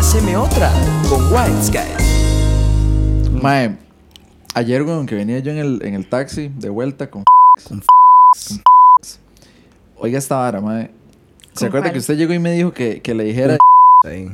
Páseme 0.00 0.34
otra 0.34 0.72
con 1.10 1.30
White 1.30 1.62
Sky. 1.62 3.30
Mae, 3.32 3.76
ayer, 4.54 4.82
weón, 4.82 5.04
que 5.04 5.14
venía 5.14 5.40
yo 5.40 5.52
en 5.52 5.58
el, 5.58 5.82
en 5.84 5.92
el 5.92 6.08
taxi 6.08 6.50
de 6.56 6.70
vuelta 6.70 7.10
con. 7.10 7.22
Con 7.68 7.82
Oiga 9.98 10.18
esta 10.18 10.36
vara, 10.36 10.62
mae. 10.62 10.90
¿Se 11.52 11.58
¿Con 11.58 11.68
acuerda 11.68 11.84
cuál? 11.88 11.92
que 11.92 11.98
usted 11.98 12.16
llegó 12.16 12.32
y 12.32 12.38
me 12.38 12.50
dijo 12.52 12.72
que, 12.72 13.02
que 13.02 13.14
le 13.14 13.24
dijera. 13.24 13.58
Ahí. 14.06 14.30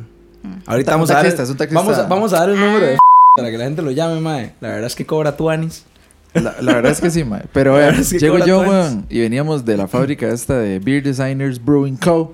Ahorita 0.66 0.92
vamos 0.92 1.10
a 1.10 1.14
dar. 1.14 1.34
Vamos 1.72 1.98
a, 1.98 2.06
vamos 2.06 2.32
a 2.32 2.38
dar 2.38 2.50
el 2.50 2.60
número 2.60 2.86
Ah. 2.86 2.90
de 2.90 2.98
para 3.36 3.50
que 3.50 3.58
la 3.58 3.64
gente 3.64 3.82
lo 3.82 3.90
llame, 3.90 4.20
mae. 4.20 4.54
La 4.60 4.68
verdad 4.68 4.86
es 4.86 4.94
que 4.94 5.04
cobra 5.04 5.36
tuanis. 5.36 5.84
La, 6.32 6.54
la 6.60 6.74
verdad 6.74 6.92
es 6.92 7.00
que 7.00 7.10
sí, 7.10 7.24
mae. 7.24 7.42
Pero 7.52 7.72
La 7.72 7.78
vean, 7.78 7.88
verdad 7.88 8.02
es 8.02 8.12
que 8.12 8.18
llego 8.20 8.38
yo, 8.46 8.60
weón, 8.60 9.04
y 9.10 9.18
veníamos 9.18 9.64
de 9.64 9.76
la 9.76 9.88
fábrica 9.88 10.28
esta 10.28 10.58
de 10.58 10.78
Beer 10.78 11.02
Designers 11.02 11.58
Brewing 11.64 11.96
Co. 11.96 12.32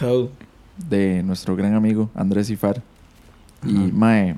Co. 0.00 0.30
de 0.88 1.22
nuestro 1.22 1.56
gran 1.56 1.74
amigo 1.74 2.10
Andrés 2.14 2.50
Ifar. 2.50 2.82
Y, 3.66 3.76
Ajá. 3.76 3.86
mae, 3.92 4.36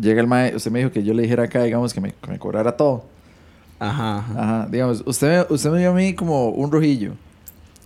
llega 0.00 0.20
el 0.20 0.26
mae. 0.26 0.54
Usted 0.54 0.70
me 0.70 0.78
dijo 0.80 0.90
que 0.92 1.02
yo 1.02 1.14
le 1.14 1.22
dijera 1.22 1.44
acá, 1.44 1.62
digamos, 1.62 1.92
que 1.94 2.00
me, 2.00 2.12
que 2.12 2.30
me 2.30 2.38
cobrara 2.38 2.76
todo. 2.76 3.04
Ajá, 3.78 4.18
ajá. 4.18 4.32
Ajá, 4.42 4.68
digamos, 4.70 5.02
usted, 5.06 5.46
me- 5.48 5.54
usted 5.54 5.70
me 5.70 5.78
dio 5.80 5.90
a 5.90 5.94
mí 5.94 6.14
como 6.14 6.48
un 6.50 6.70
rojillo. 6.70 7.12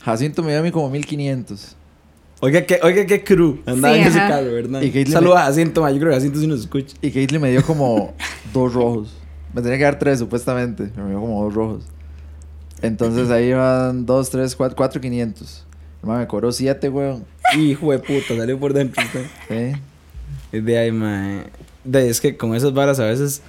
Jacinto 0.05 0.43
me 0.43 0.51
dio 0.51 0.61
a 0.61 0.62
mí 0.62 0.71
como 0.71 0.88
1500. 0.91 1.74
Oiga, 2.41 2.66
qué, 2.66 2.79
oiga, 2.83 3.07
qué 3.07 3.24
crew. 3.24 3.61
Andaba 3.65 3.95
Sí, 3.95 4.01
en 4.02 4.07
ese 4.09 4.19
carro, 4.19 4.52
¿verdad? 4.52 4.83
Y 4.83 5.07
Saluda 5.07 5.37
me- 5.37 5.41
a 5.41 5.45
Jacinto, 5.45 5.80
mae. 5.83 5.95
Yo 5.95 6.01
creo 6.01 6.10
que 6.10 6.16
Jacinto 6.16 6.38
sí 6.38 6.47
nos 6.47 6.60
escucha. 6.60 6.95
Y 7.01 7.10
Caitlyn 7.10 7.41
me 7.41 7.51
dio 7.51 7.65
como 7.65 8.13
dos 8.52 8.74
rojos. 8.74 9.15
Me 9.55 9.63
tenía 9.63 9.79
que 9.79 9.85
dar 9.85 9.99
tres, 9.99 10.19
supuestamente. 10.19 10.91
Me 10.97 11.09
dio 11.10 11.21
como 11.21 11.43
dos 11.45 11.55
rojos. 11.55 11.85
Entonces 12.83 13.30
ahí 13.30 13.52
van 13.55 14.05
dos, 14.05 14.29
tres, 14.29 14.55
cuatro, 14.55 14.77
cuatro 14.77 15.01
quinientos. 15.01 15.66
El 16.03 16.09
mae 16.09 16.19
me 16.21 16.27
cobró 16.27 16.53
siete, 16.53 16.89
weón. 16.89 17.25
Hijo 17.57 17.93
de 17.93 17.99
puta, 17.99 18.37
salió 18.37 18.59
por 18.59 18.73
dentro 18.73 19.03
usted. 19.05 19.27
¿Sí? 19.49 19.81
Es 20.53 20.65
de 20.65 20.79
ahí, 20.79 20.93
mae. 20.93 21.45
De, 21.85 22.09
es 22.09 22.21
que 22.21 22.37
con 22.37 22.55
esas 22.55 22.73
varas 22.75 22.99
a 23.01 23.05
veces. 23.07 23.43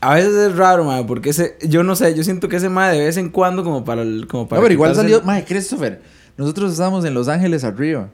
A 0.00 0.14
veces 0.14 0.34
es 0.34 0.56
raro, 0.56 0.84
mae, 0.84 1.04
porque 1.04 1.30
ese. 1.30 1.56
Yo 1.62 1.82
no 1.82 1.96
sé, 1.96 2.14
yo 2.14 2.22
siento 2.24 2.48
que 2.48 2.56
ese 2.56 2.68
mae 2.68 2.92
de 2.98 3.04
vez 3.04 3.16
en 3.16 3.30
cuando, 3.30 3.64
como 3.64 3.84
para 3.84 4.02
el. 4.02 4.26
Como 4.26 4.48
para 4.48 4.60
No, 4.60 4.64
pero 4.64 4.74
igual 4.74 4.94
salió, 4.94 5.22
mae, 5.22 5.44
Christopher. 5.44 6.02
Nosotros 6.36 6.72
estábamos 6.72 7.04
en 7.04 7.14
Los 7.14 7.28
Ángeles 7.28 7.64
arriba. 7.64 8.08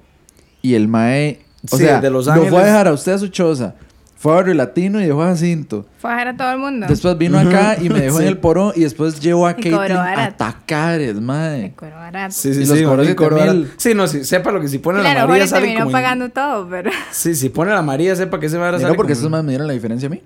Y 0.62 0.74
el 0.74 0.88
mae, 0.88 1.40
o 1.70 1.76
Sí, 1.76 1.84
sea, 1.84 2.00
de 2.00 2.10
Los 2.10 2.26
lo 2.26 2.32
fue 2.32 2.40
a 2.42 2.44
Ángeles. 2.44 2.64
dejar 2.66 2.88
a 2.88 2.92
usted 2.92 3.12
a 3.12 3.18
su 3.18 3.28
choza. 3.28 3.74
Fue 4.22 4.32
a 4.32 4.34
Barrio 4.34 4.52
Latino 4.52 5.00
y 5.00 5.06
dejó 5.06 5.22
a 5.22 5.28
Jacinto. 5.28 5.86
Fue 5.98 6.10
a 6.10 6.12
dejar 6.12 6.28
a 6.28 6.36
todo 6.36 6.52
el 6.52 6.58
mundo. 6.58 6.86
Después 6.86 7.16
vino 7.16 7.38
acá 7.38 7.78
y 7.80 7.88
me 7.88 8.00
dejó 8.02 8.18
Sí. 8.18 8.24
en 8.24 8.28
el 8.28 8.36
porón. 8.36 8.72
Y 8.76 8.80
después 8.80 9.18
llevó 9.18 9.46
a 9.46 9.54
Caitlyn 9.54 9.92
a 9.92 9.96
barato. 9.96 10.34
Tacares, 10.36 11.14
Me 11.14 11.20
mae. 11.22 11.72
cobró 11.74 11.94
barato. 11.96 12.34
Sí, 12.34 12.52
sí, 12.52 12.60
Y 12.62 12.66
los 12.66 12.78
sí, 12.78 12.84
siete 12.84 13.16
Corona. 13.16 13.52
mil. 13.54 13.70
Sí, 13.78 13.94
no, 13.94 14.06
sí, 14.06 14.22
sepa 14.24 14.52
lo 14.52 14.60
que 14.60 14.68
si 14.68 14.76
pone 14.78 15.00
Claro, 15.00 15.20
la 15.20 15.26
María 15.26 15.46
sale 15.46 15.62
terminó 15.68 15.86
como. 15.86 15.96
en- 15.96 16.02
pagando 16.02 16.28
todo, 16.28 16.68
pero... 16.68 16.90
Sí, 17.12 17.34
si 17.34 17.48
pone 17.48 17.70
la 17.72 17.80
María, 17.80 18.14
sepa 18.14 18.38
que 18.38 18.44
ese 18.46 18.58
vara 18.58 18.76
Y 18.76 18.80
sale. 18.80 18.92
no, 18.92 18.96
porque 18.96 19.12
como 19.12 19.12
estos 19.14 19.24
en- 19.26 19.30
más 19.32 19.42
me 19.44 19.52
dieron 19.52 19.66
la 19.66 19.72
diferencia 19.72 20.06
a 20.08 20.10
mí. 20.10 20.20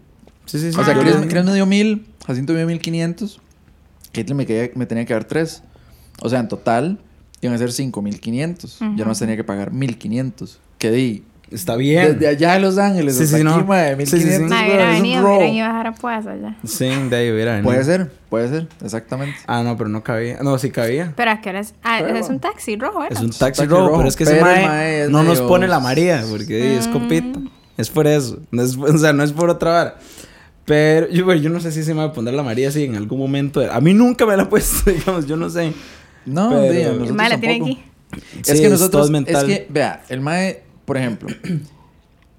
Sí, 0.47 0.59
sí, 0.59 0.73
sí. 0.73 0.81
O 0.81 0.85
sea, 0.85 0.99
Chris, 0.99 1.15
Chris 1.29 1.45
me 1.45 1.55
dio 1.55 1.65
mil, 1.65 2.05
Jacinto 2.27 2.53
me 2.53 2.59
dio 2.59 2.67
mil 2.67 2.81
quinientos. 2.81 3.41
Caitlyn 4.13 4.37
me, 4.37 4.73
me 4.75 4.87
tenía 4.87 5.05
que 5.05 5.15
dar 5.15 5.25
tres. 5.25 5.63
O 6.21 6.29
sea, 6.29 6.41
en 6.41 6.49
total 6.49 6.99
iban 7.41 7.55
a 7.55 7.59
ser 7.59 7.71
cinco 7.71 8.03
mil 8.03 8.19
quinientos. 8.19 8.79
Yo 8.97 9.05
no 9.05 9.15
tenía 9.15 9.37
que 9.37 9.45
pagar 9.45 9.71
mil 9.73 9.99
quinientos. 9.99 10.59
Que 10.79 10.91
di 10.91 11.25
Está 11.51 11.77
bien. 11.77 12.15
desde 12.15 12.27
allá 12.29 12.55
de 12.55 12.61
Los 12.61 12.79
Ángeles 12.79 13.17
Sí, 13.17 13.25
hasta 13.25 13.37
sí, 13.39 13.43
aquí, 13.47 13.59
no. 13.59 13.65
mae, 13.65 13.95
mil 13.97 14.07
Sí, 14.07 14.17
sí, 14.17 14.19
sí. 14.19 14.25
quinientos. 14.25 14.51
Madre, 14.51 14.67
hubiera 14.69 14.83
es 14.91 14.97
un 14.97 15.03
venido, 15.03 15.23
hubieran 15.37 15.55
ido 15.55 15.65
a 15.65 15.69
dejar 15.69 15.87
a 15.87 15.93
Puasa 15.95 16.37
ya. 16.37 16.57
Sí, 16.65 16.87
de 17.11 17.17
ahí 17.17 17.31
hubiera 17.31 17.53
venido. 17.53 17.71
Puede 17.71 17.85
ser, 17.85 18.11
puede 18.29 18.49
ser, 18.49 18.69
exactamente. 18.83 19.37
Ah, 19.47 19.63
no, 19.63 19.77
pero 19.77 19.89
no 19.91 20.03
cabía. 20.03 20.39
No, 20.43 20.59
sí 20.59 20.71
cabía. 20.71 21.13
Pero 21.17 21.31
¿a 21.31 21.41
qué 21.41 21.51
hora 21.51 21.61
es? 21.61 21.75
Ah, 21.85 21.99
Pero- 22.01 22.17
es 22.19 22.29
un 22.29 22.41
taxi 22.41 22.77
rojo, 22.77 23.05
¿era? 23.05 23.15
Es 23.15 23.21
un 23.21 23.31
Es 23.31 23.39
taxi 23.39 23.61
taxi 23.63 23.71
rojo, 23.71 23.87
rojo, 23.89 23.97
pero 23.99 24.09
es 24.09 24.17
que 24.17 24.25
ese 24.25 24.33
pero 24.35 24.47
el 24.49 24.53
mae, 24.57 24.67
mae 24.67 25.03
es 25.05 25.11
no 25.11 25.23
nos 25.23 25.41
pone 25.43 25.69
la 25.69 25.81
María, 25.81 26.25
porque 26.31 26.77
es 26.79 26.89
compita. 26.89 27.39
Es 27.77 27.91
por 27.91 28.07
eso. 28.07 28.39
No 28.51 28.63
es, 28.63 28.77
o 28.79 28.99
sea, 28.99 29.13
no 29.13 29.23
es 29.23 29.33
por 29.33 29.51
otra 29.51 29.71
vara. 29.71 29.97
Pero 30.65 31.09
yo, 31.11 31.31
yo 31.35 31.51
no 31.51 31.61
sé 31.61 31.71
si 31.73 31.83
se 31.83 31.93
me 31.93 32.01
va 32.01 32.07
a 32.07 32.13
poner 32.13 32.33
la 32.35 32.43
María 32.43 32.69
así 32.69 32.85
en 32.85 32.97
algún 32.97 33.19
momento. 33.19 33.61
A 33.71 33.81
mí 33.81 33.93
nunca 33.93 34.25
me 34.25 34.37
la 34.37 34.45
ha 34.45 34.49
puesto, 34.51 34.91
digamos, 34.91 35.27
yo 35.27 35.37
no 35.37 35.51
sé. 35.51 35.73
No, 36.25 36.51
Pero- 36.51 36.73
di, 36.73 36.83
a 36.83 36.89
El 36.91 37.13
mae 37.13 37.29
la 37.29 37.39
tiene 37.39 37.57
aquí. 37.57 37.85
Es 38.41 38.61
que 38.61 38.65
es 38.65 38.71
nosotros, 38.71 38.91
todo 38.91 39.05
es, 39.05 39.11
mental. 39.11 39.47
que, 39.47 39.67
vea, 39.69 40.03
el 40.09 40.21
mae, 40.21 40.63
por 40.85 40.97
ejemplo, 40.97 41.29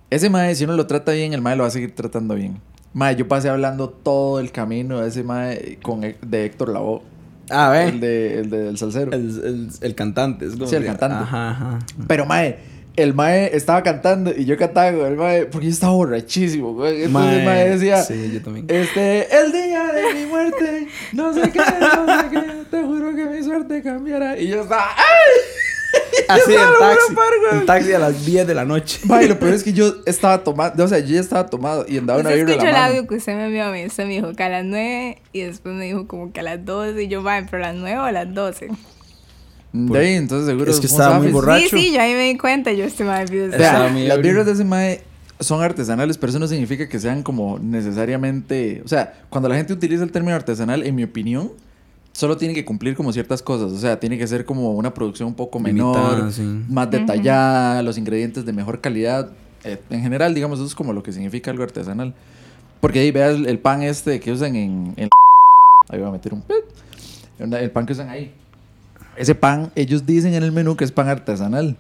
ese 0.10 0.30
mae, 0.30 0.56
si 0.56 0.64
uno 0.64 0.74
lo 0.76 0.88
trata 0.88 1.12
bien, 1.12 1.34
el 1.34 1.42
mae 1.42 1.56
lo 1.56 1.64
va 1.64 1.68
a 1.68 1.72
seguir 1.72 1.94
tratando 1.96 2.36
bien. 2.36 2.60
Mae, 2.94 3.16
yo 3.16 3.28
pasé 3.28 3.50
hablando 3.50 3.90
todo 3.90 4.40
el 4.40 4.52
camino 4.52 5.02
de 5.02 5.10
ese 5.10 5.24
mae 5.24 5.80
con, 5.82 6.02
de 6.02 6.46
Héctor 6.46 6.70
Lavoe, 6.70 7.02
Ah, 7.52 7.70
ve. 7.70 7.84
el, 7.90 8.00
de, 8.00 8.40
el 8.40 8.50
del 8.50 8.78
salsero. 8.78 9.12
El, 9.12 9.22
el, 9.44 9.70
el 9.82 9.96
cantante. 9.96 10.46
Es 10.46 10.54
como 10.54 10.66
Sí, 10.68 10.76
el 10.78 10.86
cantante. 10.86 11.16
Ajá, 11.18 11.50
ajá. 11.52 11.80
Pero 12.08 12.26
mae, 12.26 12.58
el 12.96 13.14
mae 13.14 13.56
estaba 13.56 13.84
cantando 13.84 14.32
y 14.36 14.46
yo 14.46 14.58
cantaba 14.58 14.92
con 14.98 15.06
el 15.06 15.16
mae 15.16 15.46
porque 15.46 15.68
yo 15.68 15.72
estaba 15.74 15.94
borrachísimo, 15.94 16.74
güey. 16.74 17.04
Entonces 17.04 17.34
el 17.40 17.46
mae 17.46 17.70
decía, 17.70 18.02
Sí, 18.02 18.32
yo 18.34 18.42
también. 18.42 18.66
este, 18.70 19.28
el 19.38 19.52
día 19.52 19.92
de 19.92 20.14
mi 20.16 20.26
muerte, 20.26 20.88
no 21.14 21.34
sé 21.34 21.52
qué, 21.52 21.60
no 21.60 22.22
sé 22.22 22.30
qué, 22.32 22.42
te 22.72 22.82
juro 22.84 23.14
que 23.16 23.26
mi 23.26 23.44
suerte 23.44 23.84
cambiará. 23.84 24.40
Y 24.40 24.48
yo 24.48 24.62
estaba, 24.64 24.88
¡ay! 24.96 25.04
Así 26.28 26.54
en 26.54 26.60
estaba 26.60 26.72
lo 26.72 26.80
taxi. 26.80 27.14
par. 27.16 27.26
En 27.60 27.66
taxi 27.66 27.94
a 27.94 28.00
las 28.00 28.26
10 28.26 28.48
de 28.48 28.56
la 28.56 28.66
noche. 28.66 29.00
Mae, 29.06 29.28
lo 29.28 29.38
peor 29.38 29.54
es 29.54 29.64
que 29.64 29.74
yo 29.74 29.96
estaba 30.06 30.44
tomando, 30.44 30.84
o 30.84 30.88
sea, 30.88 31.00
yo 31.00 31.14
ya 31.16 31.20
estaba 31.20 31.46
tomado 31.48 31.86
y 31.88 31.98
andaba 31.98 32.20
una 32.20 32.30
Usted 32.30 32.40
vibra 32.46 32.54
en 32.54 32.60
la 32.60 32.66
el 32.70 32.74
mano. 32.74 32.86
audio 32.88 33.08
que 33.08 33.16
usted 33.16 33.36
me 33.36 33.46
envió 33.46 33.66
a 33.66 33.72
mí. 33.72 33.86
Usted 33.86 34.06
me 34.06 34.14
dijo 34.14 34.34
que 34.34 34.44
a 34.44 34.50
las 34.50 34.66
9 34.66 35.22
y 35.34 35.42
después 35.42 35.76
me 35.76 35.86
dijo 35.86 36.08
como 36.08 36.32
que 36.34 36.40
a 36.40 36.44
las 36.44 36.66
12 36.66 37.04
y 37.04 37.08
yo, 37.08 37.22
vale, 37.22 37.48
pero 37.50 37.64
a 37.64 37.68
las 37.74 37.76
9 37.76 37.98
o 38.00 38.04
a 38.04 38.12
las 38.12 38.34
12. 38.34 38.70
De 39.74 40.00
ahí, 40.00 40.14
entonces 40.14 40.48
seguro. 40.48 40.72
Es 40.72 40.80
que 40.80 40.88
estaba 40.88 41.20
muy 41.20 41.32
borracho. 41.32 41.68
Sí, 41.70 41.78
sí, 41.78 41.94
yo 41.94 42.02
ahí 42.02 42.14
me 42.14 42.24
di 42.30 42.38
cuenta. 42.38 42.72
Yo 42.72 42.86
este 42.86 43.04
mae 43.04 43.26
las 44.08 44.22
birras 44.22 44.46
de 44.46 44.54
ese 44.54 44.64
mae 44.64 45.02
son 45.42 45.62
artesanales, 45.62 46.18
pero 46.18 46.30
eso 46.30 46.40
no 46.40 46.48
significa 46.48 46.88
que 46.88 46.98
sean 47.00 47.24
como 47.24 47.60
necesariamente. 47.60 48.82
O 48.86 48.88
sea, 48.88 49.14
cuando 49.30 49.50
la 49.50 49.56
gente 49.56 49.74
utiliza 49.74 50.04
el 50.04 50.12
término 50.12 50.34
artesanal, 50.36 50.84
en 50.84 50.96
mi 50.96 51.04
opinión, 51.04 51.52
solo 52.16 52.38
tiene 52.38 52.54
que 52.54 52.64
cumplir 52.64 52.96
como 52.96 53.12
ciertas 53.12 53.42
cosas. 53.42 53.74
O 53.74 53.78
sea, 53.78 54.00
tiene 54.00 54.18
que 54.18 54.26
ser 54.26 54.46
como 54.46 54.72
una 54.72 54.94
producción 54.94 55.28
un 55.28 55.36
poco 55.36 55.60
menor, 55.60 55.98
Limitada, 55.98 56.32
sí. 56.32 56.44
más 56.70 56.90
detallada, 56.90 57.84
los 57.84 57.98
ingredientes 57.98 58.46
de 58.46 58.54
mejor 58.54 58.80
calidad. 58.80 59.32
Eh, 59.66 59.82
en 59.90 60.02
general, 60.02 60.34
digamos, 60.34 60.60
eso 60.60 60.68
es 60.68 60.76
como 60.76 60.94
lo 60.94 61.04
que 61.04 61.12
significa 61.12 61.52
algo 61.52 61.64
artesanal. 61.64 62.14
Porque 62.80 63.00
ahí 63.00 63.12
veas 63.12 63.36
el, 63.36 63.48
el 63.48 63.60
pan 63.60 63.84
este 63.84 64.20
que 64.22 64.32
usan 64.32 64.56
en, 64.56 64.94
en- 64.96 65.10
Ahí 65.90 66.00
voy 66.00 66.08
a 66.08 66.12
meter 66.12 66.34
un... 66.34 66.44
El 67.38 67.72
pan 67.72 67.86
que 67.86 67.92
usan 67.94 68.10
ahí. 68.10 68.34
Ese 69.18 69.36
pan, 69.36 69.72
ellos 69.76 70.06
dicen 70.06 70.34
en 70.34 70.44
el 70.44 70.52
menú 70.54 70.76
que 70.78 70.86
es 70.86 70.92
pan 70.92 71.10
artesanal. 71.10 71.76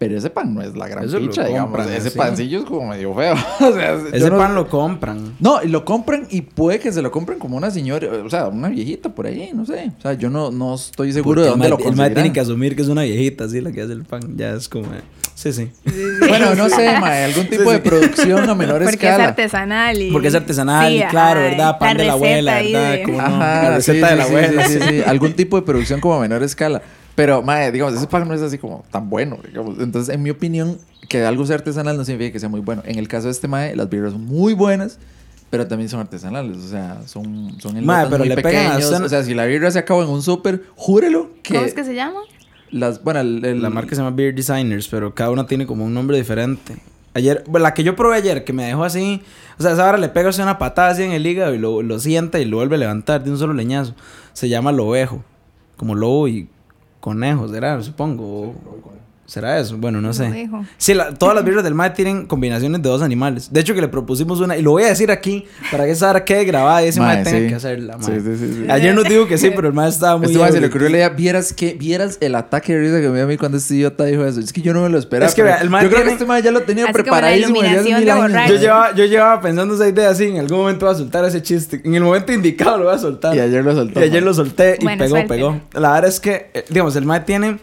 Pero 0.00 0.16
ese 0.16 0.30
pan 0.30 0.54
no 0.54 0.62
es 0.62 0.74
la 0.74 0.88
gran 0.88 1.04
picha, 1.06 1.44
digamos. 1.44 1.72
compran, 1.76 1.92
Ese 1.94 2.08
sí. 2.08 2.16
pancillo 2.16 2.60
es 2.60 2.64
como 2.64 2.88
medio 2.88 3.14
feo. 3.14 3.34
o 3.60 3.72
sea, 3.74 3.98
yo 3.98 4.06
Ese 4.14 4.30
no- 4.30 4.38
pan 4.38 4.54
lo 4.54 4.66
compran. 4.66 5.34
No, 5.38 5.62
y 5.62 5.68
lo 5.68 5.84
compran 5.84 6.26
y 6.30 6.40
puede 6.40 6.78
que 6.80 6.90
se 6.90 7.02
lo 7.02 7.10
compren 7.10 7.38
como 7.38 7.58
una 7.58 7.70
señora, 7.70 8.08
o 8.24 8.30
sea, 8.30 8.48
una 8.48 8.70
viejita 8.70 9.10
por 9.10 9.26
ahí, 9.26 9.50
no 9.54 9.66
sé. 9.66 9.92
O 9.98 10.00
sea, 10.00 10.14
yo 10.14 10.30
no, 10.30 10.50
no 10.50 10.74
estoy 10.74 11.12
seguro 11.12 11.42
de 11.42 11.48
dónde 11.50 11.66
el 11.66 11.70
lo 11.72 11.78
mae- 11.78 11.88
El 11.88 11.96
mae 11.96 12.10
tiene 12.12 12.32
que 12.32 12.40
asumir 12.40 12.74
que 12.74 12.80
es 12.80 12.88
una 12.88 13.02
viejita, 13.02 13.44
así, 13.44 13.60
la 13.60 13.72
que 13.72 13.82
hace 13.82 13.92
el 13.92 14.04
pan. 14.04 14.22
Ya 14.38 14.54
es 14.54 14.70
como. 14.70 14.86
eh, 14.86 15.02
Sí, 15.34 15.52
sí. 15.52 15.70
Bueno, 16.18 16.54
no 16.54 16.68
sé, 16.70 16.98
mae, 17.00 17.24
algún 17.24 17.46
tipo 17.48 17.70
de 17.70 17.78
producción 17.80 18.48
a 18.48 18.54
menor 18.54 18.78
Porque 18.82 18.96
es 18.96 19.02
escala. 19.02 19.24
artesanal 19.28 20.00
y... 20.00 20.10
Porque 20.12 20.28
es 20.28 20.34
artesanal, 20.34 20.90
Sí, 20.92 20.98
y 20.98 21.02
claro, 21.04 21.40
¿verdad? 21.40 21.78
Pan 21.78 21.96
de 21.98 22.04
la 22.04 22.12
abuela, 22.14 22.54
¿verdad? 22.62 22.92
de- 22.92 23.02
Como 23.02 23.18
no, 23.18 23.24
Ajá, 23.26 23.62
la 23.64 23.76
receta 23.76 24.06
sí, 24.06 24.10
de 24.12 24.16
la 24.16 24.24
abuela. 24.24 24.66
Sí, 24.66 24.78
sí, 24.80 24.88
sí. 24.88 25.02
Algún 25.06 25.32
tipo 25.34 25.56
de 25.56 25.62
producción 25.62 26.00
como 26.00 26.14
a 26.14 26.20
menor 26.20 26.42
escala. 26.42 26.80
Pero, 27.14 27.42
mae, 27.42 27.70
digamos, 27.72 27.94
ese 27.94 28.06
pan 28.06 28.26
no 28.26 28.34
es 28.34 28.40
así 28.42 28.56
como 28.58 28.84
tan 28.90 29.10
bueno, 29.10 29.38
digamos. 29.46 29.78
Entonces, 29.80 30.14
en 30.14 30.22
mi 30.22 30.30
opinión, 30.30 30.78
que 31.08 31.24
algo 31.24 31.44
sea 31.44 31.56
artesanal 31.56 31.96
no 31.96 32.04
significa 32.04 32.32
que 32.32 32.40
sea 32.40 32.48
muy 32.48 32.60
bueno. 32.60 32.82
En 32.86 32.98
el 32.98 33.08
caso 33.08 33.26
de 33.26 33.32
este 33.32 33.48
mae, 33.48 33.74
las 33.76 33.88
birras 33.90 34.12
son 34.12 34.24
muy 34.24 34.54
buenas, 34.54 34.98
pero 35.50 35.66
también 35.66 35.88
son 35.88 36.00
artesanales. 36.00 36.56
O 36.58 36.68
sea, 36.68 37.02
son, 37.06 37.60
son 37.60 37.76
en 37.76 37.84
Mae, 37.84 38.06
pero 38.06 38.18
muy 38.20 38.28
le 38.28 38.36
pegan 38.36 38.66
a 38.66 38.68
pequeños. 38.76 38.90
usted- 38.92 39.04
O 39.04 39.08
sea, 39.08 39.22
si 39.24 39.34
la 39.34 39.44
birra 39.46 39.70
se 39.70 39.80
acaba 39.80 40.02
en 40.04 40.08
un 40.08 40.22
súper, 40.22 40.62
júrelo 40.76 41.30
que... 41.42 41.54
¿Cómo 41.54 41.66
es 41.66 41.74
que 41.74 41.84
se 41.84 41.94
llama? 41.94 42.20
Las, 42.70 43.02
bueno, 43.02 43.20
el, 43.20 43.44
el- 43.44 43.60
La 43.62 43.68
marca 43.70 43.90
se 43.90 43.96
llama 43.96 44.14
Beer 44.14 44.34
Designers, 44.34 44.86
pero 44.88 45.12
cada 45.14 45.30
una 45.30 45.46
tiene 45.46 45.66
como 45.66 45.84
un 45.84 45.92
nombre 45.92 46.16
diferente. 46.16 46.76
Ayer, 47.14 47.42
bueno, 47.48 47.64
la 47.64 47.74
que 47.74 47.82
yo 47.82 47.96
probé 47.96 48.18
ayer, 48.18 48.44
que 48.44 48.52
me 48.52 48.64
dejó 48.64 48.84
así, 48.84 49.20
o 49.58 49.62
sea, 49.64 49.72
esa 49.72 49.88
hora 49.88 49.98
le 49.98 50.08
pega 50.08 50.28
así 50.28 50.40
una 50.40 50.58
patada 50.58 50.90
así 50.90 51.02
en 51.02 51.10
el 51.10 51.26
hígado 51.26 51.52
y 51.52 51.58
lo, 51.58 51.82
lo 51.82 51.98
sienta 51.98 52.38
y 52.38 52.44
lo 52.44 52.58
vuelve 52.58 52.76
a 52.76 52.78
levantar 52.78 53.24
de 53.24 53.32
un 53.32 53.36
solo 53.36 53.52
leñazo. 53.52 53.94
Se 54.32 54.48
llama 54.48 54.70
lobejo, 54.70 55.24
como 55.76 55.96
lobo 55.96 56.28
y 56.28 56.48
conejo, 57.00 57.48
será, 57.48 57.80
supongo. 57.82 58.22
o- 58.22 58.99
¿Será 59.30 59.60
eso? 59.60 59.76
Bueno, 59.78 60.00
no 60.00 60.12
sé. 60.12 60.50
Sí, 60.76 60.92
la- 60.92 61.14
todas 61.14 61.36
las 61.36 61.44
birras 61.44 61.62
del 61.62 61.72
MAE 61.76 61.90
tienen 61.94 62.26
combinaciones 62.26 62.82
de 62.82 62.88
dos 62.88 63.00
animales. 63.00 63.52
De 63.52 63.60
hecho, 63.60 63.74
que 63.76 63.80
le 63.80 63.86
propusimos 63.86 64.40
una, 64.40 64.56
y 64.56 64.62
lo 64.62 64.72
voy 64.72 64.82
a 64.82 64.88
decir 64.88 65.12
aquí, 65.12 65.46
para 65.70 65.84
que 65.84 65.92
esa 65.92 66.10
hora 66.10 66.24
quede 66.24 66.44
grabada 66.44 66.84
y 66.84 66.88
ese 66.88 66.98
MAE 66.98 67.14
Mae, 67.14 67.24
tenga 67.24 67.38
sí. 67.38 67.46
que 67.46 67.54
hacerla, 67.54 67.96
Sí, 68.00 68.10
mae. 68.10 68.20
sí, 68.22 68.36
sí, 68.36 68.54
sí. 68.54 68.66
Ayer 68.68 68.92
nos 68.92 69.04
dijo 69.04 69.28
que 69.28 69.38
sí, 69.38 69.50
pero 69.54 69.68
el 69.68 69.74
MAE 69.74 69.88
estaba 69.88 70.16
muy... 70.16 70.26
Este 70.26 70.38
mae 70.40 70.50
se 70.50 70.60
le 70.60 70.66
ocurrió 70.66 70.88
la 70.88 70.96
idea, 70.96 71.08
vieras 71.10 71.52
que, 71.52 71.74
vieras 71.74 72.18
el 72.20 72.34
ataque 72.34 72.74
de 72.74 72.80
risa 72.80 73.00
que 73.00 73.08
me 73.08 73.14
dio 73.14 73.24
a 73.24 73.28
mí 73.28 73.36
cuando 73.36 73.56
este 73.58 73.76
idiota 73.76 74.04
dijo 74.04 74.24
eso. 74.24 74.40
Es 74.40 74.52
que 74.52 74.62
yo 74.62 74.74
no 74.74 74.82
me 74.82 74.88
lo 74.88 74.98
esperaba. 74.98 75.28
Es 75.28 75.36
que 75.36 75.44
vea, 75.44 75.58
el 75.58 75.70
mae 75.70 75.84
yo 75.84 75.90
creo 75.90 76.02
que 76.06 76.10
este 76.10 76.26
mae 76.26 76.42
ya 76.42 76.50
lo 76.50 76.62
tenía 76.62 76.86
Así 76.86 76.92
como 77.04 77.20
la 77.20 77.36
iluminación 77.36 78.04
borracho. 78.04 78.54
Yo 78.54 78.60
llevaba, 78.60 78.94
yo 78.96 79.04
llevaba 79.04 79.40
pensando 79.40 79.74
esa 79.76 79.88
idea 79.88 80.10
así, 80.10 80.24
en 80.24 80.38
algún 80.38 80.58
momento 80.58 80.86
voy 80.86 80.94
a 80.96 80.98
soltar 80.98 81.24
ese 81.24 81.40
chiste. 81.40 81.80
En 81.84 81.94
el 81.94 82.02
momento 82.02 82.32
indicado 82.32 82.78
lo 82.78 82.84
voy 82.86 82.94
a 82.96 82.98
soltar. 82.98 83.36
Y 83.36 83.38
ayer 83.38 83.64
lo 83.64 83.76
soltó. 83.76 84.00
Y 84.00 84.02
ayer 84.02 84.14
mae. 84.14 84.20
lo 84.22 84.34
solté 84.34 84.76
y 84.80 84.82
Bueno, 84.82 85.04
pegó, 85.04 85.26
pegó. 85.28 85.60
La 85.74 85.92
verdad 85.92 86.08
es 86.10 86.18
que, 86.18 86.50
eh, 86.52 86.64
digamos, 86.68 86.96
el 86.96 87.04
mae 87.04 87.20
tiene 87.20 87.58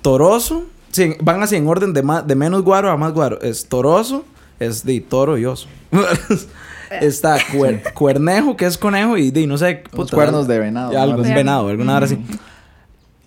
toroso, 0.00 0.64
sí, 0.96 1.14
van 1.20 1.42
así 1.42 1.56
en 1.56 1.66
orden 1.68 1.92
de, 1.92 2.02
más, 2.02 2.26
de 2.26 2.34
menos 2.34 2.62
guaro 2.62 2.90
a 2.90 2.96
más 2.96 3.12
guaro. 3.12 3.40
Es 3.40 3.66
toroso, 3.68 4.24
es 4.58 4.84
de 4.84 5.00
toro 5.00 5.38
y 5.38 5.44
oso. 5.44 5.68
Está 7.00 7.38
cuer- 7.52 7.92
cuernejo, 7.94 8.56
que 8.56 8.64
es 8.64 8.78
conejo, 8.78 9.16
y 9.18 9.30
de 9.30 9.46
no 9.46 9.58
sé. 9.58 9.82
Puta, 9.90 10.14
cuernos 10.14 10.46
de 10.46 10.58
venado. 10.58 10.98
Algo, 11.00 11.22
venado, 11.22 11.68
alguna 11.68 11.96
hora 11.96 12.06
así. 12.06 12.18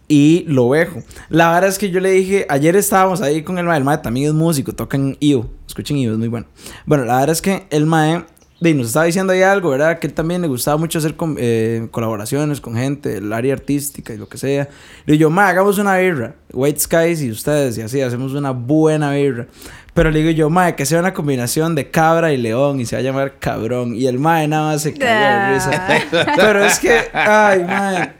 Y 0.07 0.43
lo 0.47 0.69
vejo. 0.69 1.03
La 1.29 1.51
verdad 1.53 1.69
es 1.69 1.77
que 1.77 1.91
yo 1.91 1.99
le 1.99 2.09
dije, 2.11 2.45
ayer 2.49 2.75
estábamos 2.75 3.21
ahí 3.21 3.43
con 3.43 3.57
el 3.59 3.65
mae, 3.65 3.77
el 3.77 3.83
mae 3.83 3.97
también 3.99 4.27
es 4.29 4.33
músico, 4.33 4.73
toca 4.73 4.97
en 4.97 5.17
IO, 5.19 5.47
escuchen 5.67 5.97
IO, 5.97 6.13
es 6.13 6.17
muy 6.17 6.29
bueno. 6.29 6.47
Bueno, 6.85 7.05
la 7.05 7.15
verdad 7.19 7.29
es 7.33 7.41
que 7.43 7.67
el 7.69 7.85
mae 7.85 8.23
de, 8.59 8.73
nos 8.73 8.87
estaba 8.87 9.05
diciendo 9.05 9.31
ahí 9.33 9.41
algo, 9.41 9.69
¿verdad? 9.69 9.99
Que 9.99 10.07
él 10.07 10.13
también 10.13 10.41
le 10.41 10.47
gustaba 10.47 10.77
mucho 10.77 10.99
hacer 10.99 11.15
com- 11.15 11.35
eh, 11.39 11.87
colaboraciones 11.91 12.59
con 12.61 12.75
gente 12.75 13.09
del 13.09 13.31
área 13.31 13.53
artística 13.53 14.13
y 14.13 14.17
lo 14.17 14.27
que 14.27 14.37
sea. 14.37 14.67
Le 15.05 15.13
digo 15.13 15.21
yo, 15.21 15.29
mae, 15.29 15.49
hagamos 15.51 15.77
una 15.77 15.97
birra, 15.97 16.33
White 16.51 16.79
Skies 16.79 17.21
y 17.21 17.31
ustedes, 17.31 17.77
y 17.77 17.81
así, 17.81 18.01
hacemos 18.01 18.33
una 18.33 18.51
buena 18.51 19.11
birra. 19.11 19.47
Pero 19.93 20.11
le 20.11 20.19
digo 20.19 20.31
yo, 20.31 20.49
mae, 20.49 20.75
que 20.75 20.85
sea 20.85 20.99
una 20.99 21.13
combinación 21.13 21.73
de 21.75 21.89
cabra 21.89 22.31
y 22.31 22.37
león 22.37 22.79
y 22.79 22.85
se 22.85 22.95
va 22.95 22.99
a 22.99 23.03
llamar 23.03 23.33
cabrón. 23.39 23.95
Y 23.95 24.07
el 24.07 24.19
mae 24.19 24.47
nada 24.47 24.71
más 24.73 24.81
se 24.83 24.93
cayó 24.93 25.09
de 25.11 25.53
risa. 25.53 25.87
Pero 26.35 26.63
es 26.65 26.79
que, 26.79 26.99
ay, 27.13 27.63
mae. 27.63 28.11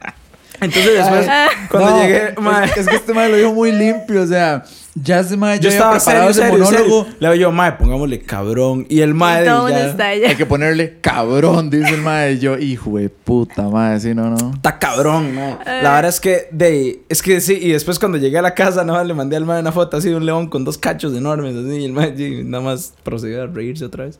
Entonces 0.60 0.94
después, 0.94 1.26
cuando 1.70 1.90
No, 1.90 2.02
llegué, 2.02 2.34
mae, 2.38 2.66
es, 2.66 2.76
es 2.78 2.86
que 2.88 2.96
este 2.96 3.14
mae 3.14 3.30
lo 3.30 3.36
dijo 3.36 3.54
muy 3.54 3.72
limpio, 3.72 4.22
o 4.22 4.26
sea, 4.26 4.62
ya 4.94 5.20
ese 5.20 5.36
mae 5.36 5.58
yo 5.60 5.68
ya 5.70 5.76
estaba 5.76 5.96
preparado 5.96 6.32
serio, 6.34 6.56
ese 6.56 6.64
serio, 6.66 6.86
monólogo. 6.88 7.06
Le 7.20 7.28
digo 7.28 7.34
yo, 7.40 7.52
mae, 7.52 7.72
pongámosle 7.72 8.20
cabrón. 8.20 8.86
Y 8.88 9.00
el 9.00 9.14
mae, 9.14 9.40
el 9.40 9.44
ya, 9.46 9.86
está 9.86 10.08
allá. 10.08 10.28
Hay 10.30 10.36
que 10.36 10.46
ponerle 10.46 10.98
cabrón, 11.00 11.70
dice 11.70 11.94
el 11.94 12.02
mae. 12.02 12.38
Yo, 12.38 12.58
hijo 12.58 12.98
de 12.98 13.08
puta, 13.08 13.62
mae, 13.68 14.00
sí, 14.00 14.14
no, 14.14 14.30
no. 14.30 14.52
Está 14.54 14.78
cabrón, 14.78 15.34
mae. 15.34 15.56
La 15.82 15.94
verdad 15.94 16.08
es 16.08 16.20
que, 16.20 16.48
de, 16.50 17.02
es 17.08 17.22
que 17.22 17.40
sí, 17.40 17.58
y 17.60 17.70
después 17.72 17.98
cuando 17.98 18.18
llegué 18.18 18.38
a 18.38 18.42
la 18.42 18.54
casa, 18.54 18.84
nada 18.84 18.98
más 18.98 19.06
le 19.06 19.14
mandé 19.14 19.36
al 19.36 19.44
mae 19.44 19.60
una 19.60 19.72
foto 19.72 19.96
así 19.96 20.08
de 20.08 20.16
un 20.16 20.26
león 20.26 20.48
con 20.48 20.64
dos 20.64 20.76
cachos 20.78 21.14
enormes, 21.16 21.54
así, 21.54 21.76
y 21.78 21.84
el 21.84 21.92
mae 21.92 22.14
sí, 22.16 22.42
nada 22.44 22.64
más 22.64 22.92
procedió 23.04 23.42
a 23.42 23.46
reírse 23.46 23.84
otra 23.84 24.04
vez. 24.06 24.18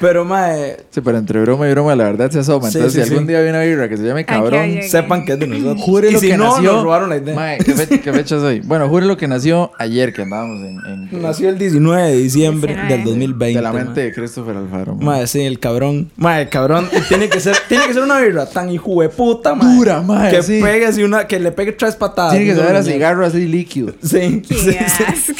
Pero, 0.00 0.24
mae, 0.24 0.76
Sí, 0.90 1.00
pero 1.02 1.18
entre 1.18 1.40
broma 1.42 1.68
y 1.68 1.70
broma, 1.72 1.94
la 1.94 2.04
verdad 2.04 2.30
se 2.30 2.38
asoma. 2.38 2.70
Sí, 2.70 2.78
Entonces, 2.78 3.02
sí, 3.02 3.06
si 3.08 3.12
algún 3.12 3.26
sí. 3.26 3.32
día 3.32 3.42
viene 3.42 3.58
una 3.58 3.66
birra 3.66 3.88
que 3.88 3.96
se 3.96 4.04
llame 4.04 4.24
cabrón, 4.24 4.70
sepan 4.88 5.24
que 5.24 5.32
es 5.34 5.38
de 5.38 5.46
nosotros. 5.46 5.82
jure 5.82 6.08
y 6.08 6.12
lo 6.14 6.20
si 6.20 6.28
que 6.28 6.36
no, 6.36 6.54
nació. 6.56 6.72
nos 6.72 6.82
robaron 6.84 7.08
la 7.10 7.16
idea. 7.18 7.34
Mae, 7.34 7.58
¿qué, 7.58 7.74
fe- 7.74 8.00
qué 8.00 8.12
fecha 8.12 8.36
es 8.36 8.42
hoy? 8.42 8.60
Bueno, 8.60 8.88
jure 8.88 9.04
lo 9.06 9.16
que 9.16 9.28
nació 9.28 9.70
ayer, 9.78 9.97
que 10.12 10.22
andábamos 10.22 10.60
en. 10.62 10.78
en- 11.12 11.22
Nació 11.22 11.48
el 11.48 11.58
19 11.58 12.02
de 12.10 12.16
diciembre 12.16 12.74
19. 12.74 12.96
del 12.96 13.04
2020. 13.04 13.56
de 13.58 13.62
la 13.62 13.72
mente 13.72 14.00
de 14.02 14.12
Christopher 14.12 14.56
Alfaro. 14.56 14.94
mae. 14.94 15.04
Mae, 15.18 15.26
sí, 15.26 15.40
el 15.40 15.58
cabrón. 15.58 16.10
El 16.18 16.48
cabrón. 16.48 16.88
tiene 17.08 17.28
que 17.28 17.40
ser, 17.40 17.56
tiene 17.68 17.86
que 17.86 17.94
ser 17.94 18.02
una 18.02 18.20
birra 18.20 18.46
tan 18.46 18.70
hijo 18.70 19.02
de 19.02 19.08
puta, 19.08 19.54
mae. 19.54 19.76
Dura, 19.76 20.00
mae, 20.02 20.30
Que 20.30 20.42
sí. 20.42 20.60
pegue 20.62 20.86
así 20.86 21.02
una, 21.02 21.26
que 21.26 21.38
le 21.40 21.52
pegue 21.52 21.72
tres 21.72 21.96
patadas. 21.96 22.32
Tiene 22.32 22.46
que 22.46 22.52
Una 22.52 22.60
saber 22.62 22.76
a 22.76 22.82
cigarro 22.82 23.26
así 23.26 23.46
líquido. 23.46 23.92
Sí, 24.02 24.42
Qué 24.48 24.54
sí, 24.54 24.70
sí. 24.72 24.76
asco. 25.06 25.32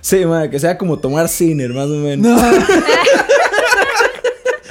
Sí, 0.00 0.24
mae, 0.24 0.48
que 0.50 0.60
sea 0.60 0.78
como 0.78 0.98
tomar 0.98 1.28
ciner, 1.28 1.70
más 1.72 1.86
o 1.86 1.96
menos. 1.96 2.26
No. 2.40 2.40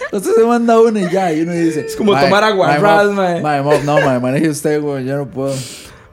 Entonces 0.05 0.33
se 0.35 0.43
manda 0.45 0.79
uno 0.79 0.97
y 0.97 1.09
ya, 1.11 1.33
y 1.33 1.41
uno 1.41 1.51
dice. 1.51 1.81
Es 1.81 1.95
como 1.97 2.17
tomar 2.17 2.41
aguarrás. 2.43 3.07
Mae, 3.11 3.61
Mob, 3.61 3.83
no, 3.83 3.99
mae, 3.99 4.19
maneje 4.19 4.49
usted, 4.49 4.79
güey, 4.81 5.03
yo 5.05 5.17
no 5.17 5.27
puedo. 5.27 5.53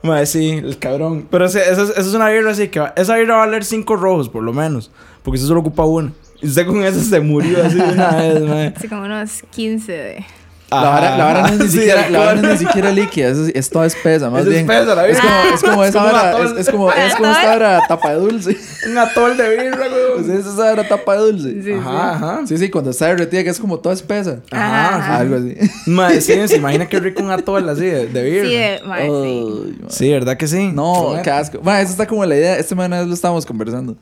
Mae, 0.03 0.27
sí, 0.27 0.51
el 0.51 0.79
cabrón. 0.79 1.27
Pero 1.31 1.45
ese- 1.47 1.61
esa 1.71 1.83
es, 1.83 1.91
esa 1.91 2.01
es 2.01 2.15
una 2.15 2.29
birra 2.29 2.51
así 2.51 2.69
que 2.69 2.81
va- 2.81 2.93
esa 2.97 3.17
birra 3.17 3.37
va 3.37 3.43
a 3.45 3.47
valer 3.47 3.65
cinco 3.65 3.97
rojos, 3.97 4.29
por 4.29 4.43
lo 4.43 4.53
menos. 4.53 4.91
Porque 5.23 5.37
usted 5.37 5.49
solo 5.49 5.61
ocupa 5.61 5.85
uno. 5.85 6.13
Y 6.41 6.49
usted 6.49 6.67
con 6.67 6.83
esa 6.83 7.01
se 7.01 7.21
murió 7.21 7.65
así 7.65 7.77
de 7.77 7.85
una 7.93 8.17
vez, 8.17 8.41
mae. 8.49 8.73
Así 8.77 8.89
como 8.89 9.03
unos 9.05 9.43
15 9.55 9.93
de... 9.93 10.25
La 10.75 10.89
vara, 10.89 11.17
la 11.17 11.25
vara 11.25 11.41
no 11.43 11.47
es 11.49 11.59
ni 11.61 11.69
Sí, 11.69 11.79
siquiera, 11.79 12.09
la 12.09 12.19
vara 12.19 12.35
no 12.35 12.39
es 12.41 12.45
alcohol. 12.45 12.59
ni 12.61 12.67
siquiera 12.67 12.91
líquida, 12.93 13.29
es, 13.29 13.39
es 13.55 13.71
toda 13.71 13.87
espesa, 13.87 14.31
más 14.31 14.43
Es 14.43 14.49
bien. 14.49 14.61
espesa, 14.71 14.95
la 14.95 15.07
es 15.07 15.17
birra. 15.21 15.31
como, 15.31 15.55
es 15.55 15.63
como 15.63 15.83
Es 15.85 15.89
esa 15.91 16.03
vara, 16.03 16.39
es, 16.45 16.51
es 16.59 16.71
como, 16.71 16.93
es 16.93 17.15
como 17.15 17.31
esta 17.31 17.47
vara 17.47 17.81
tapa 17.89 18.11
de 18.11 18.17
dulce. 18.17 18.57
Un 18.89 18.99
atol 18.99 19.37
de 19.37 19.49
birra, 19.57 19.87
Pues 20.15 20.27
güey. 20.27 20.39
es 20.39 20.47
esa 20.47 20.57
vara 20.57 20.89
tapa 20.89 21.15
de 21.15 21.21
dulce. 21.21 21.63
Sí, 21.63 21.73
Ajá, 21.73 22.11
ajá. 22.15 22.41
Sí, 22.47 22.59
sí, 22.59 22.71
cuando 22.71 22.91
está 22.91 23.07
derretida 23.07 23.45
que 23.45 23.51
es 23.51 23.61
como 23.61 23.79
toda 23.79 23.95
espesa. 23.95 24.39
Ajá, 24.51 24.97
Ajá. 24.97 25.17
Algo 25.19 25.37
así. 25.37 25.57
Mae, 25.91 26.21
sí, 26.21 26.49
se 26.49 26.57
imagina 26.57 26.89
qué 26.89 26.99
rico 27.01 27.23
un 27.23 27.31
atol 27.31 27.69
así 27.69 27.85
de, 27.85 28.07
de 28.07 28.23
birra. 28.23 28.47
Sí, 28.49 28.51
sí. 28.81 28.91
Ay, 28.91 29.11
mae. 29.11 29.73
Sí, 29.89 30.11
¿verdad 30.11 30.37
que 30.37 30.47
sí? 30.49 30.71
No, 30.73 31.15
qué 31.23 31.31
asco. 31.31 31.61
Ma, 31.63 31.81
eso 31.81 31.91
está 31.93 32.07
como 32.07 32.25
la 32.25 32.35
idea. 32.37 32.57
Este 32.57 32.75
man 32.75 32.87
una 32.87 32.99
vez 33.01 33.09
lo 33.09 33.15
estábamos 33.15 33.47
conversando. 33.47 33.97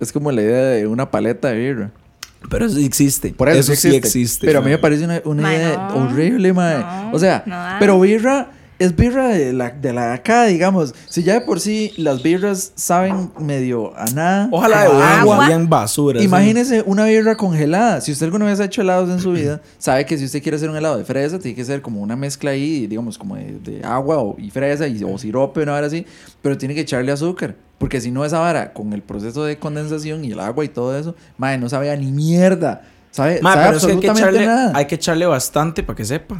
Es 0.00 0.12
como 0.12 0.30
la 0.30 0.42
idea 0.42 0.64
de 0.64 0.86
una 0.86 1.10
paleta 1.10 1.48
de 1.48 1.56
birra. 1.58 1.90
Pero 2.50 2.66
eso 2.66 2.76
sí 2.76 2.84
existe. 2.84 3.32
Por 3.32 3.48
eso, 3.48 3.72
eso 3.72 3.88
sí 3.88 3.94
existe. 3.94 4.46
Pero 4.46 4.60
a 4.60 4.62
mí 4.62 4.70
me 4.70 4.78
parece 4.78 5.04
una, 5.04 5.20
una 5.24 5.42
Ma, 5.42 5.54
idea 5.54 5.88
no. 5.88 6.04
horrible, 6.04 6.52
mae. 6.52 6.78
No, 6.78 7.10
o 7.12 7.18
sea, 7.18 7.42
no 7.46 7.76
pero 7.80 7.98
birra 8.00 8.52
es 8.78 8.94
birra 8.94 9.28
de 9.28 9.52
la, 9.52 9.70
de 9.70 9.92
la 9.92 10.06
de 10.08 10.12
acá, 10.14 10.44
digamos. 10.44 10.94
Si 11.08 11.24
ya 11.24 11.34
de 11.34 11.40
por 11.40 11.58
sí 11.58 11.92
las 11.96 12.22
birras 12.22 12.72
saben 12.76 13.32
medio 13.40 13.92
a 13.98 14.04
nada. 14.06 14.48
Ojalá 14.52 14.82
de 14.84 15.02
agua, 15.02 15.48
bien 15.48 15.68
basura. 15.68 16.20
sí. 16.20 16.26
Imagínese 16.26 16.82
una 16.86 17.04
birra 17.06 17.36
congelada. 17.36 18.00
Si 18.00 18.12
usted 18.12 18.26
alguna 18.26 18.44
vez 18.46 18.60
ha 18.60 18.66
hecho 18.66 18.82
helados 18.82 19.10
en 19.10 19.18
su 19.18 19.32
vida, 19.32 19.60
sabe 19.78 20.06
que 20.06 20.16
si 20.16 20.24
usted 20.24 20.42
quiere 20.42 20.56
hacer 20.56 20.70
un 20.70 20.76
helado 20.76 20.96
de 20.96 21.04
fresa, 21.04 21.38
tiene 21.40 21.56
que 21.56 21.64
ser 21.64 21.82
como 21.82 22.00
una 22.00 22.14
mezcla 22.14 22.52
ahí, 22.52 22.86
digamos, 22.86 23.18
como 23.18 23.34
de, 23.34 23.58
de 23.58 23.84
agua 23.84 24.18
o, 24.18 24.36
y 24.38 24.50
fresa 24.50 24.86
y, 24.86 25.02
o 25.02 25.18
sirope, 25.18 25.62
una 25.62 25.72
vara 25.72 25.88
así. 25.88 26.06
Pero 26.40 26.56
tiene 26.56 26.74
que 26.74 26.82
echarle 26.82 27.10
azúcar. 27.10 27.56
Porque 27.78 28.00
si 28.00 28.10
no, 28.10 28.24
esa 28.24 28.40
vara, 28.40 28.72
con 28.72 28.92
el 28.92 29.02
proceso 29.02 29.44
de 29.44 29.58
condensación 29.58 30.24
y 30.24 30.32
el 30.32 30.40
agua 30.40 30.64
y 30.64 30.68
todo 30.68 30.98
eso, 30.98 31.14
madre, 31.36 31.58
no 31.58 31.68
sabe 31.68 31.90
a 31.90 31.96
ni 31.96 32.10
mierda. 32.10 32.82
Sabe, 33.12 33.40
Ma, 33.40 33.54
sabe 33.54 33.66
pero 33.66 33.76
es 33.78 33.84
que 33.86 33.92
hay 33.92 33.98
que, 34.00 34.08
absolutamente 34.08 34.44
echarle, 34.44 34.46
nada. 34.46 34.72
hay 34.78 34.86
que 34.86 34.94
echarle 34.96 35.26
bastante 35.26 35.82
para 35.82 35.96
que 35.96 36.04
sepa. 36.04 36.36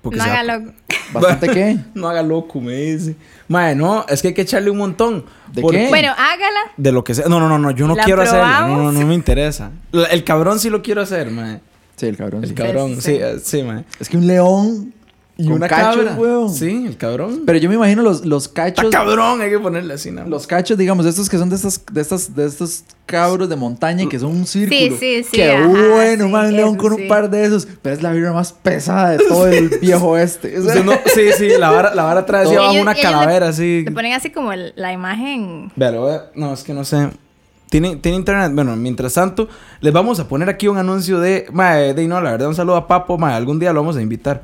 Porque 0.00 0.18
No 0.18 0.24
haga 0.24 0.42
lo... 0.42 0.72
¿Bastante 1.12 1.48
qué? 1.48 1.78
No 1.94 2.08
haga 2.08 2.22
loco, 2.22 2.60
me 2.60 2.74
dice. 2.74 3.16
Mae, 3.48 3.74
no, 3.74 4.04
es 4.08 4.22
que 4.22 4.28
hay 4.28 4.34
que 4.34 4.42
echarle 4.42 4.70
un 4.70 4.78
montón. 4.78 5.24
¿De 5.52 5.62
qué? 5.62 5.88
Bueno, 5.88 6.10
hágala. 6.16 6.60
De 6.76 6.90
lo 6.90 7.04
que 7.04 7.14
sea. 7.14 7.26
No, 7.28 7.38
no, 7.38 7.48
no, 7.48 7.58
no, 7.58 7.70
yo 7.72 7.86
no 7.86 7.94
¿La 7.94 8.04
quiero 8.04 8.22
hacerlo. 8.22 8.46
No, 8.46 8.52
no, 8.52 8.66
probamos? 8.74 8.94
no 8.94 9.06
me 9.06 9.14
interesa. 9.14 9.70
El 9.92 10.24
cabrón 10.24 10.58
sí 10.58 10.70
lo 10.70 10.80
quiero 10.82 11.02
hacer, 11.02 11.30
mae. 11.30 11.60
Sí, 11.96 12.06
el 12.06 12.16
cabrón. 12.16 12.42
El 12.42 12.48
sí. 12.48 12.54
cabrón, 12.54 13.00
Sí, 13.00 13.18
sí, 13.18 13.40
sí. 13.44 13.62
mae. 13.62 13.84
Es 14.00 14.08
que 14.08 14.16
un 14.16 14.26
león 14.26 14.94
Y 15.38 15.48
una 15.48 15.66
cabra. 15.66 16.14
weón. 16.18 16.50
Sí, 16.52 16.84
el 16.86 16.96
cabrón. 16.98 17.42
Pero 17.46 17.58
yo 17.58 17.68
me 17.70 17.74
imagino 17.74 18.02
los, 18.02 18.24
los 18.26 18.46
Está 18.46 18.64
cachos. 18.72 18.90
cabrón, 18.90 19.40
hay 19.40 19.48
que 19.50 19.58
ponerle 19.58 19.94
así, 19.94 20.10
¿no? 20.10 20.26
Los 20.28 20.46
cachos, 20.46 20.76
digamos, 20.76 21.06
estos 21.06 21.28
que 21.30 21.38
son 21.38 21.48
de 21.48 21.56
estas, 21.56 21.82
de 21.90 22.00
estas, 22.02 22.36
de 22.36 22.44
estos 22.46 22.84
cabros 23.06 23.48
de 23.48 23.56
montaña 23.56 24.06
que 24.08 24.18
son 24.18 24.30
un 24.30 24.46
círculo. 24.46 24.78
sí, 25.00 25.22
sí, 25.24 25.28
Qué 25.32 25.50
ajá, 25.52 25.66
bueno, 25.68 26.26
sí, 26.26 26.30
man, 26.30 26.52
león 26.54 26.76
con 26.76 26.94
sí. 26.94 27.02
un 27.02 27.08
par 27.08 27.30
de 27.30 27.44
esos. 27.46 27.66
Pero 27.80 27.94
es 27.96 28.02
la 28.02 28.12
vibra 28.12 28.32
más 28.32 28.52
pesada 28.52 29.10
de 29.12 29.18
todo 29.28 29.46
el 29.48 29.70
viejo 29.80 30.18
este. 30.18 30.58
O 30.58 30.62
sea, 30.62 30.72
Usted 30.74 30.84
no- 30.84 30.92
sí, 31.14 31.30
sí, 31.36 31.48
la 31.58 31.70
vara, 31.70 31.94
la 31.94 32.02
vara 32.04 32.26
trae 32.26 32.44
así 32.44 32.52
Y 32.52 32.56
abajo 32.56 32.72
ellos- 32.72 32.82
una 32.82 32.92
le- 32.94 33.00
calavera 33.00 33.48
así. 33.48 33.82
Te 33.86 33.90
ponen 33.90 34.12
así 34.12 34.30
como 34.30 34.52
el- 34.52 34.74
la 34.76 34.92
imagen... 34.92 35.72
Le 35.76 35.86
a- 35.86 36.30
No, 36.34 36.52
es 36.52 36.62
que 36.62 36.74
no 36.74 36.84
sé. 36.84 37.08
¿Tiene, 37.70 37.96
tiene 37.96 38.18
internet. 38.18 38.52
Bueno, 38.54 38.76
mientras 38.76 39.14
tanto, 39.14 39.48
les 39.80 39.94
vamos 39.94 40.20
a 40.20 40.28
poner 40.28 40.50
aquí 40.50 40.68
un 40.68 40.76
anuncio 40.76 41.18
de. 41.20 41.46
Mae, 41.52 41.94
de 41.94 42.06
no, 42.06 42.20
la 42.20 42.32
verdad, 42.32 42.48
un 42.48 42.54
saludo 42.54 42.76
a 42.76 42.86
Papo. 42.86 43.16
Mae, 43.16 43.32
algún 43.34 43.58
día 43.58 43.72
lo 43.72 43.80
vamos 43.80 43.96
a 43.96 44.02
invitar. 44.02 44.42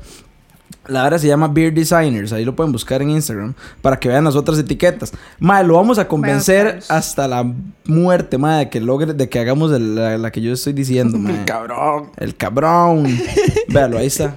La 0.89 1.03
verdad 1.05 1.19
se 1.19 1.27
llama 1.27 1.49
Beer 1.49 1.73
Designers. 1.73 2.33
Ahí 2.33 2.45
lo 2.45 2.57
pueden 2.57 2.73
buscar 2.73 3.03
en 3.03 3.11
Instagram 3.11 3.55
para 3.83 3.99
que 4.01 4.09
vean 4.09 4.25
las 4.25 4.35
otras 4.37 4.59
etiquetas. 4.59 5.13
Mae, 5.39 5.63
lo 5.65 5.75
vamos 5.75 5.99
a 5.99 6.09
convencer 6.09 6.77
buscar. 6.77 6.97
hasta 6.97 7.29
la 7.29 7.51
muerte, 7.87 8.39
mae, 8.39 8.65
de 8.65 8.71
que 8.71 8.81
logre, 8.81 9.13
de 9.13 9.29
que 9.29 9.39
hagamos 9.39 9.71
el- 9.73 9.95
la, 9.95 10.17
la 10.19 10.31
que 10.33 10.41
yo 10.41 10.53
estoy 10.53 10.73
diciendo, 10.73 11.19
mae. 11.19 11.39
el 11.41 11.45
cabrón. 11.45 12.11
El 12.17 12.35
cabrón. 12.37 13.07
Véalo, 13.69 13.99
ahí 13.99 14.07
está. 14.07 14.35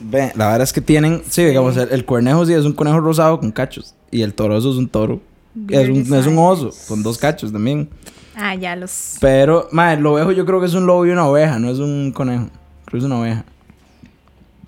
Ve, 0.00 0.30
la 0.36 0.46
verdad 0.48 0.62
es 0.62 0.72
que 0.72 0.80
tienen, 0.80 1.22
sí, 1.28 1.44
digamos, 1.44 1.76
el, 1.76 1.88
el 1.90 2.04
cuernejo 2.04 2.44
sí 2.46 2.52
es 2.52 2.64
un 2.64 2.72
conejo 2.74 3.00
rosado 3.00 3.40
con 3.40 3.50
cachos. 3.50 3.94
Y 4.10 4.22
el 4.22 4.34
toroso 4.34 4.70
es 4.70 4.76
un 4.76 4.88
toro. 4.88 5.20
Es 5.68 5.88
un, 5.88 6.14
es 6.14 6.26
un 6.26 6.38
oso 6.38 6.70
con 6.86 7.02
dos 7.02 7.18
cachos 7.18 7.50
también. 7.52 7.88
Ah, 8.36 8.54
ya 8.54 8.76
los... 8.76 9.16
Pero, 9.20 9.68
madre, 9.72 9.98
el 9.98 10.06
ovejo 10.06 10.30
yo 10.32 10.44
creo 10.44 10.60
que 10.60 10.66
es 10.66 10.74
un 10.74 10.84
lobo 10.86 11.06
y 11.06 11.10
una 11.10 11.26
oveja, 11.26 11.58
no 11.58 11.70
es 11.70 11.78
un 11.78 12.12
conejo. 12.12 12.48
Creo 12.86 12.92
que 12.92 12.98
es 12.98 13.04
una 13.04 13.20
oveja. 13.20 13.44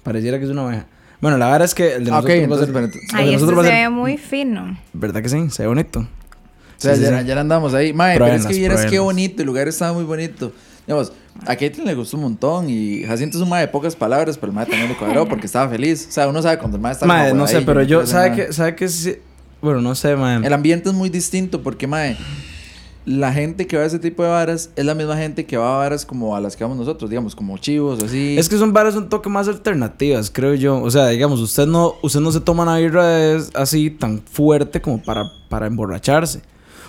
Pareciera 0.03 0.39
que 0.39 0.45
es 0.45 0.51
una 0.51 0.65
oveja. 0.67 0.87
Bueno, 1.21 1.37
la 1.39 1.47
verdad 1.47 1.65
es 1.65 1.75
que 1.75 1.97
el 1.97 2.05
de 2.05 2.11
Ah, 2.13 2.21
ok, 2.21 2.29
nosotros 2.29 2.37
va 2.39 2.41
a 2.41 2.45
entonces, 2.45 2.67
ser... 2.67 2.75
pero- 2.75 2.87
el 2.87 2.93
de 2.93 2.99
Ay, 3.15 3.35
esto 3.35 3.47
nosotros 3.47 3.65
se 3.67 3.71
va 3.73 3.75
ve 3.77 3.83
ser... 3.83 3.91
muy 3.91 4.17
fino. 4.19 4.79
¿Verdad 4.93 5.23
que 5.23 5.29
sí? 5.29 5.51
Se 5.51 5.63
ve 5.63 5.69
bonito. 5.69 6.01
O 6.01 6.07
sea, 6.81 6.95
Sí, 6.95 7.03
ya, 7.03 7.21
sí. 7.21 7.27
ya 7.27 7.41
andamos 7.41 7.75
ahí. 7.75 7.93
Mae, 7.93 8.15
pero 8.19 8.27
es 8.27 8.47
que 8.47 8.55
vieras 8.55 8.87
qué 8.87 8.99
bonito. 9.01 9.43
El 9.43 9.47
lugar 9.47 9.67
estaba 9.67 9.93
muy 9.93 10.05
bonito. 10.05 10.53
Digamos, 10.87 11.13
a 11.45 11.57
Caitlyn 11.57 11.87
le 11.87 11.95
gustó 11.95 12.17
un 12.17 12.23
montón. 12.23 12.71
Y 12.71 13.03
Jacinto 13.05 13.37
es 13.37 13.43
un 13.43 13.49
mae 13.49 13.63
de 13.63 13.69
pocas 13.69 13.97
palabras, 13.97 14.39
pero 14.39 14.51
el 14.53 14.55
mae 14.57 14.67
también 14.67 14.89
le 14.89 14.97
cuadró 14.97 15.29
porque 15.29 15.47
estaba 15.47 15.69
feliz. 15.69 16.07
O 16.09 16.13
sea, 16.13 16.29
uno 16.29 16.41
sabe 16.41 16.59
cuando 16.59 16.77
el 16.77 16.83
mae 16.83 16.93
está 16.93 17.05
por 17.05 17.35
no 17.35 17.45
ahí, 17.45 17.53
sé, 17.53 17.63
pero 17.63 17.81
no 17.81 17.87
yo, 17.87 18.07
¿sabe 18.07 18.33
que, 18.35 18.53
¿sabe 18.53 18.77
que 18.77 18.89
sí? 18.89 19.17
Bueno, 19.61 19.81
no 19.81 19.97
sé, 19.97 20.15
madre. 20.15 20.47
El 20.47 20.53
ambiente 20.53 20.89
es 20.89 20.95
muy 20.95 21.09
distinto 21.11 21.63
porque, 21.65 21.89
mae, 21.89 22.17
la 23.09 23.33
gente 23.33 23.67
que 23.67 23.77
va 23.79 23.85
a 23.85 23.87
ese 23.87 23.99
tipo 23.99 24.23
de 24.23 24.29
varas 24.29 24.69
es 24.77 24.85
la 24.85 24.95
misma 24.95 25.17
gente 25.17 25.47
que 25.47 25.57
va 25.57 25.75
a 25.75 25.79
varas 25.79 26.05
como 26.05 26.37
a 26.37 26.41
las 26.43 26.57
que 26.57 26.65
vamos 26.65 26.77
nosotros, 26.77 27.09
digamos, 27.09 27.35
como 27.35 27.57
chivos, 27.57 28.03
así. 28.03 28.37
Es 28.39 28.51
que 28.51 28.59
son 28.59 28.75
varas 28.75 28.97
un 28.97 29.09
toque 29.09 29.31
más 29.31 29.49
alternativas, 29.49 30.31
creo 30.31 30.55
yo. 30.55 30.83
O 30.83 30.91
sea, 30.91 31.07
digamos, 31.09 31.41
usted 31.41 31.67
no, 31.67 31.95
usted 32.03 32.21
no 32.21 32.31
se 32.33 32.41
toma 32.41 32.65
una 32.65 32.77
birra 32.77 33.33
es- 33.35 33.51
así 33.55 33.89
tan 33.91 34.21
fuerte 34.21 34.83
como 34.83 35.03
para, 35.03 35.25
para 35.49 35.67
emborracharse. 35.67 36.43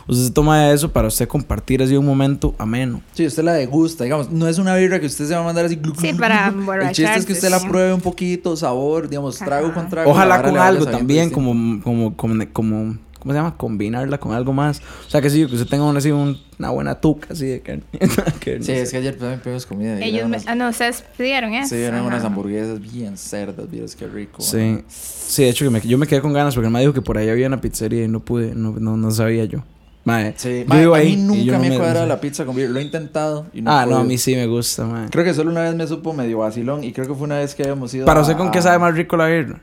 usted 0.07 0.25
se 0.25 0.31
toma 0.31 0.71
eso 0.71 0.91
para 0.91 1.07
usted 1.07 1.27
compartir 1.27 1.81
así 1.83 1.95
un 1.95 2.05
momento 2.05 2.53
ameno. 2.57 3.01
Sí, 3.13 3.25
usted 3.25 3.43
la 3.43 3.53
degusta, 3.53 4.03
digamos. 4.03 4.29
No 4.29 4.47
es 4.47 4.57
una 4.57 4.75
birra 4.75 4.99
que 4.99 5.05
usted 5.05 5.25
se 5.25 5.33
va 5.35 5.39
a 5.39 5.43
mandar 5.43 5.65
así. 5.65 5.75
glu, 5.77 5.93
glu, 5.93 6.01
Sí, 6.01 6.13
para 6.15 6.49
glu. 6.49 6.71
El 6.73 6.87
chiste 6.91 7.15
es 7.15 7.25
que 7.25 7.33
usted 7.33 7.49
la 7.49 7.57
emborracharse, 7.57 7.69
pruebe 7.69 7.93
un 7.93 8.01
poquito, 8.01 8.57
sabor, 8.57 9.07
digamos, 9.07 9.37
trago 9.37 9.67
Ajá. 9.67 9.73
con 9.75 9.89
trago. 9.89 10.11
Ojalá 10.11 10.41
con 10.41 10.57
algo 10.57 10.85
también, 10.85 11.29
como, 11.29 11.81
como, 11.83 12.15
como, 12.17 12.43
como, 12.51 12.97
¿cómo 13.19 13.33
se 13.33 13.37
llama? 13.39 13.55
Combinarla 13.57 14.17
con 14.19 14.33
algo 14.33 14.53
más. 14.53 14.81
O 15.07 15.09
sea, 15.09 15.21
que 15.21 15.29
sí, 15.29 15.45
que 15.45 15.53
usted 15.55 15.67
tenga 15.67 15.85
una, 15.85 15.99
así, 15.99 16.11
un- 16.11 16.37
una 16.57 16.69
buena 16.71 16.95
tuca 16.99 17.27
así 17.31 17.45
de 17.45 17.61
carne. 17.61 17.83
Que 18.39 18.57
no 18.59 18.63
Sí, 18.65 18.71
sé. 18.73 18.81
es 18.81 18.91
que 18.91 18.97
ayer 18.97 19.17
también 19.17 19.39
pedimos 19.39 19.65
comida. 19.65 19.99
y 19.99 20.03
Ellos 20.09 20.27
me... 20.29 20.37
Ah, 20.45 20.55
no, 20.55 20.69
ustedes 20.69 21.03
pidieron 21.17 21.53
eso. 21.53 21.69
Sí, 21.75 21.81
eran 21.81 22.03
unas 22.05 22.23
hamburguesas 22.23 22.79
bien 22.79 23.17
cerdas, 23.17 23.69
vieras 23.69 23.95
qué 23.95 24.07
rico. 24.07 24.41
Sí, 24.41 24.83
sí, 24.87 25.43
de 25.43 25.49
hecho 25.49 25.65
que 25.65 25.69
me- 25.71 25.81
yo 25.81 25.97
me 25.97 26.07
quedé 26.07 26.21
con 26.21 26.33
ganas 26.33 26.55
porque 26.55 26.69
me 26.69 26.79
dijo 26.81 26.93
que 26.93 27.01
por 27.01 27.17
ahí 27.17 27.29
había 27.29 27.47
una 27.47 27.61
pizzería 27.61 28.03
y 28.03 28.07
no 28.07 28.19
pude, 28.19 28.53
no, 28.55 28.71
no, 28.79 28.97
no 28.97 29.11
sabía 29.11 29.45
yo. 29.45 29.59
Mae, 30.05 30.33
Sí, 30.37 30.63
mae, 30.65 30.85
a 30.85 30.95
ahí 30.95 31.17
mí 31.17 31.23
nunca 31.23 31.41
yo 31.43 31.53
no 31.53 31.59
me 31.59 31.69
me- 31.71 31.77
cuadrado 31.77 32.07
la 32.07 32.21
pizza 32.21 32.45
con. 32.45 32.55
Lo 32.73 32.79
he 32.79 32.81
intentado 32.81 33.45
y 33.53 33.61
no 33.61 33.69
Ah, 33.69 33.85
no, 33.85 33.97
a 33.97 34.03
mí 34.03 34.17
sí 34.17 34.33
me 34.33 34.47
gusta, 34.47 34.85
mae. 34.85 35.09
Creo 35.09 35.25
que 35.25 35.33
solo 35.33 35.51
una 35.51 35.61
vez 35.61 35.75
me 35.75 35.85
supo 35.87 36.13
medio 36.13 36.39
vacilón 36.39 36.83
y 36.85 36.93
creo 36.93 37.05
que 37.05 37.13
fue 37.13 37.25
una 37.25 37.37
vez 37.37 37.53
que 37.53 37.63
habíamos 37.63 37.93
ido 37.93 38.05
Para 38.05 38.19
a- 38.19 38.23
usted, 38.23 38.37
¿con 38.37 38.49
qué 38.49 38.61
sabe 38.61 38.79
más 38.79 38.95
rico 38.95 39.17
la 39.17 39.27
birra? 39.27 39.59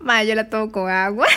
Ma, 0.00 0.22
yo 0.22 0.34
la 0.36 0.48
tomo 0.48 0.70
con 0.70 0.88
agua. 0.88 1.26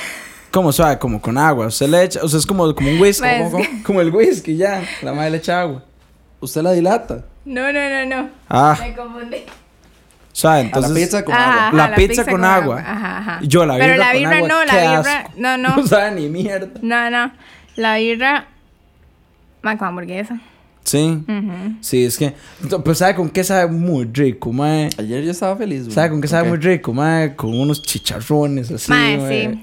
¿Cómo 0.51 0.72
sabe? 0.72 1.00
Como 1.00 1.22
con 1.22 1.38
agua. 1.38 1.67
Usted 1.67 1.88
le 1.88 2.03
echa, 2.03 2.20
o 2.24 2.27
sea, 2.27 2.39
es 2.39 2.46
como, 2.46 2.74
como 2.75 2.89
un 2.89 3.00
whisky. 3.01 3.22
Mae, 3.24 3.38
como, 3.39 3.51
como- 3.51 3.84
como 3.84 4.01
el 4.01 4.10
whisky, 4.13 4.58
ya. 4.58 4.84
La 5.01 5.13
madre 5.13 5.31
le 5.31 5.38
echa 5.38 5.62
agua. 5.62 5.84
¿Usted 6.41 6.62
la 6.62 6.72
dilata? 6.74 7.24
No, 7.46 7.72
no, 7.72 7.79
no, 7.89 8.05
no. 8.24 8.29
Ah, 8.50 8.77
Me 8.79 8.93
confundí. 8.96 9.38
sabe, 10.34 10.58
a 10.60 10.62
entonces. 10.62 10.91
la 10.91 11.00
pizza 11.00 11.25
con 11.25 11.34
Ajá, 11.36 11.67
agua. 11.67 11.79
ajá, 11.84 11.89
La 11.89 11.96
pizza 11.96 12.25
con 12.25 12.43
agua. 12.46 12.79
Ajá, 12.79 13.17
ajá. 13.17 13.39
Yo 13.43 13.65
la 13.65 13.75
birra 13.75 13.86
Pero 13.88 13.98
la 13.98 14.12
con 14.12 14.20
birra 14.20 14.36
agua, 14.38 14.48
no, 14.48 14.65
la 14.65 14.74
birra. 14.74 15.00
asco. 15.20 15.31
No, 15.38 15.58
no. 15.58 15.75
No 15.77 15.88
sabe 15.88 16.12
ni 16.12 16.29
mierda. 16.29 16.79
No, 16.81 17.10
no. 17.10 17.31
La 17.77 17.96
birra. 17.98 18.48
Ma, 19.62 19.77
con 19.77 19.88
hamburguesa. 19.88 20.39
Sí. 20.84 21.24
Ujú. 21.27 21.75
Sí, 21.81 22.05
es 22.05 22.17
que. 22.17 22.34
Pues 22.84 22.98
sabe 22.98 23.15
con 23.15 23.29
qué 23.29 23.43
sabe 23.43 23.67
muy 23.72 24.05
rico, 24.12 24.51
mae. 24.51 24.89
Ayer 24.98 25.24
yo 25.24 25.31
estaba 25.31 25.55
feliz. 25.55 25.84
güey. 25.84 25.93
¿Sabe 25.93 26.10
con 26.10 26.20
qué 26.22 26.27
sabe 26.27 26.50
muy 26.50 26.58
rico, 26.58 26.91
mae? 26.93 27.36
Con 27.36 27.53
unos 27.58 27.84
chicharrones 27.84 28.72
así. 28.72 28.91
Mae, 28.91 29.17
mae. 29.17 29.60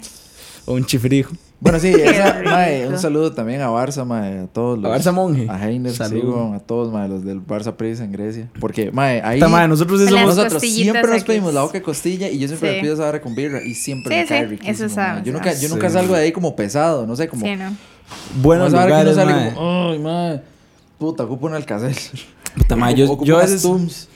O 0.68 0.74
un 0.74 0.84
chifrijo. 0.84 1.32
Bueno, 1.60 1.80
sí, 1.80 1.88
esa, 1.96 2.40
mae, 2.44 2.86
un 2.86 2.98
saludo 2.98 3.32
también 3.32 3.62
a 3.62 3.68
Barça, 3.68 4.04
mae, 4.04 4.40
a 4.40 4.46
todos 4.46 4.78
los. 4.78 4.92
A 4.92 4.96
Barça 4.96 5.12
Monje. 5.12 5.46
A 5.48 5.66
Heiner, 5.68 5.92
weón, 6.24 6.54
a 6.54 6.60
todos, 6.60 6.92
mae, 6.92 7.08
los 7.08 7.24
del 7.24 7.40
Barça 7.44 7.72
Prisa 7.74 8.04
en 8.04 8.12
Grecia. 8.12 8.48
Porque, 8.60 8.92
mae, 8.92 9.20
ahí. 9.22 9.38
Esta, 9.38 9.48
mae, 9.48 9.66
nosotros 9.66 10.00
somos. 10.08 10.36
Nosotros 10.36 10.62
siempre 10.62 11.02
nos 11.02 11.24
pedimos 11.24 11.54
la 11.54 11.62
boca 11.62 11.72
de 11.72 11.82
costilla 11.82 12.28
y 12.28 12.38
yo 12.38 12.46
siempre 12.48 12.68
Sí. 12.70 12.76
me 12.76 12.82
pido 12.82 12.94
esa 12.94 13.04
vara 13.04 13.20
con 13.22 13.34
birra 13.34 13.62
y 13.62 13.74
siempre 13.74 14.14
Sí, 14.14 14.20
me 14.20 14.26
cae 14.26 14.40
sí, 14.44 14.46
riquísimo. 14.50 14.74
eso 14.86 14.94
sabe. 14.94 15.22
Yo 15.24 15.32
nunca, 15.32 15.52
yo 15.54 15.68
nunca 15.70 15.88
Sí. 15.88 15.94
salgo 15.94 16.14
de 16.14 16.20
ahí 16.22 16.32
como 16.32 16.54
pesado, 16.54 17.06
no 17.06 17.16
sé, 17.16 17.26
como. 17.28 17.44
Sí, 17.44 17.56
no. 17.56 17.74
Buenos 18.42 18.72
como 18.72 18.86
esa 18.86 18.96
que 18.96 19.02
uno 19.02 19.14
sale 19.14 19.32
mae. 19.32 19.54
como, 19.54 19.90
ay, 19.90 19.98
mae, 19.98 20.40
puta, 20.98 21.24
ocupo 21.24 21.46
un 21.46 21.54
alcacel. 21.54 21.96
Puta, 22.56 22.76
mae, 22.76 22.94
yo, 22.94 23.06
Ocupo 23.06 23.24
yo 23.24 23.36
a 23.38 23.40
veces. 23.40 23.62
Tums. 23.62 24.08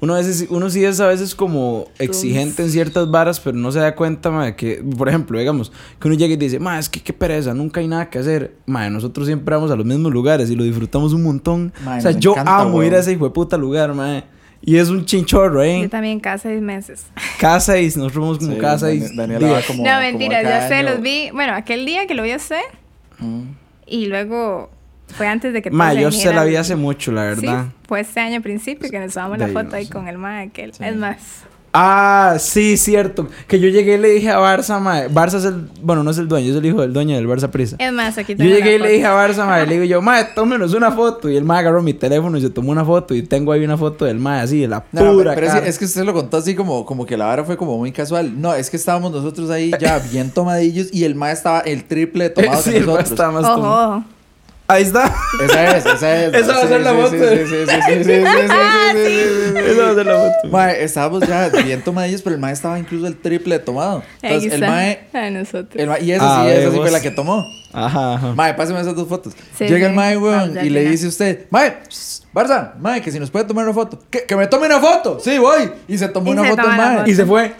Uno, 0.00 0.14
a 0.14 0.18
veces, 0.18 0.46
uno 0.48 0.70
sí 0.70 0.84
es 0.84 1.00
a 1.00 1.08
veces 1.08 1.34
como 1.34 1.86
exigente 1.98 2.62
en 2.62 2.70
ciertas 2.70 3.10
varas, 3.10 3.40
pero 3.40 3.56
no 3.56 3.72
se 3.72 3.80
da 3.80 3.94
cuenta, 3.96 4.30
mae, 4.30 4.54
que, 4.54 4.82
por 4.96 5.08
ejemplo, 5.08 5.38
digamos, 5.38 5.72
que 6.00 6.06
uno 6.08 6.16
llega 6.16 6.34
y 6.34 6.36
dice, 6.36 6.60
mae, 6.60 6.78
es 6.78 6.88
que 6.88 7.00
qué 7.00 7.12
pereza, 7.12 7.52
nunca 7.52 7.80
hay 7.80 7.88
nada 7.88 8.08
que 8.08 8.18
hacer. 8.20 8.54
Mae, 8.66 8.90
nosotros 8.90 9.26
siempre 9.26 9.54
vamos 9.56 9.70
a 9.72 9.76
los 9.76 9.84
mismos 9.84 10.12
lugares 10.12 10.50
y 10.50 10.54
lo 10.56 10.62
disfrutamos 10.64 11.12
un 11.12 11.24
montón. 11.24 11.72
Mae, 11.84 11.98
o 11.98 12.02
sea, 12.02 12.12
yo 12.12 12.32
encanta, 12.32 12.60
amo 12.60 12.82
ir 12.84 12.94
a 12.94 13.00
ese 13.00 13.12
hijo 13.12 13.24
de 13.24 13.30
puta 13.30 13.56
lugar, 13.56 13.92
mae. 13.94 14.24
Y 14.60 14.76
es 14.76 14.88
un 14.88 15.04
chinchorro, 15.04 15.64
Yo 15.64 15.70
¿eh? 15.84 15.88
también 15.88 16.18
cada 16.20 16.38
seis 16.38 16.60
meses. 16.60 17.06
Cada 17.40 17.60
seis, 17.60 17.96
nosotros 17.96 18.22
vamos 18.24 18.38
como 18.38 18.52
Sí, 18.54 18.58
cada 18.58 18.76
seis. 18.78 19.14
Daniela 19.16 19.46
va 19.52 19.62
como. 19.64 19.84
no, 19.84 19.88
como 19.90 20.00
mentira, 20.00 20.42
ya 20.42 20.66
sé, 20.66 20.74
año. 20.74 20.90
los 20.90 21.00
vi. 21.00 21.30
Bueno, 21.32 21.54
aquel 21.54 21.86
día 21.86 22.08
que 22.08 22.14
lo 22.14 22.22
vi 22.24 22.32
a 22.32 22.36
usted 22.36 22.60
Mm. 23.20 23.42
y 23.86 24.06
luego 24.06 24.70
fue 25.16 25.26
antes 25.26 25.52
de 25.52 25.62
que 25.62 25.70
Mae, 25.70 25.96
todos 25.96 26.14
yo 26.14 26.18
se 26.20 26.28
se 26.28 26.34
la 26.34 26.44
vi 26.44 26.56
hace 26.56 26.76
mucho, 26.76 27.12
la 27.12 27.22
verdad. 27.24 27.66
Sí, 27.66 27.72
fue 27.88 28.00
este 28.00 28.20
año 28.20 28.40
principio 28.42 28.90
que 28.90 28.98
nos 28.98 29.14
tomamos 29.14 29.38
la 29.38 29.48
foto 29.48 29.76
ahí 29.76 29.86
con 29.86 30.08
el 30.08 30.18
mae 30.18 30.48
aquel. 30.48 30.72
Sí. 30.74 30.84
Es 30.84 30.96
más, 30.96 31.16
Ah, 31.80 32.36
sí, 32.40 32.78
cierto. 32.78 33.28
Que 33.46 33.60
yo 33.60 33.68
llegué 33.68 33.96
y 33.96 33.98
le 33.98 34.08
dije 34.08 34.30
a 34.30 34.38
Barça, 34.38 34.80
mae. 34.80 35.10
Barça 35.10 35.34
es 35.36 35.44
el. 35.44 35.68
Bueno, 35.82 36.02
no 36.02 36.10
es 36.10 36.16
el 36.18 36.26
dueño, 36.26 36.50
es 36.50 36.56
el 36.56 36.64
hijo 36.64 36.80
del 36.80 36.94
dueño 36.94 37.14
del 37.14 37.28
Barça 37.28 37.48
Prisa. 37.50 37.76
es 37.78 37.92
más, 37.92 38.16
aquí 38.16 38.32
Yo 38.32 38.38
tengo 38.38 38.50
llegué 38.54 38.76
y 38.76 38.78
le 38.78 38.88
dije 38.92 39.04
a. 39.04 39.12
Barça, 39.14 39.46
mae, 39.46 39.66
le 39.66 39.74
digo 39.74 39.84
yo, 39.84 40.00
mae, 40.00 40.24
tómenos 40.34 40.72
una 40.72 40.90
foto. 40.90 41.28
Y 41.28 41.36
el 41.36 41.44
mae 41.44 41.58
agarró 41.60 41.82
mi 41.82 41.92
teléfono 41.92 42.38
y 42.38 42.40
se 42.40 42.48
tomó 42.48 42.72
una 42.72 42.86
foto. 42.86 43.14
Y 43.14 43.22
tengo 43.22 43.52
ahí 43.52 43.62
una 43.64 43.76
foto 43.76 44.06
del 44.06 44.18
mae, 44.18 44.40
así, 44.40 44.60
de 44.62 44.66
la 44.68 44.82
No, 44.92 45.12
pura 45.12 45.34
pero 45.34 45.46
es 45.46 45.52
cara. 45.52 45.62
que, 45.64 45.68
es 45.68 45.78
que 45.78 45.84
usted 45.84 46.04
lo 46.04 46.14
contó 46.14 46.38
así 46.38 46.54
como, 46.54 46.86
como 46.86 47.04
que 47.04 47.18
la 47.18 47.26
vara 47.26 47.44
fue 47.44 47.58
como 47.58 47.76
muy 47.76 47.92
casual. 47.92 48.40
No, 48.40 48.54
es 48.54 48.70
que 48.70 48.78
estábamos 48.78 49.12
nosotros 49.12 49.50
ahí 49.50 49.70
ya 49.78 49.98
bien 49.98 50.30
tomadillos 50.30 50.88
y 50.90 51.04
el 51.04 51.16
ma 51.16 51.30
estaba 51.32 51.60
el 51.60 51.84
triple 51.84 52.24
de 52.24 52.30
tomado 52.30 52.62
Sí, 52.62 52.70
que 52.70 52.76
el 52.78 52.86
mae 52.86 52.94
nosotros. 52.94 53.10
estaba 53.12 53.32
más 53.32 53.42
tomado. 53.42 53.94
ojo. 53.98 54.04
Ahí 54.70 54.82
está. 54.82 55.10
Esa 55.42 55.78
es, 55.78 55.86
esa 55.86 56.24
es. 56.24 56.34
Esa 56.34 56.52
va 56.52 56.62
a 56.62 56.68
ser 56.68 56.82
la 56.82 56.92
moto. 56.92 57.14
Esa 57.14 57.72
va 57.72 57.76
a 59.90 59.94
ser 59.94 60.06
la 60.06 60.18
moto. 60.18 60.48
Mae, 60.50 60.84
estábamos 60.84 61.26
ya 61.26 61.48
bien 61.48 61.80
tomadillos, 61.82 62.20
pero 62.20 62.34
el 62.34 62.40
mae 62.40 62.52
estaba 62.52 62.78
incluso 62.78 63.06
el 63.06 63.16
triple 63.16 63.56
de 63.56 63.64
tomado. 63.64 64.02
Entonces, 64.20 64.52
el 64.52 64.60
mae. 64.60 65.08
A 65.14 65.30
nosotros. 65.30 65.74
El 65.74 65.88
mae, 65.88 66.04
y 66.04 66.12
esa 66.12 66.42
sí, 66.42 66.50
esa 66.50 66.70
sí 66.70 66.76
fue 66.76 66.90
la 66.90 67.00
que 67.00 67.10
tomó. 67.10 67.46
Ajá. 67.72 68.34
Mae, 68.34 68.52
páseme 68.52 68.78
esas 68.82 68.94
dos 68.94 69.08
fotos. 69.08 69.32
Llega 69.58 69.86
el 69.86 69.94
mae, 69.94 70.18
weón, 70.18 70.58
y 70.62 70.68
le 70.68 70.84
dice 70.84 71.06
a 71.06 71.08
usted, 71.08 71.46
mae, 71.48 71.78
Barza, 72.34 72.74
mae, 72.78 73.00
que 73.00 73.10
si 73.10 73.18
nos 73.18 73.30
puede 73.30 73.46
tomar 73.46 73.64
una 73.64 73.72
foto. 73.72 73.98
Que, 74.10 74.36
me 74.36 74.46
tome 74.48 74.66
una 74.66 74.80
foto. 74.80 75.18
Sí, 75.18 75.38
voy. 75.38 75.70
Y 75.88 75.96
se 75.96 76.08
tomó 76.08 76.30
una 76.30 76.44
foto 76.44 76.70
el 76.70 76.76
mae. 76.76 77.04
Y 77.06 77.14
se 77.14 77.24
fue. 77.24 77.54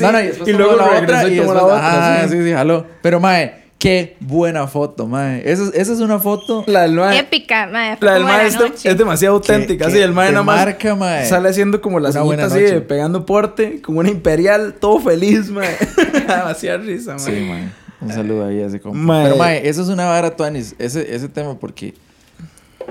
no, 0.00 0.12
no, 0.12 0.20
y, 0.20 0.26
después 0.28 0.48
y 0.48 0.52
luego 0.54 0.74
la 0.74 0.84
otra 0.86 1.28
y, 1.28 1.36
tomó 1.36 1.52
la 1.52 1.64
otra. 1.64 2.28
Sí, 2.28 2.42
sí, 2.42 2.50
jaló. 2.50 2.86
Pero 3.02 3.20
mae 3.20 3.67
qué 3.78 4.16
buena 4.20 4.66
foto, 4.66 5.06
mae. 5.06 5.42
Esa, 5.50 5.64
es- 5.64 5.74
esa 5.74 5.92
es 5.92 6.00
una 6.00 6.18
foto 6.18 6.64
La 6.66 6.82
del 6.82 6.92
mae. 6.94 7.18
Épica, 7.18 7.66
mae. 7.66 7.96
La 8.00 8.14
del 8.14 8.24
mae 8.24 8.46
es, 8.46 8.58
de- 8.58 8.90
es 8.90 8.98
demasiado 8.98 9.36
auténtica. 9.36 9.86
que 9.86 9.92
sí, 9.92 9.98
el 9.98 10.12
mae 10.12 10.30
nada 10.32 10.42
más 10.44 10.56
marca, 10.64 10.94
mae. 10.94 11.26
sale 11.26 11.48
haciendo 11.48 11.80
como 11.80 12.00
la 12.00 12.10
Una 12.10 12.22
buena 12.22 12.42
ceñita 12.48 12.54
así, 12.56 12.64
de 12.64 12.72
noche. 12.80 12.86
pegando 12.86 13.24
porte, 13.26 13.80
como 13.82 14.00
una 14.00 14.08
imperial, 14.10 14.74
todo 14.80 14.98
feliz, 15.00 15.50
mae. 15.50 15.76
demasiada 16.26 16.78
risa, 16.78 17.12
mae. 17.12 17.20
Sí, 17.20 17.30
mae. 17.48 17.68
Un 18.00 18.12
saludo 18.12 18.46
ahí 18.46 18.60
a 18.60 18.66
ese 18.66 18.80
compa. 18.80 18.96
Mae. 18.98 19.24
Pero, 19.24 19.36
mae, 19.36 19.68
eso 19.68 19.82
es 19.82 19.88
una 19.88 20.06
vara, 20.06 20.34
Tuanis, 20.36 20.74
ese, 20.78 21.14
ese 21.14 21.28
tema, 21.28 21.58
porque, 21.58 21.94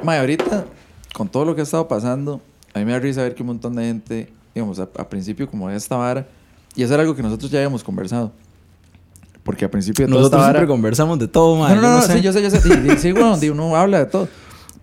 mae, 0.04 0.20
ahorita, 0.20 0.66
con 1.14 1.28
todo 1.30 1.46
lo 1.46 1.56
que 1.56 1.62
ha 1.62 1.64
estado 1.64 1.88
pasando, 1.88 2.42
a 2.74 2.80
mí 2.80 2.86
me 2.86 2.92
da 2.92 3.00
risa 3.00 3.24
ver 3.24 3.34
que 3.36 3.42
un 3.44 3.48
montón 3.48 3.76
de 3.76 3.84
gente, 3.86 4.30
digamos, 4.54 4.80
a, 4.80 4.84
a 4.98 5.08
principio 5.10 5.50
como 5.50 5.70
de 5.70 5.76
esta 5.78 5.96
vara, 5.96 6.28
y 6.76 6.84
eso 6.84 6.94
era 6.94 7.02
algo 7.04 7.16
que 7.16 7.24
nosotros 7.24 7.50
ya 7.50 7.60
habíamos 7.60 7.84
conversado. 7.84 8.32
Porque 9.48 9.66
a 9.66 9.72
principio 9.72 10.06
de 10.06 10.12
Nosotros 10.14 10.44
siempre 10.44 10.68
conversamos 10.68 11.18
de 11.18 11.28
todo, 11.28 11.56
mae. 11.56 11.74
No, 11.76 11.82
no, 11.82 11.88
yo 11.88 11.96
no, 11.96 12.02
sé. 12.04 12.14
sí, 12.18 12.22
yo 12.22 12.32
sé, 12.34 12.44
yo 12.44 12.52
sé. 12.52 12.60
Di- 12.62 12.90
di- 12.90 12.98
Sí, 12.98 13.14
di, 13.42 13.50
uno 13.50 13.76
habla 13.76 13.98
de 14.00 14.06
todo. 14.06 14.28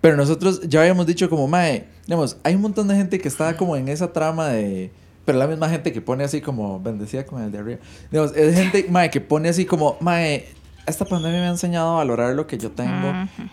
Pero 0.01 0.17
nosotros 0.17 0.61
ya 0.67 0.81
habíamos 0.81 1.05
dicho 1.05 1.29
como, 1.29 1.47
mae, 1.47 1.85
digamos, 2.05 2.35
hay 2.43 2.55
un 2.55 2.61
montón 2.63 2.87
de 2.87 2.95
gente 2.95 3.19
que 3.19 3.27
está 3.29 3.55
como 3.55 3.77
en 3.77 3.87
esa 3.87 4.11
trama 4.11 4.49
de... 4.49 4.91
Pero 5.23 5.37
la 5.37 5.47
misma 5.47 5.69
gente 5.69 5.93
que 5.93 6.01
pone 6.01 6.23
así 6.23 6.41
como, 6.41 6.79
bendecida 6.79 7.25
con 7.25 7.41
el 7.41 7.51
de 7.51 7.57
arriba. 7.59 7.79
Digamos, 8.11 8.35
es 8.35 8.55
gente, 8.55 8.85
mae, 8.89 9.09
que 9.09 9.21
pone 9.21 9.49
así 9.49 9.65
como, 9.65 9.97
mae, 9.99 10.45
esta 10.85 11.05
pandemia 11.05 11.39
me 11.41 11.45
ha 11.47 11.49
enseñado 11.49 11.93
a 11.93 11.95
valorar 11.97 12.35
lo 12.35 12.45
que 12.45 12.57
yo 12.59 12.69
tengo. 12.71 13.11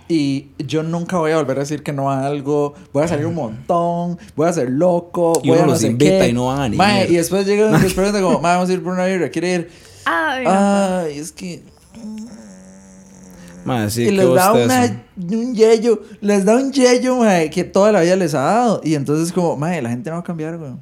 Y 0.08 0.48
yo 0.58 0.82
nunca 0.82 1.16
voy 1.18 1.32
a 1.32 1.36
volver 1.36 1.56
a 1.58 1.60
decir 1.60 1.82
que 1.82 1.92
no 1.94 2.10
a 2.10 2.26
algo. 2.26 2.74
Voy 2.92 3.04
a 3.04 3.08
salir 3.08 3.24
un 3.26 3.34
montón. 3.34 4.18
Voy 4.36 4.48
a 4.48 4.52
ser 4.52 4.68
loco. 4.70 5.32
Y 5.42 5.48
voy 5.48 5.56
uno 5.56 5.62
a 5.64 5.66
no 5.66 5.72
los 5.72 5.80
sé 5.80 5.86
invita 5.88 6.18
qué". 6.20 6.28
y 6.28 6.32
no 6.34 6.46
van 6.48 6.60
a 6.60 6.68
ni 6.68 6.76
Mae, 6.76 7.06
y 7.10 7.16
después 7.16 7.46
llega 7.46 7.70
y 7.78 7.82
les 7.82 7.94
pregunta 7.94 8.20
como, 8.20 8.38
mae, 8.40 8.54
vamos 8.56 8.68
a 8.68 8.72
ir 8.74 8.82
por 8.82 8.92
una 8.92 9.06
birra. 9.06 9.30
¿Quiere 9.30 9.54
ir? 9.54 9.70
Ay, 10.04 10.44
no. 10.44 10.50
Ay, 10.50 11.18
es 11.18 11.32
que... 11.32 11.62
Mae, 13.64 13.90
sí, 13.90 14.02
y 14.02 14.10
les 14.10 14.34
da 14.34 14.52
una, 14.52 15.04
un 15.16 15.54
yello, 15.54 16.02
les 16.20 16.44
da 16.44 16.56
un 16.56 16.72
yello, 16.72 17.16
mae, 17.18 17.48
que 17.48 17.62
toda 17.62 17.92
la 17.92 18.00
vida 18.00 18.16
les 18.16 18.34
ha 18.34 18.40
dado. 18.40 18.80
Y 18.82 18.96
entonces 18.96 19.32
como, 19.32 19.56
mae, 19.56 19.80
la 19.80 19.88
gente 19.90 20.10
no 20.10 20.16
va 20.16 20.20
a 20.20 20.24
cambiar, 20.24 20.58
güey. 20.58 20.72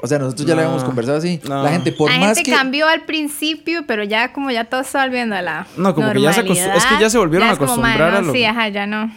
O 0.00 0.06
sea, 0.08 0.18
nosotros 0.18 0.46
ya 0.46 0.54
No, 0.54 0.60
lo 0.60 0.66
habíamos 0.66 0.84
conversado 0.84 1.18
así. 1.18 1.40
no. 1.48 1.62
La 1.62 1.70
gente, 1.70 1.92
por 1.92 2.10
la 2.10 2.18
más 2.18 2.36
gente 2.36 2.42
que... 2.50 2.56
cambió 2.56 2.88
al 2.88 3.04
principio, 3.06 3.86
pero 3.86 4.02
ya 4.02 4.32
como 4.32 4.50
ya 4.50 4.64
todo 4.64 4.80
está 4.80 5.04
volviendo 5.04 5.36
a 5.36 5.40
la 5.42 5.66
No, 5.76 5.94
como 5.94 6.12
que 6.12 6.20
ya 6.20 6.32
se 6.32 6.40
es 6.40 6.46
que 6.84 6.98
ya 7.00 7.08
se 7.08 7.16
volvieron 7.16 7.48
ya 7.48 7.54
a 7.54 7.56
como, 7.56 7.72
acostumbrar 7.72 8.14
a 8.14 8.20
lo- 8.22 8.32
Sí, 8.32 8.44
ajá, 8.44 8.68
ya 8.68 8.86
no. 8.86 9.12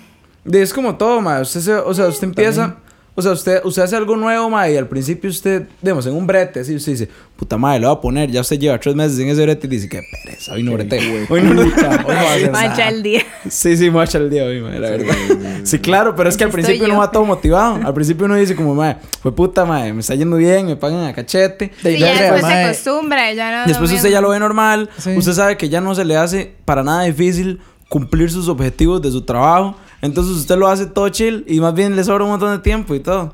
Es 0.46 0.74
como 0.74 0.96
todo. 0.96 1.20
Usted 1.42 1.60
se- 1.62 1.74
o 1.74 1.94
sea, 1.94 2.06
usted 2.08 2.26
empieza. 2.28 2.76
O 3.20 3.22
sea, 3.24 3.32
usted, 3.32 3.62
usted 3.64 3.82
hace 3.82 3.96
algo 3.96 4.16
nuevo, 4.16 4.48
mae, 4.48 4.74
y 4.74 4.78
al 4.78 4.88
principio 4.88 5.28
usted, 5.28 5.64
digamos, 5.82 6.06
en 6.06 6.14
un 6.14 6.28
brete, 6.28 6.60
así, 6.60 6.76
usted 6.76 6.92
dice, 6.92 7.10
puta 7.36 7.58
madre, 7.58 7.80
lo 7.80 7.88
voy 7.88 7.98
a 7.98 8.00
poner. 8.00 8.30
Ya 8.30 8.42
usted 8.42 8.60
lleva 8.60 8.80
tres 8.80 8.94
meses 8.94 9.18
en 9.18 9.28
ese 9.30 9.42
brete 9.42 9.66
y 9.66 9.70
dice, 9.72 9.90
qué 9.90 10.04
pereza, 10.24 10.54
hoy 10.54 10.62
no 10.62 10.74
brete. 10.74 11.26
Hoy 11.28 11.42
no 11.42 11.64
Puta, 11.64 12.06
hoy 12.06 12.16
no 12.16 12.24
va 12.24 12.32
a 12.32 12.34
hacer 12.36 12.52
nada. 12.52 12.68
Mancha 12.68 12.90
el 12.90 13.02
día. 13.02 13.24
Sí, 13.50 13.76
sí, 13.76 13.86
me 13.86 13.96
va 13.96 14.02
a 14.04 14.06
echar 14.06 14.22
el 14.22 14.30
día 14.30 14.44
hoy, 14.44 14.62
mae, 14.62 14.80
la 14.80 14.92
verdad. 14.92 15.16
Sí, 15.64 15.80
claro, 15.80 16.16
pero 16.16 16.30
es 16.30 16.38
que 16.38 16.44
al 16.44 16.52
principio 16.52 16.86
uno 16.86 17.00
va 17.00 17.12
todo 17.12 17.26
motivado. 17.26 17.80
Al 17.84 17.94
principio 17.96 18.26
uno 18.26 18.36
dice, 18.36 18.56
como, 18.56 18.76
mae, 18.76 18.98
fue 19.20 19.36
puta, 19.36 19.66
mae, 19.66 19.94
me 19.94 20.02
está 20.02 20.14
yendo 20.14 20.38
bien, 20.38 20.68
me 20.68 20.76
pagan 20.76 21.04
a 21.04 21.12
cachete. 21.12 21.72
Sí, 21.82 21.98
ya 21.98 22.14
después 22.14 22.46
se 22.46 22.54
acostumbra, 22.54 23.34
ya 23.34 23.62
no. 23.62 23.68
Después 23.68 23.92
usted 23.92 24.12
ya 24.12 24.22
lo 24.22 24.30
ve 24.30 24.38
normal. 24.38 24.92
Sí. 25.00 25.18
Usted 25.18 25.34
sabe 25.34 25.58
que 25.58 25.70
ya 25.70 25.82
no 25.82 25.96
se 25.96 26.06
le 26.06 26.18
hace 26.18 26.54
para 26.66 26.84
nada 26.84 27.02
difícil 27.02 27.62
cumplir 27.90 28.30
sus 28.30 28.48
objetivos 28.48 29.02
de 29.02 29.10
su 29.10 29.24
trabajo. 29.24 29.76
Entonces 30.01 30.36
usted 30.38 30.58
lo 30.58 30.68
hace 30.68 30.86
todo 30.86 31.10
chill 31.10 31.44
y 31.48 31.60
más 31.60 31.74
bien 31.74 31.96
le 31.96 32.04
sobra 32.04 32.24
un 32.24 32.32
montón 32.32 32.51
de 32.51 32.60
tiempo 32.60 32.94
y 32.96 33.00
todo. 33.00 33.34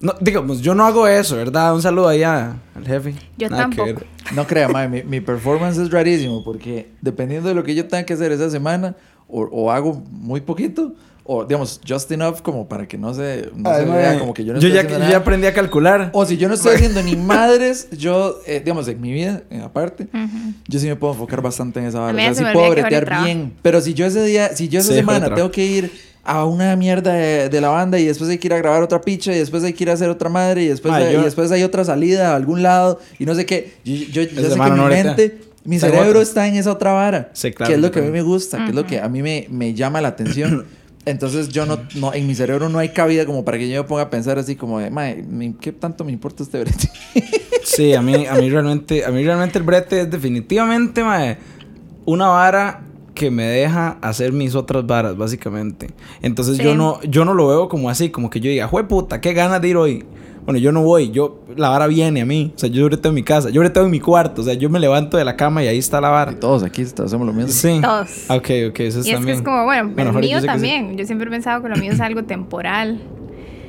No, 0.00 0.14
digamos, 0.20 0.60
yo 0.60 0.74
no 0.74 0.86
hago 0.86 1.06
eso, 1.08 1.36
¿verdad? 1.36 1.74
Un 1.74 1.82
saludo 1.82 2.08
ahí 2.08 2.22
a- 2.22 2.56
al 2.74 2.86
jefe. 2.86 3.14
Yo 3.36 3.48
Nada 3.48 3.68
que 3.68 3.76
tampoco. 3.76 4.00
ver. 4.00 4.06
No 4.34 4.46
crea, 4.46 4.68
mae, 4.68 4.88
mi, 4.88 5.02
mi 5.02 5.20
performance 5.20 5.76
es 5.78 5.90
rarísimo 5.90 6.44
porque 6.44 6.90
dependiendo 7.00 7.48
de 7.48 7.54
lo 7.54 7.64
que 7.64 7.74
yo 7.74 7.86
tenga 7.88 8.04
que 8.04 8.12
hacer 8.14 8.30
esa 8.32 8.48
semana, 8.48 8.94
o, 9.26 9.42
o 9.42 9.70
hago 9.72 9.94
muy 10.10 10.40
poquito, 10.40 10.94
o 11.30 11.44
digamos, 11.44 11.78
just 11.86 12.10
enough 12.10 12.40
como 12.40 12.66
para 12.68 12.88
que 12.88 12.96
no 12.96 13.12
se, 13.12 13.50
no 13.54 13.68
se 13.70 13.80
Ay, 13.80 13.84
vea 13.84 14.10
mae, 14.12 14.18
como 14.18 14.32
que 14.32 14.44
yo 14.46 14.54
no 14.54 14.60
yo 14.60 14.68
estoy 14.68 14.72
ya, 14.72 14.80
haciendo 14.80 14.98
yo 14.98 15.04
ya 15.04 15.08
nada. 15.10 15.18
aprendí 15.20 15.46
a 15.46 15.52
calcular. 15.52 16.08
O 16.14 16.24
si 16.24 16.38
yo 16.38 16.48
no 16.48 16.54
estoy 16.54 16.76
haciendo 16.76 17.02
ni 17.02 17.16
madres, 17.32 17.88
yo, 17.92 18.38
eh, 18.46 18.60
digamos, 18.60 18.88
en 18.88 18.98
mi 19.00 19.12
vida, 19.12 19.42
eh, 19.50 19.60
aparte, 19.62 20.08
yo 20.66 20.78
sí 20.80 20.86
me 20.86 20.96
puedo 20.96 21.12
enfocar 21.12 21.42
bastante 21.42 21.80
en 21.80 21.86
esa 21.86 21.98
A 21.98 22.12
vara. 22.12 22.16
O 22.16 22.20
sea, 22.20 22.28
se 22.32 22.38
sí 22.38 22.44
me 22.44 22.52
puedo 22.54 22.68
olvida 22.68 22.74
que 22.76 22.80
ahora 22.80 22.88
bretear 22.88 23.04
trabajo. 23.04 23.24
bien. 23.26 23.52
Pero 23.60 23.80
si 23.82 23.92
yo 23.92 24.06
ese 24.06 24.24
día, 24.24 24.56
si 24.56 24.68
yo 24.70 24.80
esa 24.80 24.88
Sí, 24.88 24.94
semana 24.94 25.18
trabajo. 25.26 25.36
tengo 25.36 25.50
que 25.50 25.64
ir 25.66 25.92
a 26.24 26.44
una 26.46 26.74
mierda 26.76 27.12
de, 27.12 27.48
de 27.50 27.60
la 27.60 27.68
banda 27.68 27.98
y 27.98 28.06
después 28.06 28.28
hay 28.30 28.38
que 28.38 28.48
ir 28.48 28.54
a 28.54 28.58
grabar 28.58 28.82
otra 28.82 29.00
picha 29.00 29.32
y 29.34 29.38
después 29.38 29.62
hay 29.64 29.72
que 29.74 29.84
ir 29.84 29.90
a 29.90 29.94
hacer 29.94 30.08
otra 30.10 30.28
madre 30.30 30.62
y 30.64 30.68
después, 30.68 30.92
Mae, 30.92 31.04
hay, 31.08 31.12
yo- 31.14 31.20
y 31.20 31.24
después 31.24 31.50
hay 31.52 31.62
otra 31.62 31.84
salida 31.84 32.32
a 32.32 32.36
algún 32.36 32.62
lado 32.62 33.00
y 33.18 33.24
no 33.26 33.34
sé 33.34 33.44
qué. 33.46 33.74
Yo, 33.84 33.94
yo, 33.94 34.22
yo 34.22 34.28
sé 34.28 34.34
que 34.34 34.42
semana 34.50 34.74
mi 34.74 34.80
no 34.80 34.86
bretea. 34.86 35.04
mente, 35.04 35.38
mi 35.64 35.76
Está 35.76 35.88
en 35.88 35.92
cerebro 35.92 36.10
otra. 36.20 36.22
está 36.22 36.48
en 36.48 36.54
esa 36.56 36.72
otra 36.72 36.92
vara. 36.92 37.30
Sí, 37.34 37.52
claro, 37.52 37.68
Que 37.70 37.74
es 37.76 37.80
lo 37.80 37.88
yo 37.88 37.92
que 37.92 37.98
a 38.00 38.02
mí 38.02 38.10
me 38.10 38.22
gusta, 38.22 38.58
que 38.64 38.70
es 38.70 38.74
lo 38.74 38.86
que 38.86 39.00
a 39.00 39.08
mí 39.08 39.22
me, 39.22 39.46
me 39.50 39.74
llama 39.74 40.00
la 40.00 40.08
atención. 40.08 40.66
Entonces 41.08 41.48
yo 41.48 41.66
no, 41.66 41.78
no, 41.94 42.12
en 42.12 42.26
mi 42.26 42.34
cerebro 42.34 42.68
no 42.68 42.78
hay 42.78 42.90
cabida 42.90 43.24
como 43.26 43.44
para 43.44 43.58
que 43.58 43.68
yo 43.68 43.82
me 43.82 43.88
ponga 43.88 44.02
a 44.02 44.10
pensar 44.10 44.38
así 44.38 44.56
como 44.56 44.78
de, 44.78 44.90
mae, 44.90 45.24
¿qué 45.60 45.72
tanto 45.72 46.04
me 46.04 46.12
importa 46.12 46.42
este 46.42 46.60
brete? 46.60 46.90
Sí, 47.64 47.92
a 47.92 48.00
mí, 48.00 48.26
a 48.26 48.34
mí 48.34 48.48
realmente, 48.48 49.04
a 49.04 49.10
mí 49.10 49.22
realmente 49.22 49.58
el 49.58 49.64
brete 49.64 50.00
es 50.00 50.10
definitivamente, 50.10 51.04
mae, 51.04 51.36
una 52.06 52.28
vara 52.28 52.82
que 53.14 53.30
me 53.30 53.44
deja 53.44 53.98
hacer 54.00 54.32
mis 54.32 54.54
otras 54.54 54.86
varas, 54.86 55.16
básicamente. 55.16 55.90
Entonces 56.22 56.56
yo 56.58 56.74
no, 56.74 57.00
yo 57.02 57.24
no 57.24 57.34
lo 57.34 57.48
veo 57.48 57.68
como 57.68 57.90
así, 57.90 58.08
como 58.08 58.30
que 58.30 58.40
yo 58.40 58.48
diga, 58.48 58.66
jue 58.68 58.84
puta, 58.84 59.20
qué 59.20 59.34
ganas 59.34 59.60
de 59.60 59.68
ir 59.68 59.76
hoy. 59.76 60.04
Bueno, 60.48 60.60
yo 60.60 60.72
no 60.72 60.80
voy, 60.82 61.10
yo, 61.10 61.42
la 61.56 61.68
vara 61.68 61.86
viene 61.86 62.22
a 62.22 62.24
mí. 62.24 62.52
O 62.56 62.58
sea, 62.58 62.70
yo 62.70 62.86
breteo 62.86 63.10
en 63.10 63.14
mi 63.16 63.22
casa, 63.22 63.50
yo 63.50 63.60
breteo 63.60 63.84
en 63.84 63.90
mi 63.90 64.00
cuarto. 64.00 64.40
O 64.40 64.44
sea, 64.46 64.54
yo 64.54 64.70
me 64.70 64.80
levanto 64.80 65.18
de 65.18 65.24
la 65.26 65.36
cama 65.36 65.62
y 65.62 65.66
ahí 65.66 65.76
está 65.76 66.00
la 66.00 66.08
vara. 66.08 66.32
Y 66.32 66.36
todos 66.36 66.62
aquí 66.62 66.80
hacemos 66.82 67.26
lo 67.26 67.34
mismo. 67.34 67.48
Sí. 67.52 67.80
Todos. 67.82 68.08
Ok, 68.30 68.48
ok, 68.70 68.80
eso 68.80 68.80
Y 68.80 68.86
es 68.88 68.96
es 68.96 69.04
que 69.04 69.12
también. 69.12 69.36
es 69.36 69.42
como, 69.42 69.64
bueno, 69.66 69.92
el 69.94 70.04
Jorge, 70.10 70.28
yo 70.28 70.36
mío 70.36 70.40
sí. 70.40 70.46
también. 70.46 70.96
Yo 70.96 71.04
siempre 71.04 71.26
he 71.28 71.30
pensado 71.30 71.62
que 71.62 71.68
lo 71.68 71.76
mío 71.76 71.92
es 71.92 72.00
algo 72.00 72.24
temporal. 72.24 72.98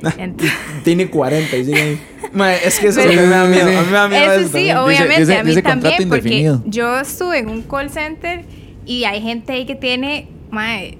Entonces, 0.16 0.56
Tiene 0.84 1.10
40 1.10 1.54
y 1.58 1.64
sigue 1.66 1.82
ahí. 1.82 2.00
Mae, 2.32 2.56
es 2.64 2.78
que 2.80 2.86
eso 2.88 3.00
es 3.00 3.06
Pero- 3.08 3.16
lo 3.16 3.20
que 3.20 3.26
me 3.28 3.34
da 3.36 3.44
miedo. 3.44 3.66
A 3.78 3.82
mí 3.82 3.86
me 3.86 3.92
da 3.92 4.08
miedo 4.08 4.24
eso 4.24 4.32
eso 4.32 4.46
sí, 4.46 4.52
también. 4.52 4.76
obviamente, 4.78 5.20
dice- 5.20 5.36
a 5.38 5.44
mí 5.44 5.54
también, 5.62 5.92
porque 6.08 6.28
indefinido. 6.28 6.62
yo 6.64 6.98
estuve 6.98 7.40
en 7.40 7.50
un 7.50 7.60
call 7.60 7.90
center 7.90 8.46
y 8.86 9.04
hay 9.04 9.20
gente 9.20 9.52
ahí 9.52 9.66
que 9.66 9.74
tiene, 9.74 10.28
mae, 10.50 10.96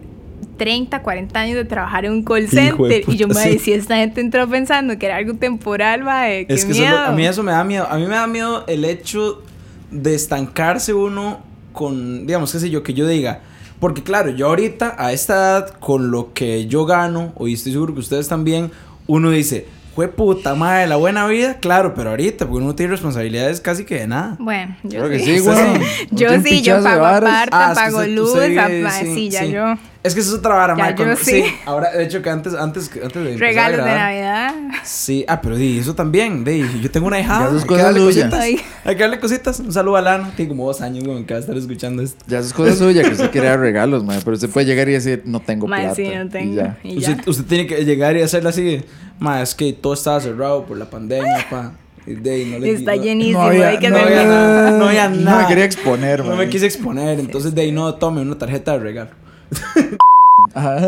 30, 0.57 1.03
40 1.03 1.41
años 1.41 1.57
de 1.57 1.65
trabajar 1.65 2.05
en 2.05 2.13
un 2.13 2.23
call 2.25 2.49
center. 2.49 3.03
y 3.09 3.17
yo 3.17 3.29
me 3.29 3.35
sí. 3.35 3.51
decía, 3.51 3.77
esta 3.77 3.97
gente 3.97 4.21
entró 4.21 4.49
pensando 4.49 4.99
que 4.99 5.07
era 5.07 5.17
algo 5.17 5.35
temporal, 5.35 6.05
mae, 6.05 6.47
qué 6.47 6.55
Es 6.55 6.65
que 6.65 6.73
eso 6.73 6.81
miedo. 6.81 6.95
es 6.97 7.01
lo- 7.01 7.07
a 7.07 7.13
mí 7.13 7.27
eso 7.27 7.43
me 7.43 7.53
da 7.53 7.65
miedo. 7.65 7.87
A 7.91 7.97
mí 7.97 8.07
me 8.07 8.15
da 8.15 8.27
miedo 8.27 8.65
el 8.67 8.85
hecho 8.85 9.43
de 9.91 10.15
estancarse 10.15 10.93
uno 10.95 11.41
con, 11.73 12.27
digamos, 12.27 12.53
qué 12.53 12.59
sé 12.61 12.71
yo, 12.71 12.83
que 12.83 12.95
yo 12.95 13.07
diga. 13.07 13.41
Porque 13.79 14.03
claro, 14.03 14.31
yo 14.31 14.49
ahorita, 14.49 14.95
a 14.99 15.13
esta 15.13 15.35
edad, 15.35 15.69
con 15.81 16.11
lo 16.11 16.33
que 16.35 16.67
yo 16.67 16.85
gano, 16.85 17.33
y 17.41 17.55
estoy 17.55 17.73
seguro 17.73 17.95
que 17.95 18.01
ustedes 18.01 18.29
también, 18.29 18.71
uno 19.07 19.31
dice, 19.31 19.67
fue 19.95 20.07
puta 20.09 20.55
madre, 20.55 20.87
la 20.87 20.97
buena 20.97 21.27
vida, 21.27 21.55
claro, 21.61 21.95
pero 21.95 22.11
ahorita, 22.11 22.47
porque 22.47 22.63
uno 22.63 22.75
tiene 22.75 22.93
responsabilidades 22.93 23.61
casi 23.61 23.85
que 23.85 23.97
de 24.01 24.07
nada. 24.07 24.37
Bueno, 24.39 24.77
yo 24.83 24.91
Creo 25.01 25.09
que 25.09 25.19
sí. 25.19 25.39
sí, 25.39 25.41
güey. 25.41 25.57
Yo 26.11 26.29
sí, 26.43 26.61
yo 26.63 26.83
pago 26.83 27.05
aparte, 27.07 27.51
Ah, 27.53 27.73
pago 27.75 28.03
luz, 28.05 28.35
vive- 28.35 28.59
apa- 28.61 28.91
sí, 29.01 29.31
ya 29.31 29.45
yo. 29.47 29.75
Es 30.03 30.15
que 30.15 30.21
eso 30.21 30.31
es 30.33 30.39
otra 30.39 30.55
vara, 30.55 30.75
Ya 30.75 30.83
mae, 30.83 30.91
yo 30.93 30.97
cuando- 30.97 31.17
sí. 31.17 31.45
Ahora, 31.67 31.91
de 31.91 32.05
hecho, 32.05 32.23
que 32.23 32.31
antes, 32.31 32.55
antes, 32.55 32.91
antes 33.03 33.23
de 33.23 33.37
Regalos 33.37 33.85
de 33.85 33.93
Navidad. 33.93 34.55
Sí, 34.83 35.27
ah, 35.29 35.43
pero 35.43 35.57
di, 35.57 35.79
eso 35.79 35.95
también, 35.95 36.43
di, 36.43 36.65
yo 36.81 36.91
tengo 36.91 37.07
una 37.07 37.21
hijada. 37.21 37.41
Ya 37.41 37.47
eso 37.49 37.57
es 37.57 37.63
hay 37.63 37.69
que 37.69 37.75
cosa 37.75 37.83
darle 37.85 38.01
suya. 38.01 38.23
cositas. 38.25 38.41
Ay. 38.41 38.61
Hay 38.85 38.97
que 38.97 39.03
darle 39.03 39.21
cositas. 39.21 39.61
Un 39.61 39.73
saludo 39.75 39.97
a 39.97 40.01
Lana, 40.01 40.33
tiene 40.35 40.49
como 40.49 40.67
dos 40.67 40.81
años, 40.81 41.05
güey, 41.05 41.23
que 41.25 41.35
va 41.35 41.39
a 41.39 41.41
estar 41.43 41.55
escuchando 41.55 42.01
esto. 42.03 42.25
Ya 42.27 42.39
eso 42.39 42.47
es 42.49 42.53
cosa 42.55 42.75
suya, 42.77 43.03
que 43.03 43.11
usted 43.11 43.31
quiere 43.31 43.49
dar 43.49 43.61
regalos, 43.61 44.03
mae. 44.03 44.21
Pero 44.25 44.35
usted 44.37 44.49
puede 44.49 44.65
llegar 44.67 44.89
y 44.89 44.93
decir, 44.93 45.23
no 45.27 45.41
tengo 45.41 45.67
Mae, 45.67 45.81
plata. 45.83 45.95
sí, 45.97 46.09
no 46.09 46.25
y 46.25 46.29
tengo. 46.31 46.55
ya. 46.57 46.79
Y 46.83 46.97
Usted, 46.97 47.17
ya. 47.17 47.23
usted 47.27 47.45
tiene 47.45 47.67
que 47.67 47.85
llegar 47.85 48.17
y 48.17 48.23
hacerle 48.23 48.49
así, 48.49 48.83
ma, 49.19 49.43
es 49.43 49.55
que 49.55 49.75
todo 49.75 49.93
estaba 49.93 50.19
cerrado 50.21 50.65
por 50.65 50.79
la 50.79 50.89
pandemia, 50.89 51.47
pa. 51.51 51.73
Y 52.07 52.15
de 52.15 52.31
ahí 52.31 52.45
no 52.47 52.59
le 52.59 52.71
Está 52.73 52.97
no- 52.97 53.03
llenísimo, 53.03 53.43
había- 53.43 53.69
hay 53.69 53.79
que 53.79 53.91
no 53.91 53.99
había 53.99 54.25
nada. 54.25 54.71
no 54.71 54.87
había 54.87 55.09
No 55.11 55.21
nada. 55.21 55.43
me 55.43 55.49
quería 55.49 55.65
exponer, 55.67 56.21
No 56.25 56.29
mae. 56.35 56.47
me 56.47 56.49
quise 56.49 56.65
exponer, 56.65 57.21
entonces 57.21 57.55
de 57.55 57.61
ahí 57.61 57.71
no 57.73 57.95
tome 57.97 58.23
una 58.23 58.39
tarjeta 58.39 58.73
de 58.73 58.79
regalo. 58.79 59.11
Ajá. 60.55 60.81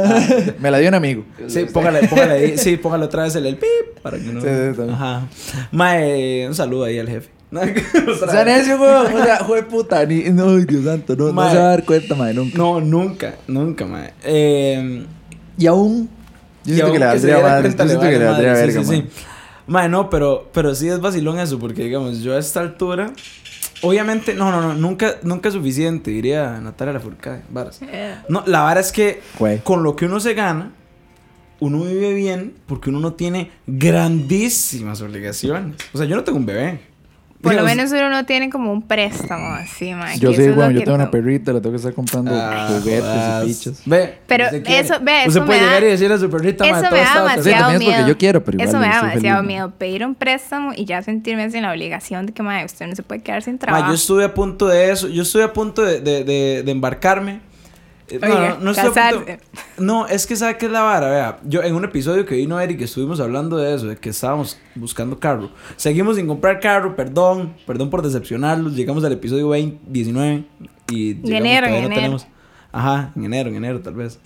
Me 0.59 0.71
la 0.71 0.79
dio 0.79 0.89
un 0.89 0.95
amigo. 0.95 1.25
Sí, 1.47 1.67
póngale, 1.73 2.09
póngale 2.09 2.33
ahí, 2.33 2.59
sí, 2.59 2.77
póngale 2.83 3.05
otra 3.05 3.25
vez 3.25 3.35
el, 3.37 3.47
el 3.47 3.57
pip 3.57 4.01
para 4.03 4.19
que 4.19 4.25
no. 4.25 4.41
Sí, 4.41 4.47
sí. 4.75 4.91
Ajá. 4.91 5.27
Ma, 5.71 6.01
eh, 6.01 6.47
un 6.49 6.55
saludo 6.55 6.85
ahí 6.85 6.99
al 6.99 7.09
jefe. 7.09 7.31
O 7.53 8.31
sea, 8.31 8.45
necio, 8.45 8.79
güey. 8.79 8.91
O 8.91 9.25
sea, 9.25 9.45
joder 9.45 9.67
puta. 9.69 10.07
Ni, 10.07 10.23
no, 10.31 10.57
Dios 10.57 10.85
santo. 10.85 11.15
No, 11.17 11.27
no 11.27 11.33
Mae. 11.35 11.53
se 11.53 11.59
va 11.59 11.65
a 11.65 11.69
dar 11.69 11.85
cuenta, 11.85 12.15
mae, 12.15 12.33
nunca. 12.33 12.57
No, 12.57 12.81
nunca, 12.81 13.35
nunca, 13.47 13.85
ma. 13.85 14.07
Eh, 14.25 15.05
Y 15.59 15.67
aún. 15.67 16.09
Yo 16.65 16.75
siento 16.75 16.93
que 16.93 16.99
le 16.99 17.07
valdría 17.07 17.41
madre. 17.41 17.71
Yo 17.71 17.87
siento 17.87 18.01
que 18.01 18.19
le 18.19 18.25
valdría 18.25 18.53
verga, 18.55 18.81
sí, 18.81 18.87
sí, 18.87 18.91
mae. 18.91 19.03
sí. 19.03 19.25
Mae, 19.67 19.89
no, 19.89 20.09
pero, 20.09 20.49
pero 20.53 20.75
sí 20.75 20.89
es 20.89 20.99
vacilón 21.01 21.39
eso, 21.39 21.59
porque 21.59 21.85
digamos, 21.85 22.21
yo 22.21 22.35
a 22.35 22.39
esta 22.39 22.61
altura, 22.61 23.13
obviamente, 23.83 24.35
no, 24.35 24.51
no, 24.51 24.61
no, 24.61 24.75
nunca, 24.75 25.17
nunca 25.23 25.49
es 25.49 25.55
suficiente, 25.55 26.11
diría 26.11 26.59
Natalia 26.61 26.95
Lafourcade, 26.95 27.43
varas. 27.51 27.81
No, 28.29 28.43
la 28.47 28.63
vara 28.63 28.81
es 28.81 28.91
que 28.93 29.21
Güey. 29.39 29.59
con 29.63 29.83
lo 29.83 29.95
que 29.97 30.07
uno 30.07 30.19
se 30.21 30.35
gana, 30.35 30.73
uno 31.61 31.85
vive 31.85 32.15
bien 32.15 32.55
porque 32.67 32.91
uno 32.91 32.99
no 33.01 33.13
tiene 33.15 33.51
grandísimas 33.67 35.01
obligaciones. 35.01 35.77
O 35.93 35.99
sea, 35.99 36.07
yo 36.07 36.17
no 36.17 36.25
tengo 36.25 36.39
un 36.39 36.47
bebé. 36.47 36.81
Por 37.43 37.55
lo 37.55 37.65
menos 37.65 37.91
uno 37.91 38.09
no 38.09 38.25
tiene 38.25 38.49
como 38.51 38.73
un 38.73 38.83
préstamo 38.83 39.49
así, 39.55 39.93
mae. 39.95 40.17
Yo 40.19 40.31
es 40.31 40.55
bueno, 40.55 40.71
yo 40.71 40.79
tengo 40.85 40.95
una 40.95 41.07
to- 41.07 41.11
perrita, 41.11 41.53
le 41.53 41.61
tengo 41.61 41.73
que 41.73 41.77
estar 41.79 41.93
comprando 41.93 42.31
ah, 42.35 42.69
juguetes 42.71 43.05
y 43.05 43.47
pichas. 43.47 43.83
Ve, 43.85 44.19
Pero 44.29 44.45
usted 44.45 44.63
eso- 44.67 44.95
ve, 45.03 45.13
Usted 45.27 45.29
eso 45.31 45.45
puede 45.45 45.59
me 45.61 45.67
llegar 45.67 45.81
da- 45.83 45.89
y 45.89 45.91
decirle 45.91 46.15
a 46.15 46.19
su 46.19 46.31
perrita, 46.31 46.65
Eso 46.65 46.73
"Ma, 46.75 46.81
me 46.83 46.89
todo 46.89 46.97
da 46.97 47.03
está- 47.05 47.13
Sí, 47.13 47.21
demasiado 47.27 47.63
también 47.63 47.83
es 47.83 47.87
porque 47.89 47.97
miedo. 48.03 48.09
yo 48.09 48.19
quiero, 48.19 48.45
pero 48.45 48.59
Eso 48.59 48.69
igual 48.69 48.81
me 48.81 48.87
da 48.87 48.95
demasiado 49.01 49.37
feliz, 49.39 49.47
miedo. 49.49 49.71
Pedir 49.77 50.07
un 50.07 50.15
préstamo 50.15 50.73
y 50.77 50.85
ya 50.85 51.03
sentirme 51.03 51.51
sin 51.51 51.63
la 51.63 51.73
obligación 51.73 52.27
de 52.27 52.33
que, 52.33 52.43
mae, 52.45 52.65
usted 52.65 52.87
no 52.87 52.95
se 52.95 53.03
puede 53.03 53.23
quedar 53.23 53.43
sin 53.43 53.59
trabajo. 53.59 53.89
yo 53.89 53.95
estuve 53.95 54.25
a 54.25 54.33
punto 54.35 54.69
de 54.69 54.91
eso. 54.93 55.09
Yo 55.09 55.23
estuve 55.23 55.43
a 55.43 55.53
punto 55.53 55.83
de, 55.83 56.01
de, 56.01 56.23
de, 56.25 56.63
de 56.65 56.71
embarcarme. 56.71 57.41
Eh, 58.15 58.19
No, 58.21 58.27
Oiga, 58.29 58.49
no, 58.51 58.55
no 58.57 58.73
punto- 58.75 58.83
casarse. 58.95 59.39
No, 59.79 60.07
es 60.07 60.27
que 60.27 60.37
sabe 60.37 60.59
qué 60.59 60.67
es 60.67 60.73
la 60.73 60.83
vara, 60.83 61.09
vea. 61.09 61.39
Yo 61.45 61.63
en 61.63 61.75
un 61.75 61.85
episodio 61.85 62.27
que 62.27 62.35
vino 62.37 62.61
Eric 62.61 62.81
estuvimos 62.83 63.21
hablando 63.21 63.57
de 63.57 63.75
eso, 63.75 63.87
de 63.87 63.97
que 63.97 64.11
estábamos 64.11 64.59
buscando 64.75 65.19
carro. 65.19 65.51
Seguimos 65.77 66.17
sin 66.17 66.27
comprar 66.27 66.61
carro, 66.61 66.95
perdón, 66.95 67.55
perdón 67.67 67.89
por 67.91 68.03
decepcionarlos. 68.03 68.75
Llegamos 68.77 69.03
al 69.05 69.13
episodio 69.13 69.49
20, 69.49 69.79
19 69.87 70.45
y 70.91 71.15
llegamos, 71.15 71.31
enero, 71.31 71.67
en 71.67 71.73
no 71.73 71.79
enero. 71.79 71.95
tenemos. 71.95 72.27
Ajá, 72.71 73.13
en 73.17 73.25
enero, 73.25 73.49
en 73.51 73.57
enero 73.57 73.81
tal 73.81 73.95
vez. 73.95 74.19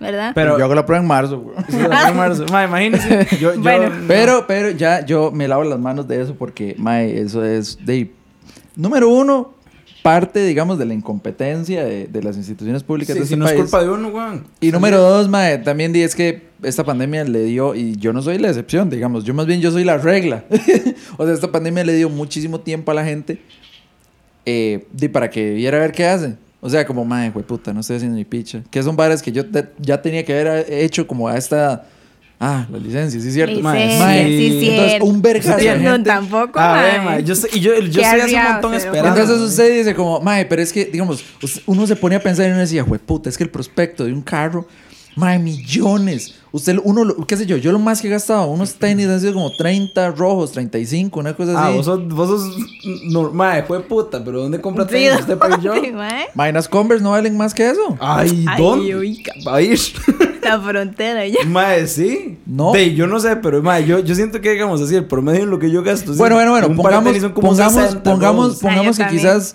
¿Verdad? 0.00 0.30
Pero 0.34 0.56
yo 0.58 0.64
hago 0.64 0.76
la 0.76 0.86
prueba 0.86 1.02
en 1.02 1.08
marzo, 1.08 1.40
güey. 1.40 1.56
Sí, 1.68 1.76
la 1.76 2.12
marzo. 2.12 2.46
Ma, 2.52 2.64
imagínese. 2.64 3.26
Yo, 3.40 3.54
yo- 3.54 3.60
Bueno. 3.60 3.88
no. 3.90 4.06
Pero, 4.06 4.44
pero 4.46 4.70
ya 4.70 5.04
yo 5.04 5.32
me 5.32 5.48
lavo 5.48 5.64
las 5.64 5.80
manos 5.80 6.06
de 6.06 6.22
eso 6.22 6.34
porque, 6.36 6.76
mae, 6.78 7.18
eso 7.20 7.44
es 7.44 7.84
de... 7.84 8.12
Número 8.76 9.08
uno, 9.08 9.54
parte, 10.02 10.44
digamos, 10.44 10.78
de 10.78 10.86
la 10.86 10.94
incompetencia 10.94 11.84
de, 11.84 12.06
de 12.06 12.22
las 12.22 12.36
instituciones 12.36 12.82
públicas 12.82 13.14
Sí, 13.14 13.20
de 13.20 13.26
si 13.26 13.34
este 13.34 13.36
no 13.44 13.48
es 13.48 13.54
culpa 13.54 13.82
de 13.82 13.90
uno, 13.90 14.08
weón. 14.08 14.46
Y 14.60 14.70
número 14.70 15.00
dos, 15.00 15.28
mae, 15.28 15.58
también 15.58 15.92
di 15.92 16.02
es 16.02 16.14
que 16.14 16.48
esta 16.62 16.84
pandemia 16.84 17.24
le 17.24 17.44
dio, 17.44 17.74
y 17.74 17.96
yo 17.96 18.12
no 18.12 18.22
soy 18.22 18.38
la 18.38 18.48
excepción, 18.48 18.90
digamos, 18.90 19.24
yo 19.24 19.34
más 19.34 19.46
bien 19.46 19.60
yo 19.60 19.70
soy 19.70 19.84
la 19.84 19.98
regla. 19.98 20.44
o 21.16 21.24
sea, 21.24 21.34
esta 21.34 21.50
pandemia 21.52 21.84
le 21.84 21.94
dio 21.94 22.08
muchísimo 22.08 22.60
tiempo 22.60 22.90
a 22.90 22.94
la 22.94 23.04
gente 23.04 23.40
eh, 24.46 24.86
para 25.12 25.28
que 25.30 25.52
viera 25.54 25.76
a 25.76 25.80
ver 25.80 25.92
qué 25.92 26.06
hace. 26.06 26.36
O 26.60 26.68
sea, 26.68 26.84
como, 26.86 27.04
mae, 27.04 27.30
puta, 27.30 27.72
no 27.72 27.80
estoy 27.80 27.96
haciendo 27.96 28.16
ni 28.16 28.24
picha. 28.24 28.62
Que 28.70 28.82
son 28.82 28.96
bares 28.96 29.22
que 29.22 29.30
yo 29.30 29.46
te- 29.46 29.68
ya 29.78 30.02
tenía 30.02 30.24
que 30.24 30.32
haber 30.38 30.72
hecho 30.72 31.06
como 31.06 31.28
a 31.28 31.36
esta... 31.36 31.86
Ah, 32.40 32.66
la 32.70 32.78
licencia, 32.78 33.20
sí 33.20 33.26
es 33.28 33.34
cierto. 33.34 33.60
Mae, 33.60 33.86
Licencia, 33.88 34.26
sí. 34.28 34.60
sí, 34.60 34.68
Entonces, 34.70 35.00
un 35.00 35.20
vergazo 35.22 35.56
de 35.56 35.78
No, 35.78 35.90
gente. 35.92 36.08
tampoco, 36.08 36.58
A 36.60 36.80
ver, 36.82 37.02
mae. 37.02 37.04
ma, 37.16 37.20
yo, 37.20 37.34
sé- 37.34 37.48
y 37.52 37.58
yo, 37.58 37.74
yo 37.80 37.80
Qué 37.80 37.86
estoy 38.06 38.20
hace 38.20 38.36
un 38.36 38.42
montón 38.44 38.70
pero 38.70 38.76
esperando. 38.84 39.20
Entonces 39.20 39.48
usted 39.50 39.78
dice 39.78 39.94
como, 39.94 40.20
mae, 40.20 40.44
pero 40.46 40.62
es 40.62 40.72
que, 40.72 40.84
digamos, 40.84 41.24
us- 41.42 41.60
uno 41.66 41.84
se 41.86 41.96
ponía 41.96 42.18
a 42.18 42.20
pensar 42.20 42.46
y 42.46 42.50
uno 42.50 42.60
decía, 42.60 42.84
puta, 42.84 43.28
es 43.28 43.36
que 43.36 43.42
el 43.42 43.50
prospecto 43.50 44.04
de 44.04 44.12
un 44.12 44.22
carro, 44.22 44.68
mae, 45.16 45.38
millones. 45.38 46.34
Usted, 46.50 46.78
uno, 46.82 47.04
lo- 47.04 47.26
qué 47.26 47.36
sé 47.36 47.44
yo, 47.44 47.58
yo 47.58 47.72
lo 47.72 47.78
más 47.78 48.00
que 48.00 48.08
he 48.08 48.10
gastado, 48.10 48.46
unos 48.46 48.74
tenis 48.76 49.06
han 49.08 49.20
sido 49.20 49.34
como 49.34 49.50
30 49.54 50.12
rojos, 50.12 50.52
35, 50.52 51.20
una 51.20 51.34
cosa 51.34 51.52
Ah, 51.56 51.66
así. 51.68 51.76
vos 51.76 51.84
sos, 51.86 52.08
vos 52.08 52.28
sos 52.30 52.56
normal, 53.04 53.64
fue 53.68 53.82
puta, 53.82 54.24
pero 54.24 54.42
¿dónde 54.42 54.60
compra 54.60 54.84
Sí, 54.84 54.90
tenis? 54.92 55.20
¿Usted 55.20 55.36
para 55.36 55.58
yo? 55.60 55.74
mae. 56.34 56.52
Las 56.52 56.68
Converse 56.68 57.04
no 57.04 57.10
valen 57.10 57.36
más 57.36 57.52
que 57.52 57.68
eso. 57.68 57.96
Ay, 58.00 58.46
Ay, 58.48 58.62
¿dónde? 58.62 58.94
oiga. 58.94 59.32
Va 59.46 59.56
a 59.56 59.62
ir. 59.62 59.78
La 60.42 60.58
frontera 60.60 61.26
ya. 61.26 61.44
Mae, 61.46 61.86
sí. 61.86 62.38
No. 62.46 62.72
De, 62.72 62.94
yo 62.94 63.06
no 63.06 63.20
sé, 63.20 63.36
pero 63.36 63.62
mae, 63.62 63.84
yo, 63.84 63.98
yo 63.98 64.14
siento 64.14 64.40
que, 64.40 64.52
digamos 64.52 64.80
así, 64.80 64.94
el 64.94 65.04
promedio 65.04 65.42
en 65.44 65.50
lo 65.50 65.58
que 65.58 65.70
yo 65.70 65.82
gasto. 65.82 66.12
sí, 66.12 66.18
Bueno, 66.18 66.36
bueno, 66.36 66.50
bueno, 66.52 66.68
pongamos, 66.74 67.12
pongamos, 67.34 67.74
60 67.74 68.02
pongamos, 68.02 68.44
rojos. 68.46 68.60
pongamos 68.62 69.00
Ah, 69.00 69.08
que 69.08 69.16
quizás 69.16 69.54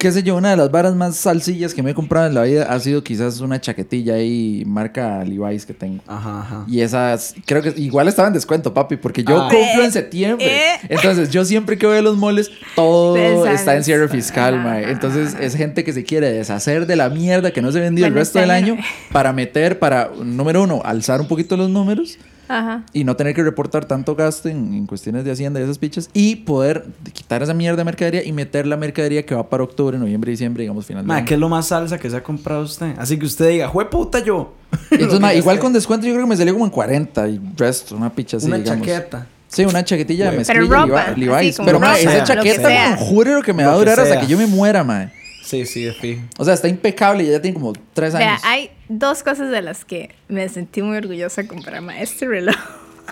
qué 0.00 0.10
sé 0.10 0.22
yo, 0.24 0.34
una 0.36 0.50
de 0.50 0.56
las 0.56 0.70
varas 0.70 0.94
más 0.96 1.14
salsillas 1.14 1.74
que 1.74 1.82
me 1.82 1.90
he 1.90 1.94
comprado 1.94 2.26
en 2.26 2.34
la 2.34 2.42
vida 2.42 2.64
ha 2.72 2.80
sido 2.80 3.04
quizás 3.04 3.40
una 3.40 3.60
chaquetilla 3.60 4.14
ahí, 4.14 4.64
marca 4.66 5.22
Levi's 5.24 5.66
que 5.66 5.74
tengo. 5.74 6.02
Ajá, 6.08 6.40
ajá. 6.40 6.64
Y 6.66 6.80
esas, 6.80 7.34
creo 7.46 7.62
que 7.62 7.74
igual 7.76 8.08
estaba 8.08 8.26
en 8.28 8.34
descuento, 8.34 8.72
papi, 8.74 8.96
porque 8.96 9.22
yo 9.22 9.40
Ah. 9.42 9.48
compro 9.50 9.84
en 9.84 9.92
septiembre. 9.92 10.46
Eh. 10.46 10.78
Entonces, 10.88 11.30
yo 11.30 11.44
siempre 11.44 11.76
que 11.78 11.86
voy 11.86 11.98
a 11.98 12.02
los 12.02 12.16
moles, 12.16 12.50
todo 12.74 13.46
está 13.46 13.76
en 13.76 13.84
cierre 13.84 14.08
fiscal, 14.08 14.56
mae. 14.58 14.82
ajá, 14.84 14.90
Entonces, 14.92 15.36
es 15.38 15.54
gente 15.54 15.84
que 15.84 15.92
se 15.92 16.02
quiere 16.02 16.32
deshacer 16.32 16.86
de 16.86 16.96
la 16.96 17.10
mierda 17.10 17.50
que 17.52 17.60
no 17.62 17.70
se 17.70 17.80
vendió 17.80 18.06
el 18.06 18.14
resto 18.14 18.38
del 18.40 18.50
año. 18.50 18.76
para 19.12 19.32
meter, 19.34 19.78
para, 19.78 20.10
número 20.24 20.62
uno, 20.62 20.80
alzar 20.84 21.20
un 21.20 21.28
poquito 21.28 21.56
los 21.56 21.68
números 21.70 22.18
Ajá. 22.52 22.82
y 22.92 23.04
no 23.04 23.14
tener 23.14 23.34
que 23.34 23.42
reportar 23.44 23.84
tanto 23.84 24.16
gasto 24.16 24.48
en, 24.48 24.74
en 24.74 24.86
cuestiones 24.86 25.24
de 25.24 25.30
hacienda 25.30 25.60
y 25.60 25.62
esas 25.62 25.78
pichas 25.78 26.10
y 26.12 26.34
poder 26.36 26.84
quitar 27.12 27.42
esa 27.44 27.54
mierda 27.54 27.76
de 27.78 27.84
mercadería 27.84 28.24
y 28.24 28.32
meter 28.32 28.66
la 28.66 28.76
mercadería 28.76 29.24
que 29.24 29.34
va 29.36 29.48
para 29.48 29.62
octubre, 29.62 29.96
noviembre, 29.98 30.32
diciembre, 30.32 30.62
digamos, 30.64 30.84
final 30.84 31.04
de 31.04 31.08
Ma, 31.08 31.16
año. 31.18 31.26
¿qué 31.26 31.34
es 31.34 31.40
lo 31.40 31.48
más 31.48 31.66
salsa 31.68 31.96
que 31.98 32.10
se 32.10 32.16
ha 32.16 32.22
comprado 32.22 32.62
usted? 32.64 32.94
Así 32.98 33.18
que 33.18 33.26
usted 33.26 33.48
diga, 33.50 33.68
¡jue 33.68 33.88
puta 33.88 34.18
yo! 34.18 34.54
Entonces, 34.90 35.20
ma, 35.20 35.32
igual 35.32 35.58
con 35.60 35.72
descuento 35.72 36.06
yo 36.06 36.12
creo 36.14 36.24
que 36.26 36.30
me 36.30 36.36
salió 36.36 36.52
como 36.54 36.64
en 36.64 36.70
40 36.72 37.28
y 37.28 37.40
resto, 37.56 37.96
una 37.96 38.10
picha 38.12 38.36
así, 38.38 38.46
Una 38.46 38.58
digamos. 38.58 38.86
chaqueta. 38.86 39.26
Sí, 39.48 39.64
una 39.64 39.84
chaquetilla 39.84 40.30
de 40.30 40.30
Pero 40.44 40.60
mezclilla 40.60 40.86
ropa, 40.86 41.06
Levi- 41.14 41.16
Levi's. 41.26 41.34
así 41.36 41.56
como 41.56 41.66
Pero, 41.66 41.80
ma, 41.80 41.86
ropa, 41.88 41.98
esa 42.00 42.12
lo 42.12 42.18
que 42.20 42.24
chaqueta, 42.50 42.68
sea. 42.68 42.90
ma, 42.90 42.96
juro 42.96 43.42
que 43.42 43.52
me 43.52 43.64
va 43.64 43.72
a 43.72 43.76
durar 43.76 43.98
hasta 44.00 44.12
sea. 44.14 44.20
que 44.20 44.26
yo 44.28 44.38
me 44.38 44.46
muera, 44.46 44.84
ma. 44.84 45.10
Sí, 45.50 45.66
sí, 45.66 45.82
de 45.82 45.92
fijo. 45.92 46.22
O 46.38 46.44
sea, 46.44 46.54
está 46.54 46.68
impecable 46.68 47.24
y 47.24 47.30
ya 47.30 47.42
tiene 47.42 47.54
como 47.58 47.72
tres 47.92 48.14
Vea, 48.14 48.30
años. 48.34 48.42
hay 48.44 48.70
dos 48.88 49.22
cosas 49.24 49.50
de 49.50 49.62
las 49.62 49.84
que 49.84 50.14
me 50.28 50.48
sentí 50.48 50.80
muy 50.80 50.96
orgullosa 50.96 51.42
de 51.42 51.48
comprar 51.48 51.80
ma, 51.82 52.00
este 52.00 52.26
reloj. 52.28 52.54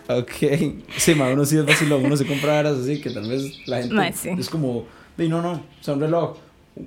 Ok. 0.09 0.33
Sí, 0.97 1.15
ma, 1.17 1.29
uno 1.31 1.45
sí 1.45 1.57
es 1.59 1.67
vacilón. 1.67 2.05
Uno 2.05 2.17
se 2.17 2.25
compra 2.27 2.53
varas 2.55 2.79
así 2.79 3.01
que 3.01 3.11
tal 3.11 3.29
vez 3.29 3.43
la 3.67 3.79
gente 3.81 3.95
Ma, 3.95 4.13
sí. 4.13 4.31
es 4.39 4.49
como, 4.49 4.87
"Di, 5.17 5.29
no, 5.29 5.43
no, 5.43 5.65
sea, 5.81 5.95
un 5.95 6.01
reloj, 6.01 6.37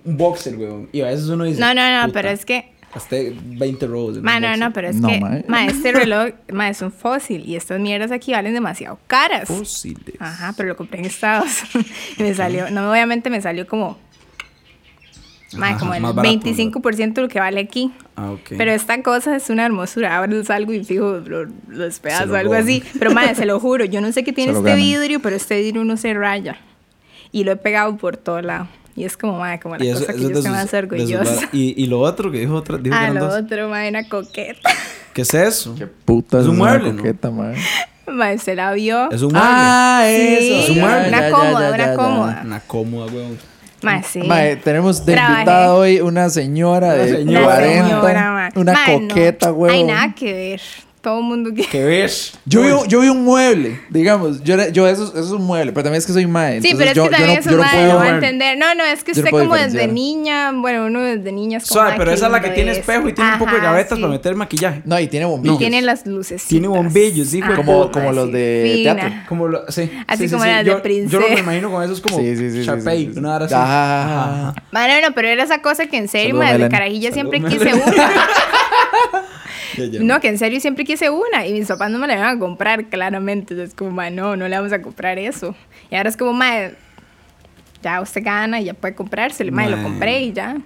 un 0.06 0.18
boxer, 0.18 0.56
weón. 0.56 0.88
Y 0.94 1.02
a 1.02 1.08
veces 1.08 1.28
uno 1.28 1.44
dice, 1.44 1.60
No, 1.60 1.74
no, 1.74 1.82
no, 2.00 2.06
"Puta, 2.08 2.14
pero 2.14 2.30
es 2.30 2.46
que 2.46 2.72
Gasté 2.94 3.36
20 3.44 3.88
robos. 3.88 4.18
en 4.18 4.24
Ma, 4.24 4.40
no, 4.40 4.48
boxer". 4.48 4.60
no, 4.66 4.74
pero 4.74 4.88
es 4.90 4.96
No, 4.96 5.08
que 5.10 5.20
ma. 5.20 5.42
ma, 5.48 5.66
este 5.66 5.92
reloj 5.92 6.30
ma, 6.54 6.70
es 6.70 6.82
un 6.82 6.92
fósil 6.94 7.44
y 7.46 7.58
estas 7.58 7.80
mierdas 7.82 8.12
aquí 8.12 8.32
valen 8.32 8.54
demasiado 8.54 8.98
caras. 9.08 9.50
Fósiles. 9.50 10.16
Ajá, 10.20 10.54
pero 10.56 10.70
lo 10.70 10.76
compré 10.78 11.00
en 11.00 11.06
Estados. 11.06 11.50
y 12.18 12.24
me 12.24 12.34
salió, 12.34 12.70
no, 12.72 12.90
obviamente 12.92 13.30
me 13.30 13.42
salió 13.42 13.68
como, 13.68 13.98
Ajá, 15.60 15.78
como 15.78 15.94
el 15.94 16.02
más 16.02 16.16
barato, 16.16 16.34
25% 16.40 17.14
de 17.14 17.22
lo 17.22 17.28
que 17.28 17.40
vale 17.40 17.60
aquí. 17.60 17.92
Ah, 18.16 18.32
ok. 18.32 18.54
Pero 18.58 18.72
esta 18.72 19.02
cosa 19.04 19.36
es 19.36 19.50
una 19.50 19.66
hermosura. 19.66 20.16
Ahora 20.18 20.32
lo 20.32 20.44
salgo 20.44 20.72
y 20.74 20.84
fijo 20.84 21.20
lo- 21.26 21.48
los 21.68 21.96
Se 21.96 22.02
pedazos, 22.02 22.28
lo 22.30 22.36
algo 22.36 22.54
así. 22.54 22.84
Pero 23.00 23.12
madre, 23.12 23.36
se 23.36 23.46
lo 23.46 23.60
juro, 23.60 23.86
yo 23.86 24.02
no 24.02 24.12
sé 24.12 24.24
qué 24.24 24.32
tiene 24.34 24.54
Se 24.54 24.62
lo 24.62 24.68
este 24.68 24.76
vidrio, 24.80 25.20
pero 25.22 25.36
este 25.36 25.62
vidrio 25.62 25.84
no 25.84 25.98
se 25.98 26.14
raya. 26.14 26.58
Y 27.32 27.44
lo 27.44 27.52
he 27.54 27.56
pegado 27.56 27.96
por 27.98 28.18
todo 28.18 28.42
lado. 28.42 28.68
Y 28.96 29.06
es 29.06 29.16
como, 29.16 29.40
madre, 29.40 29.60
como 29.60 29.78
la 29.78 29.86
eso- 29.86 30.00
cosa 30.02 30.14
que 30.14 30.20
yo 30.20 30.28
estoy 30.28 30.42
sus- 30.44 30.52
más 30.52 30.74
orgullosa. 30.74 31.50
y, 31.54 31.82
y 31.82 31.88
lo 31.88 32.00
otro 32.02 32.30
que 32.32 32.40
dijo 32.40 32.56
otra, 32.56 32.78
dijo 32.78 32.96
Ah, 32.98 33.10
lo 33.10 33.26
dos. 33.26 33.42
otro, 33.44 33.70
madre, 33.70 33.90
una 33.90 34.08
coqueta. 34.10 34.70
¿Qué 35.14 35.22
es 35.24 35.34
eso? 35.34 35.76
Qué 35.76 35.88
puta 35.88 36.40
Es 36.40 36.46
un 36.46 36.52
una 36.60 36.72
mueble, 36.72 36.92
¿no? 36.94 36.98
coqueta, 36.98 37.32
ma. 37.32 37.54
Madre, 38.12 38.40
se 38.40 38.56
la 38.56 38.74
vio. 38.74 39.10
Es 39.12 39.22
un 39.22 39.32
mueble. 39.32 39.50
Ah, 39.50 40.04
Sí, 40.06 40.12
eso. 40.22 40.56
Es 40.64 40.70
un 40.72 40.80
mueble. 40.82 41.08
Una 41.08 41.22
Ya, 41.22 41.32
cómoda, 41.32 41.70
ya, 41.70 41.76
una 41.76 41.86
ya, 41.86 41.94
cómoda. 41.96 42.42
Una 42.46 42.60
cómoda, 42.60 43.06
weón. 43.14 43.51
Madre, 43.84 44.04
sí. 44.10 44.20
Mae, 44.24 44.56
tenemos 44.58 45.06
de 45.06 45.14
Trabajé. 45.14 45.34
invitada 45.34 45.74
hoy 45.76 46.00
una 46.02 46.30
señora 46.30 46.88
Una 46.88 46.96
de 46.96 47.16
señora, 47.18 47.46
40. 47.46 47.88
señora, 47.88 48.32
ma. 48.32 48.50
una 48.62 48.74
Ma, 48.74 48.80
no. 48.88 49.08
coqueta, 49.08 49.50
güey. 49.50 49.76
Hay 49.76 49.84
nada 49.84 50.14
que 50.16 50.34
ver. 50.34 50.62
Todo 51.02 51.18
el 51.18 51.24
mundo 51.26 51.52
que... 51.52 51.64
¿Qué 51.64 51.84
ves? 51.84 52.34
Yo 52.46 52.62
vi, 52.62 52.70
un- 52.70 52.88
yo 52.88 53.00
vi 53.00 53.10
un 53.10 53.24
mueble, 53.26 53.82
digamos. 53.90 54.44
Yo, 54.44 54.56
yo 54.70 54.88
eso, 54.88 55.06
eso 55.06 55.20
es 55.20 55.32
un 55.32 55.44
mueble, 55.44 55.72
pero 55.72 55.86
también 55.86 55.98
es 55.98 56.06
que 56.06 56.14
soy 56.14 56.28
mae. 56.28 56.62
Sí, 56.62 56.70
entonces 56.70 56.78
pero 56.78 56.90
es 56.92 56.96
yo, 56.96 57.04
que 57.06 57.10
también 57.10 57.34
no, 57.34 57.40
eso 57.40 57.50
yo 57.50 57.58
no 57.58 57.64
madre, 57.64 57.78
puedo 57.80 57.94
no 57.94 57.98
va 58.00 58.06
a 58.06 58.10
entender. 58.10 58.58
No, 58.60 58.76
no, 58.76 58.84
es 58.84 59.04
que 59.04 59.12
usted 59.14 59.32
como 59.32 59.56
desde 59.56 59.88
niña, 59.88 60.52
bueno, 60.54 60.86
uno 60.86 61.02
desde 61.02 61.32
niña 61.32 61.58
es 61.58 61.64
como... 61.68 61.74
Suave, 61.74 61.92
"Ay, 61.94 61.98
pero 61.98 62.12
esa 62.12 62.28
es 62.28 62.32
la 62.32 62.40
que 62.40 62.50
tiene 62.52 62.72
es". 62.74 62.78
espejo 62.78 63.10
y 63.10 63.14
tiene 63.14 63.32
un 63.34 63.40
poco 63.40 63.52
de 63.56 63.62
gavetas 63.62 63.98
sí. 63.98 64.02
para 64.04 64.14
meter 64.14 64.36
maquillaje. 64.36 64.82
No, 64.86 65.00
y 65.00 65.08
tiene 65.08 65.26
bombillos. 65.26 65.58
Tiene 65.58 65.82
las 65.82 66.06
luces. 66.06 66.44
Tiene 66.46 66.68
bombillos, 66.68 67.34
hijo 67.34 67.50
de 67.50 67.56
Como, 67.56 67.90
como 67.90 68.12
los 68.12 68.32
de 68.32 68.82
teatro. 68.84 69.10
Como 69.28 69.48
lo, 69.48 69.72
sí. 69.72 69.90
Así 70.06 70.24
sí, 70.24 70.30
sí, 70.30 70.34
como 70.36 70.44
sí. 70.44 70.50
las 70.52 70.64
de 70.66 70.70
yo, 70.70 70.78
Yo 70.78 70.84
princesa. 70.84 71.20
lo 71.20 71.30
me 71.30 71.40
imagino 71.40 71.72
con 71.72 71.84
esos 71.84 72.00
como 72.00 72.20
Sí, 72.20 72.36
sí, 72.38 72.52
sí, 72.52 72.58
sí, 72.58 72.64
Sharpay, 72.64 73.12
una 73.18 73.30
vara 73.30 73.46
así. 73.46 73.56
Ah. 73.58 74.54
Bueno, 74.72 74.94
no, 75.10 75.16
pero 75.16 75.30
era 75.30 75.44
esa 75.46 75.64
cosa 75.64 75.88
que 75.88 75.98
en 75.98 76.08
serio, 76.08 76.36
madre, 76.36 76.60
de 76.66 76.70
carajilla 76.70 77.12
siempre 77.12 77.42
quise 77.42 77.74
una. 77.74 77.84
No, 80.02 80.20
que 80.20 80.28
en 80.30 80.38
serio 80.38 80.60
siempre 80.60 80.84
quise 80.86 81.10
una. 81.10 81.46
Y 81.48 81.54
mis 81.54 81.68
papás 81.68 81.90
no 81.92 81.98
me 82.00 82.08
la 82.08 82.16
iban 82.16 82.36
a 82.38 82.40
comprar, 82.40 82.86
claramente. 82.90 83.54
Entonces, 83.54 83.76
como, 83.76 83.92
madre, 83.92 84.12
no, 84.12 84.36
no 84.36 84.48
le 84.48 84.56
vamos 84.56 84.72
a 84.74 84.82
comprar 84.82 85.18
eso. 85.20 85.56
Y 85.90 85.96
ahora 85.96 86.10
es 86.10 86.18
como, 86.18 86.34
madre, 86.34 86.74
ya 87.84 88.02
usted 88.02 88.24
gana 88.24 88.62
y 88.62 88.66
ya 88.66 88.74
puede 88.74 88.96
comprárselo. 88.96 89.52
Madre, 89.52 89.72
lo 89.78 89.84
compré 89.84 90.22
y 90.22 90.34
ya. 90.34 90.58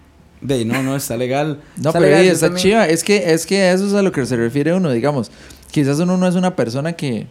De 0.41 0.65
no, 0.65 0.83
no, 0.83 0.95
está 0.95 1.17
legal. 1.17 1.59
No, 1.77 1.89
está 1.89 1.99
pero 1.99 2.11
legal, 2.11 2.25
está 2.25 2.47
también- 2.47 2.61
chiva. 2.63 2.87
Es 2.87 3.03
que, 3.03 3.33
es 3.33 3.45
que 3.45 3.71
eso 3.71 3.87
es 3.87 3.93
a 3.93 4.01
lo 4.01 4.11
que 4.11 4.25
se 4.25 4.35
refiere 4.35 4.73
uno, 4.73 4.91
digamos. 4.91 5.31
Quizás 5.71 5.99
uno 5.99 6.17
no 6.17 6.27
es 6.27 6.35
una 6.35 6.55
persona 6.55 6.93
que, 6.93 7.27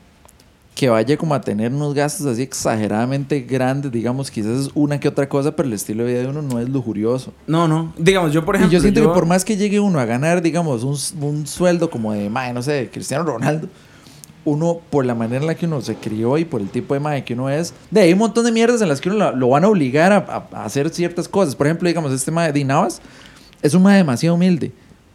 que 0.75 0.89
vaya 0.89 1.17
como 1.17 1.35
a 1.35 1.41
tener 1.41 1.73
unos 1.73 1.95
gastos 1.95 2.27
así 2.27 2.43
exageradamente 2.43 3.41
grandes, 3.41 3.93
digamos, 3.93 4.31
quizás 4.31 4.67
es 4.67 4.71
una 4.75 4.99
que 4.99 5.07
otra 5.07 5.29
cosa, 5.29 5.55
pero 5.55 5.69
el 5.69 5.73
estilo 5.73 6.05
de 6.05 6.13
vida 6.13 6.23
de 6.23 6.29
uno 6.29 6.43
no 6.43 6.59
es 6.59 6.69
lujurioso. 6.69 7.33
No, 7.47 7.69
no. 7.69 7.93
Digamos, 7.97 8.33
yo 8.33 8.45
por 8.45 8.57
Y 8.57 8.59
ejemplo. 8.59 8.79
yo 8.79 8.83
siento 8.83 9.01
que 9.01 9.09
por 9.09 9.25
más 9.25 9.45
que 9.45 9.57
llegue 9.57 9.79
uno 9.79 10.01
a 10.01 10.05
ganar, 10.05 10.43
digamos, 10.43 10.83
un, 10.83 10.97
un 11.23 11.47
sueldo 11.47 11.89
como 11.91 12.13
de, 12.13 12.29
mae, 12.29 12.53
no 12.53 12.61
sé, 12.61 12.73
de 12.73 12.91
Cristiano 12.91 13.25
Ronaldo, 13.25 13.69
uno, 14.45 14.81
por 14.91 15.07
la 15.07 15.15
manera 15.15 15.41
en 15.41 15.47
la 15.47 15.55
que 15.55 15.67
uno 15.67 15.81
se 15.81 15.95
crió 15.95 16.37
y 16.39 16.45
por 16.45 16.61
el 16.61 16.69
tipo 16.69 16.93
de 16.95 17.01
mae 17.01 17.25
que 17.25 17.35
uno 17.35 17.49
es, 17.49 17.73
de 17.91 18.01
hay 18.01 18.13
un 18.13 18.19
montón 18.19 18.45
de 18.45 18.53
mierdas 18.53 18.83
en 18.83 18.89
las 18.89 19.01
que 19.01 19.09
uno 19.09 19.31
lo, 19.31 19.37
lo 19.37 19.49
van 19.51 19.65
a 19.65 19.69
obligar 19.69 20.13
a, 20.13 20.65
hacer 20.65 20.91
ciertas 20.91 21.29
cosas. 21.29 21.55
Por 21.55 21.67
ejemplo, 21.69 21.89
digamos, 21.89 22.13
este 22.13 22.33
mae 22.33 22.53
de 22.53 22.65
Navas 22.65 23.01
es 23.63 23.75
un 23.75 23.83
mae 23.83 23.99
demasiado 23.99 24.35
humilde. 24.35 24.73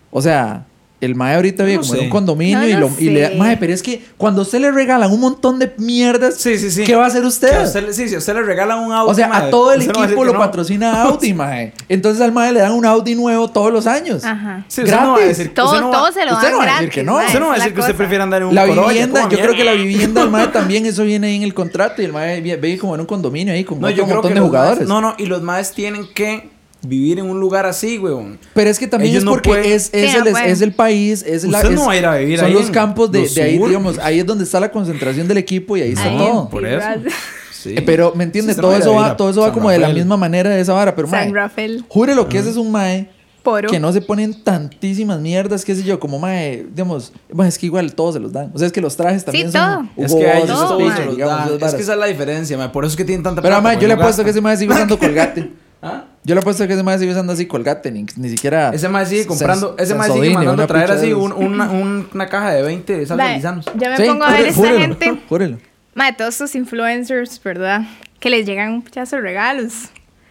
O 0.09 0.21
sea, 0.21 0.65
el 1.01 1.15
mae 1.15 1.35
ahorita 1.35 1.63
vive 1.63 1.77
No 1.77 1.81
como 1.83 1.95
en 1.95 2.01
un 2.05 2.09
condominio 2.09 2.59
No 2.59 2.67
y, 2.67 2.73
lo 2.73 2.89
y 2.99 3.09
le 3.09 3.35
mae, 3.35 3.55
pero 3.57 3.73
es 3.73 3.81
que 3.81 4.03
cuando 4.17 4.41
a 4.41 4.43
usted 4.43 4.59
le 4.59 4.69
regalan 4.71 5.12
un 5.12 5.19
montón 5.21 5.57
de 5.57 5.73
mierdas, 5.77 6.35
Sí, 6.35 6.57
sí, 6.57 6.69
sí. 6.69 6.83
¿qué 6.83 6.95
va 6.95 7.05
a 7.05 7.07
hacer 7.07 7.23
a 7.23 7.27
usted? 7.27 7.91
sí, 7.93 8.09
si 8.09 8.15
a 8.15 8.17
usted 8.17 8.33
le 8.33 8.41
regala 8.43 8.75
un 8.75 8.91
auto. 8.91 9.12
O 9.12 9.15
sea, 9.15 9.27
mae, 9.29 9.47
a 9.47 9.49
todo 9.49 9.71
el 9.73 9.81
equipo 9.83 10.25
lo 10.25 10.33
no. 10.33 10.39
patrocina 10.39 11.03
Audi, 11.03 11.33
mae. 11.35 11.73
Entonces 11.88 12.21
al 12.21 12.31
mae 12.33 12.51
le 12.51 12.59
dan 12.59 12.73
un 12.73 12.85
Audi 12.85 13.15
nuevo 13.15 13.47
todos 13.49 13.71
los 13.71 13.88
años. 13.88 14.23
Ajá. 14.25 14.65
Sí, 14.67 14.81
usted 14.83 14.93
no 14.93 14.97
va 14.97 15.03
a 15.03 15.17
Gratis. 15.19 15.38
decir 15.38 15.53
Todo, 15.53 15.65
usted 15.67 15.79
no 15.81 15.89
va- 15.89 15.97
todo 15.99 16.12
se 16.12 16.25
lo 16.25 16.33
usted 16.33 16.43
dan 16.47 16.51
no 16.51 16.57
va 16.57 16.63
a 16.63 16.65
decir 16.67 16.79
gratis. 16.81 16.95
que 16.95 17.03
no. 17.03 17.13
mae, 17.13 17.25
Usted 17.27 17.39
no 17.39 17.45
va 17.47 17.51
a 17.53 17.55
decir 17.57 17.73
que 17.73 17.79
usted 17.81 17.95
prefiere 17.95 18.23
andar 18.23 18.41
en 18.41 18.47
un 18.49 18.55
La 18.55 18.65
vivienda, 18.65 19.29
yo 19.29 19.38
creo 19.39 19.55
que 19.55 19.63
la 19.63 19.73
vivienda 19.73 20.21
del 20.21 20.29
mae 20.29 20.47
también, 20.53 20.85
eso 20.85 21.03
viene 21.03 21.27
ahí 21.27 21.35
en 21.38 21.43
el 21.43 21.53
contrato 21.53 22.01
y 22.01 22.05
el 22.05 22.13
mae 22.13 22.41
vi- 22.41 22.55
vive 22.55 22.77
como 22.77 22.95
en 22.95 23.01
un 23.01 23.07
condominio 23.07 23.53
ahí 23.53 23.63
con 23.63 23.79
No, 23.79 23.88
otro 23.88 23.97
yo 23.97 24.03
creo 24.03 24.15
montón 24.15 24.31
que 24.33 24.39
de 24.39 24.45
jugadores. 24.45 24.88
no, 24.88 24.99
no, 25.01 25.15
y 25.17 25.25
los 25.27 25.41
maes 25.41 25.71
tienen 25.71 26.07
que 26.13 26.49
vivir 26.81 27.19
en 27.19 27.25
un 27.25 27.39
lugar 27.39 27.65
así, 27.65 27.97
weón. 27.97 28.39
Pero 28.53 28.69
es 28.69 28.79
que 28.79 28.87
también 28.87 29.11
Ellos 29.11 29.19
es 29.21 29.25
no 29.25 29.31
porque 29.31 29.49
pueden- 29.49 29.65
es, 29.65 29.89
es, 29.93 30.11
Sí, 30.11 30.17
no 30.17 30.25
el, 30.25 30.45
es, 30.51 30.61
el 30.61 30.71
país, 30.73 31.23
es 31.27 31.43
la... 31.43 31.61
Es- 31.61 31.69
no 31.71 31.85
va 31.87 31.91
a 31.91 31.97
ir 31.97 32.05
a 32.05 32.15
vivir 32.17 32.37
Son 32.39 32.47
ahí 32.47 32.53
los 32.53 32.67
en 32.67 32.71
campos 32.73 33.11
de, 33.11 33.21
los 33.21 33.35
de 33.35 33.41
ahí, 33.43 33.57
digamos, 33.57 33.97
ahí 33.99 34.19
es 34.19 34.25
donde 34.25 34.43
está 34.45 34.59
la 34.59 34.71
concentración 34.71 35.27
del 35.27 35.37
equipo 35.37 35.75
y 35.77 35.81
ahí 35.81 35.91
está 35.91 36.05
Ahí, 36.05 36.17
todo. 36.17 36.49
Por 36.49 36.65
eso. 36.65 36.85
Sí. 37.51 37.73
Eh, 37.75 37.81
Pero, 37.85 38.13
¿me 38.15 38.23
entiendes? 38.23 38.55
Sí, 38.55 38.61
todo, 38.61 38.73
eso 38.75 38.93
va, 38.93 39.17
todo 39.17 39.29
eso 39.29 39.41
va 39.41 39.47
San 39.47 39.53
como 39.55 39.69
de 39.69 39.79
la 39.79 39.89
misma 39.89 40.15
manera 40.15 40.49
de 40.49 40.61
esa 40.61 40.71
vara, 40.73 40.95
pero 40.95 41.09
mae, 41.09 41.25
San 41.25 41.33
Rafael. 41.35 41.83
jure 41.89 42.15
lo 42.15 42.29
que 42.29 42.37
ese 42.37 42.49
es 42.51 42.55
un 42.55 42.71
mae 42.71 43.09
Poro. 43.43 43.69
que 43.69 43.79
no 43.81 43.91
se 43.91 43.99
ponen 44.01 44.33
tantísimas 44.45 45.19
mierdas, 45.19 45.65
qué 45.65 45.75
sé 45.75 45.83
yo, 45.83 45.99
como 45.99 46.19
mae, 46.19 46.65
digamos, 46.71 47.11
bueno, 47.33 47.49
es 47.49 47.57
que 47.57 47.65
igual 47.65 47.93
todos 47.93 48.13
se 48.13 48.21
los 48.21 48.31
dan. 48.31 48.51
O 48.53 48.57
sea, 48.57 48.67
es 48.67 48.71
que 48.71 48.79
los 48.79 48.95
trajes 48.95 49.25
también 49.25 49.51
todo. 49.51 49.61
son 49.61 49.89
Es 49.97 50.13
que 50.15 50.25
a 50.25 50.37
ellos 50.37 50.47
todo, 50.47 50.77
todos 50.77 50.93
se 50.95 51.05
los 51.05 51.17
dan. 51.17 51.49
Es 51.61 51.73
que 51.73 51.81
esa 51.81 51.93
es 51.93 51.99
la 51.99 52.05
diferencia, 52.05 52.57
mae. 52.57 52.69
Por 52.69 52.85
eso 52.85 52.91
es 52.91 52.97
que 52.97 53.03
tienen 53.03 53.23
tanta 53.23 53.41
Pero 53.41 53.61
mae, 53.61 53.75
yo 53.77 53.89
le 53.89 53.95
no 53.95 54.01
apuesto 54.01 54.23
que 54.23 54.29
ese 54.29 54.39
mae 54.39 54.55
sigue 54.55 54.71
usando 54.71 54.97
colgate. 54.99 55.51
¿Ah? 55.81 56.03
Yo 56.25 56.35
le 56.35 56.41
apuesto 56.41 56.67
que 56.67 56.73
ese 56.73 56.83
mae 56.83 56.99
sigue 56.99 57.11
usando 57.11 57.31
así 57.33 57.45
colgate, 57.45 57.89
ni, 57.91 58.05
ni 58.17 58.29
siquiera. 58.29 58.71
Ese 58.73 58.89
mae 58.89 59.05
sigue 59.05 59.23
Sens- 59.23 59.27
comprando, 59.27 59.75
ese 59.79 59.95
mae 59.95 60.11
sigue 60.11 60.29
mandando 60.31 60.63
a 60.63 60.67
traer 60.67 60.91
así 60.91 61.13
un- 61.13 61.31
una, 61.31 61.69
un- 61.71 62.09
una 62.13 62.27
caja 62.27 62.51
de 62.51 62.61
20 62.63 62.97
de 62.97 63.05
salsa 63.05 63.33
lisanos. 63.35 63.65
yo 63.75 63.89
me 63.89 63.97
Sí, 63.97 64.03
pongo 64.05 64.23
a 64.25 64.31
ver 64.31 64.41
esta 64.47 64.53
júrelo, 64.55 64.79
gente. 64.79 65.21
júrelo. 65.29 65.57
Mae, 65.95 66.13
todos 66.13 66.33
estos 66.35 66.55
influencers, 66.55 67.41
¿verdad? 67.43 67.81
Que 68.19 68.29
les 68.29 68.45
llegan 68.45 68.73
un 68.73 68.81
pichazo 68.81 69.15
de 69.15 69.21
regalos. 69.21 69.73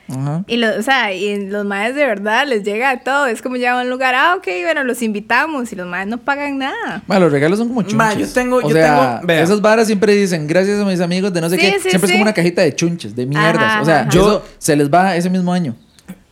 Ajá. 0.08 0.42
Y 0.46 0.56
lo, 0.56 0.68
o 0.78 0.82
sea, 0.82 1.12
y 1.12 1.46
los 1.46 1.64
maes 1.66 1.94
de 1.94 2.04
verdad 2.06 2.46
les 2.46 2.64
llega 2.64 3.00
todo. 3.00 3.26
Es 3.26 3.42
como 3.42 3.56
llegan 3.56 3.78
a 3.78 3.82
un 3.82 3.90
lugar, 3.90 4.14
ah, 4.14 4.34
ok, 4.38 4.46
bueno, 4.64 4.82
los 4.84 5.02
invitamos. 5.02 5.72
Y 5.72 5.76
los 5.76 5.86
maes 5.86 6.06
no 6.06 6.18
pagan 6.18 6.58
nada. 6.58 7.02
Ma, 7.06 7.18
los 7.18 7.30
regalos 7.30 7.58
son 7.58 7.68
como 7.68 7.82
chunches. 7.82 7.96
Ma, 7.96 8.14
yo 8.14 8.26
tengo- 8.32 8.56
o 8.56 8.62
yo 8.62 8.70
sea, 8.70 9.20
tengo- 9.20 9.32
esas 9.32 9.60
varas 9.60 9.86
siempre 9.86 10.14
dicen, 10.14 10.46
gracias 10.46 10.80
a 10.80 10.84
mis 10.84 11.00
amigos 11.00 11.32
de 11.32 11.40
no 11.40 11.48
sé 11.50 11.56
Sí, 11.56 11.60
qué. 11.62 11.72
sí, 11.78 11.90
siempre 11.90 12.06
es 12.06 12.06
sí. 12.06 12.12
como 12.12 12.22
una 12.22 12.32
cajita 12.34 12.62
de 12.62 12.74
chunches, 12.74 13.14
de 13.14 13.26
mierdas. 13.26 13.62
Ajá, 13.62 13.82
o 13.82 13.84
sea, 13.84 14.00
ajá. 14.00 14.10
yo 14.10 14.42
se 14.58 14.74
les 14.76 14.88
va 14.90 15.14
ese 15.16 15.28
mismo 15.30 15.52
año. 15.52 15.74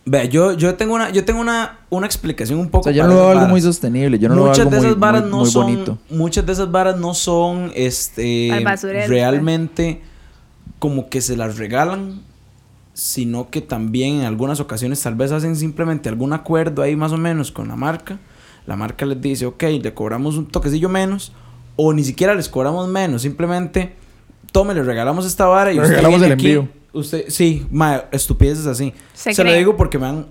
Vea, 0.09 0.25
yo, 0.25 0.53
yo 0.53 0.77
tengo 0.77 0.95
una, 0.95 1.11
yo 1.11 1.25
tengo 1.25 1.41
una, 1.41 1.81
una 1.91 2.07
explicación 2.07 2.61
un 2.61 2.67
O 2.69 2.71
poco. 2.71 2.85
sea, 2.85 2.93
yo 2.93 3.03
no 3.03 3.09
lo 3.09 3.15
veo 3.17 3.29
algo 3.31 3.47
muy 3.49 3.61
sostenible. 3.61 4.19
Yo 4.21 4.29
no 4.29 4.37
lo 4.37 4.43
veo 4.43 4.51
muchas 4.53 4.61
algo 4.67 4.71
de 4.71 4.77
muy, 4.79 4.87
esas 4.87 4.99
varas 5.01 5.23
muy- 5.23 5.31
no 5.33 5.37
muy 5.39 5.51
son, 5.51 5.63
bonito. 5.65 5.99
muchas 6.11 6.47
de 6.47 6.53
esas 6.53 6.71
varas 6.71 6.97
no 6.97 7.13
son, 7.13 7.73
este, 7.75 8.63
basurero, 8.65 9.09
realmente 9.09 10.01
como 10.79 11.09
que 11.09 11.21
se 11.21 11.37
las 11.37 11.59
regalan, 11.59 12.21
sino 12.99 13.51
que 13.51 13.61
también 13.61 14.21
en 14.21 14.25
algunas 14.25 14.59
ocasiones 14.59 15.03
tal 15.03 15.17
vez 15.17 15.31
hacen 15.31 15.55
simplemente 15.55 16.09
algún 16.09 16.33
acuerdo 16.33 16.81
ahí 16.81 16.97
más 16.97 17.13
o 17.13 17.19
menos 17.19 17.53
con 17.53 17.69
la 17.69 17.77
marca. 17.77 18.19
La 18.67 18.75
marca 18.75 19.05
les 19.05 19.21
dice, 19.21 19.45
ok, 19.45 19.63
le 19.83 19.93
cobramos 19.93 20.37
un 20.39 20.47
toquecillo 20.47 20.89
menos, 20.89 21.33
o 21.77 21.93
ni 21.93 22.03
siquiera 22.03 22.35
les 22.35 22.49
cobramos 22.49 22.89
menos, 22.89 23.21
simplemente 23.21 23.93
tome, 24.51 24.73
le 24.73 24.83
regalamos 24.83 25.27
esta 25.27 25.45
vara 25.45 25.73
y 25.73 25.75
Le 25.75 25.83
usted 25.83 25.91
regalamos 25.97 26.21
viene 26.21 26.33
el 26.35 26.41
aquí". 26.41 26.47
envío. 26.53 26.69
Usted, 26.95 27.25
sí, 27.29 27.67
mae, 27.71 28.05
estupideces 28.13 28.67
así. 28.67 28.95
Se 29.13 29.35
Se, 29.35 29.45
lo 29.45 29.53
digo 29.53 29.77
porque 29.77 29.99
me 29.99 30.07
han... 30.07 30.27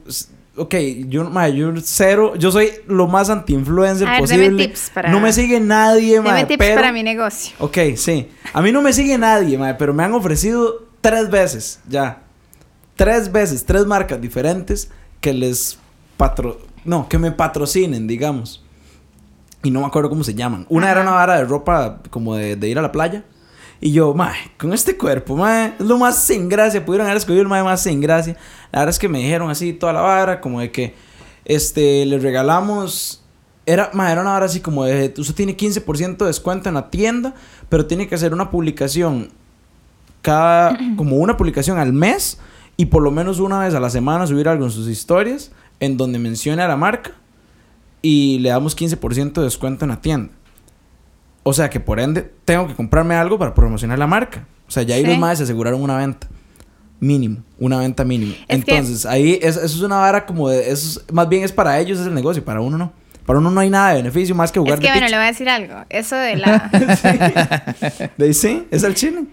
Ok, 0.57 0.73
yo, 1.07 1.29
mae, 1.29 1.53
yo 1.55 1.71
cero... 1.83 2.33
Yo 2.35 2.49
soy 2.51 2.71
lo 2.87 3.05
más 3.07 3.29
anti-influencer 3.29 4.07
posible. 4.17 4.45
deme 4.49 4.65
tips 4.67 4.89
para- 4.91 5.11
No 5.11 5.19
me 5.19 5.31
sigue 5.31 5.59
nadie, 5.59 6.19
mae, 6.21 6.33
Deme 6.37 6.45
tips 6.47 6.57
pero... 6.57 6.75
para 6.75 6.91
mi 6.91 7.03
negocio. 7.03 7.53
Ok, 7.59 7.77
sí. 7.95 8.27
A 8.53 8.63
mí 8.63 8.71
no 8.71 8.81
me 8.81 8.91
sigue 8.93 9.15
nadie, 9.19 9.59
mae, 9.59 9.75
pero 9.75 9.93
me 9.93 10.03
han 10.03 10.13
ofrecido 10.13 10.87
tres 11.01 11.29
veces, 11.29 11.79
ya. 11.87 12.23
Tres 12.95 13.31
veces, 13.31 13.65
tres 13.65 13.85
marcas 13.85 14.21
diferentes 14.21 14.89
que 15.21 15.33
les 15.33 15.77
patro... 16.17 16.59
No, 16.83 17.09
que 17.09 17.17
me 17.17 17.31
patrocinen, 17.31 18.07
digamos. 18.07 18.63
Y 19.63 19.71
no 19.71 19.81
me 19.81 19.87
acuerdo 19.87 20.09
cómo 20.09 20.23
se 20.23 20.35
llaman. 20.35 20.65
Una 20.69 20.91
era 20.91 21.01
una 21.01 21.11
vara 21.11 21.37
de 21.37 21.45
ropa 21.45 22.01
como 22.09 22.35
de, 22.35 22.55
de 22.55 22.69
ir 22.69 22.77
a 22.77 22.81
la 22.81 22.91
playa. 22.91 23.23
Y 23.81 23.91
yo, 23.91 24.13
mae, 24.13 24.35
con 24.57 24.73
este 24.73 24.97
cuerpo, 24.97 25.35
mae, 25.35 25.73
es 25.79 25.85
lo 25.85 25.97
más 25.97 26.23
sin 26.23 26.47
gracia. 26.47 26.85
Pudieron 26.85 27.07
haber 27.07 27.17
escogido 27.17 27.41
el 27.41 27.47
mae 27.47 27.63
más 27.63 27.81
sin 27.81 27.99
gracia. 27.99 28.37
La 28.71 28.79
verdad 28.79 28.91
es 28.91 28.99
que 28.99 29.09
me 29.09 29.19
dijeron 29.19 29.49
así 29.49 29.73
toda 29.73 29.93
la 29.93 30.01
vara, 30.01 30.39
como 30.39 30.59
de 30.61 30.71
que, 30.71 30.95
este, 31.43 32.05
les 32.05 32.21
regalamos... 32.23 33.23
Era, 33.65 33.89
mae, 33.93 34.11
era 34.11 34.21
una 34.21 34.31
vara 34.31 34.45
así 34.45 34.59
como 34.59 34.85
de, 34.85 35.11
usted 35.17 35.33
tiene 35.33 35.57
15% 35.57 36.17
de 36.17 36.25
descuento 36.25 36.69
en 36.69 36.75
la 36.75 36.91
tienda, 36.91 37.33
pero 37.67 37.87
tiene 37.87 38.07
que 38.07 38.13
hacer 38.13 38.31
una 38.31 38.51
publicación 38.51 39.29
cada, 40.21 40.77
como 40.97 41.17
una 41.17 41.35
publicación 41.35 41.79
al 41.79 41.91
mes 41.91 42.39
y 42.77 42.85
por 42.87 43.01
lo 43.03 43.11
menos 43.11 43.39
una 43.39 43.59
vez 43.59 43.73
a 43.73 43.79
la 43.79 43.89
semana 43.89 44.27
subir 44.27 44.47
algo 44.47 44.65
en 44.65 44.71
sus 44.71 44.87
historias 44.87 45.51
en 45.79 45.97
donde 45.97 46.19
mencione 46.19 46.61
a 46.61 46.67
la 46.67 46.75
marca 46.77 47.11
y 48.01 48.39
le 48.39 48.49
damos 48.49 48.75
15% 48.77 49.33
de 49.33 49.43
descuento 49.43 49.85
en 49.85 49.89
la 49.91 50.01
tienda. 50.01 50.31
O 51.43 51.53
sea 51.53 51.69
que 51.69 51.79
por 51.79 51.99
ende 51.99 52.31
tengo 52.43 52.67
que 52.67 52.73
comprarme 52.75 53.15
algo 53.15 53.37
para 53.37 53.53
promocionar 53.53 53.99
la 53.99 54.07
marca. 54.07 54.47
O 54.67 54.71
sea, 54.71 54.83
ya 54.83 54.95
ahí 54.95 55.01
Sí. 55.03 55.07
los 55.07 55.17
más 55.19 55.37
se 55.37 55.43
aseguraron 55.43 55.81
una 55.81 55.97
venta. 55.97 56.27
Mínimo, 56.99 57.43
una 57.59 57.77
venta 57.79 58.03
mínima. 58.05 58.33
Es 58.47 58.63
que- 58.65 58.71
Entonces, 58.77 59.05
ahí 59.05 59.37
es- 59.41 59.57
eso 59.57 59.65
es 59.65 59.81
una 59.81 59.97
vara 59.97 60.25
como 60.25 60.49
de. 60.49 60.71
Eso 60.71 60.99
es- 61.01 61.13
más 61.13 61.27
bien 61.29 61.43
es 61.43 61.51
para 61.51 61.77
ellos, 61.79 61.99
es 61.99 62.07
el 62.07 62.13
negocio, 62.13 62.43
para 62.43 62.61
uno 62.61 62.77
no. 62.77 62.93
Para 63.25 63.39
uno 63.39 63.51
no 63.51 63.59
hay 63.59 63.69
nada 63.69 63.89
de 63.89 63.95
beneficio 63.97 64.33
más 64.35 64.51
que 64.51 64.59
jugar 64.59 64.75
Es 64.75 64.79
que 64.79 64.85
de 64.87 64.93
bueno, 64.93 65.07
le 65.07 65.15
voy 65.17 65.23
a 65.23 65.27
decir 65.27 65.49
algo. 65.49 65.73
Eso 65.89 66.15
de 66.15 66.35
la. 66.37 66.69
De 68.17 68.25
ahí 68.25 68.33
sí, 68.33 68.65
es 68.71 68.83
el 68.83 68.95
chile. 68.95 69.25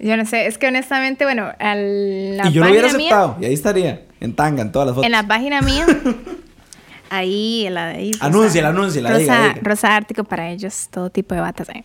Yo 0.00 0.16
no 0.16 0.24
sé, 0.26 0.46
es 0.46 0.58
que 0.58 0.66
honestamente, 0.68 1.24
bueno, 1.24 1.44
a 1.58 1.74
la 1.74 2.48
y 2.48 2.52
yo 2.52 2.62
lo 2.64 2.70
hubiera 2.70 2.88
página 2.88 2.98
mía- 2.98 3.08
aceptado. 3.16 3.36
Y 3.40 3.44
ahí 3.46 3.54
estaría, 3.54 4.02
en 4.20 4.34
tanga, 4.34 4.62
en 4.62 4.72
todas 4.72 4.86
las 4.86 4.94
fotos. 4.94 5.06
En 5.06 5.12
la 5.12 5.22
página 5.26 5.60
mía, 5.62 5.86
ahí, 7.10 7.66
en 7.66 7.74
la 7.74 7.86
de 7.88 7.94
ahí. 7.96 8.12
Rosa- 8.12 8.26
Anúnciala, 8.26 8.68
anúnciala, 8.68 9.08
Rosa, 9.10 9.20
diga, 9.20 9.38
diga. 9.48 9.60
Rosa 9.62 9.96
Ártico 9.96 10.24
para 10.24 10.50
ellos, 10.50 10.88
todo 10.90 11.10
tipo 11.10 11.34
de 11.34 11.40
batas. 11.40 11.68
ahí. 11.70 11.82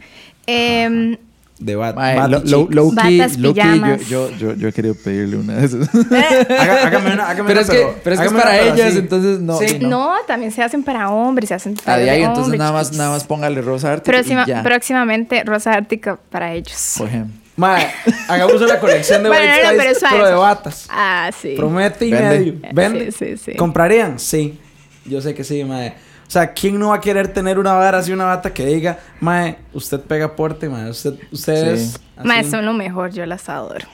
Em, 0.48 1.18
De 1.58 1.76
bat, 1.76 1.96
Mae, 1.96 2.16
bat 2.18 2.30
lo- 2.30 2.68
low 2.70 2.94
key, 2.96 3.18
Batas, 3.18 3.38
low 3.38 3.54
key, 3.54 3.62
pijamas. 3.64 4.08
yo, 4.08 4.30
yo, 4.30 4.38
yo, 4.38 4.54
yo 4.56 4.68
he 4.68 4.74
querido 4.74 4.94
pedirle 4.94 5.38
una 5.38 5.54
de 5.56 5.66
esas. 5.66 5.90
Haga- 5.96 6.86
hágame 6.88 7.14
una, 7.14 7.30
hágame 7.30 7.48
pero, 7.48 7.62
una, 7.62 7.62
es 7.62 7.70
que, 7.70 7.88
pero 8.04 8.14
es 8.16 8.20
que 8.22 8.28
es 8.28 8.34
para 8.34 8.52
pero 8.52 8.74
ellas, 8.76 8.88
así. 8.90 8.98
entonces 9.00 9.40
no. 9.40 9.58
Sí. 9.60 9.68
sí, 9.70 9.80
no. 9.80 10.14
también 10.28 10.52
se 10.52 10.62
hacen 10.62 10.84
para 10.84 11.10
hombres, 11.10 11.48
se 11.50 11.56
hacen 11.56 11.74
A 11.80 11.84
para 11.86 11.98
de 11.98 12.10
ahí, 12.10 12.24
entonces 12.24 12.60
nada 12.60 12.74
más, 12.74 12.92
nada 12.92 13.10
más 13.12 13.24
póngale 13.24 13.62
rosa 13.62 13.94
arte 13.94 14.12
Próxima- 14.12 14.44
y 14.46 14.50
ya. 14.50 14.64
próximamente, 14.64 15.44
Rosa 15.46 15.74
Ártico 15.74 16.20
para 16.30 16.54
ellos. 16.54 16.96
Por 16.98 17.08
ejemplo. 17.08 17.40
Mae, 17.58 17.90
hagamos 18.28 18.62
una 18.62 18.80
colección 18.80 19.24
de 19.24 19.30
Bueno, 19.30 19.46
White 19.46 19.64
no, 19.78 19.82
Skies, 19.96 20.04
pero 20.12 20.28
de 20.28 20.34
batas. 20.34 20.88
Ah, 20.90 21.32
sí. 21.42 21.54
Promete 21.56 22.06
y 22.06 22.12
Vende. 22.12 22.30
medio. 22.40 22.54
¿Vende? 22.74 23.12
Sí, 23.12 23.38
sí, 23.38 23.52
sí. 23.52 23.54
¿Comprarían? 23.58 24.20
Sí. 24.20 24.60
Yo 25.06 25.22
sé 25.22 25.34
que 25.34 25.44
sí, 25.44 25.64
mae. 25.64 25.90
O 26.28 26.32
sea, 26.32 26.52
¿quién 26.54 26.78
no 26.80 26.90
va 26.90 26.96
a 26.96 27.02
querer 27.02 27.28
tener 27.30 27.60
una 27.60 27.74
vara 27.74 28.00
así, 28.00 28.12
una 28.12 28.26
bata 28.26 28.52
que 28.52 28.66
diga, 28.66 28.98
mae, 29.22 29.58
usted 29.74 30.00
pega 30.02 30.36
porte, 30.36 30.68
mae, 30.68 30.90
usted, 30.90 31.14
ustedes... 31.32 31.92
Sí. 31.92 31.98
así"? 32.18 32.28
Mae, 32.28 32.44
son 32.44 32.66
lo 32.66 32.74
mejor, 32.74 33.12
yo 33.12 33.26
las 33.26 33.48
adoro. 33.48 33.88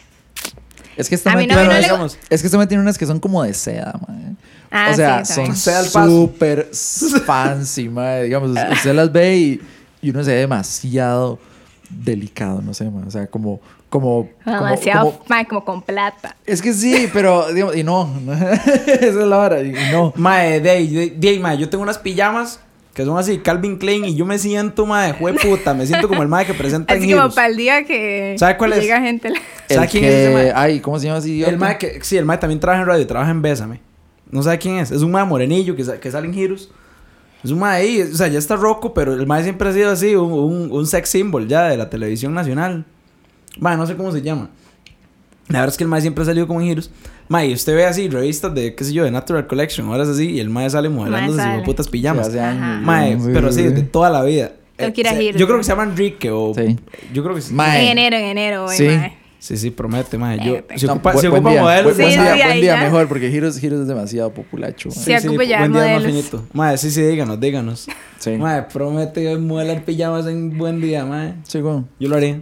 Es 0.95 1.09
que 1.09 1.15
esta 1.15 1.31
A 1.33 1.35
mí 1.35 1.45
mae 1.47 1.55
no- 1.65 1.69
tiene 1.69 1.87
no 1.89 1.95
unas- 1.95 2.17
Es 2.29 2.41
que 2.41 2.47
esta 2.47 2.67
tiene 2.67 2.81
unas 2.81 2.97
que 2.97 3.05
son 3.05 3.19
como 3.19 3.43
de 3.43 3.53
seda, 3.53 3.93
mae. 4.07 4.35
Ah, 4.71 4.89
o 4.91 4.95
sea, 4.95 5.25
sí, 5.25 5.33
son 5.53 5.55
súper 6.09 6.69
fancy, 7.25 7.89
mae. 7.89 8.23
Digamos, 8.23 8.51
usted 8.51 8.93
las 8.95 9.11
ve 9.11 9.35
y, 9.37 9.61
y 10.01 10.09
uno 10.11 10.23
se 10.23 10.31
ve 10.33 10.37
demasiado 10.39 11.37
delicado, 12.03 12.61
no 12.61 12.73
sé, 12.73 12.89
mae. 12.89 13.05
O 13.05 13.11
sea, 13.11 13.27
como... 13.27 13.59
como, 13.89 14.29
como- 14.43 14.55
Demasiado, 14.55 15.11
como- 15.11 15.25
mae, 15.29 15.45
como 15.45 15.65
con 15.65 15.81
plata. 15.81 16.35
es 16.45 16.61
que 16.61 16.73
sí, 16.73 17.07
pero... 17.13 17.51
Digamos, 17.53 17.75
y 17.75 17.83
no. 17.83 18.09
Esa 18.87 19.05
es 19.05 19.15
la 19.15 19.37
hora. 19.37 19.61
Y 19.61 19.73
no. 19.91 20.13
Mae, 20.15 20.59
de 20.61 20.69
ahí, 20.69 20.87
de, 20.87 21.09
de 21.11 21.29
ahí, 21.29 21.39
mae, 21.39 21.57
yo 21.57 21.69
tengo 21.69 21.83
unas 21.83 21.97
pijamas 21.97 22.59
que 22.93 23.05
son 23.05 23.17
así, 23.17 23.37
Calvin 23.37 23.77
Klein, 23.77 24.03
y 24.03 24.15
yo 24.15 24.25
me 24.25 24.37
siento, 24.37 24.85
mae, 24.85 25.13
jue 25.13 25.33
puta, 25.33 25.73
me 25.73 25.85
siento 25.87 26.09
como 26.09 26.23
el 26.23 26.27
mae 26.27 26.45
que 26.45 26.53
presenta 26.53 26.93
en 26.93 26.99
Así 27.03 27.13
como 27.13 27.29
para 27.33 27.47
el 27.47 27.55
día 27.55 27.85
que 27.85 28.35
¿Sabe 28.37 28.57
cuál 28.57 28.73
es? 28.73 28.81
llega 28.81 28.99
gente. 28.99 29.29
la- 29.29 29.39
¿Sabe 29.69 29.85
El 29.85 29.89
quién 29.91 30.03
que, 30.03 30.09
es 30.09 30.15
ese 30.27 30.33
mae? 30.33 30.51
Ay, 30.53 30.79
¿cómo 30.81 30.99
se 30.99 31.05
llama 31.05 31.19
así? 31.19 31.41
El 31.41 31.57
mae 31.57 31.77
que, 31.77 31.99
sí, 32.03 32.17
el 32.17 32.25
mae 32.25 32.37
también 32.37 32.59
trabaja 32.59 32.81
en 32.81 32.87
radio, 32.89 33.07
trabaja 33.07 33.31
en 33.31 33.41
Bésame. 33.41 33.79
No 34.29 34.43
sabe 34.43 34.57
quién 34.59 34.77
es. 34.79 34.91
Es 34.91 35.03
un 35.03 35.11
mae 35.11 35.23
morenillo 35.23 35.73
que, 35.77 35.85
sa- 35.85 35.99
que 36.01 36.11
sale 36.11 36.27
en 36.27 36.33
Heroes. 36.37 36.69
Es 37.43 37.51
un 37.51 37.59
mae 37.59 37.81
ahí, 37.81 38.01
o 38.01 38.15
sea, 38.15 38.27
ya 38.27 38.37
está 38.39 38.55
roco, 38.55 38.93
pero 38.93 39.13
el 39.13 39.25
mae 39.25 39.43
siempre 39.43 39.67
ha 39.69 39.73
sido 39.73 39.91
así, 39.91 40.15
un, 40.15 40.31
un, 40.31 40.71
un 40.71 40.87
sex 40.87 41.09
symbol 41.09 41.47
ya 41.47 41.69
de 41.69 41.77
la 41.77 41.89
televisión 41.89 42.33
nacional. 42.33 42.85
Mae, 43.59 43.75
no 43.77 43.85
sé 43.87 43.95
cómo 43.95 44.11
se 44.11 44.21
llama. 44.21 44.49
La 45.47 45.59
verdad 45.59 45.73
es 45.73 45.77
que 45.77 45.83
el 45.83 45.89
mae 45.89 46.01
siempre 46.01 46.21
ha 46.21 46.25
salido 46.25 46.47
como 46.47 46.61
en 46.61 46.67
Heroes. 46.69 46.91
Mae, 47.27 47.47
y 47.47 47.53
usted 47.53 47.75
ve 47.75 47.85
así 47.85 48.07
revistas 48.09 48.53
de, 48.53 48.75
qué 48.75 48.83
sé 48.83 48.93
yo, 48.93 49.03
de 49.03 49.11
Natural 49.11 49.47
Collection, 49.47 49.87
horas 49.89 50.07
así, 50.07 50.29
y 50.31 50.39
el 50.39 50.49
mae 50.49 50.69
sale 50.69 50.89
modelándose 50.89 51.37
Mae 51.39 51.57
sus 51.57 51.65
putas 51.65 51.87
pijamas. 51.87 52.33
años. 52.35 52.81
Mae, 52.85 53.17
pero 53.33 53.51
sí, 53.51 53.63
de 53.63 53.81
toda 53.83 54.09
la 54.09 54.23
vida. 54.23 54.51
Eh, 54.77 54.93
Heroes, 54.95 55.35
Yo 55.35 55.45
creo 55.47 55.57
que 55.57 55.63
se 55.63 55.69
llama 55.69 55.83
Enrique 55.83 56.31
o... 56.31 56.53
Sí. 56.55 56.77
Yo 57.13 57.23
creo 57.23 57.35
que 57.35 57.41
sí. 57.41 57.53
Mae. 57.53 57.83
En 57.83 57.97
enero, 57.97 58.17
en 58.17 58.25
enero, 58.25 58.63
güey, 58.65 58.77
Sí. 58.77 58.85
mae. 58.87 59.17
Sí, 59.41 59.57
sí, 59.57 59.71
promete, 59.71 60.19
mae. 60.19 60.37
Yo, 60.37 60.57
Eh, 60.57 60.65
si 60.75 60.85
ocupa, 60.85 61.17
si 61.17 61.25
ocupa 61.25 61.49
día, 61.49 61.63
buen, 61.63 61.77
Sí, 61.79 61.83
buen 61.83 61.95
sí, 61.95 62.03
día, 62.19 62.35
buen 62.45 62.61
día 62.61 62.75
ya. 62.75 62.83
mejor, 62.83 63.07
porque 63.07 63.35
Heroes, 63.35 63.57
Heroes 63.63 63.81
es 63.81 63.87
demasiado 63.87 64.31
populacho. 64.31 64.91
Sí, 64.91 65.11
ocupo 65.15 65.41
ya 65.41 65.59
buen 65.61 65.73
día 65.73 65.81
más 65.81 65.91
modelos. 66.03 66.03
finito. 66.29 66.47
Mae, 66.53 66.77
sí, 66.77 66.91
sí, 66.91 67.01
díganos, 67.01 67.39
díganos. 67.39 67.87
Sí. 68.19 68.37
Mae, 68.37 68.61
promete 68.71 69.35
modelar 69.39 69.83
pijamas 69.83 70.27
en 70.27 70.55
buen 70.59 70.79
día, 70.79 71.05
mae. 71.05 71.33
Sí, 71.43 71.59
güey. 71.59 71.83
Yo 71.99 72.07
lo 72.09 72.17
haría. 72.17 72.39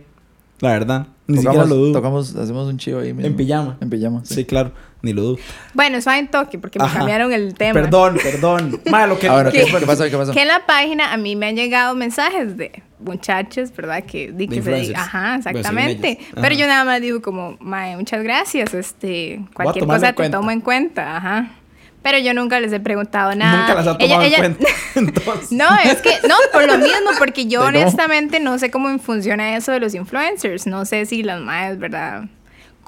La 0.60 0.72
verdad. 0.74 1.08
Ni 1.30 1.38
Tocamos- 1.38 1.44
siquiera 1.54 1.66
lo 1.68 1.76
dudo. 1.76 1.94
Tocamos, 1.94 2.36
hacemos 2.36 2.68
un 2.68 2.78
chivo 2.78 3.00
ahí 3.00 3.14
mismo. 3.14 3.28
En 3.28 3.36
pijama. 3.38 3.78
En 3.80 3.90
pijama, 3.90 4.22
Sí. 4.26 4.34
sí. 4.36 4.46
claro. 4.46 4.72
Ni 5.02 5.14
lo 5.14 5.22
dudo. 5.22 5.38
Bueno, 5.74 5.98
eso 5.98 6.10
va 6.10 6.18
en 6.20 6.28
toque 6.28 6.60
porque 6.60 6.78
me 6.78 6.84
Ajá. 6.86 6.98
cambiaron 6.98 7.32
el 7.32 7.54
tema. 7.54 7.74
Perdón, 7.74 8.18
perdón. 8.22 8.82
Mae, 8.92 9.08
lo 9.08 9.18
que... 9.18 9.30
Ah, 9.30 9.34
bueno, 9.36 9.52
¿qué, 9.52 9.64
¿Qué? 9.64 9.72
¿qué 9.80 9.86
pasó? 9.86 10.04
¿Qué 10.04 10.18
pasó? 10.18 10.34
Que 10.34 10.42
en 10.42 10.50
la 10.50 10.66
página 10.66 11.14
a 11.14 11.18
mí 11.18 11.38
me 11.38 11.46
han 11.48 11.56
llegado 11.56 11.96
mensajes 11.96 12.58
de 12.58 12.84
muchachos, 13.00 13.72
¿verdad? 13.74 14.04
Que, 14.04 14.32
di 14.34 14.48
De 14.48 14.56
que 14.58 14.62
se. 14.62 14.94
Ajá, 14.96 15.40
Pues, 15.42 15.56
exactamente. 15.56 16.10
ellos. 16.10 16.24
Ajá. 16.34 16.42
Pero 16.42 16.56
yo 16.56 16.68
nada 16.68 16.84
más 16.84 17.00
digo 17.00 17.22
como, 17.22 17.56
mae, 17.62 17.96
muchas 17.96 18.22
gracias, 18.24 18.74
este, 18.74 19.40
cualquier 19.54 19.86
cosa 19.86 20.08
te 20.08 20.16
cuenta. 20.16 20.38
tomo 20.38 20.52
en 20.52 20.60
cuenta, 20.60 21.16
ajá. 21.16 21.52
Pero 22.02 22.18
yo 22.18 22.34
nunca 22.34 22.60
les 22.60 22.72
he 22.72 22.80
preguntado 22.80 23.36
nada. 23.36 23.58
Nunca 23.60 23.76
las 23.76 23.88
ha 23.88 23.98
tomado 23.98 24.22
ella- 24.22 24.38
en 24.38 24.54
cuenta. 24.56 24.66
Entonces... 24.96 25.52
No, 25.52 25.68
es 25.84 25.98
que, 26.02 26.12
no, 26.28 26.36
por 26.54 26.66
lo 26.66 26.78
mismo, 26.78 27.10
porque 27.18 27.46
yo 27.48 27.60
no. 27.60 27.68
honestamente 27.68 28.40
no 28.40 28.58
sé 28.58 28.72
cómo 28.72 28.98
funciona 29.00 29.56
eso 29.58 29.72
de 29.72 29.80
los 29.82 29.94
influencers. 29.94 30.66
No 30.66 30.86
sé 30.86 31.06
si 31.06 31.24
las 31.24 31.42
madres, 31.42 31.78
¿verdad? 31.78 32.24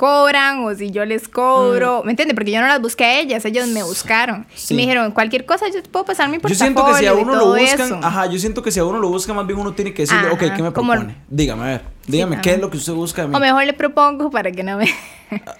Cobran 0.02 0.64
o 0.66 0.74
si 0.74 0.90
yo 0.90 1.06
les 1.06 1.28
cobro. 1.28 2.02
¿Me 2.04 2.10
entiendes? 2.14 2.34
Porque 2.34 2.50
yo 2.52 2.60
no 2.60 2.66
las 2.68 2.82
busqué 2.82 3.04
a 3.06 3.20
ellas, 3.20 3.46
ellas 3.46 3.68
me 3.68 3.84
buscaron. 3.84 4.48
Sí. 4.56 4.74
Y 4.74 4.78
me 4.78 4.82
dijeron, 4.82 5.12
cualquier 5.12 5.46
cosa 5.46 5.68
yo 5.72 5.84
te 5.84 5.90
puedo 5.90 6.06
pasar 6.06 6.28
mi 6.28 6.38
Yo 6.38 6.42
portafolio 6.42 6.66
siento 6.74 6.86
que 6.92 6.98
si 7.00 7.06
a 7.06 7.14
uno 7.14 7.34
lo 7.36 7.40
todo 7.40 7.56
buscan, 7.56 7.82
eso. 7.82 8.00
ajá, 8.02 8.26
yo 8.26 8.40
siento 8.40 8.64
que 8.64 8.72
si 8.72 8.80
a 8.80 8.84
uno 8.86 8.98
lo 8.98 9.10
busca, 9.10 9.32
más 9.36 9.46
bien 9.46 9.60
uno 9.60 9.74
tiene 9.74 9.94
que 9.94 10.02
decirle, 10.02 10.24
Ajá, 10.26 10.34
ok, 10.34 10.40
¿qué 10.40 10.64
me 10.64 10.74
como- 10.74 10.92
propone? 10.94 11.18
Dígame, 11.30 11.62
a 11.62 11.66
ver, 11.68 11.82
dígame, 12.08 12.38
Sí, 12.38 12.42
¿qué 12.42 12.50
ajá. 12.50 12.56
es 12.56 12.62
lo 12.62 12.72
que 12.72 12.78
usted 12.78 12.94
busca 12.94 13.22
de 13.22 13.28
mí? 13.28 13.36
O 13.36 13.40
mejor 13.40 13.64
le 13.64 13.74
propongo 13.74 14.32
para 14.32 14.52
que 14.52 14.64
no 14.64 14.78
me... 14.80 14.90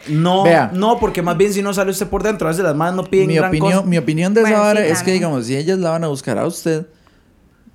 No, 0.08 0.42
Vea. 0.44 0.72
no, 0.74 0.98
porque 1.00 1.22
más 1.22 1.38
bien 1.38 1.54
si 1.54 1.62
no 1.62 1.72
sale 1.74 1.92
usted 1.92 2.08
por 2.08 2.24
dentro, 2.24 2.48
a 2.48 2.52
veces 2.52 2.64
las 2.66 2.76
manos 2.76 2.96
no 2.96 3.04
piden 3.04 3.28
Mi 3.28 3.36
gran 3.36 3.50
opinión, 3.50 3.74
cosa. 3.74 3.86
mi 3.88 3.98
opinión 4.00 4.34
de 4.34 4.42
esa 4.42 4.50
Bueno, 4.50 4.64
sí, 4.64 4.68
vara 4.76 4.86
es 4.88 5.04
que, 5.04 5.12
digamos, 5.12 5.46
si 5.46 5.56
ellas 5.56 5.78
la 5.78 5.92
van 5.92 6.04
a 6.04 6.08
buscar 6.08 6.40
a 6.40 6.48
usted, 6.48 6.88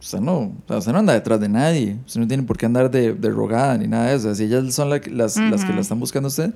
usted 0.07 0.21
no, 0.21 0.37
o 0.39 0.55
sea, 0.69 0.79
usted 0.79 0.93
no 0.93 0.99
anda 1.01 1.13
detrás 1.13 1.41
de 1.41 1.49
nadie. 1.49 1.97
Usted 2.07 2.21
no 2.21 2.29
tiene 2.29 2.45
por 2.45 2.57
qué 2.57 2.67
andar 2.67 2.91
de, 2.91 3.13
de 3.13 3.29
rogada 3.31 3.77
ni 3.77 3.89
nada 3.89 4.07
de 4.11 4.15
eso. 4.17 4.33
Si 4.37 4.45
ellas 4.45 4.73
son 4.73 4.89
la 4.89 5.01
que- 5.01 5.11
las, 5.11 5.37
las 5.37 5.65
que 5.65 5.73
la 5.73 5.81
están 5.81 5.99
buscando 5.99 6.29
a 6.29 6.31
usted, 6.31 6.53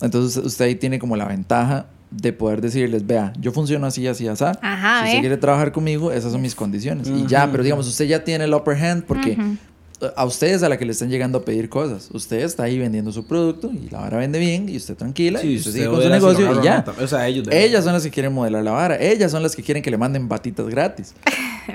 entonces 0.00 0.44
usted 0.44 0.64
ahí 0.64 0.74
tiene 0.74 0.98
como 0.98 1.16
la 1.16 1.26
ventaja 1.26 1.86
de 2.10 2.32
poder 2.32 2.60
decirles, 2.60 3.06
vea, 3.06 3.32
yo 3.40 3.52
funciono 3.52 3.86
así, 3.86 4.06
así, 4.06 4.26
así. 4.28 4.44
Ajá, 4.44 4.98
si 4.98 5.04
usted 5.04 5.16
¿ve? 5.16 5.20
quiere 5.20 5.36
trabajar 5.36 5.70
conmigo, 5.72 6.10
esas 6.12 6.32
son 6.32 6.42
mis 6.42 6.54
condiciones. 6.54 7.08
Y 7.08 7.26
ya, 7.26 7.48
pero 7.50 7.62
digamos, 7.62 7.86
usted 7.86 8.04
ya 8.06 8.22
tiene 8.24 8.44
el 8.44 8.52
upper 8.52 8.76
hand 8.84 9.04
porque 9.04 9.32
Ujú. 9.40 9.56
A 10.16 10.24
ustedes 10.24 10.62
a 10.62 10.68
la 10.68 10.76
que 10.78 10.84
le 10.84 10.92
están 10.92 11.08
llegando 11.10 11.38
a 11.38 11.44
pedir 11.44 11.68
cosas. 11.68 12.08
Usted 12.12 12.40
está 12.40 12.64
ahí 12.64 12.78
vendiendo 12.78 13.12
su 13.12 13.26
producto 13.26 13.70
y 13.72 13.88
la 13.90 14.00
vara 14.00 14.18
vende 14.18 14.38
bien 14.38 14.68
y 14.68 14.76
usted 14.76 14.96
tranquila 14.96 15.42
y 15.42 15.56
usted 15.56 15.72
sigue 15.72 15.86
con 15.86 16.02
su 16.02 16.08
negocio 16.08 16.60
y 16.60 16.64
ya. 16.64 16.84
O 17.00 17.06
sea, 17.06 17.26
ellos. 17.28 17.46
de- 17.46 17.64
Ellas 17.64 17.84
son 17.84 17.92
las 17.92 18.02
que 18.02 18.10
quieren 18.10 18.32
modelar 18.32 18.62
la 18.64 18.72
vara. 18.72 18.96
Ellas 19.00 19.30
son 19.30 19.42
las 19.42 19.54
que 19.56 19.62
quieren 19.62 19.82
que 19.82 19.90
le 19.90 19.98
manden 19.98 20.28
batitas 20.28 20.66
gratis. 20.68 21.14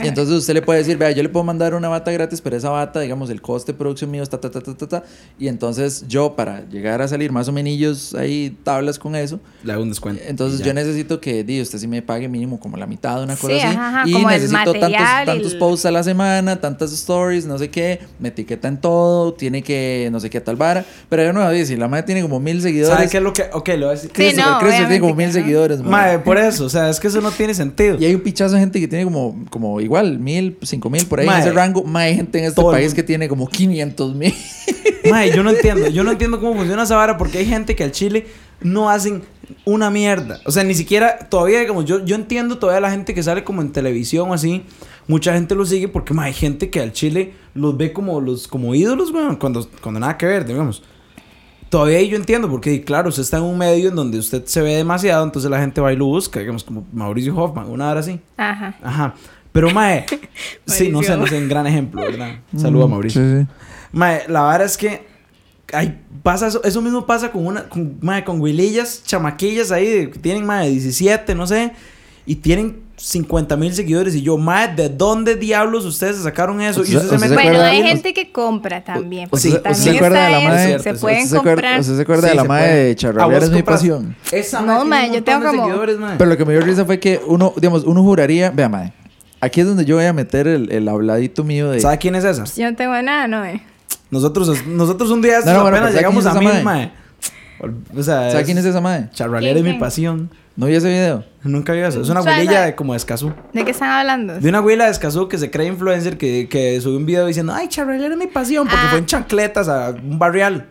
Y 0.04 0.08
entonces 0.08 0.36
usted 0.36 0.54
le 0.54 0.62
puede 0.62 0.80
decir, 0.80 0.98
vea, 0.98 1.12
yo 1.12 1.24
le 1.24 1.30
puedo 1.30 1.46
mandar 1.46 1.74
una 1.74 1.88
bata 1.88 2.12
gratis, 2.12 2.42
pero 2.42 2.58
esa 2.58 2.70
bata, 2.70 3.00
digamos, 3.00 3.30
el 3.30 3.42
coste 3.42 3.72
de 3.72 3.78
producción 3.78 4.12
mío 4.12 4.22
está, 4.22 4.38
ta, 4.40 4.52
ta, 4.52 4.60
ta, 4.60 4.76
ta, 4.76 4.88
ta. 4.88 5.04
Y 5.40 5.48
entonces 5.48 6.04
yo, 6.10 6.36
para 6.36 6.68
llegar 6.70 7.02
a 7.02 7.08
salir 7.08 7.32
más 7.32 7.48
o 7.48 7.54
menos 7.54 8.14
ahí 8.14 8.58
tablas 8.64 9.00
con 9.00 9.16
eso, 9.16 9.40
Le 9.64 9.72
hago 9.72 9.84
un 9.84 9.90
descuento. 9.90 10.22
entonces 10.28 10.66
yo 10.66 10.74
necesito 10.74 11.22
que, 11.22 11.44
di, 11.46 11.62
usted 11.62 11.80
sí 11.80 11.88
me 11.88 12.02
pague 12.02 12.28
mínimo 12.28 12.60
como 12.60 12.76
la 12.76 12.86
mitad 12.86 13.18
de 13.18 13.24
una 13.24 13.36
cosa 13.38 13.54
Sí, 13.54 13.60
así. 13.62 13.76
ajá, 13.78 14.02
ajá, 14.02 14.10
y 14.10 14.26
necesito 14.26 14.58
tantos, 14.58 14.82
material 14.82 15.24
y 15.24 15.26
tantos 15.26 15.54
el- 15.54 15.60
posts 15.60 15.86
a 15.86 15.92
la 15.92 16.04
semana, 16.04 16.60
tantas 16.60 16.92
stories, 16.92 17.46
no 17.46 17.58
sé 17.58 17.70
qué, 17.70 18.02
me 18.20 18.30
etiqueta 18.30 18.68
en 18.68 18.78
todo, 18.80 19.34
tiene 19.34 19.62
que 19.62 20.10
no 20.12 20.20
sé 20.20 20.30
qué 20.30 20.42
tal 20.42 20.56
vara. 20.56 20.86
Pero 21.10 21.24
yo 21.24 21.34
no 21.34 21.40
voy 21.40 21.50
a 21.50 21.52
decir, 21.52 21.78
la 21.78 21.88
madre 21.88 22.04
tiene 22.04 22.22
como 22.22 22.40
mil 22.40 22.62
seguidores. 22.62 22.96
¿Sabe 22.96 23.10
qué 23.10 23.18
es 23.18 23.24
lo 23.24 23.34
que.? 23.34 23.44
Ok, 23.54 23.70
lo 23.70 23.88
voy 23.88 23.88
a 23.88 23.92
decir. 23.92 24.12
Sí, 24.16 24.34
no, 24.36 24.60
tiene 24.60 25.00
como 25.00 25.16
mil 25.16 25.28
no. 25.28 25.34
seguidores, 25.34 25.80
mae. 25.80 25.90
Mae, 25.90 26.20
por 26.20 26.38
eso, 26.38 26.66
o 26.66 26.70
sea, 26.70 26.90
es 26.90 27.00
que 27.00 27.08
eso 27.08 27.22
no 27.22 27.32
tiene 27.32 27.54
sentido. 27.54 27.98
Y 28.00 28.06
hay 28.06 28.16
un 28.16 28.22
pichazo 28.22 28.56
de 28.56 28.62
gente 28.62 28.80
que 28.80 28.88
tiene 28.88 29.04
como, 29.04 29.46
como 29.50 29.82
igual, 29.82 30.20
mil, 30.20 30.58
cinco 30.62 30.90
mil, 30.90 31.06
por 31.06 31.20
ahí 31.20 31.28
en 31.28 31.34
ese 31.34 31.52
rango. 31.52 31.84
Más 31.84 32.04
hay 32.04 32.16
gente 32.16 32.40
en 32.40 32.46
este 32.46 32.62
país 32.62 32.94
que 32.94 33.04
tiene 33.04 33.28
como 33.28 33.48
500 33.48 34.16
mil. 34.16 34.34
Mae, 35.10 35.32
yo 35.36 35.44
no 35.44 35.52
entiendo, 35.52 35.88
yo 35.88 36.04
no 36.04 36.12
entiendo 36.12 36.40
cómo 36.40 36.56
funciona 36.56 36.84
esa 36.84 36.96
vara 36.96 37.18
porque 37.18 37.38
hay 37.40 37.46
gente 37.46 37.76
que 37.76 37.84
al 37.84 37.92
chile 37.92 38.26
no 38.62 38.90
hacen 38.90 39.24
una 39.66 39.90
mierda. 39.90 40.40
O 40.46 40.52
sea, 40.52 40.64
ni 40.64 40.74
siquiera, 40.74 41.18
todavía, 41.30 41.60
digamos, 41.60 41.86
yo, 41.86 42.04
yo 42.04 42.16
entiendo 42.16 42.58
todavía 42.58 42.82
la 42.82 42.92
gente 42.92 43.14
que 43.14 43.24
sale 43.24 43.44
como 43.44 43.62
en 43.62 43.72
televisión 43.72 44.30
o 44.30 44.34
así. 44.34 44.64
Mucha 45.08 45.34
gente 45.34 45.56
lo 45.56 45.66
sigue 45.66 45.88
porque 45.88 46.14
mae, 46.14 46.28
hay 46.28 46.34
gente 46.34 46.70
que 46.70 46.82
al 46.82 46.92
chile 46.92 47.34
los 47.54 47.78
ve 47.78 47.94
como 47.94 48.20
los 48.20 48.48
como 48.48 48.76
ídolos, 48.76 49.12
weón, 49.12 49.38
cuando, 49.38 49.68
cuando 49.82 50.00
nada 50.00 50.18
que 50.18 50.26
ver, 50.26 50.46
digamos. 50.46 50.84
Todavía 51.70 51.98
ahí 51.98 52.10
yo 52.10 52.18
entiendo, 52.18 52.50
porque 52.50 52.84
claro, 52.84 53.10
usted 53.10 53.24
está 53.24 53.38
en 53.38 53.44
un 53.44 53.58
medio 53.58 53.90
en 53.90 53.96
donde 53.96 54.18
usted 54.18 54.46
se 54.46 54.62
ve 54.62 54.76
demasiado, 54.76 55.24
entonces 55.24 55.52
la 55.52 55.60
gente 55.60 55.82
va 55.82 55.92
y 55.92 55.98
lo 55.98 56.06
busca, 56.06 56.40
digamos, 56.40 56.64
como 56.64 56.86
Mauricio 56.94 57.36
Hoffman, 57.36 57.70
una 57.70 57.90
hora 57.90 58.00
así. 58.00 58.20
Ajá. 58.38 58.76
Ajá. 58.82 59.16
Pero, 59.52 59.72
mae, 59.72 60.06
sí, 60.66 60.90
no 60.90 61.02
sé, 61.02 61.10
Mauricio. 61.10 61.18
no 61.18 61.28
sé, 61.28 61.38
un 61.38 61.50
gran 61.50 61.68
ejemplo, 61.68 62.02
¿verdad? 62.02 62.40
Saludos 62.56 62.86
a 62.86 62.90
Mauricio. 62.90 63.22
Sí, 63.22 63.42
sí. 63.42 63.48
Mae, 63.92 64.24
la 64.28 64.44
verdad 64.44 64.66
es 64.66 64.78
que 64.78 65.17
ay, 65.74 66.00
pasa 66.24 66.48
eso, 66.48 66.64
eso 66.64 66.82
mismo 66.82 67.06
pasa 67.06 67.32
con 67.32 67.46
una 67.46 67.64
con, 67.70 67.98
mae, 68.02 68.24
con 68.24 68.40
huilillas, 68.42 69.04
chamaquillas 69.06 69.72
ahí 69.72 69.86
de- 69.88 70.10
que 70.12 70.20
tienen 70.20 70.46
mae 70.46 70.70
17, 70.70 71.36
no 71.36 71.46
sé, 71.48 71.72
y 72.26 72.36
tienen 72.36 72.86
50 72.98 73.56
mil 73.58 73.74
seguidores 73.74 74.16
y 74.16 74.22
yo, 74.24 74.38
mae, 74.38 74.74
¿de 74.76 74.90
dónde 74.90 75.36
diablos 75.36 75.86
ustedes 75.86 76.18
sacaron 76.18 76.60
eso? 76.62 76.80
Y 76.80 76.84
¿Usted- 76.84 76.96
usted 76.98 77.10
se 77.10 77.16
usted 77.16 77.30
mete 77.30 77.42
se 77.44 77.50
Bueno, 77.50 77.64
hay 77.64 77.84
gente 77.84 78.14
que 78.14 78.32
compra 78.32 78.84
también. 78.84 79.30
Porque 79.30 79.50
¿Usted, 79.50 79.62
también 79.62 79.80
usted 79.80 79.92
se 79.92 79.98
acuerda 79.98 80.26
de 80.26 80.32
la 80.32 80.40
madre? 80.42 80.80
Se 80.80 80.94
pueden 80.96 81.18
¿Usted 81.20 81.30
se 81.30 81.38
acuerda- 81.38 81.42
comprar. 81.62 81.80
¿Usted 81.80 81.96
se 81.96 82.02
acuerda 82.02 82.22
Sí, 82.24 82.30
de 82.30 82.36
la 82.36 82.44
madre 82.44 82.74
de 82.74 82.92
¿A 82.92 82.96
Charrabera 82.96 83.40
vos 83.40 83.48
es 83.50 83.54
mi 83.54 83.62
pasión? 83.64 84.16
Esa 84.32 84.62
No, 84.62 84.82
un 84.82 84.90
yo 85.14 85.24
tengo 85.24 85.52
de 85.52 85.58
como-. 85.58 86.16
Pero 86.18 86.30
lo 86.30 86.38
que 86.38 86.46
me 86.46 86.54
dio 86.54 86.62
risa 86.64 86.86
fue 86.86 87.00
que 87.00 87.22
uno, 87.28 87.54
digamos, 87.56 87.84
uno 87.84 88.02
juraría, 88.02 88.50
vea, 88.50 88.68
madre, 88.68 88.94
aquí 89.42 89.62
es 89.62 89.68
donde 89.68 89.86
yo 89.86 89.98
voy 89.98 90.06
a 90.06 90.14
meter 90.14 90.48
el, 90.48 90.72
el 90.72 90.88
habladito 90.90 91.44
mío 91.44 91.70
de... 91.70 91.80
¿Sabe 91.80 92.00
quién 92.00 92.16
es 92.16 92.24
esa? 92.24 92.46
Yo 92.46 92.70
no 92.70 92.76
tengo 92.76 93.00
nada, 93.02 93.28
¿no? 93.28 93.46
eh? 93.46 93.62
Nosotros, 94.12 94.66
nosotros 94.68 95.12
un 95.12 95.22
día 95.22 95.40
No, 95.46 95.54
no, 95.54 95.60
apenas 95.62 95.72
pero 95.72 95.86
¿sabe 95.88 95.98
llegamos 95.98 96.26
a 96.26 96.30
esa 96.32 96.42
mae? 96.42 96.64
mae. 96.64 96.92
O 97.96 98.04
sea, 98.04 98.32
¿Sabe 98.32 98.44
quién 98.44 98.58
es 98.58 98.66
esa 98.66 98.80
madre? 98.82 99.10
Charralera 99.14 99.58
es 99.60 99.66
mi 99.66 99.74
pasión. 99.74 100.30
¿No 100.56 100.66
vio 100.68 100.78
ese 100.78 100.90
video? 100.90 101.24
Nunca 101.44 101.74
vi 101.74 101.80
eso. 101.80 102.02
Es 102.02 102.10
una 102.10 102.22
suave. 102.24 102.48
de 102.48 102.76
como 102.76 102.94
de 102.94 102.98
Escazú. 102.98 103.32
¿De 103.54 103.64
qué 103.64 103.72
están 103.72 103.90
hablando? 103.92 104.40
De 104.40 104.50
una 104.50 104.60
güila 104.60 104.86
de 104.86 104.92
Escazú 104.92 105.28
que 105.28 105.38
se 105.38 105.52
cree 105.52 105.68
influencer 105.68 106.18
que, 106.18 106.48
que 106.50 106.80
subió 106.82 106.98
un 106.98 107.06
video 107.06 107.26
diciendo, 107.28 107.54
ay, 107.56 107.68
Charralera 107.68 108.14
es 108.14 108.18
mi 108.20 108.28
pasión, 108.28 108.68
porque 108.68 108.84
Ah. 108.86 108.90
fue 108.90 109.00
en 109.00 109.06
chancletas 109.06 109.68
a 109.70 109.90
un 109.90 110.18
barrial. 110.20 110.68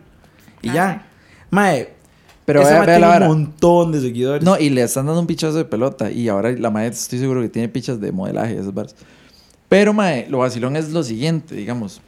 Y 0.61 0.69
Ah. 0.69 0.73
ya. 0.73 1.07
Mae, 1.51 1.93
Pero 2.45 2.61
esa 2.61 2.69
vea, 2.71 2.77
mae 2.79 2.87
vea 2.87 2.99
la 2.99 3.11
tiene 3.11 3.25
un 3.25 3.37
montón 3.43 3.91
de 3.91 4.01
seguidores. 4.01 4.43
No, 4.43 4.57
y 4.57 4.69
le 4.69 4.81
están 4.83 5.05
dando 5.05 5.19
un 5.21 5.27
pichazo 5.27 5.57
de 5.57 5.65
pelota. 5.65 6.09
Y 6.11 6.27
ahora 6.29 6.51
la 6.51 6.69
madre 6.69 6.87
estoy 6.87 7.19
seguro 7.19 7.41
que 7.41 7.49
tiene 7.49 7.67
pichas 7.69 7.99
de 8.01 8.11
modelaje 8.11 8.53
esas 8.55 8.73
barras. 8.73 8.95
Pero, 9.69 9.93
mae, 9.93 10.27
lo 10.29 10.39
vacilón 10.39 10.75
es 10.77 10.91
lo 10.91 11.03
siguiente, 11.03 11.55
digamos. 11.55 12.01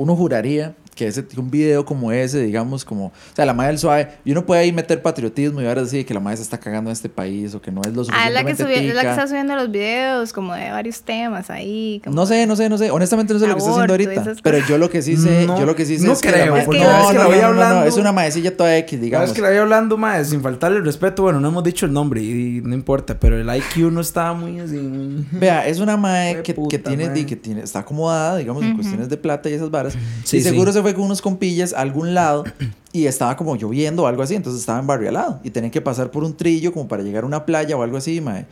Uno 0.00 0.16
juraría 0.16 0.76
que 1.00 1.06
ese, 1.06 1.24
un 1.38 1.50
video 1.50 1.84
como 1.86 2.12
ese, 2.12 2.42
digamos, 2.42 2.84
como... 2.84 3.06
O 3.06 3.12
sea, 3.34 3.46
la 3.46 3.54
madre 3.54 3.68
del 3.72 3.78
suave... 3.78 4.08
Y 4.22 4.32
uno 4.32 4.44
puede 4.44 4.60
ahí 4.60 4.70
meter 4.72 5.00
patriotismo 5.00 5.62
y 5.62 5.66
ahora 5.66 5.80
decir 5.82 6.04
que 6.04 6.12
la 6.12 6.20
madre 6.20 6.36
se 6.36 6.42
está 6.42 6.58
cagando 6.60 6.90
en 6.90 6.92
este 6.92 7.08
país 7.08 7.54
o 7.54 7.60
que 7.62 7.70
no 7.70 7.80
es 7.80 7.94
lo 7.94 8.02
Ah, 8.12 8.28
es 8.28 8.34
la, 8.34 8.44
que 8.44 8.50
suficientemente 8.54 8.64
subió, 8.78 8.88
es 8.90 8.94
la 8.96 9.02
que 9.02 9.08
está 9.10 9.26
subiendo 9.26 9.54
los 9.56 9.70
videos 9.70 10.32
como 10.34 10.54
de 10.54 10.70
varios 10.70 11.00
temas 11.00 11.48
ahí. 11.48 12.02
como- 12.04 12.14
No 12.16 12.26
sé, 12.26 12.46
no 12.46 12.54
sé, 12.54 12.68
no 12.68 12.76
sé. 12.76 12.90
Honestamente 12.90 13.32
no 13.32 13.40
sé 13.40 13.46
lo 13.46 13.54
que 13.54 13.58
está 13.60 13.70
haciendo 13.70 13.94
Aborto 13.94 14.12
y 14.12 14.16
ahorita. 14.16 14.42
Pero 14.42 14.58
yo 14.66 14.76
lo 14.76 14.90
que 14.90 15.00
sí 15.00 15.16
sé, 15.16 15.46
No, 15.46 15.58
yo 15.58 15.64
lo 15.64 15.74
que 15.74 15.86
sí 15.86 15.98
sé 15.98 16.06
no 16.06 16.12
es 16.12 16.20
que 16.20 16.30
la 16.30 16.34
creo, 16.42 16.64
porque 16.66 16.80
no, 16.84 16.90
es 17.00 17.06
que 17.06 17.12
no, 17.14 17.18
la 17.18 17.22
no, 17.24 17.28
voy 17.30 17.36
no, 17.36 17.42
no, 17.42 17.48
hablando- 17.48 17.86
es 17.86 17.96
una 17.96 18.12
maecilla 18.12 18.54
toda 18.54 18.76
X, 18.78 19.00
Digamos 19.00 19.04
digamos. 19.04 19.32
que 19.32 19.40
la 19.40 19.48
voy 19.48 19.56
hablando, 19.58 19.96
mae, 19.96 20.24
sin 20.26 20.42
faltarle 20.42 20.78
el 20.78 20.84
respeto. 20.84 21.22
Bueno, 21.22 21.40
no 21.40 21.48
hemos 21.48 21.64
dicho 21.64 21.86
el 21.86 21.92
nombre 21.94 22.20
y, 22.22 22.60
no 22.62 22.74
importa, 22.74 23.18
pero 23.18 23.38
el 23.40 23.48
IQ 23.56 23.90
no 23.90 24.02
estaba 24.02 24.34
muy 24.34 24.60
así. 24.60 24.76
muy- 24.76 25.24
Vea, 25.32 25.66
es 25.66 25.78
una 25.80 25.96
mae 25.96 26.42
que, 26.42 26.52
puta, 26.52 26.68
que 26.76 26.78
tiene, 26.78 27.06
mae. 27.06 27.14
di- 27.14 27.24
que 27.24 27.36
tiene, 27.36 27.62
está 27.62 27.78
acomodada, 27.80 28.36
digamos, 28.36 28.62
en 28.62 28.74
cuestiones 28.74 29.08
de 29.08 29.16
plata 29.16 29.48
y 29.48 29.54
esas 29.54 29.70
varas. 29.70 29.94
Sí, 30.24 30.36
y 30.38 30.40
seguro 30.42 30.70
sí. 30.72 30.76
se 30.78 30.82
fue 30.82 30.89
con 30.94 31.04
unos 31.04 31.22
compillas 31.22 31.72
a 31.72 31.80
algún 31.80 32.14
lado 32.14 32.44
y 32.92 33.06
estaba 33.06 33.36
como 33.36 33.56
lloviendo 33.56 34.04
o 34.04 34.06
algo 34.06 34.22
así, 34.22 34.34
entonces 34.34 34.60
estaba 34.60 34.78
en 34.80 34.86
barrio 34.86 35.08
al 35.08 35.14
lado 35.14 35.40
y 35.44 35.50
tenían 35.50 35.70
que 35.70 35.80
pasar 35.80 36.10
por 36.10 36.24
un 36.24 36.36
trillo 36.36 36.72
como 36.72 36.88
para 36.88 37.02
llegar 37.02 37.24
a 37.24 37.26
una 37.26 37.46
playa 37.46 37.76
o 37.76 37.82
algo 37.82 37.96
así, 37.96 38.20
mae. 38.20 38.46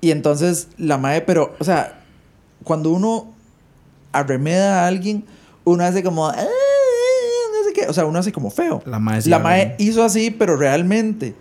Y 0.00 0.10
entonces 0.10 0.68
la 0.76 0.98
mae, 0.98 1.22
pero, 1.22 1.54
o 1.58 1.64
sea, 1.64 2.00
cuando 2.62 2.90
uno 2.90 3.32
arremeda 4.12 4.84
a 4.84 4.86
alguien, 4.88 5.24
uno 5.64 5.82
hace 5.84 6.02
como, 6.02 6.26
"Ah, 6.26 6.34
no 6.36 7.68
sé 7.68 7.72
qué, 7.74 7.86
o 7.88 7.92
sea, 7.92 8.04
uno 8.04 8.18
hace 8.18 8.32
como 8.32 8.50
feo. 8.50 8.82
La 8.86 8.98
mae 8.98 9.22
sí 9.22 9.30
La 9.30 9.38
mae 9.38 9.74
hizo 9.78 10.02
así, 10.04 10.30
pero 10.30 10.56
realmente. 10.56 11.34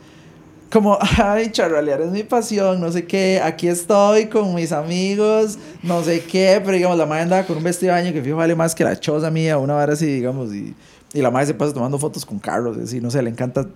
Como, 0.74 0.98
ay, 1.20 1.52
charralear 1.52 2.02
es 2.02 2.10
mi 2.10 2.24
pasión, 2.24 2.82
no 2.82 2.92
sé 2.92 3.06
qué, 3.06 3.40
aquí 3.44 3.68
estoy 3.68 4.26
con 4.26 4.56
mis 4.56 4.72
amigos, 4.72 5.60
no 5.84 6.04
sé 6.04 6.22
qué, 6.24 6.60
pero 6.66 6.76
digamos, 6.76 6.98
la 6.98 7.06
madre 7.06 7.22
andaba 7.22 7.44
con 7.46 7.58
un 7.58 7.64
vestido 7.64 7.94
de 7.94 8.02
baño 8.02 8.12
que 8.14 8.24
fijo 8.24 8.38
vale 8.38 8.56
más 8.56 8.74
que 8.74 8.84
la 8.84 9.00
choza 9.00 9.30
mía, 9.30 9.60
una 9.60 9.76
vara 9.76 9.94
así, 9.94 10.08
digamos, 10.08 10.52
y, 10.52 10.74
y 11.14 11.22
la 11.22 11.30
madre 11.30 11.46
se 11.46 11.54
pasa 11.54 11.74
tomando 11.74 12.00
fotos 12.00 12.26
con 12.26 12.40
carros, 12.40 12.76
así, 12.80 13.00
no 13.00 13.12
sé, 13.12 13.22
le 13.22 13.30
encanta 13.30 13.68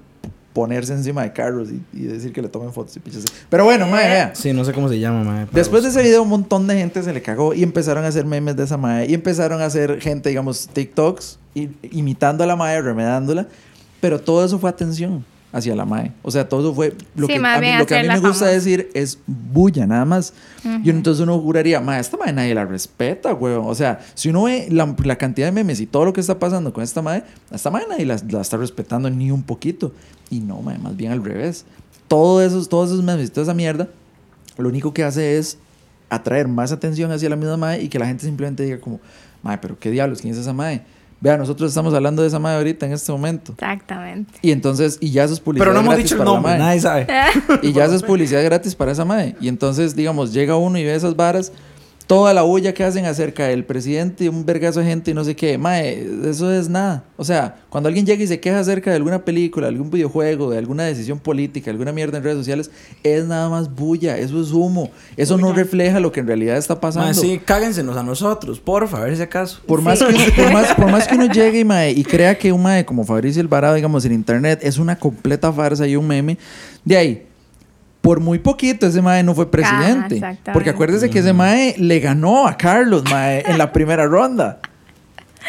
ponerse 0.54 0.92
encima 0.94 1.22
de 1.22 1.34
carros 1.34 1.70
y, 1.70 1.84
y 1.94 2.06
decir 2.06 2.34
que 2.34 2.42
le 2.42 2.48
tomen 2.50 2.74
fotos 2.74 2.98
y 2.98 3.00
pichas. 3.00 3.26
Pero 3.48 3.64
bueno, 3.64 3.86
madre, 3.86 4.08
vea. 4.08 4.32
Sí, 4.34 4.52
no 4.52 4.66
sé 4.66 4.74
cómo 4.74 4.90
se 4.90 4.98
llama, 4.98 5.24
mae. 5.24 5.46
Después 5.52 5.84
de 5.84 5.90
ese 5.90 6.02
video, 6.02 6.24
un 6.24 6.30
montón 6.30 6.66
de 6.66 6.78
gente 6.80 7.04
se 7.04 7.14
le 7.14 7.22
cagó 7.22 7.54
y 7.54 7.62
empezaron 7.62 8.06
a 8.06 8.08
hacer 8.08 8.26
memes 8.26 8.56
de 8.56 8.64
esa 8.64 8.76
madre. 8.78 9.06
Y 9.08 9.14
empezaron 9.14 9.62
a 9.62 9.66
hacer 9.66 10.02
gente, 10.02 10.30
digamos, 10.30 10.68
TikToks, 10.74 11.38
i- 11.54 11.70
imitando 11.92 12.44
a 12.44 12.48
la 12.48 12.56
madre, 12.56 12.82
remedándola. 12.82 13.46
Pero 14.02 14.20
todo 14.20 14.44
eso 14.44 14.58
fue 14.58 14.72
atención 14.72 15.24
hacia 15.52 15.76
la 15.76 15.86
madre. 15.86 16.12
O 16.24 16.32
sea, 16.32 16.48
todo 16.48 16.74
fue. 16.74 16.96
Lo 17.16 17.28
Sí, 17.28 17.34
que, 17.34 17.46
a 17.46 17.60
mí, 17.60 17.68
lo 17.78 17.86
que 17.86 17.98
a 17.98 18.02
mí 18.02 18.08
me 18.08 18.20
gusta 18.20 18.46
decir 18.46 18.90
es 18.94 19.20
bulla, 19.26 19.88
nada 19.88 20.06
más. 20.06 20.34
Y 20.84 20.90
entonces 20.90 21.24
uno 21.24 21.40
juraría, 21.40 21.80
madre, 21.80 22.02
esta 22.02 22.18
madre 22.18 22.34
nadie 22.34 22.54
la 22.54 22.66
respeta, 22.66 23.34
weón. 23.34 23.66
O 23.68 23.76
sea, 23.76 24.00
si 24.14 24.30
uno 24.30 24.44
ve 24.44 24.68
la, 24.70 24.94
la 25.04 25.16
cantidad 25.18 25.48
de 25.48 25.52
memes 25.52 25.80
y 25.80 25.86
todo 25.86 26.06
lo 26.06 26.14
que 26.14 26.22
está 26.22 26.38
pasando 26.38 26.74
con 26.74 26.84
esta 26.84 27.02
madre, 27.02 27.24
a 27.52 27.56
esta 27.56 27.72
madre 27.72 27.88
nadie 27.90 28.06
la, 28.06 28.18
la 28.30 28.42
está 28.42 28.58
respetando 28.58 29.10
ni 29.10 29.32
un 29.32 29.44
poquito. 29.44 29.94
Y 30.30 30.40
no, 30.40 30.62
madre, 30.62 30.80
más 30.80 30.96
bien 30.98 31.12
al 31.12 31.24
revés. 31.24 31.66
Todos 32.08 32.44
esos, 32.44 32.70
todos 32.70 32.90
esos 32.92 33.04
memes 33.04 33.28
y 33.28 33.32
toda 33.32 33.44
esa 33.44 33.54
mierda 33.54 33.88
lo 34.58 34.70
único 34.70 34.94
que 34.94 35.04
hace 35.04 35.38
es 35.38 35.58
atraer 36.10 36.48
más 36.48 36.72
atención 36.72 37.12
hacia 37.12 37.30
la 37.30 37.36
misma 37.36 37.58
madre 37.58 37.84
y 37.84 37.90
que 37.90 38.00
la 38.00 38.08
gente 38.08 38.26
simplemente 38.26 38.64
diga 38.64 38.80
como, 38.80 39.00
madre, 39.44 39.60
pero 39.62 39.80
qué 39.80 39.92
diablos, 39.92 40.22
¿quién 40.22 40.34
es 40.34 40.40
esa 40.40 40.54
madre? 40.54 40.82
Vea, 41.20 41.36
nosotros 41.36 41.70
estamos 41.70 41.94
hablando 41.96 42.22
de 42.22 42.28
esa 42.28 42.38
madre 42.38 42.58
ahorita 42.58 42.86
en 42.86 42.94
este 42.94 43.12
momento. 43.12 43.54
Exactamente. 43.54 44.34
Y 44.42 44.52
entonces, 44.52 44.98
y 45.02 45.12
ya 45.12 45.24
eso 45.24 45.34
es 45.34 45.40
publicidad 45.40 45.66
Pero 45.66 45.74
no 45.74 45.80
hemos 45.80 45.98
dicho 45.98 46.16
el 46.16 46.24
nombre, 46.24 46.58
nadie 46.58 46.80
sabe. 46.80 47.08
Y 47.64 47.74
ya 47.74 47.86
eso 47.86 47.96
es 47.96 48.04
publicidad 48.04 48.44
gratis 48.44 48.76
para 48.76 48.92
esa 48.92 49.04
madre. 49.04 49.36
Y 49.42 49.48
entonces, 49.48 49.96
digamos, 49.96 50.32
llega 50.32 50.56
uno 50.56 50.78
y 50.78 50.84
ve 50.84 50.94
esas 50.94 51.16
varas, 51.16 51.52
toda 52.08 52.34
la 52.34 52.42
bulla 52.44 52.74
que 52.74 52.86
hacen 52.86 53.06
acerca 53.06 53.48
del 53.48 53.66
presidente 53.66 54.24
y 54.24 54.28
un 54.30 54.46
vergazo 54.46 54.80
de 54.80 54.86
gente 54.86 55.12
y 55.12 55.14
no 55.14 55.26
sé 55.26 55.36
qué. 55.36 55.58
Mae, 55.58 56.08
eso 56.30 56.50
es 56.52 56.70
nada. 56.70 57.04
O 57.18 57.26
sea, 57.26 57.58
cuando 57.70 57.90
alguien 57.90 58.06
llega 58.06 58.24
y 58.24 58.28
se 58.28 58.40
queja 58.40 58.60
acerca 58.60 58.90
de 58.92 58.96
alguna 58.96 59.26
película, 59.26 59.68
algún 59.68 59.92
videojuego, 59.92 60.50
de 60.50 60.58
alguna 60.58 60.84
decisión 60.84 61.20
política, 61.20 61.70
alguna 61.70 61.92
mierda 61.92 62.18
en 62.18 62.24
redes 62.24 62.38
sociales, 62.38 62.72
es 63.04 63.26
nada 63.26 63.50
más 63.50 63.76
bulla, 63.76 64.18
eso 64.18 64.42
es 64.42 64.52
humo. 64.52 64.90
Eso 65.18 65.38
no 65.38 65.52
refleja 65.52 66.00
lo 66.00 66.12
que 66.14 66.22
en 66.22 66.28
realidad 66.28 66.56
está 66.58 66.80
pasando. 66.80 67.08
Mae, 67.08 67.14
sí, 67.14 67.42
cáguensenos 67.44 67.98
a 67.98 68.04
nosotros, 68.04 68.60
porfa, 68.62 68.98
a 68.98 69.02
ver 69.04 69.18
si 69.18 69.22
acaso. 69.24 69.60
Por 69.68 69.82
más, 69.82 70.00
Sí. 70.00 70.06
que 70.06 70.14
uno, 70.14 70.24
por, 70.36 70.54
más, 70.54 70.74
por 70.76 70.90
más 70.92 71.08
que 71.10 71.16
uno 71.16 71.26
llegue 71.32 71.60
y, 71.60 71.66
mae, 71.66 71.92
y 71.92 72.04
crea 72.06 72.38
que 72.38 72.54
un 72.54 72.64
mae 72.64 72.86
como 72.86 73.04
Fabricio 73.04 73.42
Alvarado, 73.42 73.76
digamos, 73.76 74.06
en 74.06 74.14
internet 74.14 74.60
es 74.64 74.78
una 74.78 74.96
completa 74.98 75.52
farsa 75.52 75.86
y 75.86 75.98
un 75.98 76.08
meme, 76.08 76.38
de 76.86 76.96
ahí, 76.98 77.27
por 78.08 78.22
muy 78.22 78.40
poquito 78.40 78.88
ese 78.88 79.02
mae 79.02 79.22
no 79.22 79.36
fue 79.36 79.52
presidente. 79.52 80.16
exactamente. 80.16 80.52
porque 80.54 80.70
acuérdese 80.70 81.10
que 81.10 81.20
ese 81.20 81.34
mae 81.34 81.76
le 81.78 82.00
ganó 82.00 82.48
a 82.48 82.56
Carlos, 82.56 83.04
mae, 83.12 83.44
en 83.46 83.58
la 83.58 83.74
primera 83.74 84.06
ronda. 84.06 84.60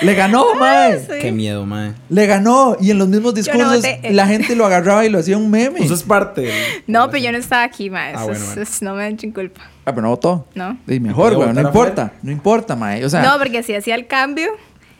Le 0.02 0.14
ganó, 0.14 0.54
mae. 0.56 0.98
sí. 0.98 1.06
Qué 1.20 1.30
miedo, 1.30 1.64
mae. 1.66 1.92
Le 2.08 2.26
ganó. 2.26 2.76
Y 2.80 2.90
en 2.90 2.98
los 2.98 3.06
mismos 3.06 3.32
no 3.32 3.36
discursos 3.36 3.84
la 4.10 4.26
gente 4.26 4.56
lo 4.56 4.66
agarraba 4.66 5.04
y 5.06 5.08
lo 5.08 5.20
hacía 5.20 5.36
un 5.36 5.50
meme. 5.50 5.78
Eso 5.80 5.94
es 5.94 6.02
parte 6.02 6.40
del- 6.42 6.52
No, 6.88 7.08
pero 7.10 7.22
yo 7.22 7.30
no 7.32 7.38
estaba 7.38 7.62
aquí, 7.62 7.90
ma. 7.90 8.06
Ah, 8.06 8.10
Eso 8.10 8.24
bueno, 8.24 8.38
es- 8.40 8.46
bueno. 8.46 8.62
es- 8.62 8.82
no 8.82 8.94
me 8.94 9.08
echen 9.08 9.30
culpa. 9.32 9.60
Ah, 9.84 9.92
pero 9.92 10.02
no 10.02 10.08
votó. 10.10 10.46
No. 10.56 10.76
Y 10.88 10.98
mejor, 10.98 11.34
¿Puede 11.34 11.52
güey. 11.52 11.62
No 11.62 11.68
importa. 11.68 12.12
No 12.22 12.32
importa, 12.32 12.74
mae. 12.74 13.04
O 13.04 13.08
sea, 13.08 13.22
no, 13.22 13.38
porque 13.38 13.62
si 13.62 13.72
hacía 13.74 13.94
el 13.94 14.06
cambio, 14.08 14.48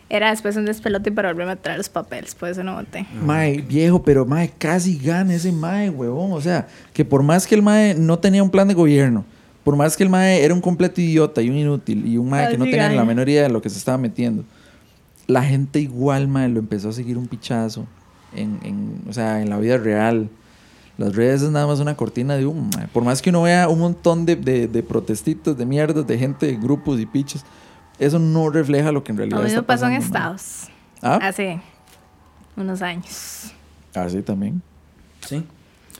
era 0.09 0.31
después 0.31 0.55
un 0.57 0.65
despelote 0.65 1.11
para 1.11 1.29
volverme 1.29 1.53
a 1.53 1.55
traer 1.55 1.77
los 1.77 1.89
papeles. 1.89 2.33
Por 2.33 2.49
eso 2.49 2.63
no 2.63 2.75
voté. 2.75 3.05
Mae, 3.23 3.61
viejo, 3.61 4.01
pero 4.01 4.25
mae, 4.25 4.51
casi 4.57 4.97
gana 4.97 5.35
ese 5.35 5.51
mae, 5.51 5.89
huevón. 5.89 6.33
O 6.33 6.41
sea, 6.41 6.67
que 6.93 7.05
por 7.05 7.21
más 7.21 7.45
que 7.45 7.55
el 7.55 7.61
mae 7.61 7.93
no 7.93 8.17
tenía 8.17 8.41
un 8.41 8.49
plan 8.49 8.67
de 8.67 8.73
gobierno, 8.73 9.23
por 9.63 9.75
más 9.75 9.95
que 9.95 10.03
el 10.03 10.09
mae 10.09 10.43
era 10.43 10.53
un 10.53 10.61
completo 10.61 10.99
idiota 10.99 11.41
y 11.43 11.49
un 11.49 11.57
inútil 11.57 12.07
y 12.07 12.17
un 12.17 12.29
mae 12.29 12.49
que 12.49 12.57
no 12.57 12.65
Casi 12.65 12.71
tenía 12.71 12.91
la 12.91 13.05
menor 13.05 13.29
idea 13.29 13.43
de 13.43 13.49
lo 13.49 13.61
que 13.61 13.69
se 13.69 13.77
estaba 13.77 13.99
metiendo, 13.99 14.43
la 15.27 15.43
gente 15.43 15.79
igual, 15.79 16.27
mae, 16.27 16.49
lo 16.49 16.59
empezó 16.59 16.89
a 16.89 16.93
seguir 16.93 17.17
un 17.17 17.27
pichazo. 17.27 17.85
En, 18.35 18.59
en, 18.63 19.01
o 19.07 19.13
sea, 19.13 19.41
en 19.41 19.49
la 19.49 19.57
vida 19.57 19.77
real. 19.77 20.29
Las 20.97 21.15
redes 21.15 21.43
es 21.43 21.49
nada 21.49 21.65
más 21.65 21.79
una 21.79 21.95
cortina 21.95 22.35
de 22.35 22.45
humo, 22.45 22.67
mae. 22.75 22.87
Por 22.87 23.03
más 23.03 23.21
que 23.21 23.29
uno 23.29 23.43
vea 23.43 23.69
un 23.69 23.79
montón 23.79 24.25
de, 24.25 24.35
de, 24.35 24.67
de 24.67 24.83
protestitos, 24.83 25.57
de 25.57 25.65
mierdas, 25.65 26.05
de 26.05 26.17
gente, 26.17 26.47
de 26.47 26.55
grupos 26.57 26.99
y 26.99 27.05
pichos. 27.05 27.45
Eso 27.99 28.19
no 28.19 28.49
refleja 28.49 28.91
lo 28.91 29.03
que 29.03 29.11
en 29.11 29.17
realidad 29.17 29.37
Lo 29.37 29.43
mismo 29.43 29.59
está 29.61 29.67
pasó 29.67 29.85
en. 29.87 29.93
Estados. 29.93 30.67
¿Ah? 31.01 31.19
Hace 31.21 31.59
unos 32.55 32.81
años. 32.81 33.51
Así 33.93 34.21
también. 34.21 34.61
Sí. 35.27 35.43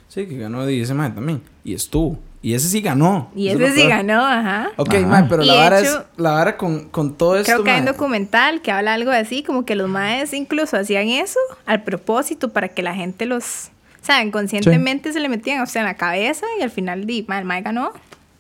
Sí, 0.08 0.26
que 0.28 0.38
ganó 0.38 0.68
y 0.70 0.82
ese 0.82 0.93
mae 0.93 1.12
también. 1.12 1.41
Y 1.64 1.74
estuvo. 1.74 2.18
Y 2.41 2.54
ese 2.54 2.70
sí 2.70 2.82
ganó. 2.82 3.30
Y 3.36 3.50
ese 3.50 3.72
sí 3.72 3.78
peor. 3.80 3.89
ganó, 3.89 4.26
ajá. 4.26 4.70
Ok, 4.78 4.93
Ajá. 4.93 5.06
mae, 5.08 5.24
pero 5.30 5.43
Y 5.43 5.47
la 5.47 5.54
de 5.54 5.60
vara 5.60 5.80
hecho- 5.82 6.00
es. 6.00 6.06
La 6.18 6.32
vara 6.32 6.58
con, 6.58 6.89
con 6.89 7.16
todo 7.16 7.36
esto. 7.38 7.52
Creo 7.52 7.64
que 7.64 7.72
hay 7.72 7.80
un 7.82 7.86
documental 7.86 8.62
que 8.62 8.72
habla 8.72 8.93
algo 8.93 9.12
así, 9.12 9.43
como 9.43 9.66
que 9.66 9.76
los 9.76 9.89
maes 9.89 10.34
incluso 10.34 10.78
hacían 10.78 11.10
eso 11.10 11.39
al 11.66 11.84
propósito 11.84 12.50
para 12.54 12.70
que 12.70 12.82
la 12.82 12.95
gente 12.95 13.26
los... 13.26 13.72
O 14.02 14.06
sea, 14.06 14.24
inconscientemente 14.24 15.12
se 15.12 15.20
le 15.20 15.28
metían 15.28 15.62
o 15.62 15.66
sea, 15.66 15.82
en 15.82 15.88
la 15.88 15.95
cabeza 15.95 16.45
y 16.58 16.64
al 16.64 16.72
final 16.72 17.06
di, 17.06 17.26
mae, 17.28 17.39
el 17.39 17.45
mae 17.45 17.62
ganó. 17.62 17.91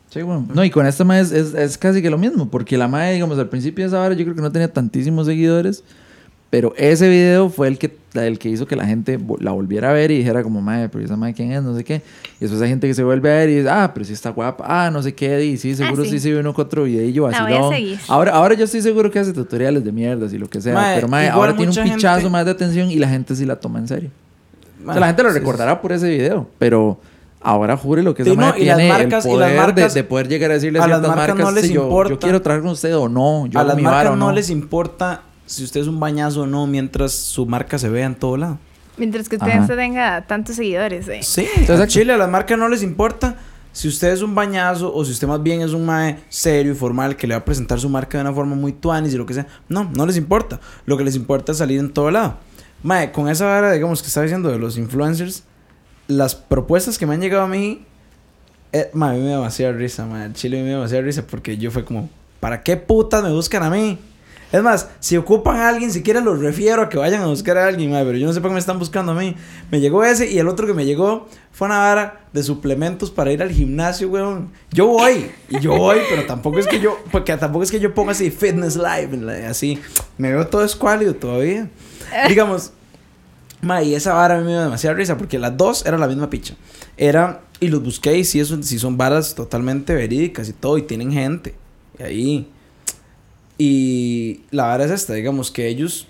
Sí, 0.09 0.21
bueno. 0.23 0.47
No, 0.53 0.63
y 0.63 0.69
con 0.71 0.85
esta 0.87 1.03
mae 1.03 1.21
es, 1.21 1.31
es, 1.31 1.53
es 1.53 1.77
casi 1.77 2.01
que 2.01 2.09
lo 2.09 2.17
mismo, 2.17 2.49
porque 2.49 2.77
la 2.77 2.87
mae, 2.87 3.13
digamos, 3.13 3.37
al 3.37 3.47
principio 3.49 3.83
de 3.85 3.89
esa 3.89 3.99
vara 3.99 4.15
yo 4.15 4.23
creo 4.23 4.35
que 4.35 4.41
no 4.41 4.51
tenía 4.51 4.71
tantísimos 4.73 5.27
seguidores, 5.27 5.83
pero 6.49 6.73
ese 6.77 7.07
video 7.07 7.51
fue 7.51 7.67
el 7.67 7.77
que, 7.77 7.95
el 8.15 8.39
que 8.39 8.49
hizo 8.49 8.65
que 8.65 8.75
la 8.75 8.87
gente 8.87 9.19
la 9.39 9.51
volviera 9.51 9.91
a 9.91 9.93
ver 9.93 10.09
y 10.09 10.17
dijera 10.17 10.41
como, 10.41 10.61
mae, 10.61 10.89
pero 10.89 11.05
esa 11.05 11.15
mae 11.15 11.35
quién 11.35 11.51
es, 11.51 11.61
no 11.61 11.75
sé 11.77 11.83
qué. 11.83 12.01
Y 12.37 12.39
después 12.39 12.59
hay 12.59 12.69
gente 12.69 12.87
que 12.87 12.95
se 12.95 13.03
vuelve 13.03 13.31
a 13.31 13.35
ver 13.35 13.49
y 13.49 13.55
dice, 13.57 13.69
ah, 13.69 13.91
pero 13.93 14.03
sí 14.03 14.13
está 14.13 14.31
guapa, 14.31 14.63
ah, 14.67 14.89
no 14.89 15.03
sé 15.03 15.13
qué, 15.13 15.45
y 15.45 15.57
sí, 15.57 15.75
seguro 15.75 16.03
sí. 16.03 16.09
sí. 16.09 16.19
sí, 16.21 16.33
uno 16.33 16.55
con 16.55 16.65
otro 16.65 16.85
videillo 16.85 17.29
La 17.29 17.43
voy 17.43 17.53
a 17.53 17.59
vacilón. 17.59 17.73
seguir. 17.75 17.99
Ahora, 18.07 18.31
ahora 18.31 18.55
yo 18.55 18.65
estoy 18.65 18.81
seguro 18.81 19.11
que 19.11 19.19
hace 19.19 19.31
tutoriales 19.31 19.83
de 19.83 19.91
mierdas 19.91 20.33
y 20.33 20.39
lo 20.39 20.49
que 20.49 20.59
sea, 20.59 20.73
Mae, 20.73 20.95
pero 20.95 21.07
mae, 21.07 21.29
ahora 21.29 21.55
tiene 21.55 21.71
un 21.71 21.83
pichazo 21.83 22.15
gente- 22.21 22.29
más 22.31 22.45
de 22.45 22.51
atención 22.51 22.89
y 22.89 22.95
la 22.95 23.09
gente 23.09 23.35
sí 23.35 23.45
la 23.45 23.57
toma 23.57 23.77
en 23.77 23.87
serio. 23.87 24.09
o 24.83 24.91
sea, 24.91 24.99
la 25.01 25.05
gente 25.05 25.21
lo 25.21 25.29
sí, 25.31 25.37
recordará 25.37 25.79
por 25.79 25.91
ese 25.91 26.09
video, 26.09 26.49
pero 26.57 26.99
ahora 27.41 27.77
jure 27.77 28.03
lo 28.03 28.13
que 28.13 28.23
esa 28.23 28.31
Sí, 28.31 28.37
no, 28.37 28.45
madre 28.47 28.61
y 28.61 28.65
las 28.65 28.77
tiene 28.77 28.91
marcas- 28.93 29.25
y 29.25 29.29
el 29.31 29.39
las 29.39 29.49
poder 29.51 29.51
de- 29.51 29.57
marcas- 29.81 29.93
de, 29.93 30.03
poder 30.03 30.27
llegar 30.27 30.51
a 30.51 30.53
decirle 30.55 30.79
a 30.79 30.83
a 30.83 30.87
las 30.87 30.99
ciertas 30.99 31.15
marcas 31.15 31.35
marcas, 31.37 31.53
no 31.55 31.61
les 31.61 31.69
yo, 31.71 31.83
importa. 31.83 32.09
yo 32.13 32.19
quiero 32.19 32.41
trabajar 32.41 32.63
con 32.63 32.71
usted 32.71 32.95
o 32.97 33.07
no, 33.09 33.45
yo 33.47 33.59
a 33.59 33.63
las 33.63 33.81
marcas 33.81 34.11
no. 34.17 34.27
no. 34.27 34.31
les 34.31 34.49
importa 34.49 35.21
si 35.45 35.63
usted 35.63 35.79
es 35.81 35.87
un 35.87 35.99
bañazo 35.99 36.41
o 36.41 36.45
no 36.47 36.67
mientras 36.67 37.11
su 37.11 37.45
marca 37.45 37.77
se 37.79 37.89
vea 37.89 38.05
en 38.05 38.15
todo 38.15 38.37
lado. 38.37 38.57
Mientras 38.97 39.29
que 39.29 39.37
usted 39.37 39.49
Ajá. 39.51 39.75
tenga 39.75 40.21
tantos 40.27 40.57
seguidores. 40.57 41.07
eh. 41.07 41.19
Sí, 41.23 41.47
Entonces, 41.55 41.79
a 41.85 41.87
Chile 41.87 42.13
a 42.13 42.17
las 42.17 42.29
marcas 42.29 42.57
no 42.57 42.67
les 42.67 42.83
importa 42.83 43.37
si 43.71 43.87
usted 43.87 44.09
es 44.11 44.21
un 44.21 44.35
bañazo 44.35 44.93
o 44.93 45.05
si 45.05 45.11
usted 45.13 45.25
más 45.27 45.41
bien 45.41 45.61
es 45.61 45.71
un 45.71 45.85
mae 45.85 46.19
serio 46.27 46.73
y 46.73 46.75
formal 46.75 47.15
que 47.15 47.25
le 47.25 47.33
va 47.35 47.39
a 47.39 47.45
presentar 47.45 47.79
su 47.79 47.87
marca 47.87 48.17
de 48.17 48.23
una 48.25 48.33
forma 48.33 48.55
muy 48.57 48.73
tuanis 48.73 49.13
y 49.13 49.17
lo 49.17 49.25
que 49.25 49.33
sea. 49.35 49.47
No, 49.69 49.89
no 49.95 50.05
les 50.05 50.17
importa. 50.17 50.59
Lo 50.85 50.97
que 50.97 51.05
les 51.05 51.15
importa 51.15 51.53
es 51.53 51.59
salir 51.59 51.79
en 51.79 51.91
todo 51.93 52.11
lado. 52.11 52.35
Mae, 52.83 53.11
con 53.13 53.29
esa 53.29 53.45
vara, 53.45 53.71
digamos, 53.71 54.01
que 54.01 54.07
estaba 54.09 54.25
diciendo 54.25 54.49
de 54.49 54.59
los 54.59 54.77
influencers, 54.77 55.45
las 56.09 56.33
propuestas 56.33 56.97
que 56.97 57.05
me 57.05 57.13
han 57.13 57.21
llegado 57.21 57.43
a 57.43 57.47
mí, 57.47 57.85
eh, 58.73 58.89
a 58.91 58.97
mí 59.13 59.19
me 59.19 59.29
da 59.29 59.37
demasiada 59.37 59.73
risa, 59.73 60.05
mae. 60.05 60.23
Al 60.23 60.33
Chile 60.33 60.57
me 60.63 60.69
da 60.69 60.77
demasiada 60.77 61.03
risa 61.03 61.25
porque 61.25 61.57
yo 61.57 61.69
fue 61.69 61.85
como, 61.85 62.09
¿para 62.39 62.63
qué 62.63 62.77
putas 62.77 63.23
me 63.23 63.31
buscan 63.31 63.61
a 63.61 63.69
mí? 63.69 63.97
Es 64.51 64.63
más, 64.63 64.89
si 64.99 65.15
ocupan 65.15 65.57
a 65.57 65.69
alguien, 65.69 65.91
siquiera 65.91 66.19
los 66.19 66.39
refiero 66.39 66.81
a 66.81 66.89
que 66.89 66.97
vayan 66.97 67.21
a 67.21 67.27
buscar 67.27 67.59
a 67.59 67.67
alguien, 67.67 67.91
mae, 67.91 68.03
pero 68.03 68.17
yo 68.17 68.25
no 68.25 68.33
sé 68.33 68.41
por 68.41 68.49
qué 68.49 68.53
me 68.55 68.59
están 68.59 68.79
buscando 68.79 69.11
a 69.11 69.15
mí. 69.15 69.35
Me 69.69 69.79
llegó 69.79 70.03
ese 70.03 70.27
y 70.27 70.39
el 70.39 70.47
otro 70.47 70.65
que 70.65 70.73
me 70.73 70.83
llegó 70.83 71.27
fue 71.51 71.67
una 71.67 71.77
vara 71.77 72.21
de 72.33 72.41
suplementos 72.41 73.11
para 73.11 73.31
ir 73.31 73.43
al 73.43 73.51
gimnasio, 73.51 74.09
weón. 74.09 74.49
Yo 74.71 74.87
voy, 74.87 75.29
y 75.47 75.59
yo 75.59 75.77
voy, 75.77 75.99
pero 76.09 76.25
tampoco 76.25 76.57
es 76.57 76.65
que 76.65 76.79
yo, 76.79 76.97
porque 77.11 77.37
tampoco 77.37 77.63
es 77.63 77.69
que 77.69 77.79
yo 77.79 77.93
ponga 77.93 78.13
así 78.13 78.31
fitness 78.31 78.75
live, 78.75 79.45
así. 79.45 79.79
Me 80.17 80.31
veo 80.31 80.47
todo 80.47 80.65
escuálido 80.65 81.13
todavía. 81.13 81.69
Digamos, 82.27 82.71
mae, 83.61 83.85
y 83.85 83.95
esa 83.95 84.13
vara 84.13 84.37
a 84.37 84.41
me 84.41 84.51
dio 84.51 84.61
demasiada 84.61 84.95
risa 84.95 85.17
porque 85.17 85.39
las 85.39 85.55
dos 85.55 85.85
eran 85.85 85.99
la 85.99 86.07
misma 86.07 86.29
picha. 86.29 86.55
Era, 86.97 87.41
y 87.59 87.67
los 87.67 87.83
busqué 87.83 88.17
y 88.17 88.23
sí, 88.23 88.39
eso, 88.39 88.61
sí 88.63 88.79
son 88.79 88.97
varas 88.97 89.35
totalmente 89.35 89.93
verídicas 89.93 90.49
y 90.49 90.53
todo, 90.53 90.77
y 90.77 90.83
tienen 90.83 91.11
gente. 91.11 91.55
Y 91.99 92.03
ahí. 92.03 92.47
Y 93.57 94.41
la 94.51 94.65
vara 94.65 94.85
es 94.85 94.91
esta, 94.91 95.13
digamos 95.13 95.51
que 95.51 95.67
ellos 95.67 96.07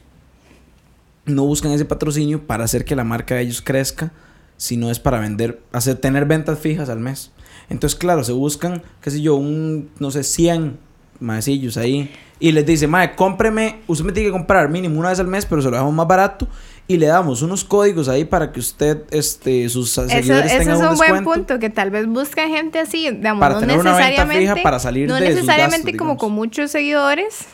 no 1.25 1.45
buscan 1.45 1.71
ese 1.71 1.85
patrocinio 1.85 2.45
para 2.45 2.63
hacer 2.63 2.85
que 2.85 2.95
la 2.95 3.03
marca 3.03 3.35
de 3.35 3.41
ellos 3.41 3.61
crezca, 3.61 4.11
sino 4.57 4.91
es 4.91 4.99
para 4.99 5.19
vender, 5.19 5.61
hacer 5.71 5.95
tener 5.95 6.25
ventas 6.25 6.59
fijas 6.59 6.89
al 6.89 6.99
mes. 6.99 7.31
Entonces, 7.69 7.97
claro, 7.97 8.23
se 8.23 8.31
buscan, 8.31 8.81
qué 9.01 9.11
sé 9.11 9.21
yo, 9.21 9.35
un, 9.35 9.89
no 9.99 10.11
sé, 10.11 10.23
100 10.23 10.77
maecillos 11.19 11.77
ahí. 11.77 12.11
Y 12.39 12.51
les 12.51 12.65
dice, 12.65 12.87
mae, 12.87 13.15
cómpreme, 13.15 13.81
usted 13.87 14.05
me 14.05 14.11
tiene 14.11 14.29
que 14.29 14.33
comprar 14.33 14.69
mínimo 14.69 14.99
una 14.99 15.09
vez 15.09 15.19
al 15.19 15.27
mes, 15.27 15.45
pero 15.45 15.61
se 15.61 15.67
lo 15.69 15.75
dejamos 15.75 15.93
más 15.93 16.07
barato. 16.07 16.47
Y 16.89 16.97
le 16.97 17.05
damos 17.05 17.41
unos 17.43 17.63
códigos 17.63 18.09
ahí 18.09 18.25
para 18.25 18.51
que 18.51 18.59
usted, 18.59 19.03
este, 19.11 19.69
sus 19.69 19.91
Eso, 19.91 20.09
seguidores 20.09 20.51
eso 20.51 20.57
tengan 20.57 20.75
es 20.75 20.81
un 20.81 20.87
un 20.89 20.97
buen 20.97 21.23
punto, 21.23 21.59
que 21.59 21.69
tal 21.69 21.91
vez 21.91 22.07
buscan 22.07 22.49
gente 22.49 22.79
así, 22.79 23.09
digamos, 23.11 23.39
Para 23.39 23.53
no 23.53 23.59
tener 23.61 23.77
una 23.77 23.91
venta 23.95 24.07
fija 24.07 24.25
necesariamente, 24.25 24.61
para 24.63 24.79
salir 24.79 25.07
no 25.07 25.13
de 25.15 25.27
sus 25.27 25.35
necesariamente 25.35 25.91
gastos, 25.91 25.97
como 25.99 26.09
digamos. 26.13 26.19
con 26.19 26.31
muchos 26.33 26.71
seguidores, 26.71 27.45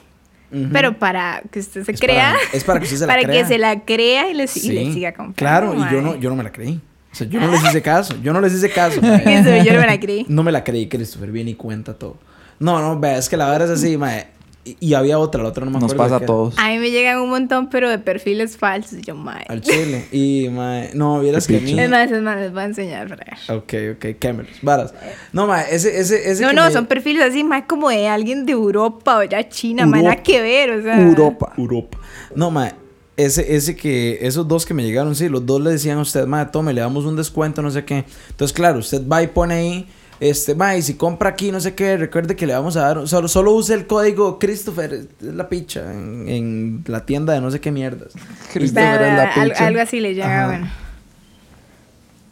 pero 0.71 0.97
para 0.97 1.41
que 1.51 1.59
usted 1.59 1.83
se 1.83 1.91
Es 1.91 1.99
crea, 1.99 2.31
para- 2.33 2.57
es 2.57 2.63
para 2.63 2.79
que 2.79 2.85
usted 2.85 2.97
se 2.97 3.05
la 3.05 3.13
para 3.13 3.23
crea. 3.23 3.41
que 3.41 3.47
se 3.47 3.57
la 3.57 3.79
crea 3.83 4.29
y 4.29 4.33
le, 4.35 4.43
y 4.45 4.47
Sí, 4.47 4.71
le 4.71 4.93
siga 4.93 5.11
comprando. 5.13 5.35
Claro, 5.35 5.73
y 5.75 5.93
yo 5.93 6.01
no, 6.01 6.15
yo 6.15 6.29
no 6.29 6.37
me 6.37 6.43
la 6.43 6.51
creí. 6.53 6.79
O 7.11 7.15
sea, 7.15 7.27
yo 7.27 7.39
no 7.41 7.51
les 7.51 7.61
hice 7.63 7.81
caso. 7.81 8.15
Yo 8.23 8.31
no 8.31 8.39
les 8.39 8.53
hice 8.53 8.69
caso. 8.69 8.99
Eso, 9.25 9.63
yo 9.65 9.73
no 9.73 9.81
me 9.81 9.87
la 9.87 9.99
creí. 9.99 10.25
No 10.29 10.43
me 10.43 10.51
la 10.53 10.63
creí, 10.63 10.87
Christopher, 10.87 11.31
bien 11.31 11.49
y 11.49 11.55
cuenta 11.55 11.93
todo. 11.93 12.17
No, 12.59 12.79
no, 12.95 13.05
es 13.07 13.27
que 13.27 13.35
la 13.35 13.49
verdad 13.49 13.69
es 13.71 13.79
así, 13.81 13.97
mae. 13.97 14.27
Y, 14.65 14.77
y 14.79 14.93
había 14.95 15.19
otra, 15.19 15.43
la 15.43 15.49
otra 15.49 15.63
no 15.63 15.69
me 15.71 15.79
Nos 15.79 15.93
acuerdo. 15.93 16.03
pasa 16.03 16.19
de 16.19 16.23
a 16.23 16.27
todos. 16.27 16.55
A 16.57 16.69
mí 16.69 16.79
me 16.79 16.89
llegan 16.89 17.19
un 17.21 17.29
montón, 17.29 17.69
pero 17.69 17.87
de 17.89 17.99
perfiles 17.99 18.57
falsos. 18.57 18.99
Yo, 19.03 19.15
mae. 19.15 19.45
Al 19.47 19.61
chile. 19.61 20.05
Y, 20.11 20.49
mae, 20.49 20.89
no, 20.95 21.19
vieras 21.19 21.45
que 21.47 21.57
a 21.57 21.59
mí. 21.61 21.79
Es 21.79 21.89
más, 21.89 22.11
es 22.11 22.21
más, 22.21 22.37
les 22.39 22.51
voy 22.51 22.61
a 22.61 22.65
enseñar 22.65 23.07
para. 23.07 23.37
Ok, 23.57 23.73
ok, 23.95 24.05
cámaras, 24.19 24.51
varas. 24.63 24.93
No, 25.31 25.45
mae, 25.47 25.65
ese, 25.71 25.99
ese, 25.99 26.31
ese. 26.31 26.41
No, 26.41 26.49
que 26.49 26.55
no, 26.55 26.65
me- 26.65 26.71
son 26.71 26.87
perfiles 26.87 27.23
así, 27.23 27.43
más 27.43 27.65
como 27.67 27.89
de 27.89 28.07
alguien 28.07 28.45
de 28.45 28.53
Europa 28.53 29.17
o 29.19 29.23
ya 29.23 29.47
China, 29.47 29.85
más 29.85 30.01
nada 30.01 30.23
que 30.23 30.41
ver, 30.41 30.71
o 30.71 30.81
sea. 30.81 30.99
Europa. 30.99 31.53
Europa. 31.57 31.99
No, 32.35 32.49
mae. 32.49 32.73
Ese, 33.17 33.55
ese 33.55 33.77
que, 33.77 34.17
esos 34.23 34.45
dos 34.45 34.65
que 34.65 34.73
me 34.73 34.83
llegaron, 34.83 35.15
sí, 35.15 35.29
los 35.29 35.45
dos 35.45 35.61
le 35.61 35.69
decían 35.69 35.99
a 35.99 36.01
usted, 36.01 36.25
mae, 36.25 36.47
tome, 36.47 36.73
le 36.73 36.81
damos 36.81 37.05
un 37.05 37.15
descuento, 37.15 37.61
no 37.61 37.71
sé 37.71 37.85
qué. 37.85 38.03
Entonces, 38.31 38.53
claro, 38.53 38.79
usted 38.79 39.07
va 39.07 39.23
y 39.23 39.27
pone 39.27 39.53
ahí, 39.53 39.87
este, 40.19 40.55
mae, 40.55 40.81
si 40.81 40.93
compra 40.95 41.29
aquí, 41.29 41.51
no 41.51 41.59
sé 41.59 41.73
qué, 41.75 41.97
recuerde 41.97 42.35
que 42.35 42.45
le 42.47 42.53
vamos 42.53 42.75
a 42.77 42.81
dar, 42.81 43.07
solo, 43.07 43.27
solo 43.27 43.51
use 43.53 43.73
el 43.73 43.85
código 43.87 44.39
Christopher, 44.39 44.93
es 44.93 45.07
la 45.21 45.49
picha, 45.49 45.91
en, 45.93 46.27
en 46.29 46.83
la 46.87 47.05
tienda 47.05 47.33
de 47.33 47.41
no 47.41 47.51
sé 47.51 47.59
qué 47.59 47.71
mierdas. 47.71 48.13
Christopher 48.53 49.01
es 49.01 49.13
la 49.17 49.33
picha. 49.33 49.67
algo 49.67 49.81
así 49.81 49.99
le 49.99 50.13
llega, 50.13 50.37
Ajá. 50.43 50.47
bueno. 50.47 50.71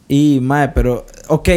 Y, 0.08 0.40
mae, 0.42 0.70
pero, 0.70 1.06
ok, 1.28 1.50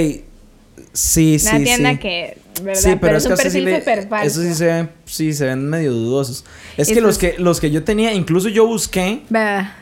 sí, 0.93 1.39
sí, 1.39 1.49
Una 1.49 1.65
tienda 1.65 1.93
sí. 1.93 1.99
que, 1.99 2.39
¿verdad? 2.63 2.81
Sí, 2.81 2.97
pero, 3.01 3.17
es 3.19 3.25
es 3.27 3.31
un 3.45 3.51
sí 3.51 3.61
le- 3.61 3.81
falso. 3.83 4.17
eso 4.23 4.43
sí 4.43 4.55
se 4.55 4.65
ven, 4.67 4.91
sí, 5.05 5.33
se 5.35 5.45
ven 5.47 5.69
medio 5.69 5.93
dudosos. 5.93 6.45
Es 6.77 6.89
que 6.89 7.01
los 7.01 7.13
es- 7.13 7.19
que 7.19 7.39
los 7.43 7.61
que 7.61 7.71
yo 7.71 7.85
tenía, 7.85 8.15
incluso 8.15 8.49
yo 8.49 8.67
busqué. 8.67 9.23
Vea, 9.29 9.77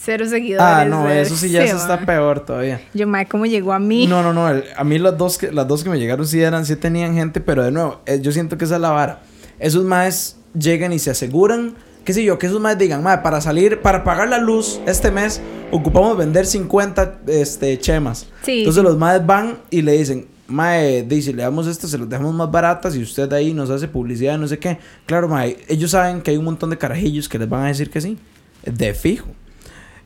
cero 0.00 0.26
seguidores. 0.28 0.60
Ah, 0.66 0.84
no, 0.84 1.08
eso 1.10 1.36
sí 1.36 1.50
ya 1.50 1.62
eso 1.64 1.76
está 1.76 2.00
peor 2.06 2.40
todavía. 2.40 2.80
Yo, 2.94 3.06
mae, 3.06 3.26
¿cómo 3.26 3.46
llegó 3.46 3.72
a 3.72 3.78
mí? 3.78 4.06
No, 4.06 4.22
no, 4.22 4.32
no. 4.32 4.48
el- 4.50 4.64
a 4.76 4.84
mí 4.84 4.98
las 4.98 5.16
dos, 5.18 5.38
que, 5.38 5.52
las 5.52 5.66
dos 5.68 5.84
que 5.84 5.90
me 5.90 5.98
llegaron 5.98 6.26
sí 6.26 6.40
eran, 6.40 6.64
sí 6.66 6.76
tenían 6.76 7.14
gente, 7.14 7.40
pero 7.40 7.62
de 7.64 7.70
nuevo, 7.70 8.00
eh, 8.06 8.18
yo 8.22 8.32
siento 8.32 8.56
que 8.58 8.64
esa 8.64 8.76
es 8.76 8.80
la 8.80 8.90
vara. 8.90 9.20
Esos 9.58 9.84
más 9.84 10.36
llegan 10.58 10.92
y 10.92 10.98
se 10.98 11.10
aseguran, 11.10 11.74
qué 12.04 12.12
sé 12.14 12.24
yo, 12.24 12.38
que 12.38 12.46
esos 12.46 12.60
más 12.60 12.78
digan, 12.78 13.02
mae, 13.02 13.18
para 13.18 13.40
salir, 13.40 13.80
para 13.80 14.04
pagar 14.04 14.28
la 14.28 14.38
luz 14.38 14.80
este 14.86 15.10
mes, 15.10 15.40
ocupamos 15.70 16.16
vender 16.16 16.46
50 16.46 17.20
este, 17.26 17.78
chemas. 17.78 18.26
Sí, 18.42 18.60
Entonces 18.60 18.82
los 18.82 18.96
más 18.96 19.24
van 19.26 19.58
y 19.70 19.82
le 19.82 19.92
dicen, 19.92 20.26
mae, 20.46 21.02
dice, 21.02 21.34
le 21.34 21.42
damos 21.42 21.66
esto, 21.66 21.86
se 21.88 21.98
los 21.98 22.08
dejamos 22.08 22.34
más 22.34 22.50
baratas 22.50 22.96
y 22.96 23.02
usted 23.02 23.30
ahí 23.34 23.52
nos 23.52 23.68
hace 23.68 23.88
publicidad, 23.88 24.38
no 24.38 24.48
sé 24.48 24.58
qué. 24.58 24.78
Claro, 25.04 25.28
mae, 25.28 25.58
ellos 25.68 25.90
saben 25.90 26.22
que 26.22 26.30
hay 26.30 26.36
un 26.38 26.44
montón 26.46 26.70
de 26.70 26.78
carajillos 26.78 27.28
que 27.28 27.38
les 27.38 27.48
van 27.48 27.64
a 27.64 27.66
decir 27.68 27.90
que 27.90 28.00
sí, 28.00 28.16
de 28.64 28.94
fijo. 28.94 29.26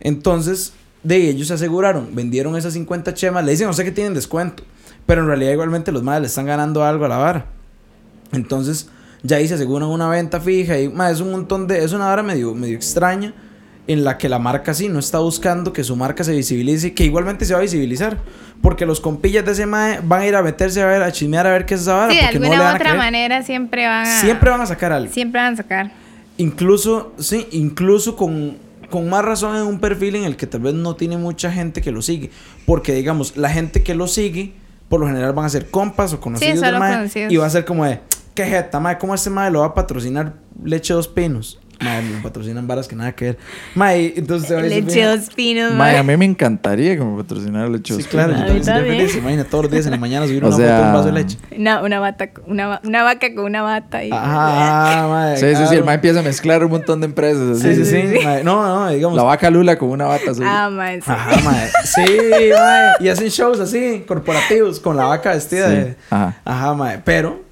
Entonces, 0.02 0.74
de 1.02 1.30
ellos 1.30 1.48
se 1.48 1.54
aseguraron, 1.54 2.14
vendieron 2.14 2.56
esas 2.56 2.74
50 2.74 3.14
chemas, 3.14 3.44
le 3.44 3.52
dicen, 3.52 3.66
no 3.66 3.72
sé 3.72 3.84
que 3.84 3.92
tienen 3.92 4.14
descuento, 4.14 4.62
pero 5.06 5.22
en 5.22 5.28
realidad 5.28 5.52
igualmente 5.52 5.90
los 5.92 6.02
madres 6.02 6.22
le 6.22 6.26
están 6.28 6.46
ganando 6.46 6.84
algo 6.84 7.04
a 7.04 7.08
la 7.08 7.16
vara. 7.16 7.46
Entonces, 8.32 8.88
ya 9.22 9.36
ahí 9.36 9.48
se 9.48 9.54
aseguran 9.54 9.88
una 9.88 10.08
venta 10.08 10.40
fija 10.40 10.78
y 10.78 10.88
ma, 10.88 11.10
es 11.10 11.20
un 11.20 11.30
montón 11.30 11.66
de, 11.66 11.84
es 11.84 11.92
una 11.92 12.06
vara 12.06 12.22
medio, 12.22 12.54
medio 12.54 12.76
extraña 12.76 13.32
en 13.86 14.04
la 14.04 14.16
que 14.16 14.28
la 14.28 14.38
marca 14.38 14.74
sí 14.74 14.88
no 14.88 15.00
está 15.00 15.18
buscando 15.18 15.72
que 15.72 15.82
su 15.82 15.96
marca 15.96 16.22
se 16.22 16.32
visibilice, 16.32 16.94
que 16.94 17.04
igualmente 17.04 17.44
se 17.44 17.52
va 17.52 17.58
a 17.58 17.62
visibilizar, 17.62 18.18
porque 18.60 18.86
los 18.86 19.00
compillas 19.00 19.44
de 19.44 19.52
ese 19.52 19.66
mae 19.66 20.00
van 20.02 20.22
a 20.22 20.26
ir 20.26 20.36
a 20.36 20.42
meterse 20.42 20.80
a 20.82 20.86
ver, 20.86 21.02
a 21.02 21.10
chismear 21.10 21.46
a 21.46 21.50
ver 21.50 21.66
qué 21.66 21.74
es 21.74 21.82
esa 21.82 21.94
vara, 21.94 22.12
Sí, 22.12 22.16
de 22.16 22.22
no 22.22 22.30
le 22.30 22.36
alguna 22.36 22.58
van 22.60 22.72
a 22.72 22.76
otra 22.76 22.94
manera 22.94 23.42
siempre 23.42 23.86
van 23.86 24.06
a... 24.06 24.20
Siempre 24.20 24.50
van 24.50 24.60
a 24.60 24.66
sacar 24.66 24.92
algo. 24.92 25.12
Siempre 25.12 25.40
van 25.40 25.54
a 25.54 25.56
sacar. 25.56 25.92
Incluso, 26.36 27.12
sí, 27.18 27.48
incluso 27.50 28.16
con, 28.16 28.56
con 28.92 29.08
más 29.08 29.24
razón 29.24 29.56
en 29.56 29.62
un 29.62 29.80
perfil 29.80 30.16
en 30.16 30.24
el 30.24 30.36
que 30.36 30.46
tal 30.46 30.60
vez 30.60 30.74
no 30.74 30.96
tiene 30.96 31.16
mucha 31.16 31.50
gente 31.50 31.80
que 31.80 31.90
lo 31.90 32.02
sigue. 32.02 32.30
Porque, 32.66 32.92
digamos, 32.92 33.38
la 33.38 33.48
gente 33.48 33.82
que 33.82 33.94
lo 33.94 34.06
sigue, 34.06 34.52
por 34.90 35.00
lo 35.00 35.06
general 35.06 35.32
van 35.32 35.46
a 35.46 35.48
ser 35.48 35.70
compas 35.70 36.12
o 36.12 36.20
conocidos 36.20 36.60
del 36.60 36.78
mae, 36.78 36.96
conocidos. 36.96 37.32
Y 37.32 37.36
va 37.38 37.46
a 37.46 37.50
ser 37.50 37.64
como 37.64 37.86
de, 37.86 38.00
qué 38.34 38.44
jeta, 38.44 38.80
mae, 38.80 38.98
¿cómo 38.98 39.14
este 39.14 39.30
mae 39.30 39.50
lo 39.50 39.60
va 39.60 39.68
a 39.68 39.74
patrocinar 39.74 40.34
leche 40.62 40.92
dos 40.92 41.08
pinos? 41.08 41.58
Mae, 41.82 42.02
me 42.02 42.20
patrocinan 42.22 42.66
varas 42.66 42.86
que 42.88 42.96
nada 42.96 43.12
que 43.12 43.24
ver. 43.26 43.38
Mae, 43.74 44.14
entonces 44.16 44.48
se 44.48 44.54
va 44.54 44.60
a 44.60 44.62
decir, 44.64 44.84
Leche 44.84 45.04
dos 45.04 45.30
pinos, 45.34 45.72
Mae, 45.74 45.96
a 45.96 46.02
mí 46.02 46.16
me 46.16 46.24
encantaría 46.24 46.96
que 46.96 47.04
me 47.04 47.16
patrocinara 47.22 47.68
leche 47.68 47.94
Sí, 47.94 48.04
claro, 48.04 48.32
yo 48.32 48.38
también 48.44 48.64
sería 48.64 48.82
feliz. 48.82 49.16
Imagina 49.16 49.44
todos 49.44 49.64
los 49.64 49.72
días 49.72 49.84
en 49.86 49.92
la 49.92 49.98
mañana 49.98 50.26
subir 50.26 50.44
O 50.44 50.48
una 50.48 50.56
sea- 50.56 50.66
foto 50.68 50.80
de 50.82 50.86
un 50.88 50.92
vaso 50.94 51.06
de 51.06 51.12
leche. 51.12 51.38
Una, 51.56 51.82
una, 51.82 52.00
bata, 52.00 52.30
una, 52.46 52.66
va- 52.68 52.80
una 52.84 53.02
vaca 53.02 53.34
con 53.34 53.44
una 53.44 53.62
bata. 53.62 54.04
Y... 54.04 54.10
Ajá, 54.12 55.06
mae. 55.08 55.36
Sí, 55.36 55.46
sí, 55.46 55.54
sí, 55.56 55.62
el 55.62 55.68
claro. 55.68 55.84
mae 55.86 55.94
empieza 55.96 56.20
a 56.20 56.22
mezclar 56.22 56.64
un 56.64 56.70
montón 56.70 57.00
de 57.00 57.06
empresas. 57.06 57.58
Sí, 57.60 57.68
así. 57.68 57.84
sí, 57.84 58.02
sí. 58.18 58.24
mae, 58.24 58.44
No, 58.44 58.64
no, 58.66 58.90
digamos. 58.90 59.16
La 59.16 59.22
vaca 59.24 59.50
Lula 59.50 59.76
con 59.78 59.90
una 59.90 60.06
bata 60.06 60.30
azul. 60.30 60.44
Ah, 60.46 60.70
mae. 60.70 61.00
sí. 61.00 61.10
Ajá, 61.10 61.40
mae. 61.42 61.68
Sí, 61.84 62.02
mae. 62.56 62.92
Y 63.00 63.08
hacen 63.08 63.28
shows 63.28 63.60
así, 63.60 64.04
corporativos, 64.06 64.80
con 64.80 64.96
la 64.96 65.04
vaca 65.04 65.30
vestida 65.32 65.68
Sí, 65.68 65.74
de. 65.76 65.96
ajá. 66.10 66.36
Ajá, 66.44 66.74
mae. 66.74 67.00
Pero, 67.04 67.42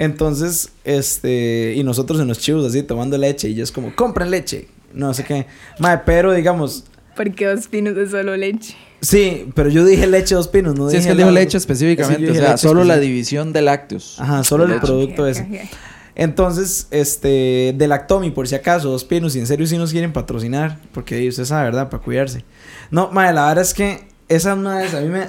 entonces, 0.00 0.70
este. 0.84 1.74
Y 1.76 1.84
nosotros 1.84 2.18
en 2.20 2.28
los 2.28 2.38
chivos 2.38 2.64
así, 2.64 2.82
tomando 2.82 3.18
leche. 3.18 3.50
Y 3.50 3.54
yo 3.54 3.62
es 3.62 3.70
como, 3.70 3.94
compren 3.94 4.30
leche. 4.30 4.66
No 4.94 5.12
sé 5.12 5.24
qué. 5.24 5.46
Mae, 5.78 5.98
pero 6.06 6.32
digamos. 6.32 6.84
Porque 7.14 7.44
dos 7.44 7.68
pinos 7.68 7.94
es 7.98 8.10
solo 8.10 8.34
leche. 8.34 8.74
Sí, 9.02 9.50
pero 9.54 9.68
yo 9.68 9.84
dije 9.84 10.06
leche 10.06 10.34
dos 10.34 10.48
pinos, 10.48 10.74
no 10.74 10.88
Sí, 10.88 10.96
es 10.96 11.02
dije 11.02 11.08
que 11.08 11.12
él 11.12 11.18
dijo 11.18 11.30
leche 11.30 11.58
específicamente. 11.58 12.30
o 12.30 12.34
sea, 12.34 12.52
leche 12.52 12.56
solo 12.56 12.84
la 12.84 12.98
división 12.98 13.52
de 13.52 13.60
lácteos. 13.60 14.18
Ajá, 14.18 14.42
solo 14.42 14.64
el 14.64 14.70
leche. 14.70 14.86
producto 14.86 15.26
ese. 15.26 15.68
Entonces, 16.14 16.86
este, 16.90 17.74
de 17.76 17.86
Lactomi, 17.86 18.30
por 18.30 18.48
si 18.48 18.54
acaso, 18.54 18.88
dos 18.88 19.04
pinos, 19.04 19.36
y 19.36 19.38
en 19.38 19.46
serio 19.46 19.66
si 19.66 19.76
nos 19.76 19.92
quieren 19.92 20.14
patrocinar, 20.14 20.78
porque 20.92 21.28
usted 21.28 21.44
sabe, 21.44 21.64
¿verdad? 21.64 21.90
Para 21.90 22.02
cuidarse. 22.02 22.42
No, 22.90 23.10
madre, 23.10 23.34
la 23.34 23.48
verdad 23.48 23.64
es 23.64 23.74
que 23.74 24.08
esa 24.30 24.54
una 24.54 24.78
vez 24.78 24.94
a 24.94 25.02
mí 25.02 25.08
me. 25.08 25.28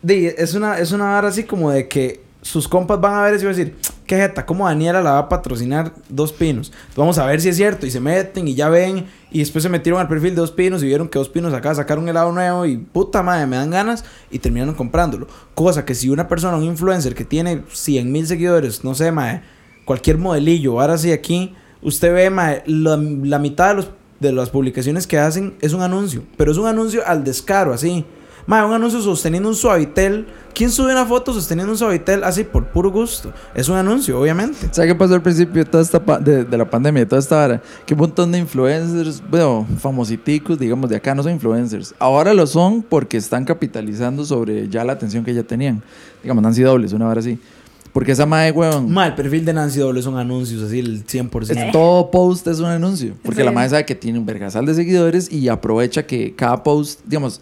Di, 0.00 0.26
es 0.26 0.54
una, 0.54 0.78
es 0.78 0.92
una 0.92 1.04
vara 1.04 1.28
así 1.28 1.44
como 1.44 1.70
de 1.70 1.88
que 1.88 2.24
sus 2.44 2.68
compas 2.68 3.00
van 3.00 3.14
a 3.14 3.22
ver 3.22 3.34
eso 3.34 3.44
y 3.44 3.46
van 3.46 3.54
a 3.54 3.56
decir, 3.56 3.74
qué 4.06 4.16
jeta, 4.16 4.44
¿cómo 4.44 4.66
Daniela 4.66 5.02
la 5.02 5.12
va 5.12 5.18
a 5.20 5.28
patrocinar 5.30 5.94
dos 6.10 6.30
pinos? 6.30 6.72
Vamos 6.94 7.16
a 7.16 7.24
ver 7.24 7.40
si 7.40 7.48
es 7.48 7.56
cierto. 7.56 7.86
Y 7.86 7.90
se 7.90 8.00
meten 8.00 8.46
y 8.46 8.54
ya 8.54 8.68
ven. 8.68 9.06
Y 9.30 9.38
después 9.38 9.62
se 9.62 9.70
metieron 9.70 9.98
al 9.98 10.08
perfil 10.08 10.34
de 10.34 10.42
dos 10.42 10.50
pinos 10.50 10.82
y 10.82 10.86
vieron 10.86 11.08
que 11.08 11.18
dos 11.18 11.30
pinos 11.30 11.54
acá 11.54 11.74
sacaron 11.74 12.04
un 12.04 12.10
helado 12.10 12.30
nuevo 12.32 12.66
y 12.66 12.76
puta 12.76 13.22
madre, 13.22 13.46
me 13.46 13.56
dan 13.56 13.70
ganas 13.70 14.04
y 14.30 14.40
terminaron 14.40 14.74
comprándolo. 14.74 15.26
Cosa 15.54 15.86
que 15.86 15.94
si 15.94 16.10
una 16.10 16.28
persona, 16.28 16.58
un 16.58 16.64
influencer 16.64 17.14
que 17.14 17.24
tiene 17.24 17.62
100 17.72 18.12
mil 18.12 18.26
seguidores, 18.26 18.84
no 18.84 18.94
sé, 18.94 19.10
madre, 19.10 19.42
cualquier 19.86 20.18
modelillo, 20.18 20.78
ahora 20.82 20.98
sí 20.98 21.10
aquí, 21.10 21.54
usted 21.80 22.12
ve, 22.12 22.30
la, 22.66 22.96
la 22.96 23.38
mitad 23.38 23.70
de, 23.70 23.74
los, 23.74 23.90
de 24.20 24.32
las 24.32 24.50
publicaciones 24.50 25.06
que 25.06 25.18
hacen 25.18 25.54
es 25.62 25.72
un 25.72 25.80
anuncio. 25.80 26.24
Pero 26.36 26.52
es 26.52 26.58
un 26.58 26.66
anuncio 26.66 27.00
al 27.06 27.24
descaro, 27.24 27.72
así. 27.72 28.04
Madre, 28.46 28.66
un 28.66 28.72
anuncio 28.74 29.00
sosteniendo 29.00 29.48
un 29.48 29.54
suavitel. 29.54 30.26
¿Quién 30.54 30.70
sube 30.70 30.92
una 30.92 31.04
foto 31.04 31.32
sosteniendo 31.32 31.72
un 31.72 31.78
suavitel 31.78 32.22
así 32.22 32.44
por 32.44 32.66
puro 32.66 32.90
gusto? 32.92 33.32
Es 33.54 33.68
un 33.68 33.76
anuncio, 33.76 34.20
obviamente. 34.20 34.68
¿Sabes 34.70 34.92
qué 34.92 34.94
pasó 34.94 35.14
al 35.14 35.22
principio 35.22 35.64
de, 35.64 35.70
toda 35.70 35.82
esta 35.82 36.04
pa- 36.04 36.18
de, 36.18 36.44
de 36.44 36.58
la 36.58 36.68
pandemia, 36.68 37.00
de 37.00 37.06
toda 37.06 37.20
esta 37.20 37.36
vara? 37.36 37.62
Que 37.86 37.94
un 37.94 38.00
montón 38.00 38.30
de 38.30 38.38
influencers, 38.38 39.22
bueno, 39.28 39.66
famositicos, 39.80 40.58
digamos, 40.58 40.90
de 40.90 40.96
acá 40.96 41.14
no 41.14 41.22
son 41.22 41.32
influencers. 41.32 41.94
Ahora 41.98 42.34
lo 42.34 42.46
son 42.46 42.82
porque 42.82 43.16
están 43.16 43.44
capitalizando 43.44 44.24
sobre 44.24 44.68
ya 44.68 44.84
la 44.84 44.92
atención 44.92 45.24
que 45.24 45.34
ya 45.34 45.42
tenían. 45.42 45.82
Digamos, 46.22 46.42
Nancy 46.42 46.62
Dobles, 46.62 46.92
una 46.92 47.06
vara 47.06 47.20
así. 47.20 47.38
Porque 47.92 48.12
esa 48.12 48.26
madre, 48.26 48.50
weón, 48.52 48.92
Ma, 48.92 49.06
el 49.06 49.14
perfil 49.14 49.44
de 49.44 49.52
Nancy 49.54 49.78
Doble 49.80 50.02
son 50.02 50.16
anuncios, 50.18 50.62
así 50.62 50.78
el 50.80 51.04
100%. 51.06 51.50
es- 51.50 51.72
todo 51.72 52.10
post 52.10 52.46
es 52.46 52.60
un 52.60 52.66
anuncio. 52.66 53.14
Porque 53.24 53.40
Sí. 53.40 53.44
la 53.44 53.52
madre 53.52 53.70
sabe 53.70 53.86
que 53.86 53.94
tiene 53.94 54.18
un 54.20 54.26
vergasal 54.26 54.66
de 54.66 54.74
seguidores 54.74 55.32
y 55.32 55.48
aprovecha 55.48 56.04
que 56.06 56.34
cada 56.36 56.62
post, 56.62 57.00
digamos, 57.06 57.40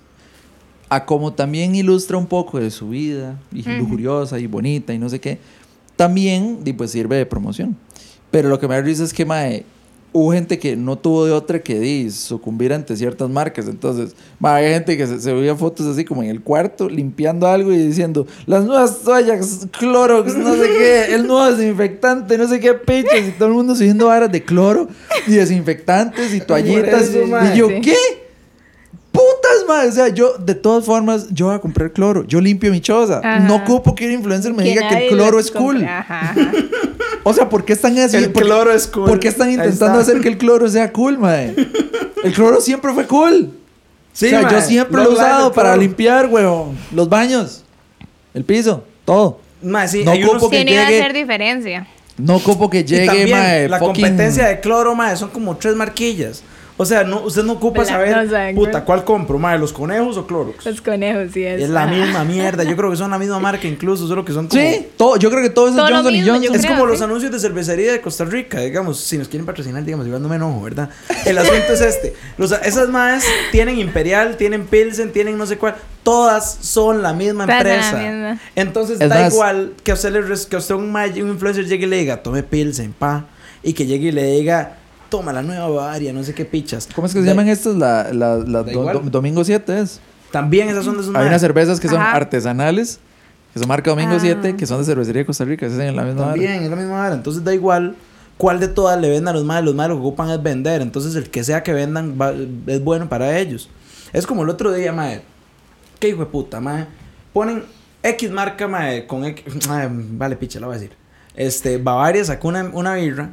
a 0.95 1.07
como 1.07 1.33
también 1.33 1.75
ilustra 1.75 2.19
un 2.19 2.27
poco 2.27 2.61
de 2.61 2.71
su 2.71 2.91
vida, 2.91 3.39
y 3.51 3.63
lujuriosa 3.63 4.39
y 4.39 4.47
bonita 4.47 4.93
y 4.93 4.99
no 4.99 5.09
sé 5.09 5.21
qué, 5.21 5.39
también 5.97 6.59
pues, 6.77 6.91
sirve 6.91 7.17
de 7.17 7.25
promoción. 7.25 7.77
Pero 8.31 8.51
lo 8.51 8.59
que 8.61 8.69
me 8.69 8.79
risa 8.83 9.03
es 9.03 9.15
que, 9.15 9.25
mae, 9.25 9.65
hubo 10.13 10.33
gente 10.33 10.59
que 10.59 10.77
no 10.77 10.99
tuvo 10.99 11.25
de 11.25 11.33
otra 11.33 11.61
que 11.61 11.81
di, 11.81 12.11
sucumbir 12.11 12.75
ante 12.75 12.95
ciertas 12.95 13.31
marcas. 13.31 13.69
Entonces, 13.69 14.15
mae, 14.39 14.67
hay 14.67 14.75
gente 14.75 14.99
que 14.99 15.07
se, 15.07 15.19
se 15.19 15.33
veía 15.33 15.57
fotos 15.57 15.87
así 15.87 16.05
como 16.05 16.23
en 16.23 16.29
el 16.29 16.43
cuarto, 16.43 16.91
limpiando 16.91 17.47
algo 17.47 17.73
y 17.73 17.79
diciendo, 17.79 18.27
las 18.45 18.65
nuevas 18.67 18.99
toallas, 19.01 19.67
Clorox, 19.79 20.37
no 20.37 20.55
sé 20.57 20.69
qué, 20.79 21.15
el 21.15 21.27
nuevo 21.27 21.51
desinfectante, 21.57 22.37
no 22.37 22.47
sé 22.47 22.61
qué, 22.61 22.75
pichas, 22.75 23.29
y 23.29 23.31
todo 23.33 23.49
el 23.49 23.55
mundo 23.55 23.75
subiendo 23.75 24.09
varas 24.09 24.31
de 24.31 24.45
cloro 24.45 24.89
y 25.27 25.33
desinfectantes 25.33 26.35
y 26.35 26.41
toallitas. 26.41 27.09
eso, 27.09 27.27
mae. 27.27 27.55
y 27.55 27.59
yo, 27.59 27.69
Sí. 27.69 27.81
¿qué? 27.81 28.22
Putas, 29.13 29.67
madre. 29.69 29.89
O 29.89 29.93
sea, 29.93 30.09
yo, 30.09 30.35
de 30.39 30.55
todas 30.55 30.85
formas, 30.85 31.27
yo 31.31 31.47
voy 31.47 31.55
a 31.55 31.59
comprar 31.61 31.93
cloro. 31.93 32.25
Yo 32.27 32.41
limpio 32.41 32.71
mi 32.73 32.81
choza. 32.81 33.19
Ajá. 33.19 33.39
No 33.41 33.57
ocupo 33.57 33.95
que 33.95 34.07
un 34.07 34.13
influencer 34.13 34.53
me 34.55 34.65
diga 34.65 34.89
que 34.89 35.09
el 35.09 35.15
cloro 35.15 35.39
es 35.39 35.51
cool. 35.51 35.85
Ajá, 35.85 36.31
ajá. 36.31 36.35
O 37.25 37.33
sea, 37.33 37.49
¿por 37.49 37.65
qué 37.65 37.73
están 37.75 37.97
así? 37.99 38.17
El 38.17 38.33
¿Por 38.33 38.43
qué- 38.43 38.49
cloro 38.49 38.73
es 38.73 38.89
cool. 38.89 39.05
¿Por 39.09 39.21
qué 39.21 39.29
están 39.29 39.49
intentando 39.49 40.01
está. 40.01 40.11
hacer 40.13 40.21
que 40.21 40.29
el 40.29 40.39
cloro 40.39 40.69
sea 40.69 40.93
cool, 40.93 41.19
madre? 41.19 41.55
El 42.25 42.33
cloro 42.33 42.61
siempre 42.61 42.93
fue 42.93 43.07
cool. 43.07 43.53
Sí, 44.13 44.27
o 44.27 44.31
sea, 44.31 44.43
mae, 44.43 44.53
yo 44.53 44.61
siempre 44.61 45.01
lo 45.05 45.11
he 45.11 45.13
usado 45.15 45.47
el 45.47 45.53
para 45.55 45.69
cloro. 45.71 45.83
limpiar, 45.83 46.27
weón. 46.27 46.77
Los 46.91 47.09
baños, 47.09 47.63
el 48.35 48.45
piso, 48.45 48.83
todo. 49.05 49.39
Sí, 49.87 50.03
No 50.05 50.13
ocupo 50.15 50.51
que 50.51 50.65
Sí, 50.67 50.75
no 50.75 50.81
hacer 50.83 51.13
diferencia. 51.13 51.87
Ocupo 52.29 52.69
que 52.69 52.81
Y 52.81 52.85
llegue, 52.85 53.07
también 53.07 53.31
mae, 53.31 53.69
la 53.69 53.79
fucking- 53.79 53.85
competencia 53.87 54.49
de 54.49 54.59
cloro, 54.61 54.97
mae, 54.97 55.17
son 55.17 55.31
como 55.31 55.57
tres 55.57 55.77
marquillas. 55.77 56.43
O 56.83 56.87
sea, 56.87 57.05
no, 57.05 57.21
usted 57.23 57.45
no 57.45 57.53
ocupa 57.53 57.85
saber, 57.85 58.17
No 58.17 58.29
saben, 58.31 58.57
puta. 58.57 58.85
¿cuál 58.85 59.05
compro, 59.05 59.39
mae? 59.39 59.57
¿Los 59.57 59.73
conejos 59.73 60.17
o 60.17 60.27
Clorox? 60.27 60.67
Los 60.67 60.81
conejos, 60.81 61.31
sí. 61.33 61.45
Es, 61.45 61.63
Es 61.63 61.71
la 61.71 61.87
misma 61.87 62.25
mierda. 62.25 62.65
Yo 62.65 62.77
creo 62.77 62.91
que 62.91 62.97
son 62.97 63.11
la 63.13 63.19
misma 63.19 63.39
marca 63.39 63.69
incluso, 63.69 64.09
solo 64.09 64.25
que 64.25 64.33
son 64.33 64.49
como... 64.49 64.61
Sí, 64.61 64.89
todo, 64.97 65.17
yo 65.17 65.31
creo 65.31 65.43
que 65.43 65.51
todo 65.51 65.67
Todo 65.67 65.85
es 65.87 65.91
lo 65.91 65.97
Johnson 65.97 66.13
y 66.15 66.17
mismo, 66.19 66.27
yo 66.27 66.33
Johnson. 66.41 66.55
Es 66.57 66.61
creo, 66.63 66.73
como 66.77 66.87
los 66.87 66.99
sí. 66.99 67.05
anuncios 67.05 67.31
de 67.31 67.39
cervecería 67.39 67.93
de 67.93 68.01
Costa 68.01 68.25
Rica, 68.25 68.59
digamos, 68.61 68.99
si 69.01 69.17
nos 69.17 69.29
quieren 69.29 69.47
patrocinar, 69.47 69.85
digamos, 69.85 70.07
igual 70.07 70.21
no 70.23 70.29
me 70.29 70.37
enojo, 70.37 70.61
¿verdad? 70.63 70.91
El 71.25 71.39
asunto 71.39 71.73
es 71.73 71.81
este, 71.81 72.15
los, 72.37 72.51
esas 72.51 72.89
más 72.89 73.25
tienen 73.53 73.79
Imperial, 73.79 74.37
tienen 74.37 74.67
Pilsen, 74.67 75.13
tienen 75.13 75.39
no 75.39 75.47
sé 75.47 75.59
cuál, 75.59 75.77
todas 76.03 76.59
son 76.63 77.01
la 77.03 77.13
misma 77.13 77.45
son 77.45 77.49
la 77.49 77.57
empresa. 77.59 77.97
misma. 77.97 78.41
Entonces 78.57 79.01
Es 79.01 79.09
da 79.09 79.21
más- 79.21 79.33
igual 79.33 79.73
que 79.85 79.93
a 79.93 79.95
usted, 79.95 80.11
le 80.13 80.21
que 80.49 80.57
a 80.57 80.59
usted 80.59 80.75
un, 80.75 80.95
un 80.97 81.29
influencer 81.29 81.65
llegue 81.67 81.87
y 81.87 81.89
le 81.89 81.97
diga, 81.99 82.23
tome 82.23 82.43
Pilsen, 82.43 82.93
pa, 82.93 83.27
y 83.63 83.73
que 83.75 83.87
llegue 83.87 84.09
y 84.09 84.13
le 84.13 84.25
diga, 84.25 84.79
toma 85.13 85.33
la 85.33 85.43
nueva 85.43 85.69
Bavaria, 85.69 86.13
no 86.13 86.25
sé 86.25 86.33
qué 86.35 86.45
pichas. 86.45 86.89
¿Cómo 86.95 87.07
es 87.07 87.13
que 87.15 87.21
se 87.21 87.27
llaman 87.27 87.49
estas? 87.49 87.77
La, 87.77 88.13
la, 88.13 88.37
la 88.39 88.63
Da 88.63 88.65
do- 88.65 88.71
igual. 88.71 89.05
do- 89.05 89.11
Domingo 89.11 89.45
7 89.45 89.81
es. 89.81 90.01
También 90.31 90.69
esas 90.71 90.85
son 90.87 90.95
de 90.97 91.03
esos 91.03 91.15
Hay 91.15 91.27
unas 91.27 91.41
cervezas 91.43 91.79
que 91.79 91.89
son 91.89 92.01
Ajá. 92.01 92.17
artesanales, 92.17 92.99
que 93.53 93.59
son 93.59 93.69
marca 93.69 93.91
Domingo 93.91 94.15
Ah. 94.17 94.21
7, 94.21 94.57
que 94.57 94.67
son 94.67 94.79
de 94.79 94.85
cervecería 94.87 95.21
de 95.21 95.27
Costa 95.27 95.45
Rica, 95.45 95.69
se 95.69 95.75
hacen 95.75 95.89
en 95.89 95.97
la 95.97 96.05
misma. 96.05 96.31
También 96.31 96.63
es 96.63 96.71
la 96.71 96.77
misma 96.77 96.93
vara. 96.99 97.15
Entonces 97.15 97.45
da 97.45 97.53
igual 97.55 97.95
cuál 98.39 98.59
de 98.59 98.69
todas 98.69 98.99
le 98.99 99.11
vendan 99.11 99.35
a 99.35 99.39
los 99.39 99.45
malos. 99.47 99.67
Los 99.67 99.75
malos 99.75 99.97
lo 99.99 100.03
que 100.03 100.09
ocupan 100.09 100.31
es 100.31 100.43
vender. 100.43 100.81
Entonces 100.81 101.15
el 101.15 101.29
que 101.31 101.45
sea 101.45 101.63
que 101.63 101.73
vendan 101.75 102.17
va- 102.21 102.33
es 102.67 102.83
bueno 102.83 103.09
para 103.11 103.39
ellos. 103.39 103.69
Es 104.15 104.27
como 104.27 104.43
el 104.45 104.49
otro 104.49 104.73
día, 104.73 104.93
mae. 104.93 105.21
¿Qué 106.01 106.09
hijo 106.09 106.21
de 106.21 106.27
puta, 106.27 106.61
mae? 106.61 106.87
Ponen 107.35 107.65
X 108.03 108.31
marca, 108.31 108.67
mae, 108.67 109.07
con 109.07 109.25
X. 109.27 109.45
vale, 110.17 110.37
picha, 110.37 110.59
la 110.59 110.67
voy 110.69 110.77
a 110.77 110.79
decir. 110.81 110.97
Este, 111.37 111.77
Bavaria 111.79 112.25
sacó 112.25 112.49
una, 112.49 112.65
una 112.73 112.95
birra 112.95 113.33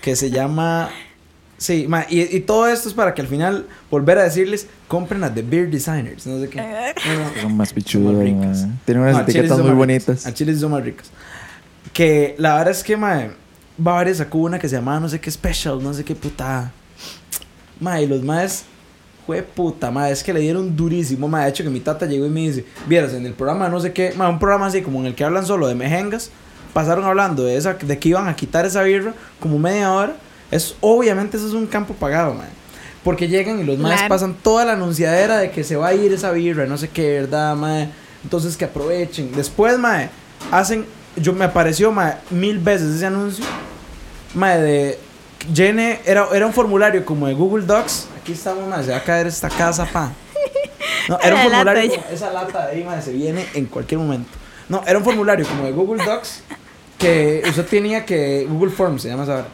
que 0.00 0.16
se 0.16 0.30
llama. 0.30 0.90
Sí, 1.62 1.86
mae, 1.88 2.06
y, 2.10 2.22
y 2.22 2.40
todo 2.40 2.66
esto 2.66 2.88
es 2.88 2.94
para 2.94 3.14
que 3.14 3.20
al 3.20 3.28
final 3.28 3.66
volver 3.88 4.18
a 4.18 4.24
decirles, 4.24 4.66
compren 4.88 5.20
las 5.20 5.32
de 5.32 5.42
Beer 5.42 5.70
Designers. 5.70 6.26
No 6.26 6.40
sé 6.40 6.48
qué. 6.48 6.60
No, 6.60 6.64
no. 6.66 7.40
Son 7.40 7.56
más 7.56 7.72
pichudas, 7.72 8.14
más 8.14 8.24
ricas. 8.24 8.66
Tienen 8.84 9.04
unas 9.04 9.14
No, 9.14 9.20
etiquetas 9.20 9.58
muy 9.58 9.68
más 9.68 9.76
bonitas. 9.76 10.26
A 10.26 10.34
Chile 10.34 10.54
sí 10.54 10.58
son 10.58 10.72
más 10.72 10.82
ricas. 10.82 11.12
Que 11.92 12.34
la 12.36 12.56
verdad 12.56 12.72
es 12.72 12.82
que, 12.82 12.96
mae, 12.96 13.30
Bavaria 13.78 14.12
sacó 14.12 14.38
una 14.38 14.58
que 14.58 14.68
se 14.68 14.74
llamaba 14.74 14.98
no 14.98 15.08
sé 15.08 15.20
qué 15.20 15.30
special, 15.30 15.80
no 15.80 15.94
sé 15.94 16.02
qué 16.02 16.16
puta. 16.16 16.72
Mae, 17.78 18.02
y 18.02 18.06
los 18.08 18.24
maes, 18.24 18.64
fue 19.24 19.40
puta, 19.42 19.92
mae, 19.92 20.10
es 20.10 20.24
que 20.24 20.32
le 20.32 20.40
dieron 20.40 20.74
durísimo, 20.76 21.28
mae. 21.28 21.44
De 21.44 21.50
hecho, 21.50 21.62
que 21.62 21.70
mi 21.70 21.78
tata 21.78 22.06
llegó 22.06 22.26
y 22.26 22.30
me 22.30 22.40
dice, 22.40 22.64
vieras, 22.88 23.14
en 23.14 23.24
el 23.24 23.34
programa 23.34 23.68
no 23.68 23.78
sé 23.78 23.92
qué, 23.92 24.14
mae, 24.16 24.28
un 24.28 24.40
programa 24.40 24.66
así 24.66 24.82
como 24.82 24.98
en 24.98 25.06
el 25.06 25.14
que 25.14 25.22
hablan 25.22 25.46
solo 25.46 25.68
de 25.68 25.76
mejengas, 25.76 26.32
pasaron 26.74 27.04
hablando 27.04 27.44
de 27.44 27.56
esa, 27.56 27.74
de 27.74 27.98
que 28.00 28.08
iban 28.08 28.26
a 28.26 28.34
quitar 28.34 28.66
esa 28.66 28.82
birra 28.82 29.14
como 29.38 29.60
media 29.60 29.92
hora. 29.92 30.16
Es, 30.52 30.76
obviamente, 30.80 31.36
eso 31.38 31.48
es 31.48 31.54
un 31.54 31.66
campo 31.66 31.94
pagado, 31.94 32.34
mae. 32.34 32.46
Porque 33.02 33.26
llegan 33.26 33.58
y 33.58 33.64
los 33.64 33.78
Claro. 33.78 34.08
pasan 34.08 34.34
toda 34.34 34.64
la 34.64 34.74
anunciadera 34.74 35.38
de 35.38 35.50
que 35.50 35.64
se 35.64 35.74
va 35.74 35.88
a 35.88 35.94
ir 35.94 36.12
esa 36.12 36.30
birra, 36.30 36.66
no 36.66 36.78
sé 36.78 36.88
qué, 36.88 37.10
¿verdad, 37.22 37.56
mae? 37.56 37.88
Entonces 38.22 38.56
que 38.56 38.66
aprovechen. 38.66 39.32
Después, 39.34 39.76
mae, 39.78 40.08
hacen. 40.52 40.86
Yo 41.16 41.32
me 41.32 41.44
apareció, 41.44 41.90
mae, 41.90 42.14
mil 42.30 42.58
veces 42.60 42.94
ese 42.94 43.06
anuncio. 43.06 43.44
Mae, 44.34 44.60
de. 44.60 44.98
Llene. 45.52 45.98
Era, 46.04 46.28
era 46.32 46.46
un 46.46 46.52
formulario 46.52 47.04
como 47.04 47.26
de 47.26 47.34
Google 47.34 47.66
Docs. 47.66 48.06
Aquí 48.20 48.32
estamos, 48.32 48.68
mae, 48.68 48.84
se 48.84 48.92
va 48.92 48.98
a 48.98 49.02
caer 49.02 49.26
esta 49.26 49.48
casa, 49.48 49.84
pa. 49.86 50.12
No, 51.08 51.18
era 51.20 51.34
un 51.34 51.42
formulario. 51.42 51.90
como- 51.90 52.04
esa 52.12 52.30
lata 52.32 52.66
de 52.68 52.72
ahí, 52.76 52.84
mae, 52.84 53.02
se 53.02 53.10
viene 53.12 53.44
en 53.54 53.66
cualquier 53.66 53.98
momento. 53.98 54.28
No, 54.68 54.82
era 54.86 54.96
un 54.98 55.04
formulario 55.04 55.44
como 55.46 55.64
de 55.64 55.72
Google 55.72 56.04
Docs. 56.04 56.42
Que 56.98 57.42
usted 57.48 57.66
tenía 57.66 58.04
que. 58.06 58.46
Google 58.48 58.70
Forms 58.70 59.02
se 59.02 59.08
llama 59.08 59.24
esa. 59.24 59.46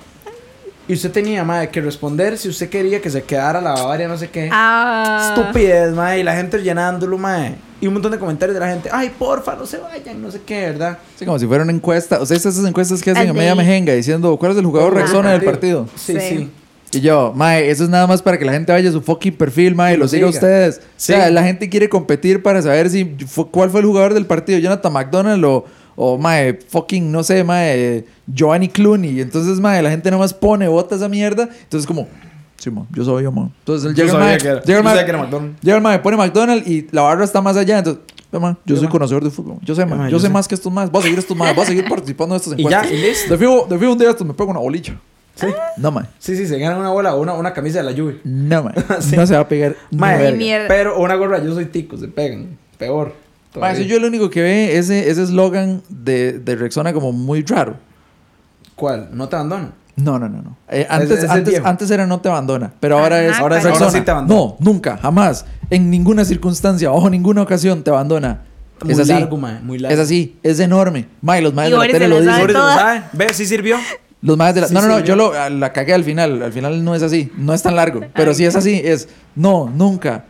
Y 0.89 0.95
usted 0.95 1.13
tenía, 1.13 1.45
mae, 1.45 1.69
que 1.69 1.83
responder 1.83 2.39
si 2.39 2.49
usted 2.49 2.71
quería 2.71 3.01
que 3.03 3.11
se 3.11 3.23
quedara 3.23 3.61
la 3.61 3.73
Bavaria, 3.75 4.09
no 4.09 4.17
sé 4.17 4.31
qué. 4.31 4.49
Ah. 4.51 5.35
Estupidez, 5.37 5.93
mae. 5.93 6.21
Y 6.21 6.23
la 6.23 6.35
gente 6.35 6.59
llenándolo, 6.63 7.19
mae. 7.19 7.57
Y 7.81 7.87
un 7.87 7.93
montón 7.93 8.11
de 8.11 8.19
comentarios 8.19 8.55
de 8.55 8.61
la 8.61 8.69
gente. 8.73 8.89
Ay, 8.91 9.13
porfa, 9.17 9.55
no 9.55 9.67
se 9.67 9.77
vayan, 9.79 10.21
no 10.21 10.31
sé 10.31 10.41
qué, 10.45 10.63
¿verdad? 10.63 10.99
Sí, 11.17 11.25
como 11.27 11.39
si 11.39 11.47
fuera 11.47 11.63
una 11.63 11.73
encuesta. 11.73 12.19
O 12.21 12.27
sea, 12.27 12.37
esas 12.37 12.59
encuestas 12.65 13.03
que 13.03 13.11
hacen 13.11 13.29
a 13.29 13.33
media 13.35 13.55
mejenga 13.55 13.93
diciendo 13.93 14.37
cuál 14.39 14.53
es 14.53 14.59
el 14.59 14.65
jugador 14.65 14.95
Ajá. 14.95 15.03
Rexona 15.03 15.33
del 15.33 15.43
partido. 15.45 15.87
Sí, 15.95 16.15
Sí. 16.15 16.21
sí. 16.21 16.51
Y 16.91 17.01
yo, 17.03 17.35
mae, 17.37 17.69
eso 17.71 17.85
es 17.85 17.91
nada 17.91 18.07
más 18.07 18.23
para 18.23 18.39
que 18.39 18.47
la 18.47 18.53
gente 18.53 18.73
vaya 18.73 18.89
a 18.89 18.93
su 18.93 19.03
fucking 19.03 19.35
perfil, 19.37 19.75
mae, 19.75 19.93
y 19.93 19.97
lo 19.99 20.09
siga 20.09 20.27
a 20.27 20.31
ustedes. 20.31 20.81
Sí. 20.97 21.13
O 21.13 21.17
sea, 21.17 21.29
la 21.31 21.43
gente 21.43 21.69
quiere 21.69 21.91
competir 21.91 22.43
para 22.43 22.63
saber 22.63 22.89
si 22.89 23.05
fue, 23.27 23.47
cuál 23.51 23.69
fue 23.69 23.81
el 23.81 23.87
jugador 23.87 24.15
del 24.15 24.25
partido, 24.25 24.59
Jonathan 24.59 24.91
McDonald 24.95 25.45
o, 25.45 25.67
o 26.01 26.17
mae, 26.17 26.55
fucking, 26.69 27.11
no 27.11 27.25
sé, 27.25 27.43
mae, 27.43 28.05
Giovanni 28.33 28.69
Clooney. 28.69 29.21
Entonces, 29.21 29.59
mae, 29.59 29.83
la 29.83 29.91
gente 29.91 30.09
nada 30.11 30.23
más 30.23 30.33
pone, 30.33 30.69
bota 30.69 30.95
esa 30.95 31.09
mierda. 31.09 31.49
Entonces, 31.65 31.87
como, 31.89 32.07
sí, 32.57 32.71
man, 32.71 32.87
yo 32.95 33.03
soy 33.05 33.25
yo, 33.25 33.33
man. 33.33 33.51
Entonces, 33.59 33.91
él 33.91 33.97
Yo 33.97 34.05
llega 34.05 34.13
el 34.17 34.19
sabía 34.21 34.27
mae, 34.35 34.39
que 34.39 34.49
era- 34.49 34.63
llega 34.63 34.79
el 34.79 34.83
yo 34.83 34.85
mae, 34.85 34.93
sabía 34.93 35.05
que 35.05 35.11
era 35.11 35.19
McDonald. 35.23 35.57
llega 35.61 35.77
el 35.77 35.83
mae, 35.83 35.99
pone 35.99 36.17
McDonald 36.17 36.69
y 36.69 36.87
la 36.93 37.03
barra 37.03 37.25
está 37.25 37.41
más 37.41 37.57
allá. 37.57 37.79
Entonces, 37.79 38.01
man, 38.33 38.57
yo 38.65 38.75
Ve, 38.75 38.79
soy 38.79 38.83
man. 38.85 38.93
conocedor 38.93 39.25
de 39.25 39.31
fútbol. 39.31 39.57
Yo 39.63 39.75
sé, 39.75 39.85
man, 39.87 39.99
man, 39.99 40.07
yo, 40.09 40.13
yo 40.13 40.19
sé, 40.21 40.27
sé. 40.29 40.33
más 40.33 40.47
que 40.47 40.55
estos 40.55 40.73
más. 40.73 40.89
Voy 40.91 41.01
a 41.01 41.03
seguir 41.03 41.19
estos 41.19 41.37
más, 41.37 41.53
voy 41.57 41.65
a 41.65 41.67
seguir 41.67 41.89
participando 41.89 42.35
de 42.35 42.37
estas 42.39 42.55
Y 42.57 42.63
ya, 42.63 42.69
encuestas. 42.83 42.93
y 42.93 42.97
listo. 43.03 43.31
De 43.33 43.39
fijo, 43.39 43.67
de 43.69 43.79
fijo 43.79 43.93
un 43.93 43.99
día 43.99 44.11
estos 44.11 44.27
me 44.27 44.35
pego 44.35 44.51
una 44.51 44.61
bolilla. 44.61 44.97
Sí. 45.35 45.47
No, 45.77 45.91
man. 45.93 46.09
Sí, 46.19 46.37
sí, 46.37 46.47
se 46.47 46.59
ganan 46.59 46.79
una 46.81 46.91
bola 46.91 47.15
o 47.15 47.21
una, 47.23 47.33
una 47.35 47.53
camisa 47.53 47.79
de 47.79 47.85
la 47.85 47.93
lluvia. 47.93 48.17
No, 48.25 48.63
man. 48.65 48.75
Sí. 49.01 49.17
No 49.17 49.27
se 49.27 49.35
va 49.35 49.41
a 49.41 49.49
pegar. 49.49 49.77
Ni 49.91 50.33
mierda. 50.37 50.67
Pero 50.69 50.99
una 51.01 51.15
gorra, 51.15 51.43
yo 51.43 51.55
soy 51.55 51.67
tico, 51.67 51.97
se 51.97 52.09
pegan. 52.09 52.57
Peor. 52.77 53.15
Yo 53.55 53.97
el 53.97 54.05
único 54.05 54.31
que 54.31 54.43
ve 54.43 54.79
ese 54.79 55.11
ese 55.11 55.23
eslogan 55.23 55.83
de, 55.89 56.39
de 56.39 56.57
Rexona 56.57 56.93
como 56.93 57.13
muy 57.13 57.43
raro. 57.43 57.77
¿Cuál? 58.75 59.09
¿No 59.13 59.29
te 59.29 59.37
abandono? 59.37 59.73
No, 59.97 60.19
no, 60.19 60.29
no, 60.29 60.43
no. 60.43 60.57
Eh, 60.69 60.87
antes, 60.89 61.25
es 61.25 61.31
antes, 61.31 61.61
antes 61.65 61.91
era 61.91 62.07
no 62.07 62.21
te 62.21 62.29
abandona, 62.29 62.73
pero 62.79 62.99
ahora 62.99 63.17
Ajá, 63.17 63.27
es 63.27 63.39
ahora 63.39 63.59
es 63.59 63.65
ahora 63.65 63.79
Rexona. 63.79 63.91
sí 63.91 64.01
te 64.03 64.11
abandona. 64.11 64.41
No, 64.41 64.57
nunca, 64.61 64.97
jamás, 64.99 65.45
en 65.71 65.91
ninguna 65.91 66.25
circunstancia, 66.25 66.91
bajo 66.91 67.11
ninguna 67.11 67.43
ocasión 67.43 67.83
te 67.83 67.91
abandona. 67.91 68.43
Muy 68.85 68.93
es 68.93 69.01
así. 69.01 69.11
largo, 69.13 69.37
mae, 69.37 69.61
muy 69.61 69.79
largo. 69.79 69.95
Es 69.95 70.01
así, 70.01 70.37
es 70.45 70.61
enorme. 70.61 71.09
Mae, 71.21 71.43
los 71.43 71.53
maes 71.53 71.73
de 71.73 71.77
la 71.77 71.87
tele 71.89 72.07
lo 72.09 72.21
dicen. 72.21 72.53
lo 72.53 72.53
sabe. 72.53 73.03
¿Ve? 73.13 73.35
¿Sí 73.35 73.45
sirvió? 73.45 73.77
Los 74.23 74.37
maes 74.37 74.55
de 74.55 74.61
la... 74.61 74.69
Sí, 74.69 74.75
no, 74.75 74.83
no, 74.83 74.89
no, 74.89 75.01
yo 75.01 75.17
lo, 75.17 75.33
la 75.49 75.73
cagué 75.73 75.95
al 75.95 76.05
final. 76.05 76.43
Al 76.43 76.53
final 76.53 76.85
no 76.85 76.95
es 76.95 77.03
así. 77.03 77.33
No 77.37 77.55
es 77.55 77.63
tan 77.63 77.75
largo. 77.75 78.01
Pero 78.15 78.35
sí 78.35 78.45
es 78.45 78.55
así. 78.55 78.81
Es 78.85 79.09
no, 79.35 79.69
nunca. 79.75 80.25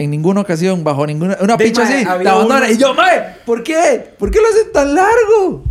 En 0.00 0.10
ninguna 0.10 0.40
ocasión, 0.40 0.82
bajo 0.82 1.06
ninguna... 1.06 1.36
Una 1.42 1.56
Ve, 1.58 1.66
picha 1.66 1.82
mae, 1.84 1.94
así, 1.96 2.04
te 2.04 2.10
había 2.10 2.30
abandona. 2.32 2.60
uno- 2.64 2.72
Y 2.72 2.78
yo, 2.78 2.94
mae, 2.94 3.36
¿por 3.44 3.62
qué? 3.62 4.14
¿Por 4.18 4.30
qué 4.30 4.38
lo 4.40 4.48
hacen 4.48 4.72
tan 4.72 4.94
largo? 4.94 5.62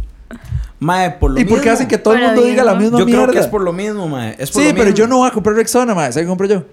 Mae, 0.79 1.09
por 1.11 1.31
lo 1.31 1.39
¿Y 1.39 1.45
por 1.45 1.55
qué 1.57 1.61
mismo. 1.61 1.73
hacen 1.73 1.87
que 1.87 1.97
todo 1.97 2.13
el 2.13 2.21
mundo 2.23 2.43
diga 2.43 2.63
la 2.63 2.75
misma 2.75 2.99
Yo 2.99 3.05
mierda? 3.07 3.23
creo 3.23 3.33
que 3.33 3.39
es 3.39 3.47
por 3.47 3.61
lo 3.63 3.73
mismo, 3.73 4.07
mae. 4.07 4.35
Es 4.37 4.51
por 4.51 4.61
Sí, 4.61 4.67
lo 4.69 4.73
pero 4.75 4.85
mismo. 4.85 4.97
yo 4.97 5.07
no 5.07 5.17
voy 5.17 5.29
a 5.29 5.31
comprar 5.31 5.55
Rexona, 5.55 5.95
mae. 5.95 6.11
¿Sabes 6.13 6.25
qué 6.25 6.29
compro 6.29 6.45
yo? 6.47 6.63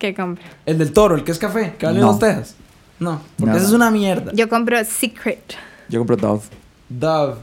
¿Qué 0.00 0.12
compro? 0.12 0.44
El 0.66 0.76
del 0.78 0.92
toro, 0.92 1.14
el 1.14 1.22
que 1.22 1.30
es 1.30 1.38
café, 1.38 1.74
que 1.78 1.86
vale 1.86 2.00
No. 2.00 2.08
dos 2.08 2.18
tejas. 2.18 2.56
No, 2.98 3.22
porque 3.38 3.52
No, 3.52 3.56
esa 3.58 3.66
es 3.68 3.72
una 3.72 3.92
mierda. 3.92 4.32
Yo 4.34 4.48
compro 4.48 4.84
Secret. 4.84 5.54
Yo 5.88 6.00
compro 6.00 6.16
Dove. 6.16 6.42
Dove, 6.88 7.34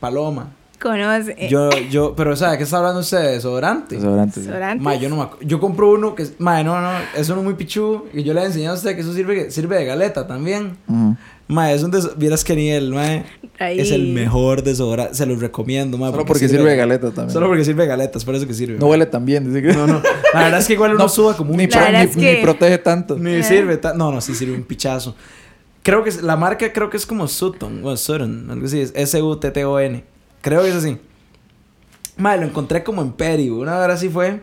paloma. 0.00 0.48
Conoce. 0.90 1.48
Yo, 1.48 1.70
yo, 1.90 2.14
pero 2.16 2.36
¿sabe 2.36 2.58
qué 2.58 2.64
está 2.64 2.78
hablando 2.78 3.00
usted 3.00 3.18
de 3.22 3.32
desodorante? 3.32 3.96
Desodorante. 3.96 4.34
sí. 4.34 4.40
Desodorantes. 4.46 4.82
Mae, 4.84 4.98
yo 5.00 5.08
no 5.08 5.16
me 5.16 5.46
Yo 5.46 5.58
compro 5.60 5.90
uno 5.92 6.14
que 6.14 6.22
es. 6.24 6.34
Mae, 6.38 6.62
no, 6.64 6.80
no, 6.80 6.90
es 7.16 7.28
uno 7.28 7.42
muy 7.42 7.54
pichu. 7.54 8.04
Y 8.12 8.22
yo 8.22 8.32
le 8.34 8.42
he 8.42 8.44
enseñado 8.46 8.74
a 8.74 8.78
usted 8.78 8.94
que 8.94 9.00
eso 9.00 9.12
sirve, 9.12 9.50
sirve 9.50 9.76
de 9.76 9.84
galeta 9.84 10.26
también. 10.26 10.76
Mae, 11.48 11.74
es 11.76 11.82
un 11.84 11.92
des... 11.92 12.18
Vieras 12.18 12.42
que 12.42 12.56
nivel, 12.56 12.92
mae. 12.92 13.24
Ahí. 13.60 13.78
Es 13.78 13.92
el 13.92 14.08
mejor 14.12 14.62
desodorante. 14.64 15.14
Se 15.14 15.26
los 15.26 15.40
recomiendo, 15.40 15.96
mae. 15.96 16.10
Solo 16.10 16.24
porque 16.26 16.48
sirve 16.48 16.70
de 16.70 16.76
galeta 16.76 17.08
también. 17.12 17.30
Solo 17.30 17.46
porque 17.46 17.64
sirve 17.64 17.84
de 17.84 17.88
galetas, 17.88 18.24
por 18.24 18.34
eso 18.34 18.46
que 18.46 18.54
sirve. 18.54 18.78
No 18.78 18.86
huele 18.86 19.06
tan 19.06 19.24
bien. 19.24 19.44
dice 19.52 19.62
que- 19.62 19.72
No, 19.72 19.86
no. 19.86 20.02
La 20.34 20.42
verdad 20.44 20.58
es 20.60 20.66
que 20.66 20.72
igual 20.72 20.90
uno 20.94 21.04
No, 21.04 21.08
suba 21.08 21.36
como 21.36 21.52
un 21.52 21.58
Ni, 21.58 21.66
pro- 21.68 21.80
ni- 21.90 21.96
es 21.98 22.16
que- 22.16 22.36
ni 22.38 22.42
protege 22.42 22.78
tanto. 22.78 23.16
Ni 23.16 23.34
Eh. 23.34 23.42
sirve 23.44 23.76
ta- 23.76 23.94
No, 23.94 24.10
no, 24.10 24.20
sí 24.20 24.34
sirve 24.34 24.54
un 24.56 24.64
pichazo. 24.64 25.14
Creo 25.84 26.02
que 26.02 26.10
es- 26.10 26.20
la 26.22 26.36
marca 26.36 26.72
creo 26.72 26.90
que 26.90 26.96
es 26.96 27.06
como 27.06 27.28
Sutton, 27.28 27.80
o 27.84 27.96
Sutton, 27.96 28.48
algo 28.50 28.66
así, 28.66 28.80
es 28.80 28.92
S-U-T-T-O-N. 28.96 30.04
Creo 30.46 30.62
que 30.62 30.68
es 30.68 30.76
así. 30.76 30.96
Madre, 32.16 32.42
lo 32.42 32.46
encontré 32.46 32.84
como 32.84 33.02
en 33.02 33.10
Peri, 33.10 33.50
una 33.50 33.76
hora 33.78 33.94
así 33.94 34.08
fue. 34.08 34.40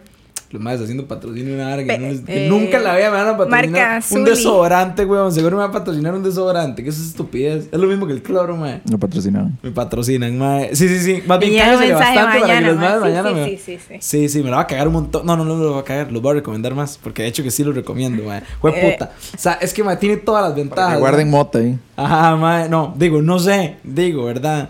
Los 0.52 0.62
madres 0.62 0.82
haciendo 0.82 1.08
patrocinio 1.08 1.56
una 1.56 1.68
hora 1.74 1.78
que, 1.78 1.86
Pe- 1.88 1.98
no 1.98 2.08
les- 2.10 2.20
que 2.22 2.46
eh, 2.46 2.50
nunca 2.50 2.78
la 2.78 2.94
vida 2.96 3.10
me 3.10 3.16
van 3.18 3.28
a 3.30 3.38
patrocinar 3.38 3.72
marca 4.02 4.06
un 4.12 4.24
desodorante, 4.26 5.06
weón. 5.06 5.32
Seguro 5.32 5.56
me 5.58 5.62
van 5.64 5.70
a 5.72 5.74
patrocinar 5.74 6.14
un 6.14 6.22
desodorante, 6.24 6.84
que 6.84 6.90
eso 6.90 7.02
es 7.02 7.08
estupidez. 7.08 7.70
Es 7.72 7.80
lo 7.80 7.88
mismo 7.88 8.06
que 8.06 8.12
el 8.14 8.22
cloro, 8.22 8.58
madre. 8.58 8.82
No 8.88 9.00
patrocinaban. 9.00 9.58
Me 9.64 9.72
patrocinan, 9.72 10.38
madre. 10.38 10.76
Sí, 10.76 10.90
sí, 10.90 11.00
sí. 11.00 11.24
Más 11.26 11.40
bien 11.40 11.54
mensaje 11.54 11.94
bastante 11.94 12.22
para 12.22 12.34
que 12.34 12.40
mañana. 12.42 12.68
los 12.68 12.76
ma. 12.76 12.82
madres 12.82 13.02
Sí, 13.02 13.10
mañana 13.10 13.30
sí, 13.30 13.36
me... 13.36 13.46
sí, 13.46 13.58
sí, 13.58 13.80
sí. 13.88 13.96
Sí, 14.02 14.30
sí, 14.30 14.44
me 14.44 14.50
la 14.52 14.58
va 14.58 14.62
a 14.64 14.68
cagar 14.68 14.88
un 14.90 14.94
montón. 14.94 15.26
No, 15.26 15.38
no, 15.38 15.46
no 15.46 15.56
me 15.56 15.64
lo 15.64 15.74
va 15.74 15.80
a 15.80 15.84
cagar. 15.86 16.12
Los 16.12 16.22
voy 16.22 16.32
a 16.32 16.34
recomendar 16.36 16.76
más. 16.76 17.00
Porque 17.02 17.24
de 17.24 17.30
hecho 17.30 17.42
que 17.42 17.50
sí 17.50 17.64
los 17.64 17.74
recomiendo, 17.74 18.22
mae. 18.24 18.44
Fue 18.62 18.72
Eh. 18.78 18.92
puta. 18.92 19.12
O 19.34 19.38
sea, 19.40 19.54
es 19.54 19.74
que 19.74 19.84
mae, 19.84 19.98
tiene 19.98 20.18
todas 20.18 20.44
las 20.44 20.54
ventajas. 20.56 20.84
Para 20.86 20.96
que 20.98 21.00
guarden 21.00 21.30
mota 21.32 21.58
ahí. 21.58 21.80
Ajá, 21.96 22.36
mae. 22.36 22.70
No, 22.70 22.94
digo, 22.96 23.24
no 23.24 23.40
sé. 23.40 23.78
Digo, 23.84 24.26
¿verdad? 24.26 24.70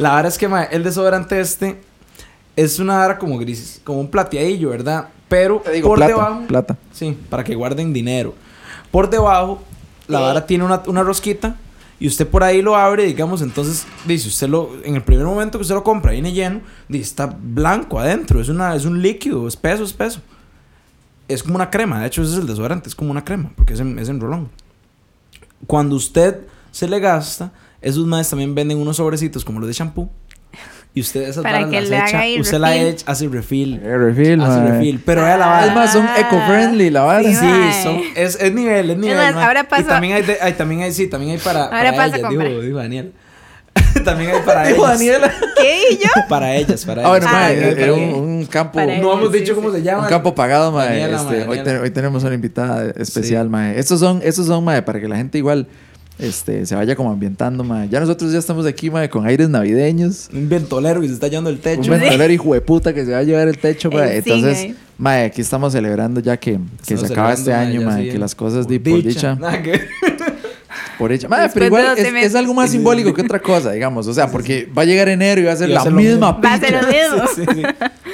La 0.00 0.14
verdad 0.14 0.32
es 0.32 0.38
que 0.38 0.48
mae, 0.48 0.68
el 0.72 0.82
desodorante 0.82 1.38
este 1.38 1.78
es 2.56 2.78
una 2.78 2.96
vara 2.96 3.18
como 3.18 3.38
gris, 3.38 3.80
como 3.84 4.00
un 4.00 4.10
plateadillo, 4.10 4.70
¿verdad? 4.70 5.08
Pero 5.28 5.60
Te 5.60 5.72
digo, 5.72 5.88
por 5.88 5.98
plata, 5.98 6.12
debajo. 6.12 6.40
plata. 6.48 6.76
Sí, 6.92 7.16
para 7.28 7.44
que 7.44 7.54
guarden 7.54 7.92
dinero. 7.92 8.34
Por 8.90 9.10
debajo, 9.10 9.62
la 10.08 10.20
vara 10.20 10.46
tiene 10.46 10.64
una, 10.64 10.82
una 10.86 11.02
rosquita. 11.02 11.56
Y 11.98 12.06
usted 12.06 12.26
por 12.26 12.42
ahí 12.42 12.62
lo 12.62 12.76
abre, 12.76 13.04
digamos, 13.04 13.42
entonces, 13.42 13.86
dice, 14.06 14.28
usted 14.28 14.48
lo, 14.48 14.70
en 14.84 14.94
el 14.94 15.02
primer 15.02 15.26
momento 15.26 15.58
que 15.58 15.62
usted 15.62 15.74
lo 15.74 15.84
compra, 15.84 16.12
viene 16.12 16.32
lleno, 16.32 16.62
dice, 16.88 17.04
está 17.04 17.26
blanco 17.26 18.00
adentro, 18.00 18.40
es, 18.40 18.48
una, 18.48 18.74
es 18.74 18.86
un 18.86 19.02
líquido, 19.02 19.46
espeso, 19.46 19.84
espeso. 19.84 20.22
Es 21.28 21.42
como 21.42 21.56
una 21.56 21.68
crema, 21.68 22.00
de 22.00 22.06
hecho 22.06 22.22
ese 22.22 22.32
es 22.32 22.38
el 22.38 22.46
desodorante, 22.46 22.88
es 22.88 22.94
como 22.94 23.10
una 23.10 23.22
crema, 23.22 23.52
porque 23.54 23.74
es 23.74 23.80
en, 23.80 23.98
es 23.98 24.08
en 24.08 24.18
rolón. 24.18 24.48
Cuando 25.66 25.94
usted 25.94 26.40
se 26.70 26.88
le 26.88 27.00
gasta, 27.00 27.52
esos 27.82 28.06
más 28.06 28.28
también 28.30 28.54
venden 28.54 28.78
unos 28.78 28.96
sobrecitos 28.96 29.44
como 29.44 29.60
los 29.60 29.68
de 29.68 29.72
shampoo. 29.74 30.10
Y 30.92 31.02
usted 31.02 31.22
esas 31.22 31.44
Para 31.44 31.58
varas 31.58 31.70
que 31.70 31.80
las 31.82 31.88
le 31.90 31.96
haga 31.98 32.26
echa, 32.26 32.40
usted 32.40 32.58
la 32.58 32.68
refill. 32.70 32.86
echa, 32.88 33.12
hace 33.12 33.28
refill. 33.28 33.74
Eh, 33.84 33.96
refill, 33.96 34.40
Hace 34.40 34.60
mae. 34.60 34.72
refill. 34.72 35.00
Pero 35.06 35.22
vea 35.22 35.36
la 35.36 35.46
vara. 35.46 35.66
Es 35.66 35.74
más, 35.74 35.92
son 35.92 36.04
eco-friendly 36.18 36.90
la 36.90 37.02
vara. 37.02 37.22
Sí, 37.28 37.34
Sí, 37.36 37.44
mae. 37.44 37.82
son, 37.84 38.00
es, 38.16 38.34
es 38.40 38.52
nivel, 38.52 38.90
es 38.90 38.98
nivel. 38.98 39.16
más, 39.16 39.34
mae. 39.36 39.44
ahora 39.44 39.60
Y 39.60 39.64
paso- 39.70 39.86
también 39.86 40.14
hay, 40.14 40.22
de- 40.22 40.38
hay- 40.40 40.54
también 40.54 40.82
hay, 40.82 40.92
sí, 40.92 41.06
también 41.06 41.32
hay 41.32 41.38
para, 41.38 41.66
Ahora 41.66 41.76
para 41.76 41.90
paso 41.92 42.02
a 42.02 42.06
ellas, 42.06 42.16
dijo, 42.30 42.42
comprar. 42.42 42.60
dijo 42.64 42.76
Daniel. 42.78 43.12
también 44.04 44.30
hay 44.30 44.40
para 44.44 44.62
Dijo 44.66 44.78
ellas. 44.84 44.98
Daniela. 44.98 45.32
¿Qué? 45.56 45.82
¿Y 45.92 45.96
yo? 45.98 46.08
Para 46.28 46.56
ellas, 46.56 46.84
para 46.84 47.04
Ah, 47.04 47.08
bueno, 47.10 47.26
ellas. 47.26 47.36
Ah, 47.36 47.40
mae, 47.46 47.70
ok, 47.72 47.78
era 47.78 47.92
ok. 47.92 47.98
un, 47.98 48.14
un 48.14 48.46
campo. 48.46 48.72
Para 48.74 48.86
No 48.86 48.92
ellas, 48.92 49.04
hemos 49.20 49.32
sí, 49.32 49.38
dicho 49.38 49.54
sí. 49.54 49.60
cómo 49.60 49.72
se 49.72 49.82
llama. 49.82 50.02
Un 50.02 50.08
campo 50.08 50.34
pagado, 50.34 50.72
mae. 50.72 50.88
Daniela, 50.88 51.16
este, 51.18 51.24
mae, 51.28 51.34
hoy, 51.42 51.56
Daniela. 51.58 51.64
te- 51.64 51.78
hoy 51.84 51.90
tenemos 51.92 52.24
una 52.24 52.34
invitada 52.34 52.90
especial, 52.96 53.48
mae. 53.48 53.78
Estos 53.78 54.00
son, 54.00 54.20
estos 54.24 54.46
son, 54.48 54.64
mae, 54.64 54.82
para 54.82 54.98
que 55.00 55.06
la 55.06 55.16
gente 55.16 55.38
igual 55.38 55.68
este, 56.20 56.66
se 56.66 56.74
vaya 56.74 56.94
como 56.96 57.10
ambientando, 57.10 57.64
mae. 57.64 57.88
Ya 57.88 58.00
nosotros 58.00 58.32
ya 58.32 58.38
estamos 58.38 58.66
aquí, 58.66 58.90
mae, 58.90 59.08
con 59.08 59.26
aires 59.26 59.48
navideños. 59.48 60.28
Un 60.32 60.48
ventolero 60.48 61.00
que 61.00 61.08
se 61.08 61.14
está 61.14 61.28
llevando 61.28 61.50
el 61.50 61.56
Un 61.56 61.62
techo. 61.62 61.90
ventolero 61.90 62.32
hijo 62.32 62.54
de 62.54 62.60
puta 62.60 62.92
que 62.94 63.04
se 63.04 63.12
va 63.12 63.18
a 63.18 63.22
llevar 63.22 63.48
el 63.48 63.58
techo. 63.58 63.90
El 63.90 64.10
Entonces, 64.12 64.74
mae, 64.98 65.24
aquí 65.24 65.40
estamos 65.40 65.72
celebrando 65.72 66.20
ya 66.20 66.36
que, 66.36 66.58
que 66.86 66.96
se 66.96 67.06
acaba 67.06 67.32
este 67.32 67.52
año, 67.52 67.80
sí, 67.96 68.08
Que 68.10 68.18
las 68.18 68.34
cosas, 68.34 68.68
di, 68.68 68.78
por 68.78 68.92
por 68.94 69.02
dicha, 69.02 69.34
Nada 69.34 69.62
que- 69.62 69.80
por. 71.00 71.10
Mae, 71.10 71.18
Después 71.42 71.52
pero 71.54 71.66
igual 71.66 71.86
12 71.96 72.08
es, 72.20 72.26
es 72.26 72.34
algo 72.36 72.54
más 72.54 72.70
simbólico 72.70 73.12
que 73.12 73.22
otra 73.22 73.40
cosa, 73.40 73.72
digamos. 73.72 74.06
O 74.06 74.14
sea, 74.14 74.30
porque 74.30 74.68
va 74.76 74.82
a 74.82 74.84
llegar 74.84 75.08
enero 75.08 75.40
y 75.40 75.44
va 75.44 75.52
a 75.52 75.56
ser 75.56 75.68
Y 75.68 75.72
a 75.72 75.76
la 75.76 75.84
lo 75.86 75.90
misma. 75.90 76.32
Va 76.32 76.52
a 76.52 76.60
ser 76.60 76.68
picha. 76.68 76.82
lo 76.82 76.88
mismo. 76.88 77.28
Sí, 77.34 77.44
sí. 77.54 77.62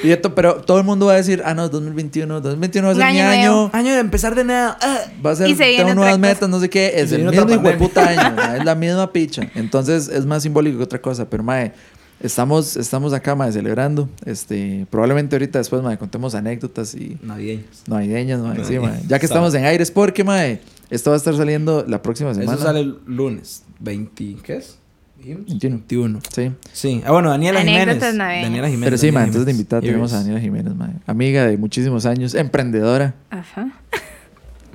Y 0.03 0.11
esto, 0.11 0.33
pero 0.35 0.55
todo 0.61 0.77
el 0.77 0.83
mundo 0.83 1.07
va 1.07 1.13
a 1.13 1.15
decir, 1.17 1.41
ah, 1.43 1.53
no, 1.53 1.67
2021, 1.69 2.39
2021 2.41 2.87
va 2.87 2.91
a 2.91 2.95
ser 2.95 3.03
mi 3.13 3.19
año 3.19 3.29
año. 3.29 3.51
nuevo. 3.51 3.69
Año 3.73 3.93
de 3.93 3.99
empezar 3.99 4.35
de 4.35 4.43
nada. 4.43 4.77
Ah. 4.81 4.99
Va 5.25 5.31
a 5.31 5.35
ser, 5.35 5.47
tengo 5.57 5.93
nuevas 5.95 6.13
cosa. 6.13 6.17
metas, 6.17 6.49
no 6.49 6.59
sé 6.59 6.69
qué. 6.69 6.93
Es 6.95 7.11
el 7.11 7.25
mismo 7.25 7.49
hijo 7.51 7.61
de 7.61 7.73
puta 7.77 8.07
año, 8.07 8.35
es 8.57 8.63
la 8.65 8.75
misma 8.75 9.11
picha. 9.11 9.41
Entonces 9.55 10.07
es 10.07 10.25
más 10.25 10.43
simbólico 10.43 10.77
que 10.77 10.83
otra 10.83 11.01
cosa. 11.01 11.27
Pero, 11.29 11.43
mae, 11.43 11.73
estamos, 12.21 12.77
estamos 12.77 13.13
acá, 13.13 13.35
mae, 13.35 13.51
celebrando. 13.51 14.07
Este, 14.25 14.85
probablemente 14.89 15.35
ahorita 15.35 15.57
después, 15.59 15.81
mae, 15.81 15.97
contemos 15.97 16.35
anécdotas 16.35 16.93
y 16.95 17.17
Navideños. 17.21 17.65
navideñas, 17.87 18.39
mae, 18.39 18.55
sí, 18.57 18.61
Navideñas. 18.75 18.91
mae. 18.93 19.01
Ya 19.07 19.19
que 19.19 19.25
estamos 19.25 19.53
en 19.55 19.65
aires, 19.65 19.91
porque, 19.91 20.23
mae, 20.23 20.59
esto 20.89 21.09
va 21.11 21.15
a 21.15 21.17
estar 21.17 21.35
saliendo 21.35 21.85
la 21.87 22.01
próxima 22.01 22.33
semana. 22.33 22.53
Eso 22.53 22.63
sale 22.63 22.79
el 22.81 22.97
lunes. 23.05 23.63
20. 23.79 24.37
¿Qué 24.43 24.55
es? 24.57 24.79
21. 25.17 25.77
21. 25.77 26.19
Sí. 26.33 26.51
Sí. 26.71 27.01
Ah, 27.05 27.11
bueno, 27.11 27.29
Daniela 27.31 27.59
Anécdotas 27.61 28.11
Jiménez. 28.11 28.43
Daniela 28.43 28.67
Jiménez. 28.69 28.85
Pero 28.85 28.97
sí, 28.97 29.07
entonces 29.07 29.45
de 29.45 29.51
invitada 29.51 29.81
tenemos 29.81 30.13
a. 30.13 30.17
Daniela 30.17 30.39
Jiménez. 30.39 30.73
Amiga 31.05 31.45
de 31.45 31.57
muchísimos 31.57 32.05
años, 32.05 32.33
emprendedora. 32.35 33.15
Ajá. 33.29 33.69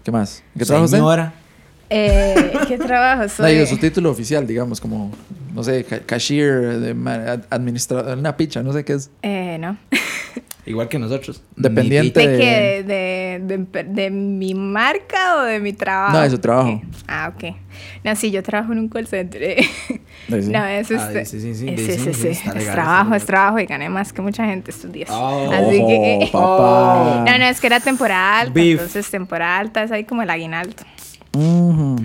¿Qué 0.04 0.10
más? 0.10 0.42
¿En 0.54 0.58
¿Qué 0.58 0.64
trabaja 0.66 0.84
usted? 0.84 0.96
Señora. 0.98 1.32
Eh, 1.94 2.52
¿Qué 2.68 2.78
trabajo 2.78 3.22
No, 3.24 3.28
soy? 3.28 3.52
digo, 3.54 3.66
su 3.66 3.76
título 3.76 4.10
oficial, 4.10 4.46
digamos, 4.46 4.80
como, 4.80 5.12
no 5.54 5.62
sé, 5.62 5.84
ca- 5.84 6.00
cashier, 6.00 6.80
de 6.80 6.94
ma- 6.94 7.40
administrador, 7.50 8.16
una 8.18 8.34
picha, 8.36 8.62
no 8.62 8.72
sé 8.72 8.82
qué 8.84 8.94
es. 8.94 9.10
Eh, 9.22 9.58
no. 9.60 9.76
Igual 10.64 10.88
que 10.88 10.98
nosotros. 10.98 11.42
Dependiente. 11.56 12.20
¿De 12.20 12.28
de- 12.28 12.38
qué? 12.38 12.82
¿De, 12.84 13.40
de, 13.40 13.58
de- 13.66 13.84
de 13.84 14.10
mi 14.10 14.54
marca 14.54 15.38
o 15.38 15.42
de 15.42 15.58
mi 15.58 15.72
trabajo? 15.72 16.12
No, 16.16 16.22
de 16.22 16.30
su 16.30 16.38
trabajo. 16.38 16.80
Ah, 17.08 17.32
ok. 17.34 17.56
No, 18.04 18.14
sí, 18.14 18.30
yo 18.30 18.42
trabajo 18.44 18.72
en 18.72 18.78
un 18.78 18.88
call 18.88 19.06
center. 19.08 19.56
Sí. 19.64 20.00
No, 20.28 20.64
eso 20.64 20.94
es... 20.94 21.00
Ah, 21.00 21.10
sí, 21.24 21.40
sí, 21.40 21.54
sí, 21.54 21.68
es- 21.68 21.80
sí, 21.80 21.92
sí, 21.92 21.98
sí, 21.98 22.04
sí, 22.04 22.14
sí, 22.14 22.28
está 22.28 22.50
Es 22.50 22.54
legal, 22.56 22.74
trabajo, 22.74 23.14
es 23.16 23.24
trabajo 23.26 23.58
y 23.58 23.66
gané 23.66 23.88
más 23.88 24.12
que 24.12 24.22
mucha 24.22 24.46
gente 24.46 24.70
estos 24.70 24.92
días. 24.92 25.10
Oh. 25.12 25.50
Así 25.52 25.78
que... 25.78 26.18
Ojo, 26.22 26.32
papá. 26.32 27.24
No, 27.32 27.38
no, 27.38 27.44
es 27.44 27.60
que 27.60 27.66
era 27.66 27.80
temporada 27.80 28.40
alta, 28.40 28.52
Beef. 28.54 28.72
entonces 28.78 29.10
temporada 29.10 29.58
alta 29.58 29.82
es 29.82 29.90
ahí 29.90 30.04
como 30.04 30.22
el 30.22 30.30
aguinaldo. 30.30 30.76
Ujú, 31.34 31.96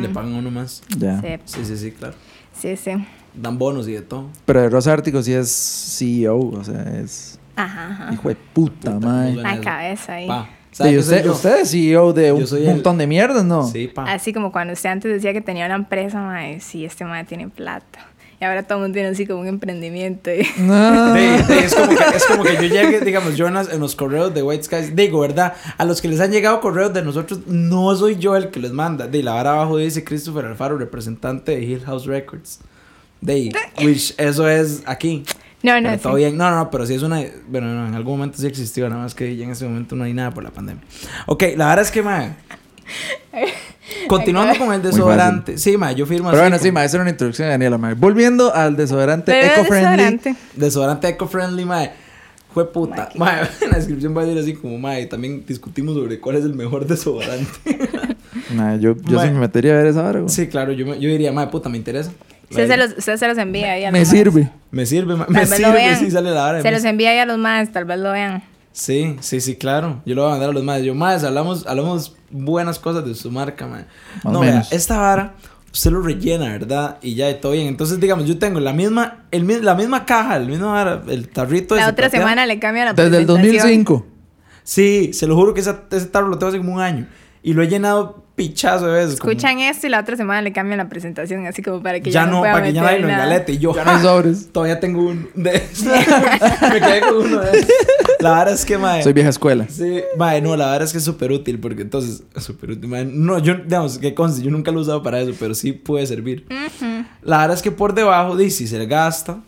Le 0.00 0.08
pagan 0.10 0.34
uno 0.34 0.50
más. 0.50 0.82
Ya. 0.96 1.20
Sí, 1.20 1.28
Sí, 1.46 1.64
sí, 1.64 1.76
sí, 1.76 1.90
claro. 1.90 2.14
sí, 2.56 2.76
sí. 2.76 2.92
Dan 3.34 3.58
bonos 3.58 3.88
y 3.88 3.92
de 3.92 4.02
todo. 4.02 4.28
Pero 4.44 4.62
de 4.62 4.68
Rosa 4.70 4.92
Ártico 4.92 5.20
sí 5.22 5.32
es 5.32 5.50
CEO, 5.98 6.38
o 6.38 6.62
sea, 6.62 6.82
es 7.02 7.40
Ajá, 7.56 7.88
ajá. 7.90 8.12
hijo 8.12 8.28
de 8.28 8.36
puta, 8.36 8.92
Puta, 8.94 9.06
buena 9.06 9.54
La 9.56 9.60
cabeza 9.60 10.14
ahí. 10.14 10.26
Pa. 10.26 10.48
Sí, 10.70 10.78
¿Sabe 10.78 10.90
qué 10.96 11.02
soy 11.02 11.14
usted, 11.14 11.24
yo? 11.26 11.32
usted 11.32 11.60
es 11.60 11.70
CEO 11.70 12.12
de 12.12 12.32
un 12.32 12.46
soy 12.48 12.62
el- 12.62 12.66
montón 12.74 12.98
de 12.98 13.06
mierdas, 13.06 13.44
¿no? 13.44 13.66
Sí, 13.68 13.86
pa. 13.86 14.04
Así 14.12 14.32
como 14.32 14.50
cuando 14.50 14.72
usted 14.72 14.90
antes 14.90 15.12
decía 15.12 15.32
que 15.32 15.40
tenía 15.40 15.66
una 15.66 15.76
empresa, 15.76 16.20
mae, 16.20 16.58
sí, 16.60 16.84
este 16.84 17.04
mae 17.04 17.24
tiene 17.24 17.48
plata. 17.48 18.00
Y 18.40 18.44
ahora 18.44 18.64
todo 18.64 18.78
el 18.78 18.82
mundo 18.82 18.94
tiene 18.94 19.10
así 19.10 19.24
como 19.24 19.42
un 19.42 19.46
emprendimiento. 19.46 20.32
y- 20.34 20.44
No. 20.58 21.14
De- 21.14 21.20
de- 21.44 21.58
es, 21.64 21.74
como 21.76 21.88
que, 21.90 22.04
es 22.16 22.24
como 22.26 22.42
que 22.42 22.54
yo 22.54 22.62
llegue, 22.62 23.00
digamos, 23.02 23.36
yo 23.36 23.46
en, 23.46 23.54
las- 23.54 23.72
en 23.72 23.78
los 23.78 23.94
correos 23.94 24.34
de 24.34 24.42
White 24.42 24.64
Skies, 24.64 24.96
digo, 24.96 25.20
¿verdad? 25.20 25.54
A 25.78 25.84
los 25.84 26.02
que 26.02 26.08
les 26.08 26.18
han 26.20 26.32
llegado 26.32 26.60
correos 26.60 26.92
de 26.92 27.02
nosotros, 27.02 27.46
no 27.46 27.94
soy 27.94 28.16
yo 28.16 28.34
el 28.36 28.50
que 28.50 28.58
les 28.58 28.72
manda. 28.72 29.06
De 29.06 29.22
la 29.22 29.34
vara 29.34 29.52
abajo 29.52 29.76
dice 29.76 30.02
Christopher 30.02 30.46
Alfaro, 30.46 30.76
representante 30.76 31.52
de 31.54 31.62
Hill 31.62 31.82
House 31.86 32.06
Records. 32.06 32.58
De 33.20 33.52
which 33.80 34.12
eso 34.18 34.48
es 34.48 34.82
aquí. 34.86 35.22
No, 35.64 35.80
no, 35.80 35.88
Pero 35.88 35.96
sí. 35.96 36.02
todo 36.02 36.14
bien. 36.14 36.36
No, 36.36 36.50
no, 36.50 36.56
no, 36.56 36.70
pero 36.70 36.84
sí 36.86 36.94
es 36.94 37.02
una. 37.02 37.20
Bueno, 37.48 37.66
no, 37.74 37.88
en 37.88 37.94
algún 37.94 38.18
momento 38.18 38.38
sí 38.38 38.46
existió, 38.46 38.88
nada 38.88 39.02
más 39.02 39.14
que 39.14 39.34
ya 39.34 39.44
en 39.44 39.50
ese 39.50 39.64
momento 39.64 39.96
no 39.96 40.04
hay 40.04 40.12
nada 40.12 40.30
por 40.30 40.44
la 40.44 40.50
pandemia. 40.50 40.82
Ok, 41.26 41.42
la 41.56 41.68
verdad 41.68 41.84
es 41.86 41.90
que, 41.90 42.02
mae. 42.02 42.34
Continuando 44.08 44.56
con 44.58 44.72
el 44.72 44.82
desodorante. 44.82 45.58
Sí, 45.58 45.76
mae, 45.76 45.94
yo 45.94 46.06
firmo 46.06 46.30
Pero 46.30 46.42
así 46.42 46.50
bueno, 46.50 46.62
sí, 46.62 46.70
mae, 46.72 46.86
esa 46.86 46.96
era 46.98 47.02
una 47.02 47.10
introducción 47.10 47.46
de 47.46 47.52
Daniela, 47.52 47.78
mae. 47.78 47.94
Volviendo 47.94 48.54
al 48.54 48.76
desodorante 48.76 49.32
eco-friendly. 49.32 49.96
desodorante. 49.96 50.34
Desodorante 50.54 51.08
eco-friendly, 51.08 51.64
mae. 51.64 51.92
Fue 52.52 52.70
puta. 52.70 53.08
Mae, 53.16 53.40
Mae, 53.42 53.48
en 53.62 53.70
la 53.70 53.76
descripción 53.78 54.16
va 54.16 54.22
a 54.22 54.26
decir 54.26 54.40
así 54.40 54.54
como, 54.54 54.78
mae, 54.78 55.06
también 55.06 55.44
discutimos 55.46 55.94
sobre 55.94 56.20
cuál 56.20 56.36
es 56.36 56.44
el 56.44 56.54
mejor 56.54 56.86
desodorante. 56.86 57.78
Mae, 58.54 58.78
yo 58.80 58.94
yo 58.96 59.20
sí 59.20 59.26
me 59.28 59.40
metería 59.40 59.72
a 59.72 59.76
ver 59.78 59.86
esa 59.86 60.12
güey. 60.12 60.28
sí, 60.28 60.46
claro, 60.46 60.72
yo, 60.72 60.86
me- 60.86 61.00
yo 61.00 61.08
diría, 61.08 61.32
mae, 61.32 61.46
puta, 61.48 61.68
me 61.68 61.78
interesa. 61.78 62.12
Usted 62.50 62.68
se, 62.68 62.76
los, 62.76 62.98
usted 62.98 63.16
se 63.16 63.28
los 63.28 63.38
envía 63.38 63.72
ahí 63.72 63.84
a 63.84 63.90
los 63.90 63.98
Me 63.98 64.04
sirve. 64.04 64.50
Me 64.70 64.86
sirve, 64.86 65.16
Me 65.16 65.24
vez 65.40 65.50
lo 65.50 65.56
sirve, 65.56 65.72
vean. 65.72 65.98
sí, 65.98 66.10
sale 66.10 66.30
la 66.30 66.46
hora. 66.46 66.62
Se 66.62 66.70
los 66.70 66.84
envía 66.84 67.10
ahí 67.10 67.18
a 67.18 67.26
los 67.26 67.38
más, 67.38 67.72
tal 67.72 67.84
vez 67.84 67.98
lo 67.98 68.12
vean. 68.12 68.42
Sí, 68.72 69.16
sí, 69.20 69.40
sí, 69.40 69.56
claro. 69.56 70.02
Yo 70.04 70.14
lo 70.14 70.22
voy 70.22 70.28
a 70.30 70.32
mandar 70.32 70.50
a 70.50 70.52
los 70.52 70.64
más. 70.64 70.82
Yo, 70.82 70.94
más, 70.94 71.22
hablamos, 71.24 71.66
hablamos 71.66 72.16
buenas 72.30 72.78
cosas 72.78 73.04
de 73.06 73.14
su 73.14 73.30
marca, 73.30 73.66
man. 73.66 73.86
Más 74.24 74.32
No, 74.32 74.38
o 74.40 74.42
vea, 74.42 74.50
menos. 74.50 74.72
esta 74.72 74.98
vara, 74.98 75.34
usted 75.72 75.92
lo 75.92 76.02
rellena, 76.02 76.48
¿verdad? 76.50 76.98
Y 77.00 77.14
ya, 77.14 77.30
y 77.30 77.34
todo 77.40 77.52
bien. 77.52 77.68
Entonces, 77.68 78.00
digamos, 78.00 78.26
yo 78.26 78.36
tengo 78.38 78.58
la 78.60 78.72
misma, 78.72 79.24
el, 79.30 79.44
mi- 79.44 79.60
la 79.60 79.74
misma 79.76 80.04
caja, 80.04 80.36
el 80.36 80.48
mismo 80.48 80.72
vara, 80.72 81.02
el 81.08 81.28
tarrito 81.28 81.76
La 81.76 81.82
ese 81.82 81.90
otra 81.90 82.02
plateado. 82.08 82.24
semana 82.26 82.46
le 82.46 82.58
cambia 82.58 82.84
la 82.86 82.92
Desde 82.94 83.18
el 83.18 83.26
presentación. 83.26 83.52
2005. 83.84 84.06
Sí, 84.64 85.12
se 85.12 85.26
lo 85.26 85.36
juro 85.36 85.54
que 85.54 85.60
esa- 85.60 85.82
ese 85.90 86.06
tarro 86.06 86.28
lo 86.28 86.38
tengo 86.38 86.48
hace 86.48 86.58
como 86.58 86.74
un 86.74 86.80
año. 86.80 87.06
Y 87.42 87.52
lo 87.52 87.62
he 87.62 87.68
llenado 87.68 88.23
pichazo 88.34 88.86
de 88.86 88.92
veces. 89.04 89.20
como- 89.20 89.30
Escuchan 89.32 89.60
esto 89.60 89.86
y 89.86 89.90
la 89.90 90.00
otra 90.00 90.16
semana 90.16 90.42
le 90.42 90.52
cambian 90.52 90.78
la 90.78 90.88
presentación, 90.88 91.46
así 91.46 91.62
como 91.62 91.82
para 91.82 92.00
que 92.00 92.10
ya, 92.10 92.24
ya, 92.24 92.30
no, 92.30 92.40
pueda 92.40 92.52
para 92.54 92.66
que 92.66 92.72
ya 92.72 92.82
nadie 92.82 92.98
lo 92.98 93.08
engalete. 93.08 93.52
Y 93.52 93.58
yo, 93.58 93.74
Ya 93.74 93.84
no 93.84 93.90
hay 93.92 94.02
sobres. 94.02 94.48
todavía 94.52 94.80
tengo 94.80 95.02
uno 95.02 95.26
de. 95.34 95.62
Me 96.72 96.80
quedé 96.80 97.00
con 97.00 97.16
uno 97.26 97.40
de 97.40 97.58
esos. 97.58 97.70
La 98.20 98.30
verdad 98.38 98.54
es 98.54 98.64
que, 98.64 98.78
mae. 98.78 99.02
Soy 99.02 99.12
vieja 99.12 99.28
escuela. 99.30 99.66
Sí, 99.68 100.02
mae, 100.16 100.40
no, 100.40 100.56
la 100.56 100.66
verdad 100.72 100.84
es 100.84 100.92
que 100.92 100.98
es 100.98 101.04
súper 101.04 101.30
útil 101.32 101.58
porque 101.60 101.82
entonces, 101.82 102.22
súper 102.38 102.70
útil, 102.72 102.88
mae. 102.88 103.04
No, 103.04 103.38
yo, 103.38 103.54
digamos, 103.56 103.98
que 103.98 104.14
conste, 104.14 104.42
yo 104.42 104.50
nunca 104.50 104.70
lo 104.70 104.78
he 104.78 104.82
usado 104.82 105.02
para 105.02 105.20
eso, 105.20 105.32
pero 105.38 105.54
sí 105.54 105.72
puede 105.72 106.06
servir. 106.06 106.46
La 107.22 107.38
verdad 107.38 107.56
es 107.56 107.62
que 107.62 107.70
por 107.70 107.94
debajo, 107.94 108.36
dice, 108.36 108.58
si 108.58 108.66
se 108.68 108.84
gasta, 108.86 109.38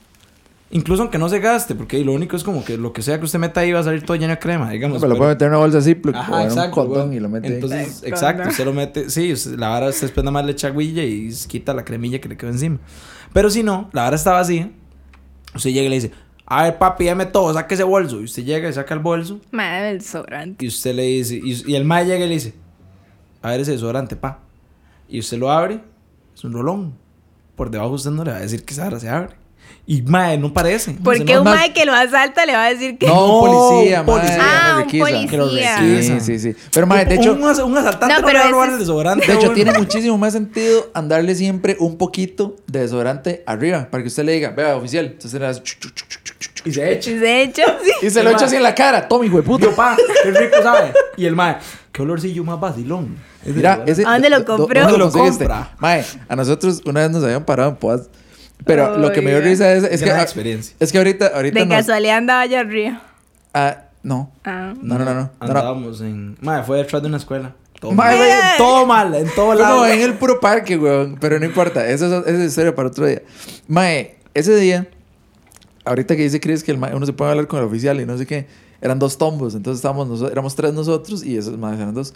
incluso 0.70 1.02
aunque 1.02 1.18
no 1.18 1.28
se 1.28 1.38
gaste, 1.40 1.74
porque 1.74 2.02
lo 2.04 2.12
único 2.12 2.36
es 2.36 2.42
como 2.44 2.64
que 2.64 2.76
lo 2.76 2.92
que 2.92 3.02
sea 3.02 3.18
que 3.18 3.24
usted 3.24 3.38
meta 3.38 3.60
ahí 3.60 3.72
va 3.72 3.80
a 3.80 3.84
salir 3.84 4.02
todo 4.04 4.16
lleno 4.16 4.32
de 4.32 4.38
crema, 4.38 4.70
digamos. 4.70 4.98
Pero 4.98 5.08
lo 5.08 5.14
pero- 5.14 5.18
puede 5.24 5.34
meter 5.34 5.46
en 5.46 5.50
una 5.52 5.58
bolsa 5.58 5.80
Ziploc 5.80 6.14
Ajá, 6.16 6.32
o 6.32 6.36
en 6.36 6.42
un 6.42 6.48
exacto. 6.48 6.74
condón 6.74 7.06
güey. 7.06 7.16
y 7.18 7.20
lo 7.20 7.28
mete 7.28 7.48
ahí. 7.48 7.54
Entonces, 7.54 8.00
Ay, 8.04 8.10
exacto, 8.10 8.48
usted 8.48 8.64
lo 8.64 8.72
mete, 8.72 9.10
sí, 9.10 9.32
usted- 9.32 9.58
la 9.58 9.68
vara 9.68 9.88
usted 9.88 10.02
después 10.02 10.24
nada 10.24 10.32
más 10.32 10.44
le 10.44 10.52
echa 10.52 10.68
agüilla 10.68 11.02
y 11.04 11.30
quita 11.48 11.72
la 11.74 11.84
cremilla 11.84 12.20
que 12.20 12.28
le 12.28 12.36
quedó 12.36 12.50
encima. 12.50 12.78
Pero 13.32 13.48
si 13.50 13.62
no, 13.62 13.90
la 13.92 14.02
vara 14.02 14.16
está 14.16 14.32
vacía, 14.32 14.70
usted 15.54 15.70
llega 15.70 15.86
y 15.86 15.88
le 15.88 15.94
dice, 15.96 16.10
a 16.46 16.64
ver 16.64 16.78
papi, 16.78 17.06
dame 17.06 17.26
todo, 17.26 17.52
saque 17.54 17.74
ese 17.74 17.84
bolso. 17.84 18.20
Y 18.20 18.24
usted 18.24 18.44
llega 18.44 18.68
y 18.68 18.72
saca 18.72 18.94
el 18.94 19.00
bolso 19.00 19.40
Madre 19.52 19.86
del 19.88 20.02
sobrante. 20.02 20.64
y 20.64 20.68
usted 20.68 20.94
le 20.94 21.02
dice, 21.02 21.40
y, 21.42 21.62
y 21.66 21.74
el 21.76 21.84
mae 21.84 22.04
llega 22.04 22.24
y 22.24 22.28
le 22.28 22.34
dice, 22.34 22.54
a 23.42 23.50
ver 23.50 23.60
ese 23.60 23.72
desodorante, 23.72 24.16
pa. 24.16 24.40
Y 25.08 25.20
usted 25.20 25.38
lo 25.38 25.50
abre, 25.52 25.80
es 26.34 26.42
un 26.44 26.52
rolón. 26.52 26.94
Por 27.54 27.70
debajo 27.70 27.90
usted 27.92 28.10
no 28.10 28.24
le 28.24 28.32
va 28.32 28.36
a 28.38 28.40
decir 28.40 28.64
que 28.64 28.74
esa 28.74 28.84
vara 28.84 28.98
se 29.00 29.08
abre. 29.08 29.36
Y 29.88 30.02
mae, 30.02 30.36
no 30.36 30.52
parece. 30.52 30.94
no 30.94 31.02
¿Por 31.04 31.16
se 31.16 31.24
qué 31.24 31.34
nota. 31.34 31.38
un 31.42 31.44
más- 31.44 31.56
mae 31.60 31.72
que 31.72 31.84
lo 31.84 31.94
asalta 31.94 32.44
le 32.44 32.54
va 32.54 32.64
a 32.64 32.70
decir 32.70 32.98
que... 32.98 33.06
No, 33.06 33.14
No, 33.14 33.38
un 33.40 33.70
policía, 33.70 34.02
mae, 34.02 34.16
policía. 34.16 34.38
Ah, 34.40 34.72
lo 34.78 34.84
un 34.84 35.28
policía. 35.28 35.78
Sí, 36.02 36.20
sí, 36.20 36.38
sí. 36.40 36.56
Pero, 36.72 36.86
mae, 36.88 37.04
de 37.04 37.14
hecho, 37.14 37.32
un, 37.34 37.42
un 37.44 37.78
asaltante 37.78 38.14
No, 38.14 38.20
no, 38.20 38.26
pero 38.26 38.38
le 38.38 38.42
va 38.44 38.48
a 38.48 38.50
robar 38.50 38.68
el 38.70 38.74
es- 38.74 38.80
desodorante. 38.80 39.26
de 39.26 39.34
hecho 39.34 39.52
tiene 39.52 39.72
muchísimo 39.78 40.18
más 40.18 40.32
sentido 40.32 40.90
andarle 40.92 41.34
siempre 41.36 41.76
un 41.78 41.96
poquito 41.98 42.56
de 42.66 42.80
desodorante 42.80 43.44
arriba 43.46 43.86
para 43.88 44.02
que 44.02 44.08
usted 44.08 44.24
le 44.24 44.32
diga, 44.32 44.50
vea, 44.50 44.74
oficial. 44.76 45.06
Entonces 45.06 45.40
le 45.40 45.46
hace 45.46 45.62
chuc, 45.62 45.78
chuc, 45.80 45.94
chuc. 45.94 46.66
Y 46.66 46.72
se 46.72 46.90
echa. 47.42 47.62
Sí. 47.84 48.06
y 48.06 48.10
se 48.10 48.24
lo 48.24 48.30
echa 48.30 48.46
así 48.46 48.56
en 48.56 48.64
la 48.64 48.74
cara. 48.74 49.06
Toma, 49.06 49.24
hijo 49.24 49.36
de 49.36 49.44
puta. 49.44 49.66
Yo, 49.66 49.76
pa, 49.76 49.96
qué 50.24 50.30
rico, 50.32 50.56
¿sabe? 50.64 50.92
Y 51.16 51.24
el 51.26 51.36
mae, 51.36 51.58
qué 51.92 52.02
olorcillo 52.02 52.42
más 52.42 52.58
vacilón. 52.58 53.16
Es 53.44 53.54
Mira, 53.54 53.84
ese. 53.86 54.04
¿A 54.04 54.14
dónde 54.14 54.30
lo 54.30 54.44
compró? 54.44 54.80
¿Dónde 54.80 54.80
lo 54.80 54.82
¿Dónde 54.82 54.98
lo 54.98 55.04
conseguiste? 55.12 55.44
compra? 55.44 55.76
Mae, 55.78 56.04
a 56.28 56.34
nosotros 56.34 56.82
una 56.84 57.02
vez 57.02 57.10
nos 57.12 57.22
habían 57.22 57.44
parado 57.44 57.70
en 57.70 57.76
Poaz. 57.76 58.08
Pero 58.66 58.98
lo 58.98 59.12
que 59.12 59.22
me 59.22 59.30
dio 59.30 59.40
risa 59.40 59.72
es, 59.72 59.84
es 59.84 60.02
que. 60.02 60.10
Experiencia. 60.10 60.76
Es 60.78 60.92
que 60.92 60.98
ahorita. 60.98 61.28
ahorita 61.34 61.58
De 61.60 61.64
nos- 61.66 61.76
casualidad 61.78 62.16
andaba 62.18 62.40
allá 62.42 62.60
arriba. 62.60 63.00
Ah, 63.54 63.78
no. 64.02 64.30
Ah. 64.44 64.74
No, 64.82 64.98
no, 64.98 65.04
no, 65.04 65.04
no. 65.06 65.14
no, 65.14 65.20
no. 65.22 65.30
Andábamos 65.40 66.00
en. 66.02 66.36
Mae, 66.40 66.62
fue 66.64 66.78
detrás 66.78 67.00
de 67.02 67.08
una 67.08 67.16
escuela. 67.16 67.54
Todo, 67.80 67.92
mal. 67.92 68.16
todo 68.58 68.86
mal, 68.86 69.14
en 69.14 69.28
todo 69.34 69.52
No, 69.54 69.60
lado. 69.60 69.76
no, 69.78 69.86
en 69.86 70.00
el 70.00 70.14
puro 70.14 70.40
parque, 70.40 70.76
weón. 70.78 71.16
Pero 71.20 71.38
no 71.38 71.44
importa. 71.46 71.86
Eso 71.86 72.06
es, 72.06 72.26
esa 72.26 72.38
es 72.42 72.48
historia 72.50 72.74
para 72.74 72.88
otro 72.88 73.06
día. 73.06 73.22
Mae, 73.68 74.16
ese 74.34 74.56
día, 74.56 74.88
ahorita 75.84 76.16
que 76.16 76.22
dice 76.22 76.40
Chris 76.40 76.64
que 76.64 76.72
el 76.72 76.78
mae- 76.78 76.94
uno 76.94 77.04
se 77.06 77.12
puede 77.12 77.30
hablar 77.32 77.46
con 77.46 77.60
el 77.60 77.66
oficial 77.66 78.00
y 78.00 78.06
no 78.06 78.16
sé 78.18 78.26
qué, 78.26 78.46
eran 78.80 78.98
dos 78.98 79.18
tombos. 79.18 79.54
Entonces 79.54 79.78
estábamos 79.78 80.08
noso- 80.08 80.30
éramos 80.32 80.56
tres 80.56 80.72
nosotros 80.72 81.22
y 81.22 81.36
esos 81.36 81.56
maes 81.58 81.78
eran 81.78 81.94
dos. 81.94 82.14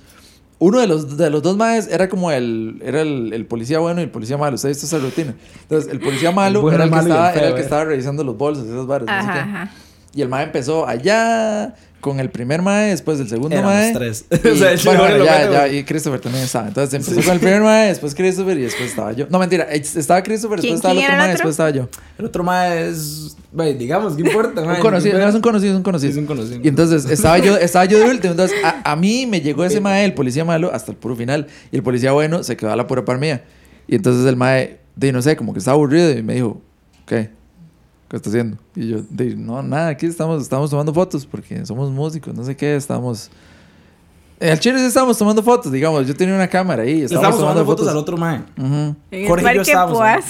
Uno 0.60 0.78
de 0.78 0.86
los, 0.86 1.16
de 1.16 1.30
los 1.30 1.42
dos 1.42 1.56
maes 1.56 1.88
era 1.88 2.08
como 2.10 2.30
el, 2.30 2.80
era 2.84 3.00
el, 3.00 3.32
el 3.32 3.46
policía 3.46 3.78
bueno 3.78 4.00
y 4.00 4.04
el 4.04 4.10
policía 4.10 4.36
malo. 4.36 4.56
¿Usted 4.56 4.68
ha 4.68 4.72
visto 4.72 4.84
esa 4.84 4.98
rutina? 4.98 5.34
Entonces, 5.62 5.90
el 5.90 6.00
policía 6.00 6.32
malo 6.32 6.60
bueno, 6.60 6.76
era, 6.76 6.84
el 6.84 6.90
que 6.90 6.96
malo 6.96 7.08
y 7.08 7.10
el 7.12 7.16
estaba, 7.16 7.30
feo, 7.32 7.38
era 7.40 7.48
el 7.48 7.54
que 7.54 7.60
eh. 7.60 7.64
estaba 7.64 7.84
revisando 7.86 8.22
los 8.24 8.36
bolsos, 8.36 8.66
esas 8.66 8.86
varas. 8.86 9.06
no 9.06 9.12
sé 9.12 9.18
Ajá, 9.18 9.32
qué. 9.32 9.38
ajá. 9.40 9.70
Y 10.14 10.22
el 10.22 10.28
mae 10.28 10.44
empezó 10.44 10.86
allá 10.88 11.74
con 12.00 12.18
el 12.18 12.30
primer 12.30 12.62
mae, 12.62 12.88
después 12.90 13.20
el 13.20 13.28
segundo 13.28 13.54
Éramos 13.54 13.74
mae. 13.74 13.92
tres. 13.92 14.24
Y, 14.30 14.48
O 14.48 14.56
sea, 14.56 14.72
el 14.72 14.80
bueno, 14.84 15.00
bueno, 15.02 15.24
ya, 15.24 15.50
ya, 15.50 15.68
y 15.68 15.84
Christopher 15.84 16.18
también 16.18 16.44
estaba. 16.44 16.66
Entonces 16.68 16.94
empezó 16.94 17.22
con 17.26 17.34
el 17.34 17.40
primer 17.40 17.60
mae, 17.60 17.88
después 17.88 18.14
Christopher 18.16 18.56
y 18.58 18.62
después 18.62 18.88
estaba 18.90 19.12
yo. 19.12 19.26
No, 19.28 19.38
mentira, 19.38 19.68
ex- 19.70 19.96
estaba 19.96 20.22
Christopher, 20.22 20.60
¿Quién- 20.60 20.74
después 20.76 20.94
estaba 20.96 20.98
el 20.98 21.04
otro 21.04 21.16
mae, 21.18 21.30
después 21.32 21.52
estaba 21.52 21.70
yo. 21.70 21.88
El 22.18 22.24
otro 22.24 22.42
mae 22.44 22.88
es. 22.88 23.36
Wey, 23.52 23.74
digamos, 23.74 24.14
¿qué 24.14 24.22
importa? 24.22 24.62
Un 24.62 24.68
mae? 24.68 24.80
conocido, 24.80 25.18
no 25.18 25.28
es 25.28 25.34
un 25.34 25.40
conocido, 25.42 25.72
es 25.72 25.76
un 25.76 25.82
conocido. 25.82 26.10
Es 26.12 26.16
un 26.18 26.26
conocido. 26.26 26.60
Y 26.62 26.68
entonces 26.68 27.04
estaba 27.04 27.38
yo, 27.38 27.56
estaba 27.56 27.84
yo 27.84 27.98
de 27.98 28.04
último. 28.06 28.30
Entonces 28.32 28.56
a, 28.64 28.92
a 28.92 28.96
mí 28.96 29.26
me 29.26 29.40
llegó 29.40 29.64
ese 29.64 29.80
mae, 29.80 30.04
el 30.04 30.14
policía 30.14 30.44
malo, 30.44 30.70
hasta 30.72 30.92
el 30.92 30.96
puro 30.96 31.16
final. 31.16 31.48
Y 31.70 31.76
el 31.76 31.82
policía 31.82 32.12
bueno 32.12 32.42
se 32.44 32.56
quedó 32.56 32.72
a 32.72 32.76
la 32.76 32.86
pura 32.86 33.04
par 33.04 33.18
mía. 33.18 33.44
Y 33.86 33.96
entonces 33.96 34.24
el 34.26 34.36
mae, 34.36 34.78
de 34.96 35.12
no 35.12 35.20
sé, 35.20 35.36
como 35.36 35.52
que 35.52 35.58
estaba 35.58 35.74
aburrido 35.74 36.10
y 36.16 36.22
me 36.22 36.34
dijo, 36.34 36.62
¿qué? 37.06 37.30
¿Qué 38.10 38.16
está 38.16 38.28
haciendo? 38.28 38.58
Y 38.74 38.88
yo, 38.88 38.98
de, 39.08 39.36
no, 39.36 39.62
nada, 39.62 39.88
aquí 39.88 40.04
estamos, 40.04 40.42
estamos 40.42 40.68
tomando 40.68 40.92
fotos 40.92 41.24
porque 41.24 41.64
somos 41.64 41.90
músicos, 41.90 42.34
no 42.34 42.42
sé 42.44 42.56
qué, 42.56 42.74
estamos... 42.76 43.30
El 44.40 44.58
chile 44.58 44.78
sí 44.78 44.86
estábamos 44.86 45.16
tomando 45.18 45.42
fotos, 45.42 45.70
digamos. 45.70 46.06
Yo 46.06 46.14
tenía 46.16 46.34
una 46.34 46.48
cámara 46.48 46.82
ahí. 46.82 47.02
Estábamos, 47.02 47.34
estamos 47.34 47.40
tomando 47.40 47.64
fotos 47.66 47.88
al 47.88 47.96
otro. 47.98 48.16
Ujú. 48.16 48.96
En 49.10 49.28
Jorge 49.28 49.52
y 49.52 49.54
yo 49.54 49.60
estábamos, 49.62 49.98
Poás. 49.98 50.24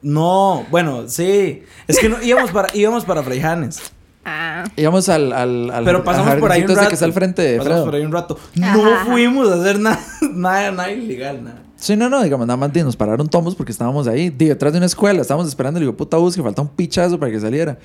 No, 0.00 0.64
bueno, 0.70 1.08
sí. 1.08 1.64
Es 1.88 1.98
que 1.98 2.08
no, 2.08 2.22
íbamos 2.22 2.52
para, 2.52 2.68
íbamos 2.72 3.04
para 3.04 3.20
Fraijanes. 3.24 3.80
Ah. 4.24 4.62
Íbamos 4.76 5.08
al, 5.08 5.32
al, 5.32 5.70
al 5.72 5.84
Pero 5.84 6.04
pasamos 6.04 6.28
al 6.30 6.38
por 6.38 6.52
ahí 6.52 6.62
un 6.62 6.68
rato. 6.68 6.86
que 6.88 6.94
está 6.94 7.06
al 7.06 7.12
frente 7.12 7.42
de 7.42 7.58
Pasamos 7.58 7.74
Fredo. 7.78 7.84
por 7.86 7.94
ahí 7.96 8.02
un 8.04 8.12
rato. 8.12 8.38
Ajá, 8.62 8.76
No 8.76 8.94
ajá. 8.94 9.04
fuimos 9.06 9.48
a 9.50 9.54
hacer 9.60 9.80
nada, 9.80 9.98
nada, 10.34 10.70
nada 10.70 10.90
ilegal, 10.92 11.42
nada. 11.42 11.62
Sí, 11.80 11.94
no, 11.94 12.08
no, 12.08 12.22
digamos, 12.24 12.44
nada 12.44 12.56
más 12.56 12.74
nos 12.74 12.96
pararon 12.96 13.28
tomos 13.28 13.54
porque 13.54 13.70
estábamos 13.70 14.08
ahí, 14.08 14.30
detrás 14.30 14.72
de 14.72 14.78
una 14.78 14.86
escuela, 14.86 15.20
estábamos 15.20 15.46
esperando, 15.46 15.78
le 15.78 15.86
digo, 15.86 15.96
puta 15.96 16.16
bus, 16.16 16.34
que 16.34 16.42
falta 16.42 16.60
un 16.60 16.68
pichazo 16.68 17.20
para 17.20 17.30
que 17.30 17.38
saliera. 17.38 17.78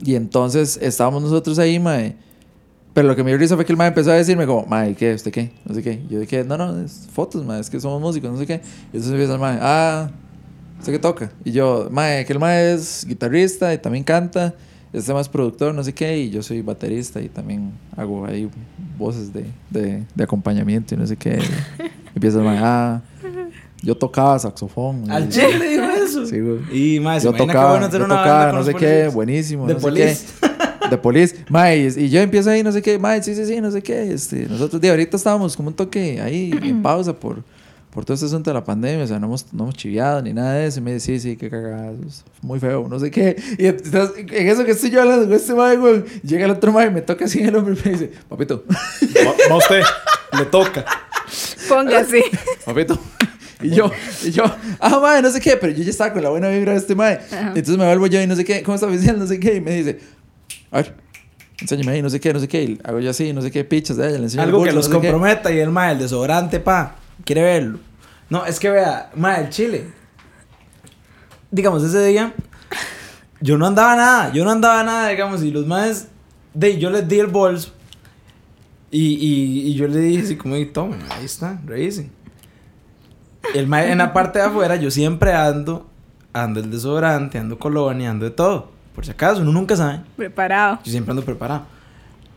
Y 0.00 0.14
entonces 0.14 0.78
estábamos 0.80 1.24
nosotros 1.24 1.58
ahí, 1.58 1.80
mae. 1.80 2.14
Pero 2.94 3.08
lo 3.08 3.16
que 3.16 3.24
me 3.24 3.30
dio 3.30 3.38
risa 3.38 3.56
fue 3.56 3.64
que 3.64 3.72
el 3.72 3.76
mae 3.76 3.88
empezó 3.88 4.12
a 4.12 4.14
decirme 4.14 4.46
como, 4.46 4.64
mae, 4.66 4.94
¿qué? 4.94 5.14
¿Usted 5.14 5.32
qué? 5.32 5.50
No 5.64 5.74
sé 5.74 5.82
qué. 5.82 6.00
Yo 6.08 6.20
dije, 6.20 6.44
no, 6.44 6.56
no, 6.56 6.84
es 6.84 7.08
fotos, 7.12 7.44
mae, 7.44 7.60
es 7.60 7.68
que 7.68 7.80
somos 7.80 8.00
músicos, 8.00 8.30
no 8.30 8.38
sé 8.38 8.46
qué. 8.46 8.60
Y 8.92 8.96
entonces 8.96 9.10
empieza 9.10 9.32
el 9.34 9.40
mae, 9.40 9.58
ah, 9.60 10.10
¿usted 10.78 10.92
qué 10.92 10.98
toca? 11.00 11.32
Y 11.44 11.50
yo, 11.50 11.88
mae, 11.90 12.24
que 12.24 12.32
el 12.32 12.38
mae 12.38 12.74
es 12.74 13.04
guitarrista 13.04 13.74
y 13.74 13.78
también 13.78 14.04
canta. 14.04 14.54
Este 14.92 15.14
más 15.14 15.28
productor, 15.28 15.74
no 15.74 15.82
sé 15.82 15.92
qué, 15.94 16.18
y 16.18 16.30
yo 16.30 16.42
soy 16.42 16.62
baterista 16.62 17.20
y 17.20 17.28
también 17.28 17.72
hago 17.96 18.26
ahí 18.26 18.48
voces 18.98 19.32
de, 19.32 19.46
de, 19.70 20.04
de 20.14 20.24
acompañamiento 20.24 20.94
y 20.94 20.98
no 20.98 21.06
sé 21.06 21.16
qué. 21.16 21.38
Empieza 22.14 22.38
mae, 22.40 22.58
ah, 22.60 23.00
yo 23.82 23.96
tocaba 23.96 24.38
saxofón. 24.38 25.10
Al 25.10 25.28
chile 25.28 25.58
le 25.58 25.68
dijo 25.70 25.84
eso. 25.90 26.26
Sí, 26.26 26.38
güey. 26.40 26.96
Y 26.96 27.00
más, 27.00 27.22
yo 27.22 27.32
tocaba, 27.32 27.80
yo 27.80 27.98
tocaba, 27.98 28.52
no 28.52 28.62
sé 28.62 28.74
qué, 28.74 29.08
buenísimo. 29.08 29.66
De 29.66 29.74
no 29.74 29.80
sé 29.80 29.92
qué. 29.92 30.16
De 30.90 30.98
Police. 30.98 31.36
Mae, 31.48 31.78
y, 31.78 32.04
y 32.04 32.10
yo 32.10 32.20
empiezo 32.20 32.50
ahí, 32.50 32.62
no 32.62 32.70
sé 32.70 32.82
qué, 32.82 32.98
mae, 32.98 33.22
sí, 33.22 33.34
sí, 33.34 33.46
sí, 33.46 33.60
no 33.60 33.70
sé 33.70 33.82
qué. 33.82 34.12
Este, 34.12 34.46
nosotros 34.46 34.80
de 34.80 34.90
ahorita 34.90 35.16
estábamos 35.16 35.56
como 35.56 35.68
un 35.68 35.74
toque 35.74 36.20
ahí 36.20 36.52
en 36.62 36.82
pausa 36.82 37.18
por, 37.18 37.42
por 37.92 38.06
todo 38.06 38.14
este 38.14 38.24
asunto 38.26 38.48
de 38.50 38.54
la 38.54 38.64
pandemia. 38.64 39.04
O 39.04 39.06
sea, 39.06 39.18
no 39.18 39.26
hemos, 39.26 39.52
no 39.52 39.64
hemos 39.64 39.74
chiviado 39.76 40.22
ni 40.22 40.32
nada 40.32 40.54
de 40.54 40.66
eso. 40.66 40.80
Y 40.80 40.82
me 40.82 40.94
dice, 40.94 41.18
sí, 41.18 41.20
sí, 41.30 41.36
qué 41.36 41.46
es 41.46 42.24
muy 42.40 42.58
feo, 42.58 42.88
no 42.88 42.98
sé 42.98 43.10
qué. 43.10 43.36
Y 43.58 43.66
entonces, 43.66 44.16
en 44.30 44.48
eso 44.48 44.64
que 44.64 44.70
estoy 44.72 44.90
yo 44.90 45.02
hablando 45.02 45.26
con 45.26 45.34
este 45.34 45.54
mae, 45.54 45.76
güey, 45.76 46.02
llega 46.22 46.46
el 46.46 46.50
otro 46.52 46.72
mae 46.72 46.86
y 46.86 46.90
me 46.90 47.02
toca 47.02 47.26
así 47.26 47.40
en 47.40 47.48
el 47.48 47.56
hombro 47.56 47.74
y 47.74 47.78
me 47.84 47.90
dice, 47.92 48.10
papito, 48.28 48.64
Va, 49.50 49.56
usted, 49.56 49.82
le 50.38 50.44
toca. 50.46 50.84
Póngase. 51.68 52.22
papito. 52.64 52.98
Y 53.62 53.70
yo, 53.70 53.90
y 54.24 54.30
yo, 54.32 54.42
ah, 54.80 54.98
mae, 55.00 55.22
no 55.22 55.30
sé 55.30 55.40
qué, 55.40 55.56
pero 55.56 55.72
yo 55.72 55.84
ya 55.84 55.90
estaba 55.90 56.12
con 56.12 56.22
la 56.22 56.30
buena 56.30 56.48
vibra 56.48 56.72
de 56.72 56.78
este 56.78 56.94
mae. 56.94 57.20
Ajá. 57.30 57.48
Entonces 57.48 57.76
me 57.76 57.84
vuelvo 57.86 58.06
yo 58.08 58.20
y 58.20 58.26
no 58.26 58.34
sé 58.34 58.44
qué, 58.44 58.62
¿cómo 58.62 58.74
está 58.74 58.86
oficial? 58.88 59.18
No 59.18 59.26
sé 59.26 59.38
qué. 59.38 59.56
Y 59.56 59.60
me 59.60 59.70
dice, 59.72 60.00
a 60.70 60.78
ver, 60.78 60.94
enséñame 61.60 61.92
ahí, 61.92 62.02
no 62.02 62.10
sé 62.10 62.18
qué, 62.18 62.32
no 62.32 62.40
sé 62.40 62.48
qué. 62.48 62.62
Y 62.64 62.78
hago 62.82 62.98
yo 63.00 63.10
así, 63.10 63.32
no 63.32 63.40
sé 63.42 63.50
qué, 63.52 63.62
pichas 63.64 63.98
de 63.98 64.08
ella, 64.08 64.18
le 64.18 64.24
enseño 64.24 64.42
el 64.42 64.48
Algo 64.48 64.64
que 64.64 64.72
los 64.72 64.88
no 64.88 64.94
sé 64.94 65.00
qué. 65.00 65.10
comprometa 65.10 65.52
y 65.52 65.58
el 65.58 65.70
mae, 65.70 65.92
el 65.92 65.98
desodorante, 66.00 66.58
pa. 66.58 66.96
Quiere 67.24 67.42
verlo. 67.42 67.78
No, 68.28 68.46
es 68.46 68.58
que 68.58 68.70
vea, 68.70 69.10
mae, 69.14 69.42
el 69.42 69.50
chile. 69.50 69.90
Digamos, 71.50 71.82
ese 71.82 72.04
día, 72.06 72.34
yo 73.40 73.58
no 73.58 73.66
andaba 73.66 73.94
nada, 73.96 74.32
yo 74.32 74.44
no 74.44 74.50
andaba 74.50 74.82
nada, 74.82 75.08
digamos, 75.08 75.42
y 75.42 75.50
los 75.50 75.66
maes, 75.66 76.08
de, 76.54 76.78
yo 76.78 76.90
les 76.90 77.06
di 77.06 77.20
el 77.20 77.26
bolso. 77.26 77.72
Y, 78.90 79.14
y, 79.14 79.68
y 79.68 79.74
yo 79.74 79.88
le 79.88 79.98
dije 79.98 80.22
así 80.22 80.36
como, 80.36 80.56
y 80.56 80.66
tomen, 80.66 81.00
ahí 81.10 81.24
está, 81.24 81.60
revisen. 81.66 82.10
El 83.54 83.66
mae 83.66 83.90
en 83.90 83.98
la 83.98 84.12
parte 84.12 84.38
de 84.38 84.46
afuera, 84.46 84.76
yo 84.76 84.90
siempre 84.90 85.34
ando, 85.34 85.90
ando 86.32 86.60
el 86.60 86.70
desodorante, 86.70 87.38
ando 87.38 87.58
colonia, 87.58 88.10
ando 88.10 88.24
de 88.24 88.30
todo. 88.30 88.70
Por 88.94 89.04
si 89.04 89.10
acaso, 89.10 89.40
uno 89.42 89.52
nunca 89.52 89.76
sabe. 89.76 90.00
Preparado. 90.16 90.78
Yo 90.84 90.90
siempre 90.90 91.10
ando 91.12 91.24
preparado. 91.24 91.64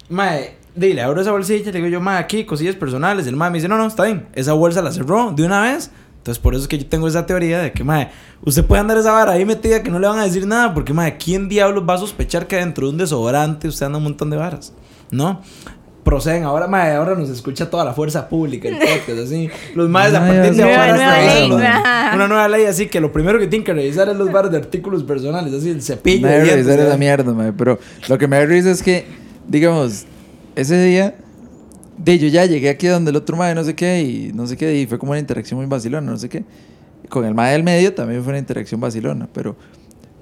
Mae, 0.09 0.57
dile, 0.75 1.01
abro 1.01 1.21
esa 1.21 1.31
bolsilla, 1.31 1.65
le 1.71 1.77
digo 1.77 1.87
yo, 1.87 2.01
mae, 2.01 2.17
aquí, 2.19 2.43
cosillas 2.45 2.75
personales. 2.75 3.27
El 3.27 3.35
mae 3.35 3.49
me 3.49 3.57
dice, 3.57 3.67
no, 3.67 3.77
no, 3.77 3.85
está 3.87 4.03
bien. 4.03 4.27
Esa 4.33 4.53
bolsa 4.53 4.81
la 4.81 4.91
cerró 4.91 5.31
de 5.35 5.43
una 5.45 5.61
vez. 5.61 5.91
Entonces, 6.17 6.41
por 6.41 6.55
eso 6.55 6.63
es 6.63 6.67
que 6.67 6.77
yo 6.79 6.87
tengo 6.87 7.07
esa 7.07 7.25
teoría 7.27 7.59
de 7.59 7.71
que, 7.71 7.83
mae, 7.83 8.09
usted 8.43 8.65
puede 8.65 8.81
andar 8.81 8.97
esa 8.97 9.11
vara 9.11 9.33
ahí 9.33 9.45
metida 9.45 9.83
que 9.83 9.91
no 9.91 9.99
le 9.99 10.07
van 10.07 10.17
a 10.19 10.23
decir 10.23 10.45
nada. 10.47 10.73
Porque, 10.73 10.91
mae, 10.93 11.17
¿quién 11.17 11.47
diablos 11.49 11.83
va 11.87 11.93
a 11.93 11.97
sospechar 11.99 12.47
que 12.47 12.55
dentro 12.55 12.87
de 12.87 12.91
un 12.93 12.97
desodorante 12.97 13.67
usted 13.67 13.85
anda 13.85 13.97
un 13.99 14.05
montón 14.05 14.29
de 14.31 14.37
varas? 14.37 14.73
¿No? 15.11 15.41
Proceden, 16.03 16.43
ahora, 16.43 16.67
mae, 16.67 16.93
ahora 16.95 17.15
nos 17.15 17.29
escucha 17.29 17.67
toda 17.69 17.83
la 17.83 17.93
fuerza 17.93 18.27
pública, 18.29 18.67
el 18.67 18.75
podcast, 18.79 19.19
así. 19.23 19.49
Los 19.73 19.89
maes 19.89 20.13
a 20.13 20.19
partir 20.19 20.41
de 20.41 20.61
nueva- 20.63 20.91
ahora 20.91 21.79
ajá. 21.79 22.15
Una 22.15 22.27
nueva 22.27 22.47
ley, 22.47 22.65
así 22.65 22.87
que 22.87 22.99
lo 22.99 23.11
primero 23.11 23.39
que 23.39 23.47
tienen 23.47 23.63
que 23.65 23.73
revisar 23.73 24.09
es 24.09 24.15
los 24.15 24.31
bares 24.31 24.51
de 24.51 24.57
artículos 24.57 25.03
personales, 25.03 25.51
así, 25.53 25.69
el 25.71 25.81
cepillo. 25.81 26.27
Me 26.27 26.37
da 26.37 26.43
dientes, 26.43 26.67
risa 26.67 26.87
esa 26.87 26.97
mierda, 26.97 27.33
mae. 27.33 27.53
Pero 27.53 27.79
lo 28.07 28.17
que 28.19 28.27
me 28.27 28.37
da 28.37 28.45
risa 28.45 28.69
es 28.71 28.83
que, 28.83 29.05
digamos, 29.47 30.05
ese 30.55 30.81
día, 30.83 31.15
de 31.97 32.19
yo 32.19 32.27
ya 32.27 32.45
llegué 32.45 32.69
aquí 32.69 32.87
donde 32.87 33.11
el 33.11 33.17
otro 33.17 33.37
mae, 33.37 33.55
no 33.55 33.63
sé 33.63 33.75
qué, 33.75 34.01
y 34.01 34.31
no 34.33 34.47
sé 34.47 34.57
qué, 34.57 34.75
y 34.75 34.85
fue 34.85 34.99
como 34.99 35.11
una 35.11 35.19
interacción 35.19 35.59
muy 35.59 35.67
vacilona, 35.67 36.11
no 36.11 36.17
sé 36.17 36.29
qué. 36.29 36.43
Con 37.09 37.25
el 37.25 37.33
mae 37.33 37.53
del 37.53 37.63
medio 37.63 37.93
también 37.93 38.23
fue 38.23 38.31
una 38.31 38.39
interacción 38.39 38.81
vacilona, 38.81 39.27
pero, 39.31 39.55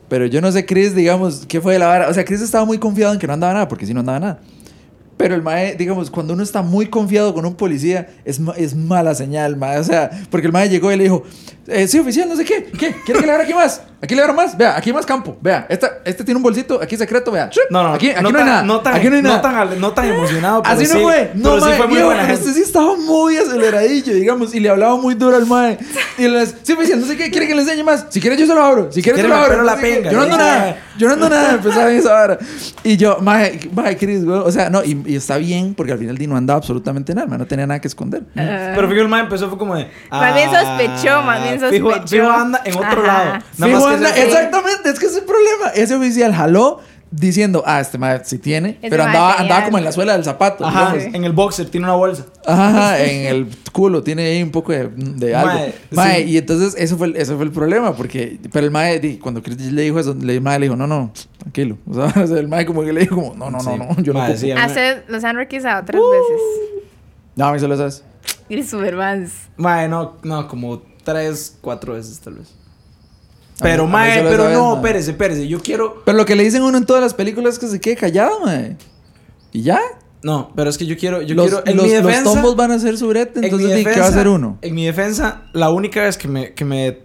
pero 0.10 0.26
yo 0.26 0.42
no 0.42 0.52
sé, 0.52 0.66
Chris, 0.66 0.96
digamos, 0.96 1.46
qué 1.48 1.62
fue 1.62 1.74
de 1.74 1.80
la 1.80 1.88
vara. 1.88 2.10
O 2.10 2.14
sea, 2.14 2.26
Chris 2.26 2.42
estaba 2.42 2.66
muy 2.66 2.78
confiado 2.78 3.14
en 3.14 3.20
que 3.20 3.28
no 3.28 3.34
andaba 3.34 3.54
nada, 3.54 3.68
porque 3.68 3.86
sí 3.86 3.94
no 3.94 4.02
andaba 4.02 4.20
nada. 4.20 4.40
Pero 5.16 5.36
el 5.36 5.42
mae, 5.42 5.76
digamos, 5.76 6.10
cuando 6.10 6.34
uno 6.34 6.44
está 6.44 6.62
muy 6.62 6.88
confiado 6.88 7.34
con 7.34 7.46
un 7.46 7.56
policía, 7.56 8.10
es, 8.26 8.42
es 8.58 8.76
mala 8.76 9.16
señal, 9.16 9.56
mae. 9.56 9.78
O 9.80 9.84
sea, 9.84 10.10
porque 10.30 10.48
el 10.48 10.54
mae 10.54 10.70
llegó 10.70 10.92
y 10.92 10.98
le 10.98 11.04
dijo, 11.04 11.24
eh, 11.68 11.88
sí, 11.88 12.00
oficial, 12.00 12.28
no 12.28 12.36
sé 12.36 12.44
qué, 12.44 12.66
¿qué? 12.78 12.96
¿Quiere 13.06 13.22
que 13.22 13.26
le 13.26 13.32
abra 13.32 13.44
aquí 13.44 13.54
más? 13.54 13.82
Aquí 14.04 14.16
le 14.16 14.22
abro 14.22 14.34
más, 14.34 14.58
vea, 14.58 14.76
aquí 14.76 14.90
hay 14.90 14.94
más 14.94 15.06
campo, 15.06 15.38
vea, 15.40 15.66
esta, 15.70 16.00
este 16.04 16.26
tiene 16.26 16.36
un 16.36 16.44
bolsito, 16.44 16.78
aquí 16.84 16.98
secreto, 16.98 17.32
vea. 17.32 17.50
No, 17.70 17.84
no, 17.84 17.94
aquí, 17.94 18.10
aquí 18.10 18.22
no, 18.22 18.32
tan, 18.34 18.38
hay 18.42 18.46
nada, 18.46 18.64
No 18.64 18.82
tan, 18.82 18.96
aquí 18.96 19.10
no 19.10 19.16
hay 19.16 19.22
nada. 19.22 19.38
No 19.80 19.94
tan, 19.94 20.10
no 20.10 20.14
emocionado, 20.14 20.62
pero 20.64 20.76
Así 20.76 20.84
no 20.88 20.94
sí- 20.96 21.02
fue, 21.04 21.32
no, 21.36 21.52
pero 21.52 21.62
sí 21.62 21.70
mae, 21.70 21.78
fue 21.78 21.86
muy 21.88 21.96
viejo, 21.96 22.08
buena 22.10 22.26
gente. 22.26 22.42
este 22.42 22.54
sí 22.54 22.62
estaba 22.64 22.98
muy 22.98 23.38
aceleradillo, 23.38 24.14
digamos, 24.14 24.54
y 24.54 24.60
le 24.60 24.70
hablaba 24.70 24.98
muy 24.98 25.16
duro 25.16 25.38
al 25.38 25.46
mae. 25.46 25.78
Y 26.18 26.28
le 26.28 26.40
decía, 26.40 26.58
sí, 26.64 26.74
oficial, 26.74 27.00
no 27.00 27.06
sé 27.08 27.16
qué, 27.16 27.32
¿quiere 27.32 27.48
que 27.48 27.56
le 27.56 27.62
enseñe 27.62 27.86
más? 27.86 28.08
Si 28.10 28.20
quiere 28.20 28.36
yo 28.36 28.46
se 28.46 28.54
lo 28.54 28.62
abro, 28.62 28.92
si 28.92 29.02
quiere 29.02 29.20
quiere 29.22 29.30
se 29.30 29.36
lo 29.36 29.42
abro. 29.42 29.58
no 29.60 29.64
la 29.64 29.78
pinga, 29.78 30.12
Yo 30.12 30.18
no 30.18 30.24
ando 30.24 30.38
nada, 30.38 30.78
yo 30.98 31.08
no 31.08 31.14
ando 31.14 31.30
nada, 31.30 31.54
empezaba 31.54 31.90
en 31.90 31.98
esa 31.98 32.14
hora. 32.24 32.38
Y 32.84 32.98
yo, 32.98 33.20
mae, 33.22 33.58
mae, 33.74 33.96
Chris, 33.96 34.26
güey, 34.26 34.38
o 34.40 34.52
sea, 34.52 34.70
no, 34.70 34.84
y, 34.84 35.02
y 35.06 35.16
está 35.16 35.38
bien, 35.38 35.76
porque 35.76 35.94
al 35.94 35.98
final 36.00 36.18
Di 36.18 36.28
no 36.28 36.36
andaba 36.36 36.58
absolutamente 36.58 37.16
nada, 37.16 37.26
mae, 37.28 37.40
no 37.40 37.46
tenía 37.46 37.66
nada 37.66 37.80
que 37.80 37.88
esconder. 37.88 38.24
Ah. 38.36 38.74
Pero 38.76 38.90
fijo, 38.90 39.00
el 39.02 39.08
mae 39.08 39.22
empezó 39.22 39.48
fue 39.48 39.58
como 39.58 39.76
de. 39.78 39.88
Más 40.12 40.36
bien 40.36 40.50
ah, 40.54 40.60
sospechó, 40.78 41.22
más 41.22 41.42
bien 41.42 41.60
Fijo, 41.72 41.90
sospechó. 41.92 42.08
fijo 42.24 42.30
anda 42.30 42.62
en 42.66 42.76
otro 42.76 42.88
Ajá. 42.90 43.04
lado. 43.08 43.26
Nada 43.58 43.74
Fijo, 43.74 43.90
más 43.90 43.93
exactamente, 44.02 44.90
es 44.90 45.00
que 45.00 45.06
ese 45.06 45.16
es 45.16 45.22
el 45.22 45.26
problema. 45.26 45.70
Ese 45.76 45.96
oficial 45.96 46.34
jaló 46.34 46.80
diciendo, 47.12 47.62
ah, 47.68 47.80
este 47.80 48.00
mae 48.00 48.22
sí 48.26 48.40
tiene, 48.40 48.70
Este 48.70 48.90
pero 48.90 49.04
andaba, 49.04 49.36
andaba 49.36 49.66
como 49.66 49.78
en 49.78 49.84
la 49.84 49.92
suela 49.92 50.14
del 50.14 50.24
zapato. 50.24 50.66
Ajá, 50.66 50.94
digamos. 50.94 51.16
en 51.16 51.24
el 51.26 51.32
boxer 51.34 51.70
tiene 51.70 51.86
una 51.86 51.96
bolsa. 51.96 52.26
Ajá, 52.46 53.00
en 53.04 53.28
el 53.28 53.48
culo 53.72 54.02
tiene 54.02 54.26
ahí 54.26 54.42
un 54.42 54.50
poco 54.50 54.72
de, 54.72 54.88
de 54.96 55.36
algo. 55.36 55.54
Mae, 55.54 55.74
Mae, 55.92 56.24
sí. 56.24 56.30
y 56.32 56.38
entonces 56.40 56.74
eso 56.76 56.98
fue, 56.98 57.08
el- 57.08 57.18
eso 57.18 57.36
fue 57.36 57.46
el 57.46 57.52
problema, 57.52 57.96
porque, 57.96 58.40
pero 58.52 58.66
el 58.66 59.00
di- 59.00 59.18
cuando 59.20 59.44
Chris 59.44 59.58
le 59.72 59.84
dijo 59.84 60.00
eso, 60.00 60.12
el 60.20 60.42
mae 60.42 60.58
le 60.58 60.66
dijo, 60.66 60.76
no, 60.76 60.88
no, 60.88 61.12
tranquilo. 61.38 61.78
O 61.88 61.94
sea, 61.94 62.40
el 62.40 62.48
mae 62.48 62.66
como 62.66 62.84
que 62.84 62.92
le 62.94 63.02
dijo, 63.02 63.16
como, 63.16 63.36
no, 63.36 63.52
no, 63.52 63.60
no, 63.62 63.72
Sí. 63.74 63.78
no, 63.78 64.02
yo 64.02 64.14
no 64.14 64.20
Mae, 64.20 64.30
ocupo. 64.32 64.40
sí, 64.42 64.52
a 64.52 64.56
mí 64.56 64.62
me- 64.62 64.66
Hacer, 64.66 65.06
los 65.08 65.24
han 65.24 65.36
requisado 65.36 65.84
tres 65.86 66.02
Uh. 66.02 66.10
veces. 66.10 66.42
No, 67.36 67.46
a 67.46 67.54
mí 67.54 67.60
solo 67.60 67.78
sabes. 67.78 68.04
Y 68.50 68.64
Supermans. 68.64 69.32
Mae, 69.58 69.88
no, 69.88 70.18
no, 70.24 70.48
como 70.48 70.82
tres, 71.04 71.58
cuatro 71.62 71.94
veces 71.94 72.20
tal 72.20 72.36
vez. 72.36 72.56
Pero, 73.64 73.88
mae, 73.88 74.22
pero 74.24 74.50
no, 74.50 74.68
mae. 74.70 74.76
espérese, 74.76 75.12
espérese. 75.12 75.48
Yo 75.48 75.60
quiero. 75.62 76.02
Pero 76.06 76.18
lo 76.18 76.26
que 76.26 76.36
le 76.36 76.44
dicen 76.44 76.62
a 76.62 76.66
uno 76.66 76.78
en 76.78 76.86
todas 76.86 77.02
las 77.02 77.14
películas 77.14 77.54
es 77.54 77.60
que 77.60 77.68
se 77.68 77.80
quede 77.82 77.96
callado, 77.96 78.40
mae. 78.46 78.78
Y 79.52 79.62
ya. 79.64 79.80
No, 80.22 80.52
pero 80.56 80.70
es 80.70 80.78
que 80.78 80.86
yo 80.86 80.96
quiero. 80.98 81.22
Yo 81.22 81.36
los, 81.36 81.48
quiero. 81.48 81.64
En 81.66 81.78
los, 81.78 81.86
mi 81.86 81.94
los 81.94 82.04
defensa. 82.06 82.24
tombos 82.34 82.56
van 82.56 82.72
a 82.72 82.80
ser 82.80 82.98
su 82.98 83.08
brete, 83.08 83.40
en 83.40 83.46
entonces, 83.46 83.70
mi 83.70 83.76
di, 83.76 83.84
¿qué 83.84 83.90
va 83.90 83.96
a 83.96 84.00
defensa- 84.00 84.16
hacer 84.20 84.28
uno? 84.30 84.58
En 84.62 84.76
mi 84.76 84.86
defensa, 84.86 85.42
la 85.54 85.70
única 85.70 86.02
vez 86.02 86.18
que 86.18 86.28
me, 86.28 86.54
que 86.54 86.64
me 86.66 87.00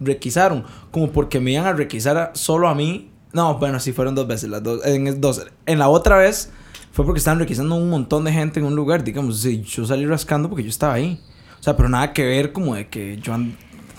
requisaron, 0.00 0.64
como 0.90 1.10
porque 1.10 1.40
me 1.40 1.52
iban 1.52 1.66
a 1.66 1.72
requisar 1.72 2.16
a- 2.16 2.30
solo 2.34 2.68
a 2.68 2.74
mí. 2.74 3.10
No, 3.32 3.58
bueno, 3.58 3.78
sí 3.80 3.92
fueron 3.92 4.14
dos 4.14 4.26
veces, 4.26 4.50
las 4.50 4.62
dos. 4.62 4.84
En, 4.84 5.20
dos. 5.20 5.46
en 5.66 5.78
la 5.78 5.88
otra 5.88 6.16
vez 6.18 6.50
fue 6.92 7.04
porque 7.04 7.18
estaban 7.18 7.38
requisando 7.38 7.76
un 7.76 7.88
montón 7.88 8.24
de 8.24 8.32
gente 8.32 8.60
en 8.60 8.66
un 8.66 8.74
lugar. 8.74 9.04
Digamos, 9.04 9.40
sí, 9.40 9.62
yo 9.62 9.86
salí 9.86 10.04
rascando 10.04 10.48
porque 10.48 10.64
yo 10.64 10.68
estaba 10.70 10.94
ahí. 10.94 11.20
O 11.60 11.62
sea, 11.62 11.76
pero 11.76 11.88
nada 11.88 12.12
que 12.12 12.24
ver 12.24 12.52
como 12.52 12.74
de 12.74 12.88
que 12.88 13.18
yo 13.22 13.32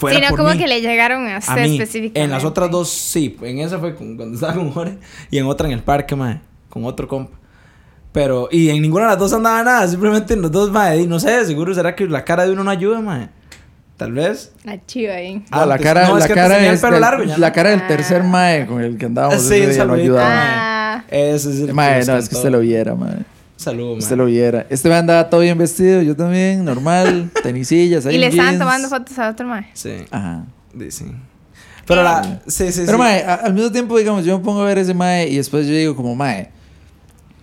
fuera 0.02 0.18
Sino 0.18 0.30
por 0.30 0.40
como 0.40 0.52
mí. 0.52 0.58
que 0.58 0.68
le 0.68 0.82
llegaron 0.82 1.26
a 1.28 1.36
A 1.36 1.40
usted 1.40 1.64
mí. 1.64 1.74
específicamente. 1.80 2.22
En 2.22 2.30
las 2.32 2.44
otras 2.44 2.70
dos, 2.70 2.90
sí. 2.90 3.38
En 3.42 3.60
esa 3.60 3.80
fue 3.80 3.96
con- 3.96 4.18
cuando 4.18 4.36
estaba 4.36 4.54
con 4.56 4.72
Jorge. 4.72 4.98
Y 5.30 5.38
en 5.38 5.46
otra 5.46 5.68
en 5.68 5.74
el 5.74 5.82
parque, 5.84 6.16
mae. 6.16 6.42
Con 6.70 6.84
otro 6.86 7.08
compa. 7.08 7.38
Pero, 8.12 8.50
y 8.52 8.70
en 8.70 8.82
ninguna 8.82 9.06
de 9.06 9.12
las 9.12 9.20
dos 9.20 9.32
andaba 9.32 9.64
nada. 9.64 9.88
Simplemente 9.88 10.34
en 10.34 10.42
los 10.42 10.52
dos, 10.52 10.70
mae. 10.72 11.00
Y 11.02 11.08
no 11.08 11.20
sé, 11.20 11.46
seguro 11.46 11.74
será 11.74 11.96
que 11.96 12.06
la 12.08 12.26
cara 12.26 12.46
de 12.46 12.52
uno 12.52 12.64
no 12.64 12.72
ayuda, 12.72 13.00
mae. 13.00 13.30
Tal 13.98 14.12
vez. 14.14 14.52
La 14.64 14.84
chiva 14.86 15.14
ahí. 15.14 15.46
No, 15.52 15.66
la 15.66 15.78
cara, 15.78 16.08
No, 16.08 16.18
es 16.18 16.22
la 16.22 16.28
que 16.28 16.34
antes 16.34 16.44
cara 16.58 16.72
es 16.74 16.82
del- 16.82 17.02
largo, 17.02 17.24
ya 17.24 17.38
la 17.38 17.52
cara 17.54 17.70
del 17.70 17.82
Ah. 17.82 17.88
tercer 17.88 18.24
mae 18.24 18.66
con 18.66 18.82
el 18.82 18.98
que 18.98 19.06
andábamos 19.06 19.42
Sí, 19.44 19.54
ese 19.54 19.56
día 19.60 19.68
no 19.68 19.74
saludito, 19.76 20.04
ayudaba. 20.20 20.30
Ah. 20.96 21.04
Ese 21.10 21.52
es 21.52 21.60
el 21.62 21.68
que 21.68 21.74
Mae, 21.74 22.04
no, 22.06 22.18
es 22.18 22.28
que 22.28 22.36
usted 22.36 22.50
lo 22.50 22.60
viera, 22.62 22.96
mae. 22.96 23.18
Saludos, 23.62 24.00
Usted 24.04 24.18
lo 24.18 24.26
viera. 24.26 24.66
Este 24.70 24.90
me 24.90 24.96
andaba 24.96 25.30
todo 25.30 25.42
bien 25.42 25.58
vestido, 25.58 26.02
yo 26.02 26.16
también, 26.16 26.66
normal, 26.66 27.30
tenisillas, 27.44 28.06
ahí 28.06 28.16
Y 28.16 28.18
le 28.18 28.28
estaban 28.28 28.58
tomando 28.58 28.90
fotos 28.90 29.18
a 29.20 29.30
otro 29.30 29.48
mae. 29.48 29.68
Sí, 29.74 29.92
Ajá. 30.10 30.46
sí, 30.78 30.92
sí. 30.92 31.06
Pero 31.86 32.04
la. 32.04 32.42
Sí, 32.48 32.72
sí, 32.72 32.82
Pero, 32.86 32.98
sí. 32.98 33.04
mae, 33.04 33.24
a- 33.24 33.36
al 33.36 33.54
mismo 33.54 33.72
tiempo, 33.72 33.98
digamos, 33.98 34.26
yo 34.26 34.38
me 34.38 34.44
pongo 34.44 34.62
a 34.62 34.66
ver 34.66 34.78
ese 34.80 34.94
mae 34.94 35.28
y 35.30 35.38
después 35.38 35.68
yo 35.68 35.74
digo, 35.74 35.96
como, 35.96 36.16
mae, 36.16 36.50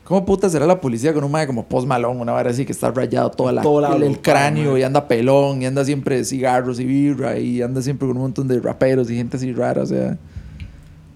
¿cómo 0.04 0.24
puta 0.24 0.48
será 0.48 0.66
la 0.66 0.80
policía 0.80 1.12
con 1.14 1.22
un 1.22 1.30
mae 1.30 1.46
como 1.46 1.66
Post 1.66 1.86
Malone, 1.86 2.18
una 2.20 2.32
vara 2.32 2.50
así 2.50 2.64
que 2.64 2.72
está 2.72 2.90
rayado 2.90 3.30
toda 3.30 3.52
la, 3.52 3.62
Todo 3.62 3.80
lado, 3.80 3.96
el, 3.96 4.18
cráneo 4.20 4.72
mae. 4.72 4.80
y 4.80 4.82
anda 4.84 5.06
pelón 5.06 5.62
y 5.62 5.66
anda 5.66 5.84
siempre 5.84 6.16
de 6.16 6.24
cigarros 6.24 6.80
y 6.80 6.84
birra 6.84 7.38
y 7.38 7.62
anda 7.62 7.80
siempre 7.82 8.08
con 8.08 8.16
un 8.16 8.22
montón 8.24 8.48
de 8.48 8.58
raperos 8.58 9.10
y 9.10 9.16
gente 9.16 9.36
así 9.36 9.52
rara, 9.52 9.82
o 9.82 9.86
sea, 9.86 10.16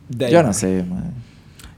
De 0.09 0.27
ahí, 0.27 0.33
yo 0.33 0.39
no 0.43 0.49
mae. 0.49 0.55
sé, 0.55 0.85
mae. 0.89 1.03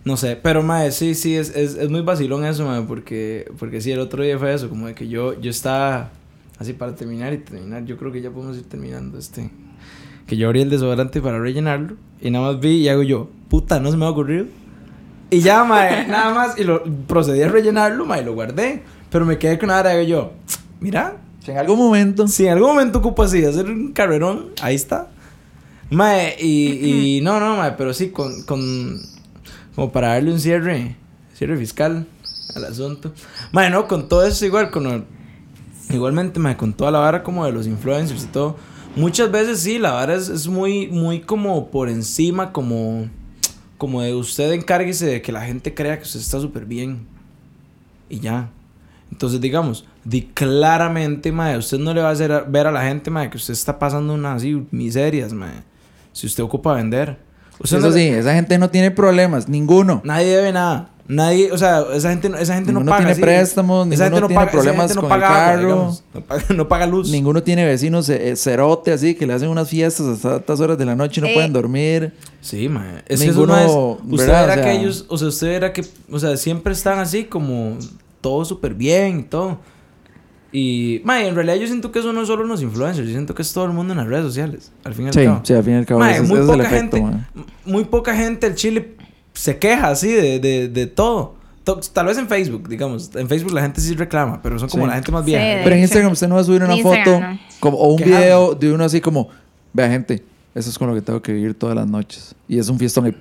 No 0.05 0.19
sé, 0.19 0.37
pero 0.37 0.63
mae, 0.63 0.93
sí, 0.93 1.15
sí, 1.15 1.35
es, 1.35 1.57
es, 1.57 1.77
es 1.77 1.89
muy 1.89 2.03
vacilón 2.03 2.45
eso, 2.45 2.67
mae, 2.67 2.83
porque, 2.83 3.51
porque 3.59 3.81
sí, 3.81 3.91
el 3.91 4.01
otro 4.01 4.23
día 4.23 4.39
fue 4.39 4.53
eso, 4.53 4.69
como 4.69 4.87
de 4.87 4.95
que 4.95 5.09
yo, 5.09 5.41
yo 5.41 5.51
estaba 5.51 6.11
así 6.59 6.75
para 6.75 6.95
terminar 6.95 7.33
y 7.33 7.39
terminar, 7.39 7.85
yo 7.87 7.97
creo 7.97 8.13
que 8.13 8.21
ya 8.21 8.31
podemos 8.31 8.57
ir 8.57 8.69
terminando 8.69 9.19
este. 9.19 9.51
Que 10.27 10.37
yo 10.37 10.47
abrí 10.47 10.63
el 10.63 10.71
desodorante 10.71 11.21
para 11.21 11.39
rellenarlo 11.39 11.97
y 12.21 12.31
nada 12.31 12.53
más 12.53 12.61
vi 12.61 12.77
y 12.77 12.89
hago 12.89 13.03
yo, 13.03 13.31
puta, 13.49 13.81
no 13.81 13.91
se 13.91 13.97
me 13.97 14.05
ha 14.05 14.11
ocurrido. 14.11 14.47
Y 15.31 15.41
ya, 15.41 15.65
mae, 15.65 16.07
nada 16.09 16.35
más, 16.35 16.59
y 16.59 16.65
lo 16.65 16.85
procedí 17.07 17.43
a 17.43 17.49
rellenarlo, 17.49 18.05
mae, 18.05 18.21
y 18.23 18.25
lo 18.25 18.35
guardé. 18.35 18.83
Pero 19.11 19.25
me 19.25 19.39
quedé 19.39 19.59
con 19.59 19.69
nada, 19.69 19.91
hago 19.91 20.03
yo, 20.03 20.33
mira, 20.81 21.17
Si 21.43 21.51
en 21.51 21.59
algún 21.59 21.79
momento... 21.79 22.29
si 22.29 22.47
en 22.47 22.53
algún 22.53 22.71
momento 22.71 22.99
ocupo 22.99 23.23
así 23.23 23.45
hacer 23.45 23.67
un 23.67 23.93
carrerón, 23.93 24.51
ahí 24.61 24.75
está. 24.75 25.09
Mae, 25.91 26.37
y, 26.39 27.17
y 27.17 27.21
no, 27.23 27.41
no, 27.41 27.57
mae, 27.57 27.73
pero 27.73 27.95
sí, 27.95 28.11
con, 28.11 28.43
con, 28.43 29.01
Como 29.75 29.91
para 29.93 30.09
darle 30.09 30.33
un 30.33 30.41
cierre, 30.41 30.97
cierre 31.35 31.57
fiscal 31.57 32.07
al 32.55 32.65
asunto. 32.65 33.13
Mae, 33.53 33.71
no, 33.71 33.87
con 33.89 34.09
todo 34.09 34.25
eso 34.27 34.45
igual, 34.47 34.71
con 34.71 34.87
el- 34.87 35.05
igualmente, 35.91 36.39
mae, 36.39 36.57
con 36.57 36.73
toda 36.73 36.91
la 36.91 36.99
vara 37.01 37.23
como 37.23 37.45
de 37.45 37.53
los 37.53 37.67
influencers 37.67 38.25
y 38.25 38.27
todo. 38.27 38.57
Muchas 38.97 39.31
veces 39.31 39.61
sí, 39.61 39.79
la 39.79 39.93
vara 39.93 40.15
es, 40.15 40.29
es 40.29 40.47
muy, 40.47 40.87
muy 40.89 41.21
como 41.21 41.71
por 41.71 41.89
encima, 41.89 42.53
como, 42.53 43.09
como 43.77 44.01
de 44.03 44.15
usted 44.15 44.53
encárguese 44.53 45.07
de 45.07 45.23
que 45.23 45.33
la 45.33 45.45
gente 45.45 45.75
crea 45.75 45.97
que 45.99 46.05
usted 46.05 46.21
está 46.21 46.39
súper 46.41 46.65
bien. 46.65 47.07
Y 48.09 48.21
ya. 48.21 48.51
Entonces, 49.11 49.41
digamos, 49.41 49.85
di 50.05 50.23
claramente, 50.23 51.33
mae, 51.33 51.59
usted 51.59 51.79
no 51.79 51.93
le 51.93 52.01
va 52.03 52.11
a 52.11 52.13
hacer 52.13 52.45
ver 52.49 52.69
a 52.69 52.73
la 52.73 52.85
gente, 52.85 53.11
mae, 53.11 53.29
que 53.31 53.37
usted 53.37 53.53
está 53.55 53.79
pasando 53.79 54.15
unas 54.15 54.37
así 54.37 54.65
miserias, 54.71 55.33
mae. 55.33 55.63
Si 56.13 56.27
usted 56.29 56.45
ocupa 56.45 56.75
vender. 56.75 57.19
Usted 57.61 57.79
Eso 57.79 57.89
no- 57.89 57.93
sí, 57.95 58.09
esa 58.09 58.35
gente 58.35 58.59
no 58.59 58.71
tiene 58.71 58.91
problemas, 58.91 59.49
ninguno. 59.49 60.01
Nadie 60.05 60.37
debe 60.37 60.53
nada. 60.53 60.91
Nadie, 61.07 61.53
o 61.53 61.59
sea, 61.59 61.85
esa 61.93 62.09
gente, 62.09 62.31
no- 62.31 62.39
esa 62.39 62.55
gente 62.55 62.73
no 62.73 62.81
paga. 62.83 62.97
tiene 62.97 63.13
así. 63.13 63.21
préstamos, 63.21 63.87
Esa 63.89 64.05
gente 64.05 64.21
ninguno 64.21 64.27
tiene 64.29 64.43
esa 64.43 64.51
problemas 64.51 64.87
gente 64.87 64.95
con 64.95 65.05
el 65.05 65.09
paga 65.11 65.27
agua, 65.29 65.45
carro. 65.45 65.61
digamos. 65.69 66.05
no, 66.15 66.21
paga, 66.23 66.45
no 66.57 66.69
paga 66.69 66.87
luz. 66.87 67.11
Ninguno 67.11 67.43
tiene 67.43 67.65
vecinos 67.67 68.09
eh, 68.09 68.35
cerote 68.37 68.91
así 68.93 69.15
que 69.15 69.27
le 69.27 69.35
hacen 69.35 69.51
unas 69.51 69.69
fiestas 69.69 70.07
hasta 70.07 70.37
altas 70.37 70.61
horas 70.61 70.79
de 70.79 70.87
la 70.87 70.97
noche 70.97 71.21
y 71.21 71.25
no 71.25 71.29
Eh. 71.29 71.35
pueden 71.35 71.53
dormir. 71.53 72.15
Sí, 72.41 72.71
mae. 72.71 73.03
Es 73.07 73.21
Ninguno, 73.21 73.55
que 73.55 73.65
esos 73.65 73.99
maes, 74.01 74.13
usted 74.13 74.27
verá 74.29 74.43
O 74.45 74.55
sea- 74.55 74.65
que 74.65 74.73
ellos, 74.73 75.05
o 75.09 75.19
sea, 75.19 75.29
usted 75.29 75.47
verá 75.49 75.73
que, 75.75 75.85
o 76.11 76.19
sea, 76.19 76.37
siempre 76.39 76.73
están 76.73 76.99
así 76.99 77.25
como 77.25 77.77
todo 78.23 78.45
súper 78.47 78.73
bien 78.73 79.21
y 79.21 79.23
todo. 79.25 79.59
Y, 80.57 81.01
mae, 81.05 81.27
en 81.27 81.35
realidad 81.35 81.57
yo 81.57 81.67
siento 81.67 81.91
que 81.91 81.99
eso 81.99 82.13
no 82.13 82.23
es 82.23 82.29
solo 82.29 82.45
los 82.45 82.63
influencers, 82.63 83.09
yo 83.09 83.13
siento 83.13 83.35
que 83.35 83.43
es 83.43 83.53
todo 83.53 83.65
el 83.65 83.73
mundo 83.73 83.93
en 83.93 83.99
las 83.99 84.07
redes 84.07 84.25
sociales, 84.25 84.71
al 84.85 84.95
fin 84.95 85.07
y 85.07 85.09
al 85.09 85.15
Sí, 85.15 85.25
cabo. 85.25 85.41
sí, 85.43 85.53
al 85.53 85.65
fin 85.65 85.73
y 85.73 85.77
al 85.79 85.87
cabo. 85.87 85.99
Mae, 86.01 86.21
muy 86.23 86.39
es 86.39 86.41
el 86.43 86.47
poca 86.47 86.63
efecto, 86.63 86.97
gente, 86.97 87.21
muy 87.65 87.85
poca 87.87 88.15
gente 88.15 88.47
el 88.47 88.55
Chile 88.55 88.95
se 89.33 89.59
queja 89.59 89.89
así 89.89 90.13
de, 90.13 90.39
de, 90.39 90.69
de 90.69 90.87
todo. 90.87 91.35
To- 91.65 91.81
Tal 91.93 92.07
vez 92.07 92.19
en 92.19 92.29
Facebook, 92.29 92.69
digamos. 92.69 93.11
En 93.17 93.27
Facebook 93.29 93.53
la 93.53 93.63
gente 93.63 93.81
sí 93.81 93.95
reclama, 93.97 94.41
pero 94.43 94.57
son 94.61 94.69
como 94.69 94.85
Sí. 94.85 94.89
la 94.91 94.95
gente 94.95 95.11
más 95.11 95.25
vieja. 95.25 95.43
Pero 95.65 95.75
en. 95.75 95.83
Instagram 95.83 96.13
usted 96.13 96.29
no 96.29 96.37
va 96.37 96.43
a 96.43 96.45
subir 96.45 96.63
una 96.63 96.77
foto 96.77 97.19
no. 97.21 97.39
como, 97.59 97.77
o 97.79 97.89
un 97.95 97.97
video 98.05 98.55
de 98.55 98.73
uno 98.73 98.85
así 98.85 99.01
como, 99.01 99.31
vea 99.73 99.89
gente, 99.91 100.23
eso 100.55 100.71
es 100.71 100.79
con 100.79 100.87
lo 100.89 100.95
que 100.95 101.01
tengo 101.03 101.21
que 101.21 101.33
vivir 101.33 101.55
todas 101.55 101.75
las 101.75 101.89
noches. 101.89 102.37
Y 102.47 102.59
es 102.61 102.69
un 102.69 102.79
fiestón 102.79 103.07
ahí, 103.07 103.17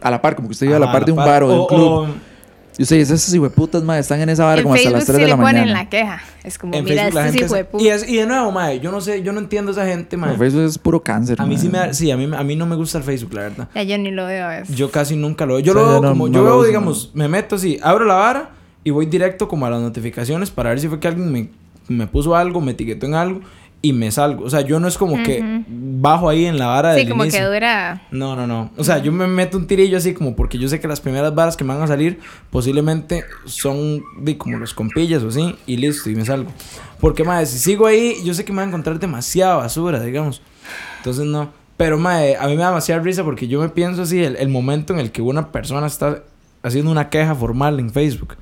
a 0.00 0.10
la 0.10 0.22
par, 0.22 0.34
como 0.36 0.48
que 0.48 0.52
usted 0.52 0.66
iba 0.66 0.76
a 0.76 0.80
la 0.80 0.90
par 0.92 1.04
de 1.04 1.12
un 1.12 1.18
bar 1.18 1.42
o 1.42 1.48
de 1.48 1.54
un 1.54 1.60
O- 1.60 1.66
club. 1.66 2.06
Y 2.78 2.82
usted 2.82 2.96
dice, 2.96 3.14
esos 3.14 3.32
hijueputas, 3.34 3.82
madre, 3.82 4.00
están 4.00 4.20
en 4.20 4.28
esa 4.28 4.54
En 4.54 4.62
como 4.62 4.74
hasta 4.74 4.82
Facebook 4.90 4.98
las 4.98 5.06
3 5.06 5.16
sí 5.16 5.20
de 5.22 5.26
le 5.28 5.30
la 5.30 5.36
ponen 5.42 5.60
mañana. 5.62 5.72
la 5.84 5.88
queja. 5.88 6.20
Es 6.44 6.58
como, 6.58 6.74
en 6.74 6.84
mira, 6.84 7.04
Facebook 7.04 7.20
este 7.24 7.54
de 7.54 7.60
es- 7.60 7.82
y, 7.82 7.88
es- 7.88 8.08
y 8.08 8.16
de 8.16 8.26
nuevo, 8.26 8.52
mae, 8.52 8.80
yo 8.80 8.92
no 8.92 9.00
sé, 9.00 9.22
yo 9.22 9.32
no 9.32 9.40
entiendo 9.40 9.70
a 9.70 9.72
esa 9.72 9.86
gente, 9.86 10.16
mae. 10.16 10.32
No, 10.32 10.36
Facebook 10.38 10.64
es 10.64 10.78
puro 10.78 11.02
cáncer. 11.02 11.40
A 11.40 11.46
mí 11.46 11.56
sí 11.58 11.68
me 11.68 11.78
da- 11.78 11.94
sí, 11.94 12.10
a 12.10 12.16
mí, 12.16 12.28
a 12.36 12.42
mí 12.42 12.54
no 12.56 12.66
me 12.66 12.76
gusta 12.76 12.98
el 12.98 13.04
Facebook, 13.04 13.32
la 13.34 13.42
verdad. 13.42 13.68
Ya 13.74 13.82
yo 13.82 13.96
ni 13.98 14.10
lo 14.10 14.26
veo 14.26 14.44
a 14.44 14.48
veces. 14.48 14.76
Yo 14.76 14.90
casi 14.90 15.16
nunca 15.16 15.46
lo 15.46 15.54
veo. 15.54 15.60
Yo 15.64 15.72
O 15.72 15.74
sea, 15.74 15.82
lo 15.84 15.88
veo 15.90 16.00
no- 16.02 16.08
como, 16.10 16.28
no 16.28 16.34
yo 16.34 16.44
veo, 16.44 16.56
uso, 16.58 16.66
digamos, 16.66 17.10
me 17.14 17.28
meto 17.28 17.56
así, 17.56 17.78
abro 17.82 18.04
la 18.04 18.14
vara 18.14 18.50
y 18.84 18.90
voy 18.90 19.06
directo 19.06 19.48
como 19.48 19.66
a 19.66 19.70
las 19.70 19.80
notificaciones 19.80 20.50
para 20.50 20.70
ver 20.70 20.80
si 20.80 20.88
fue 20.88 21.00
que 21.00 21.08
alguien 21.08 21.32
me, 21.32 21.48
me 21.88 22.06
puso 22.06 22.36
algo, 22.36 22.60
me 22.60 22.72
etiquetó 22.72 23.06
en 23.06 23.14
algo 23.14 23.40
y 23.82 23.92
me 23.92 24.10
salgo. 24.10 24.44
O 24.44 24.50
sea, 24.50 24.62
yo 24.62 24.80
no 24.80 24.88
es 24.88 24.98
como 24.98 25.22
que 25.22 25.62
bajo 25.68 26.28
ahí 26.28 26.46
en 26.46 26.58
la 26.58 26.66
vara 26.66 26.94
Sí, 26.94 27.00
del 27.00 27.08
como 27.10 27.22
que 27.22 27.28
inicio. 27.28 27.52
dura. 27.52 28.02
No, 28.10 28.34
no, 28.34 28.46
no. 28.46 28.70
O 28.76 28.82
sea, 28.84 28.98
yo 28.98 29.12
me 29.12 29.26
meto 29.26 29.56
un 29.56 29.66
tirillo 29.66 29.96
así 29.98 30.12
como 30.14 30.34
porque 30.34 30.58
yo 30.58 30.68
sé 30.68 30.80
que 30.80 30.88
las 30.88 31.00
primeras 31.00 31.34
varas 31.34 31.56
que 31.56 31.62
me 31.64 31.72
van 31.74 31.82
a 31.82 31.86
salir 31.86 32.18
posiblemente 32.50 33.24
son 33.44 34.02
de 34.18 34.36
como 34.36 34.58
los 34.58 34.74
compillas 34.74 35.22
o 35.22 35.28
así 35.28 35.54
y 35.66 35.76
listo 35.76 36.10
y 36.10 36.16
me 36.16 36.24
salgo. 36.24 36.50
Porque, 37.00 37.22
madre, 37.22 37.46
si 37.46 37.58
sigo 37.58 37.86
ahí, 37.86 38.16
yo 38.24 38.34
sé 38.34 38.44
que 38.44 38.52
me 38.52 38.56
van 38.58 38.68
a 38.68 38.70
encontrar 38.70 38.98
demasiada 38.98 39.56
basura, 39.56 40.00
digamos. 40.02 40.42
Entonces, 40.98 41.24
no. 41.26 41.52
Pero, 41.76 41.98
madre, 41.98 42.36
a 42.36 42.46
mí 42.46 42.56
me 42.56 42.62
da 42.62 42.68
demasiada 42.68 43.02
risa 43.02 43.22
porque 43.22 43.46
yo 43.46 43.60
me 43.60 43.68
pienso 43.68 44.02
así 44.02 44.24
el, 44.24 44.36
el 44.36 44.48
momento 44.48 44.94
en 44.94 44.98
el 44.98 45.12
que 45.12 45.20
una 45.22 45.52
persona 45.52 45.86
está 45.86 46.22
haciendo 46.62 46.90
una 46.90 47.10
queja 47.10 47.34
formal 47.34 47.78
en 47.78 47.90
Facebook. 47.92 48.36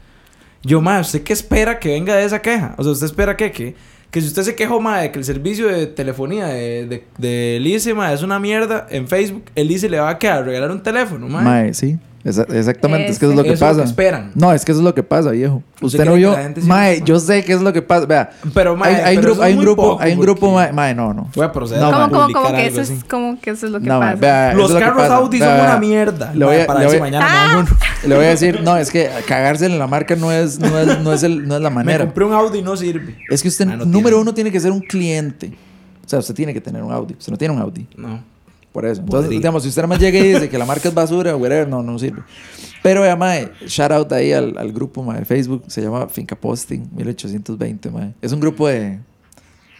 Yo, 0.63 0.81
madre, 0.81 1.01
¿usted 1.03 1.23
qué 1.25 1.33
espera 1.33 1.79
que 1.81 1.91
venga 1.91 2.15
de 2.15 2.25
esa 2.25 2.41
queja? 2.41 2.75
O 2.79 2.85
sea, 2.85 2.93
¿usted 2.93 3.07
espera 3.07 3.37
qué? 3.37 3.51
Que, 3.51 3.75
que 4.15 4.21
si 4.21 4.29
usted 4.29 4.45
se 4.45 4.55
quejó, 4.55 4.81
de 4.81 5.11
que 5.11 5.19
el 5.19 5.25
servicio 5.25 5.67
de 5.67 5.89
telefonía 5.89 6.47
de, 6.47 6.87
de, 6.87 7.05
de 7.19 7.57
Elise, 7.57 7.97
es 8.13 8.23
una 8.23 8.39
mierda 8.39 8.87
en 8.89 9.09
Facebook, 9.09 9.43
Elise 9.57 9.89
le 9.89 9.99
va 9.99 10.09
a 10.09 10.19
quedar 10.21 10.45
regalar 10.45 10.71
un 10.71 10.85
teléfono. 10.85 11.27
Mae, 11.29 11.75
sí. 11.75 11.99
Esa- 12.25 12.45
exactamente, 12.45 13.13
es 13.13 13.19
que 13.19 13.27
eso 13.27 13.33
es 13.33 13.37
lo 13.37 13.43
que 13.43 13.51
Eso 13.51 13.55
es 13.57 13.61
lo 13.61 13.67
pasa. 13.67 13.81
que 13.83 13.87
esperan. 13.91 14.31
No, 14.35 14.51
es 14.55 14.65
que 14.65 14.73
eso 14.73 14.81
es 14.81 14.85
lo 14.85 14.95
que 14.95 15.03
pasa, 15.03 15.31
viejo. 15.33 15.63
¿Usted 15.83 15.87
Usted 15.87 16.05
no 16.07 16.13
que 16.13 16.17
vio. 16.17 16.35
Mae, 16.67 17.03
yo 17.05 17.21
sé 17.21 17.45
qué 17.45 17.53
es 17.53 17.61
lo 17.61 17.71
que 17.75 17.83
pasa. 17.83 18.07
Vea, 18.07 18.31
Pero, 18.55 18.75
mae, 18.77 18.95
hay, 18.95 19.03
hay, 19.03 19.17
pero 19.17 19.29
grupo, 19.29 19.43
hay 19.43 19.53
un 19.53 19.61
grupo, 19.61 19.83
poco, 19.91 20.03
hay 20.03 20.13
un 20.15 20.21
grupo, 20.21 20.41
porque- 20.41 20.55
mae, 20.55 20.73
mae, 20.73 20.95
no, 20.95 21.13
no. 21.13 21.29
Voy 21.35 21.45
a 21.45 21.53
proceder 21.53 21.83
No, 21.83 21.89
a 21.91 22.09
¿Cómo, 22.09 22.29
cómo, 22.33 22.53
que 22.57 22.67
eso 22.67 22.81
así. 22.81 22.95
es, 22.95 23.05
cómo 23.05 23.39
que 23.43 23.51
eso 23.51 23.67
es 23.67 23.73
lo 23.73 23.79
que 23.81 23.87
No, 23.87 23.99
mae, 24.01 24.13
pasa? 24.17 24.21
vea, 24.23 24.55
Los 24.55 24.65
es 24.65 24.71
lo 24.71 24.77
que 24.79 24.85
carros 24.85 25.03
pasa. 25.03 25.17
Audi 25.17 25.39
son 25.39 25.49
Vea, 25.49 25.65
una 25.65 25.79
mierda. 25.79 26.33
Le 26.35 26.45
voy 26.47 26.57
a- 26.57 26.67
para 26.67 26.81
le 26.81 26.87
voy- 26.87 27.01
mañana 27.01 27.63
me. 27.63 28.09
Le 28.09 28.15
voy 28.17 28.25
a 28.25 28.29
decir, 28.31 28.61
no, 28.63 28.77
es 28.79 28.91
que 28.91 29.11
cagarse 29.29 29.67
en 29.67 29.79
la 29.79 29.87
marca 29.87 30.17
no 30.17 30.33
es, 30.33 30.59
no 30.59 30.79
es, 30.79 31.01
no 31.01 31.13
es, 31.13 31.23
el, 31.25 31.47
no 31.47 31.57
es 31.57 31.61
la 31.63 31.69
Me 31.71 31.77
manera. 31.77 32.05
compré 32.07 32.25
un 32.25 32.33
Audi 32.33 32.59
y 32.61 32.63
no 32.63 32.75
sirve. 32.77 33.17
Es 33.29 33.43
que 33.43 33.49
usted, 33.49 33.67
número 33.67 34.19
uno, 34.19 34.33
tiene 34.33 34.51
que 34.51 34.61
ser 34.61 34.73
un 34.73 34.81
cliente. 34.81 35.53
O 36.05 36.09
sea, 36.09 36.19
usted 36.21 36.35
tiene 36.35 36.53
que 36.55 36.61
tener 36.63 36.83
un 36.83 36.91
Audi. 36.93 37.15
Usted 37.19 37.31
no 37.33 37.37
tiene 37.39 37.53
un 37.55 37.61
Audi. 37.61 37.87
No. 37.97 38.33
Por 38.75 38.87
eso. 38.87 39.03
Entonces, 39.03 39.31
digamos, 39.31 39.63
si 39.63 39.69
usted 39.69 39.83
nada 39.83 39.95
más 39.95 40.01
llega 40.01 40.19
y 40.19 40.33
dice 40.33 40.49
que 40.49 40.59
la 40.59 40.67
marca 40.67 40.89
es 40.89 40.95
basura, 40.95 41.37
whatever, 41.37 41.69
no, 41.69 41.81
no 41.81 41.97
sirve. 41.97 42.25
Pero, 42.83 43.03
vea, 43.03 43.15
mae, 43.15 43.53
shout 43.69 43.93
out 43.93 44.13
ahí 44.13 44.33
al, 44.33 44.59
al 44.59 44.73
grupo, 44.73 45.05
mae, 45.05 45.21
de 45.21 45.25
Facebook. 45.25 45.63
Se 45.69 45.81
llama 45.81 46.09
Finca 46.09 46.35
Posting 46.35 46.89
1820, 46.93 47.91
mae. 47.91 48.15
Es 48.21 48.33
un 48.33 48.41
grupo 48.41 48.67
de, 48.67 48.99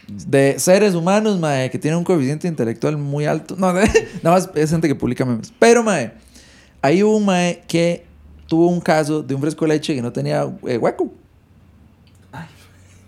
de 0.07 0.57
seres 0.59 0.95
humanos, 0.95 1.37
mae, 1.37 1.69
que 1.69 1.77
tienen 1.77 1.97
un 1.97 2.05
coeficiente 2.05 2.47
intelectual 2.47 2.95
muy 2.95 3.25
alto. 3.25 3.57
No, 3.57 3.73
nada 3.73 3.91
más 4.23 4.49
es 4.55 4.71
gente 4.71 4.87
que 4.87 4.95
publica 4.95 5.25
memes. 5.25 5.51
Pero, 5.59 5.83
mae, 5.83 6.13
ahí 6.81 7.03
hubo 7.03 7.17
un 7.17 7.25
mae 7.25 7.63
que 7.67 8.05
tuvo 8.47 8.67
un 8.67 8.79
caso 8.79 9.21
de 9.21 9.35
un 9.35 9.41
fresco 9.41 9.65
de 9.65 9.73
leche 9.73 9.93
que 9.93 10.01
no 10.01 10.13
tenía 10.13 10.49
eh, 10.65 10.77
hueco. 10.77 11.11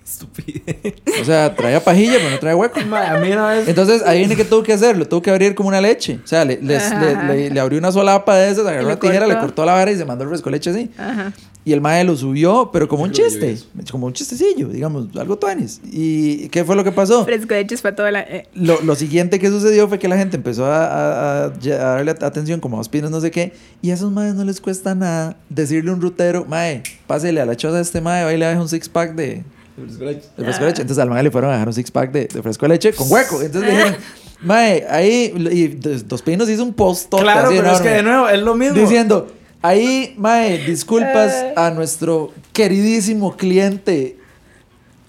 Estupidez. 0.08 0.94
O 1.22 1.26
sea, 1.26 1.54
traía 1.54 1.84
pajilla, 1.84 2.14
pero 2.18 2.30
no 2.32 2.40
traía 2.40 2.56
hueco. 2.56 2.80
A 2.80 3.18
mí 3.20 3.32
una 3.32 3.50
vez. 3.50 3.68
Entonces, 3.68 4.02
ahí 4.06 4.20
viene 4.20 4.36
que 4.36 4.46
tuvo 4.46 4.64
que 4.64 4.72
hacerlo. 4.74 5.08
Tuvo 5.08 5.22
que 5.22 5.30
abrir 5.30 5.54
como 5.54 5.70
una 5.70 5.82
leche. 5.82 6.20
O 6.24 6.28
sea, 6.28 6.46
le, 6.46 6.60
les- 6.62 6.92
le, 7.00 7.16
le- 7.28 7.50
le 7.50 7.60
abrió 7.60 7.78
una 7.80 7.92
solapa 7.92 8.36
de 8.38 8.50
esas, 8.50 8.66
agarró 8.66 8.86
una 8.88 9.00
tijera, 9.00 9.28
le 9.28 9.34
cortó. 9.34 9.48
cortó 9.48 9.66
la 9.66 9.74
vara 9.74 9.92
y 9.92 9.96
se 9.98 10.06
mandó 10.06 10.24
el 10.24 10.30
fresco 10.30 10.50
de 10.50 10.56
leche 10.56 10.70
así. 10.70 10.90
Ajá. 10.98 11.34
Y 11.66 11.74
el 11.74 11.82
mae 11.82 12.06
lo 12.06 12.16
subió, 12.16 12.70
pero 12.72 12.88
como 12.88 13.04
un 13.04 13.10
lo 13.10 13.16
chiste. 13.16 13.58
Como 13.92 14.08
un 14.08 14.14
chistecillo, 14.14 14.70
digamos, 14.70 15.14
algo 15.18 15.38
tuanis. 15.38 15.82
¿Y 15.92 16.48
qué 16.48 16.64
fue 16.64 16.78
lo 16.78 16.84
que 16.86 16.94
pasó? 16.94 17.26
Fresco 17.26 17.54
de 17.54 17.66
para 17.82 17.94
toda 17.94 18.10
la... 18.12 18.22
eh, 18.22 18.48
Lo, 18.54 18.80
lo 18.82 18.96
siguiente 18.96 19.38
que 19.38 19.50
sucedió 19.50 19.90
fue 19.90 20.00
que 20.00 20.08
la 20.08 20.18
gente 20.18 20.38
empezó 20.38 20.66
a, 20.66 20.86
a- 20.86 21.44
a- 21.44 21.46
a 21.48 21.50
darle 21.50 22.12
atención 22.12 22.62
como 22.62 22.78
a 22.78 22.80
dos 22.80 22.88
pinos, 22.88 23.12
no 23.12 23.20
sé 23.20 23.32
qué. 23.32 23.52
Y 23.82 23.92
a 23.92 23.96
esos 23.96 24.10
maes 24.14 24.34
no 24.36 24.46
les 24.46 24.62
cuesta 24.62 24.96
nada 24.96 25.36
decirle 25.50 25.92
a 25.92 25.94
un 25.96 26.02
rutero, 26.02 26.46
mae, 26.48 26.84
pásele 27.06 27.42
a 27.42 27.46
la 27.46 27.58
choza 27.58 27.76
de 27.76 27.82
este 27.82 28.00
mae, 28.00 28.34
y 28.34 28.38
le 28.38 28.46
deja 28.46 28.62
un 28.62 28.70
six 28.70 28.88
pack 28.88 29.14
de, 29.78 30.06
de 30.06 30.44
fresco 30.44 30.62
de 30.64 30.70
leche. 30.72 30.82
Entonces 30.82 30.98
al 31.02 31.10
mae 31.10 31.24
le 31.24 31.32
fueron 31.32 31.50
a 31.52 31.54
dejar 31.54 31.68
un 31.68 31.74
six 31.74 31.92
pack 31.92 32.12
de, 32.12 32.26
de 32.28 32.42
fresco 32.42 32.66
de 32.66 32.70
leche 32.70 32.94
con 32.94 33.12
hueco. 33.12 33.42
Entonces 33.42 33.70
le 33.70 33.78
dijeron, 33.78 33.96
mae, 34.42 34.86
ahí, 34.90 35.34
y 35.52 35.68
Dos- 35.68 36.22
Pinos 36.22 36.50
hizo 36.50 36.64
un 36.64 36.74
post 36.74 37.14
Claro, 37.14 37.50
pero 37.50 37.72
es 37.72 37.82
que 37.82 37.90
de 37.90 38.04
nuevo 38.04 38.28
es 38.30 38.40
lo 38.42 38.56
mismo. 38.56 38.76
diciendo, 38.80 39.28
ahí, 39.62 40.14
mae, 40.18 40.60
disculpas 40.66 41.34
a 41.56 41.70
nuestro 41.72 42.32
queridísimo 42.54 43.36
cliente. 43.38 44.18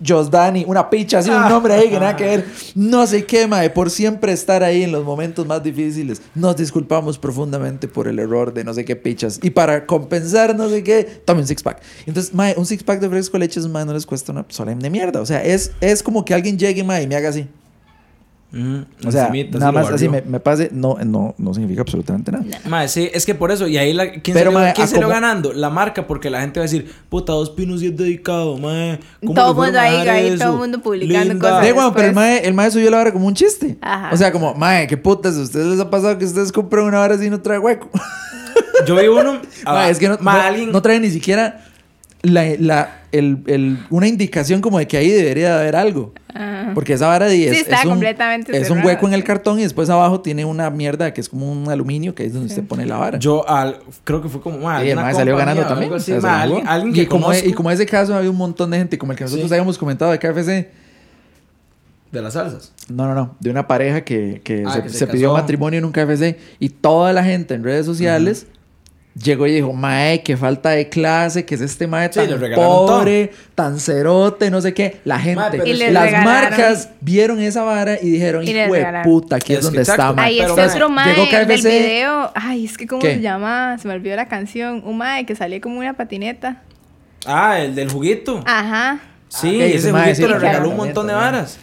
Josdani, 0.06 0.64
una 0.66 0.88
picha, 0.90 1.18
así 1.18 1.30
un 1.30 1.36
Ah. 1.36 1.48
nombre 1.48 1.74
ahí 1.74 1.88
que 1.90 1.98
nada 1.98 2.16
que 2.16 2.24
ver. 2.24 2.44
No 2.74 3.06
sé 3.06 3.24
qué, 3.24 3.46
mae, 3.46 3.70
por 3.70 3.90
siempre 3.90 4.32
estar 4.32 4.62
ahí 4.62 4.82
en 4.84 4.92
los 4.92 5.04
momentos 5.04 5.46
más 5.46 5.62
difíciles. 5.62 6.22
Nos 6.34 6.56
disculpamos 6.56 7.18
profundamente 7.18 7.88
por 7.88 8.08
el 8.08 8.18
error 8.18 8.52
de 8.54 8.64
no 8.64 8.72
sé 8.74 8.84
qué 8.84 8.96
pichas. 8.96 9.40
Y 9.42 9.50
para 9.50 9.86
compensar 9.86 10.54
no 10.56 10.68
sé 10.68 10.82
qué, 10.82 11.04
tome 11.24 11.40
un 11.40 11.46
six 11.46 11.62
pack. 11.62 11.80
Entonces, 12.06 12.34
mae, 12.34 12.54
un 12.56 12.66
six 12.66 12.82
pack 12.82 13.00
de 13.00 13.08
fresco 13.08 13.32
de 13.38 13.40
leche, 13.40 13.60
mae, 13.68 13.84
no 13.84 13.92
les 13.92 14.06
cuesta 14.06 14.32
una 14.32 14.44
solemne 14.48 14.90
mierda. 14.90 15.20
O 15.20 15.26
sea, 15.26 15.42
es, 15.44 15.72
es 15.80 16.02
como 16.02 16.24
que 16.24 16.34
alguien 16.34 16.58
llegue, 16.58 16.84
mae, 16.84 17.02
y 17.02 17.06
me 17.06 17.16
haga 17.16 17.28
así. 17.30 17.46
O 19.06 19.12
sea, 19.12 19.30
nada 19.52 19.72
más 19.72 19.90
así 19.90 20.08
me, 20.08 20.22
pase, 20.40 20.70
no, 20.72 20.96
no, 21.04 21.34
no 21.36 21.52
significa 21.52 21.82
absolutamente 21.82 22.32
nada. 22.32 22.44
Mae, 22.66 22.88
sí, 22.88 23.10
es 23.12 23.26
que 23.26 23.34
por 23.34 23.50
eso, 23.50 23.66
y 23.68 23.76
ahí 23.76 23.92
la, 23.92 24.10
¿quién 24.10 24.22
Pero, 24.34 24.50
salió, 24.50 24.52
mae, 24.52 24.72
quién 24.72 24.88
salió 24.88 25.02
como- 25.06 25.14
ganando? 25.14 25.52
La 25.52 25.68
marca, 25.68 26.06
porque 26.06 26.30
la 26.30 26.40
gente 26.40 26.58
va 26.58 26.64
a 26.64 26.68
decir, 26.68 26.90
puta, 27.10 27.32
dos 27.34 27.50
pinos 27.50 27.82
y 27.82 27.88
es 27.88 27.96
dedicado, 27.96 28.56
mae. 28.56 29.00
¿cómo 29.20 29.34
Todo 29.34 29.50
el 29.50 29.56
mundo 29.66 29.78
ahí, 29.80 30.36
todo 30.38 30.52
el 30.52 30.58
mundo 30.58 30.80
publicando 30.80 31.28
Linda". 31.34 31.48
cosas. 31.50 31.66
Sí, 31.66 31.72
bueno, 31.72 31.92
pero 31.94 32.08
el 32.08 32.14
mae, 32.14 32.38
el 32.46 32.54
mae 32.54 32.70
subió 32.70 32.90
la 32.90 32.96
vara 32.96 33.12
como 33.12 33.26
un 33.26 33.34
chiste. 33.34 33.76
Ajá. 33.82 34.10
O 34.14 34.16
sea, 34.16 34.32
como, 34.32 34.54
mae, 34.54 34.86
qué 34.86 34.96
putas, 34.96 35.36
¿a 35.36 35.40
ustedes 35.42 35.66
les 35.66 35.80
ha 35.80 35.90
pasado 35.90 36.16
que 36.16 36.24
ustedes 36.24 36.50
compran 36.50 36.86
una 36.86 37.00
vara 37.00 37.16
así 37.16 37.26
y 37.26 37.30
no 37.30 37.42
trae 37.42 37.58
hueco? 37.58 37.90
Yo 38.86 38.96
vi 38.96 39.08
uno. 39.08 39.40
ah, 39.66 39.90
es 39.90 39.98
que 39.98 40.08
no, 40.08 40.16
mae, 40.20 40.38
no- 40.38 40.46
alguien- 40.48 40.72
no 40.72 40.80
trae 40.80 40.98
ni 41.00 41.10
siquiera 41.10 41.64
la, 42.22 42.44
la- 42.58 42.94
el, 43.12 43.42
el- 43.46 43.78
una 43.90 44.06
indicación 44.06 44.60
como 44.60 44.78
de 44.78 44.86
que 44.86 44.96
ahí 44.98 45.08
debería 45.10 45.54
de 45.54 45.60
haber 45.60 45.76
algo. 45.76 46.12
Ajá. 46.34 46.72
Porque 46.74 46.92
esa 46.92 47.06
vara 47.08 47.26
de 47.26 47.46
es, 47.48 47.54
Sí, 47.54 47.60
está 47.62 47.76
es 47.78 47.84
un, 47.84 47.90
completamente 47.92 48.56
es 48.56 48.68
un 48.70 48.84
hueco 48.84 49.06
en 49.08 49.14
el 49.14 49.20
sí. 49.20 49.26
cartón 49.26 49.58
y 49.58 49.62
después 49.62 49.88
abajo 49.88 50.20
tiene 50.20 50.44
una 50.44 50.68
mierda 50.70 51.12
que 51.14 51.20
es 51.22 51.28
como 51.28 51.50
un 51.50 51.68
aluminio 51.70 52.14
que 52.14 52.26
es 52.26 52.34
donde 52.34 52.48
usted 52.48 52.64
pone 52.64 52.84
la 52.84 52.98
vara. 52.98 53.18
Yo 53.18 53.48
al, 53.48 53.78
creo 54.04 54.20
que 54.20 54.28
fue 54.28 54.40
como. 54.42 54.68
alguna 54.68 55.02
mae 55.02 55.14
salió 55.14 55.36
ganando 55.36 55.64
también. 55.66 55.92
así, 55.94 56.12
o 56.12 56.20
sea, 56.20 56.30
se 56.30 56.36
alguien, 56.42 56.68
alguien 56.68 57.04
y, 57.04 57.06
como, 57.06 57.32
y 57.32 57.52
como 57.54 57.70
ese 57.70 57.86
caso 57.86 58.14
había 58.14 58.30
un 58.30 58.36
montón 58.36 58.70
de 58.70 58.78
gente, 58.78 58.98
como 58.98 59.12
el 59.12 59.18
que 59.18 59.24
nosotros 59.24 59.48
Sí. 59.48 59.54
habíamos 59.54 59.78
comentado 59.78 60.10
de 60.12 60.18
KFC. 60.18 60.70
De 62.12 62.22
las 62.22 62.34
salsas. 62.34 62.72
No, 62.88 63.06
no, 63.06 63.14
no. 63.14 63.36
De 63.40 63.50
una 63.50 63.66
pareja 63.68 64.02
que, 64.02 64.40
que 64.42 64.64
Ah, 64.66 64.72
se, 64.72 64.82
que 64.82 64.88
se 64.90 64.98
se 64.98 65.06
pidió 65.06 65.32
matrimonio 65.34 65.78
en 65.78 65.84
un 65.84 65.92
KFC 65.92 66.38
y 66.58 66.70
toda 66.70 67.12
la 67.12 67.22
gente 67.22 67.54
en 67.54 67.62
redes 67.64 67.84
sociales 67.84 68.46
llegó 69.22 69.46
y 69.46 69.52
dijo, 69.54 69.72
mae, 69.72 70.22
qué 70.22 70.36
falta 70.36 70.70
de 70.70 70.88
clase, 70.88 71.44
que 71.44 71.54
es 71.54 71.60
este 71.60 71.86
mae 71.86 72.08
Sí, 72.08 72.20
tan 72.20 72.30
le 72.30 72.36
regalaron 72.36 72.86
pobre, 72.86 73.32
tan 73.54 73.78
cerote, 73.80 74.50
no 74.50 74.60
sé 74.60 74.74
qué. 74.74 75.00
La 75.04 75.18
gente, 75.18 75.58
Mae, 75.58 75.68
Y 75.68 75.72
las 75.74 75.92
regalaron- 76.10 76.24
marcas 76.24 76.90
vieron 77.00 77.40
esa 77.40 77.62
vara 77.62 77.98
y 78.00 78.10
dijeron, 78.10 78.44
Y 78.46 78.50
hijo 78.50 78.72
de 78.74 79.00
puta, 79.04 79.36
aquí 79.36 79.54
es, 79.54 79.62
donde 79.62 79.80
exacto. 79.80 80.02
está, 80.02 80.12
mae. 80.14 80.26
Ahí 80.26 80.40
está 80.40 80.66
otro 80.66 80.88
mae 80.88 81.14
llegó 81.14 81.26
del 81.26 81.46
KFC. 81.60 81.68
video. 81.68 82.32
Ay, 82.34 82.64
es 82.64 82.76
que 82.76 82.86
cómo 82.86 83.02
¿Qué? 83.02 83.14
se 83.14 83.20
llama, 83.20 83.76
se 83.80 83.88
me 83.88 83.94
olvidó 83.94 84.16
la 84.16 84.28
canción. 84.28 84.82
Un 84.84 84.98
mae 84.98 85.26
que 85.26 85.34
salía 85.34 85.60
como 85.60 85.78
una 85.78 85.94
patineta. 85.94 86.62
Ah, 87.26 87.58
el 87.60 87.74
del 87.74 87.90
juguito. 87.90 88.42
Ajá. 88.46 89.00
Sí, 89.28 89.60
Ah, 89.60 89.64
ese 89.66 89.76
ese 89.76 89.92
mae 89.92 90.02
juguito 90.14 90.26
sí 90.28 90.32
le 90.32 90.38
regaló 90.38 90.70
un 90.70 90.76
montón 90.76 91.06
de 91.06 91.14
varas. 91.14 91.58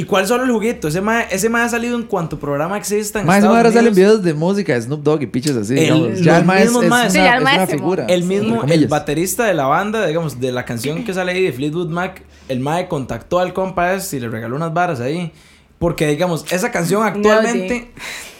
¿Y 0.00 0.04
cuál 0.04 0.26
solo 0.26 0.44
el 0.44 0.50
juguito? 0.50 0.88
Ese 0.88 1.00
mae, 1.02 1.26
ese 1.30 1.48
mae 1.50 1.64
ha 1.64 1.68
salido 1.68 1.94
en 1.96 2.04
cuanto 2.04 2.38
programa 2.38 2.78
exista 2.78 3.20
en 3.20 3.26
Más 3.26 3.36
Estados 3.38 3.56
ahora 3.56 3.70
salen 3.72 3.94
videos 3.94 4.22
de 4.22 4.32
música 4.32 4.72
de 4.72 4.80
Snoop 4.80 5.02
Dogg 5.02 5.22
y 5.22 5.26
piches 5.26 5.54
así. 5.56 5.78
El-. 5.78 6.22
Ya 6.22 6.38
el 6.38 6.44
mae 6.46 6.62
es, 6.62 6.70
es 6.70 6.74
una, 6.74 7.10
Sí, 7.10 7.18
ya 7.18 7.32
el 7.34 7.38
es 7.38 7.44
mae 7.44 7.56
una 7.58 7.66
figura. 7.66 8.06
El 8.08 8.24
mismo, 8.24 8.54
el 8.54 8.60
comillas. 8.60 8.88
baterista 8.88 9.44
de 9.44 9.52
la 9.54 9.66
banda, 9.66 10.06
digamos, 10.06 10.40
de 10.40 10.52
la 10.52 10.64
canción 10.64 11.04
que 11.04 11.12
sale 11.12 11.32
ahí 11.32 11.42
de 11.42 11.52
Fleetwood 11.52 11.88
Mac, 11.90 12.22
el 12.48 12.60
mae 12.60 12.88
contactó 12.88 13.38
al 13.40 13.52
compa 13.52 13.92
ese 13.94 14.16
y 14.16 14.20
le 14.20 14.28
regaló 14.30 14.56
unas 14.56 14.72
varas 14.72 15.00
ahí. 15.00 15.32
Porque, 15.78 16.06
digamos, 16.06 16.44
esa 16.50 16.70
canción 16.70 17.02
actualmente, 17.04 17.90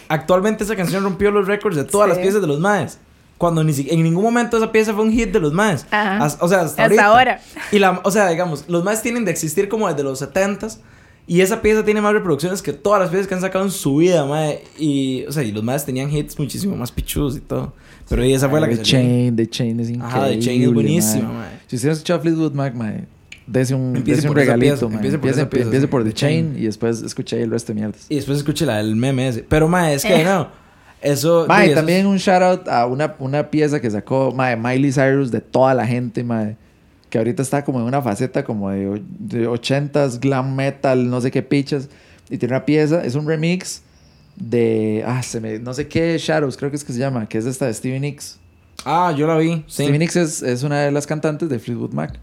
actualmente 0.09 0.65
esa 0.65 0.77
canción 0.77 1.03
rompió 1.03 1.31
los 1.31 1.47
récords 1.47 1.77
de 1.77 1.85
todas 1.85 2.09
Sí. 2.09 2.15
las 2.15 2.19
piezas 2.23 2.41
de 2.41 2.47
los 2.47 2.59
maes. 2.61 2.99
Cuando 3.39 3.65
ni 3.65 3.73
si- 3.73 3.89
en 3.91 4.03
ningún 4.03 4.23
momento 4.23 4.57
esa 4.59 4.71
pieza 4.71 4.93
fue 4.93 5.03
un 5.05 5.13
hit 5.13 5.31
de 5.33 5.41
los 5.41 5.53
maes. 5.53 5.87
Ajá. 5.91 6.25
As- 6.25 6.37
o 6.41 6.49
sea, 6.49 6.61
hasta, 6.63 6.85
Hasta 6.85 7.05
ahora. 7.05 7.41
Y 7.73 7.79
la, 7.79 8.01
o 8.05 8.11
sea, 8.11 8.29
digamos, 8.29 8.65
los 8.69 8.85
maes 8.85 9.01
tienen 9.03 9.25
de 9.25 9.31
existir 9.31 9.69
como 9.69 9.89
desde 9.89 10.03
los 10.03 10.21
70s. 10.21 10.79
Y 11.27 11.43
esa 11.43 11.63
pieza 11.63 11.85
tiene 11.85 12.01
más 12.01 12.13
reproducciones 12.13 12.61
que 12.61 12.73
todas 12.73 13.01
las 13.01 13.11
piezas 13.11 13.29
que 13.29 13.35
han 13.35 13.41
sacado 13.41 13.65
en 13.65 13.71
su 13.71 13.97
vida, 13.97 14.25
mae. 14.27 14.63
Y, 14.79 15.25
o 15.29 15.33
sea, 15.33 15.43
y 15.45 15.53
los 15.53 15.63
maes 15.63 15.85
tenían 15.85 16.11
hits 16.11 16.37
muchísimo 16.39 16.75
más 16.77 16.91
pichudos 16.91 17.37
y 17.37 17.41
todo. 17.41 17.73
Pero 18.09 18.25
y 18.25 18.33
esa 18.33 18.49
fue 18.49 18.61
la 18.61 18.69
que 18.69 18.77
The 18.77 18.85
salió. 18.85 19.01
Chain, 19.09 19.37
The 19.37 19.47
Chain 19.49 19.81
es 19.81 19.91
increíble. 19.91 20.19
Ajá, 20.19 20.29
The 20.29 20.39
Chain 20.41 20.63
es 20.63 20.73
buenísima, 20.73 21.29
mae. 21.29 21.37
mae. 21.39 21.49
Si 21.69 21.77
usted 21.77 21.89
no 21.89 21.93
ha 21.93 21.95
escuchado 21.95 22.21
Fleetwood 22.21 22.53
Mac, 22.55 22.75
mae, 22.75 23.05
dese 23.47 23.75
un, 23.77 23.95
Empiece 23.97 24.17
dese 24.23 24.29
un 24.29 24.35
regalito, 24.35 24.89
pieza, 24.89 24.95
empiece 24.97 25.19
por 25.19 25.29
Empiece, 25.29 25.41
esa 25.41 25.51
pieza, 25.51 25.65
empiece 25.67 25.87
sí, 25.87 25.91
por 25.91 26.03
The 26.03 26.09
The 26.11 26.15
Chain, 26.17 26.47
Chain. 26.53 26.63
y 26.63 26.67
después 26.67 27.03
escuché 27.03 27.43
el 27.43 27.51
resto 27.53 27.73
de 27.73 27.81
mierdas. 27.81 28.07
Y 28.09 28.17
después 28.17 28.39
escuché 28.39 28.67
la 28.67 28.79
del 28.79 28.97
meme 28.97 29.29
ese. 29.29 29.45
Pero, 29.49 29.69
mae, 29.69 29.95
es 29.95 30.05
que 30.05 30.25
no. 30.25 30.49
Eso. 31.01 31.47
Mae, 31.49 31.67
sí, 31.67 31.71
eso 31.71 31.77
también 31.81 32.01
es- 32.01 32.07
un 32.07 32.17
shout 32.17 32.43
out 32.43 32.69
a 32.69 32.87
una, 32.87 33.15
una 33.21 33.49
pieza 33.51 33.81
que 33.81 33.91
sacó 33.91 34.33
mae, 34.35 34.57
Miley 34.57 34.93
Cyrus 34.93 35.31
de 35.31 35.41
toda 35.41 35.73
la 35.75 35.87
gente, 35.87 36.25
mae, 36.25 36.57
que 37.11 37.19
ahorita 37.19 37.43
está 37.43 37.65
como 37.65 37.81
en 37.81 37.87
una 37.87 38.01
faceta 38.01 38.45
como 38.45 38.71
de, 38.71 39.03
de 39.19 39.49
80s, 39.49 40.21
glam 40.21 40.55
metal, 40.55 41.11
no 41.11 41.21
sé 41.21 41.31
qué 41.31 41.43
pichas. 41.43 41.89
Y 42.31 42.39
tiene 42.39 42.55
una 42.55 42.65
pieza, 42.65 43.05
es 43.05 43.15
un 43.17 43.27
remix 43.27 43.83
de, 44.37 45.03
ah, 45.07 45.23
se 45.23 45.41
me, 45.41 45.59
no 45.59 45.75
sé 45.75 45.89
qué, 45.89 46.17
Shadows, 46.19 46.57
creo 46.57 46.71
que 46.71 46.77
es 46.77 46.85
que 46.85 46.93
se 46.93 46.99
llama, 46.99 47.29
que 47.29 47.39
es 47.39 47.47
esta 47.47 47.67
de 47.67 47.75
Stevie 47.75 48.01
Nicks. 48.01 48.39
Ah, 48.85 49.15
yo 49.17 49.27
la 49.27 49.37
vi. 49.37 49.57
Sí. 49.67 49.83
Stevie 49.83 49.99
Nicks 49.99 50.17
es, 50.17 50.43
es 50.43 50.63
una 50.63 50.81
de 50.83 50.91
las 50.93 51.07
cantantes 51.07 51.49
de 51.49 51.59
Fleetwood 51.59 51.93
Mac. 51.93 52.19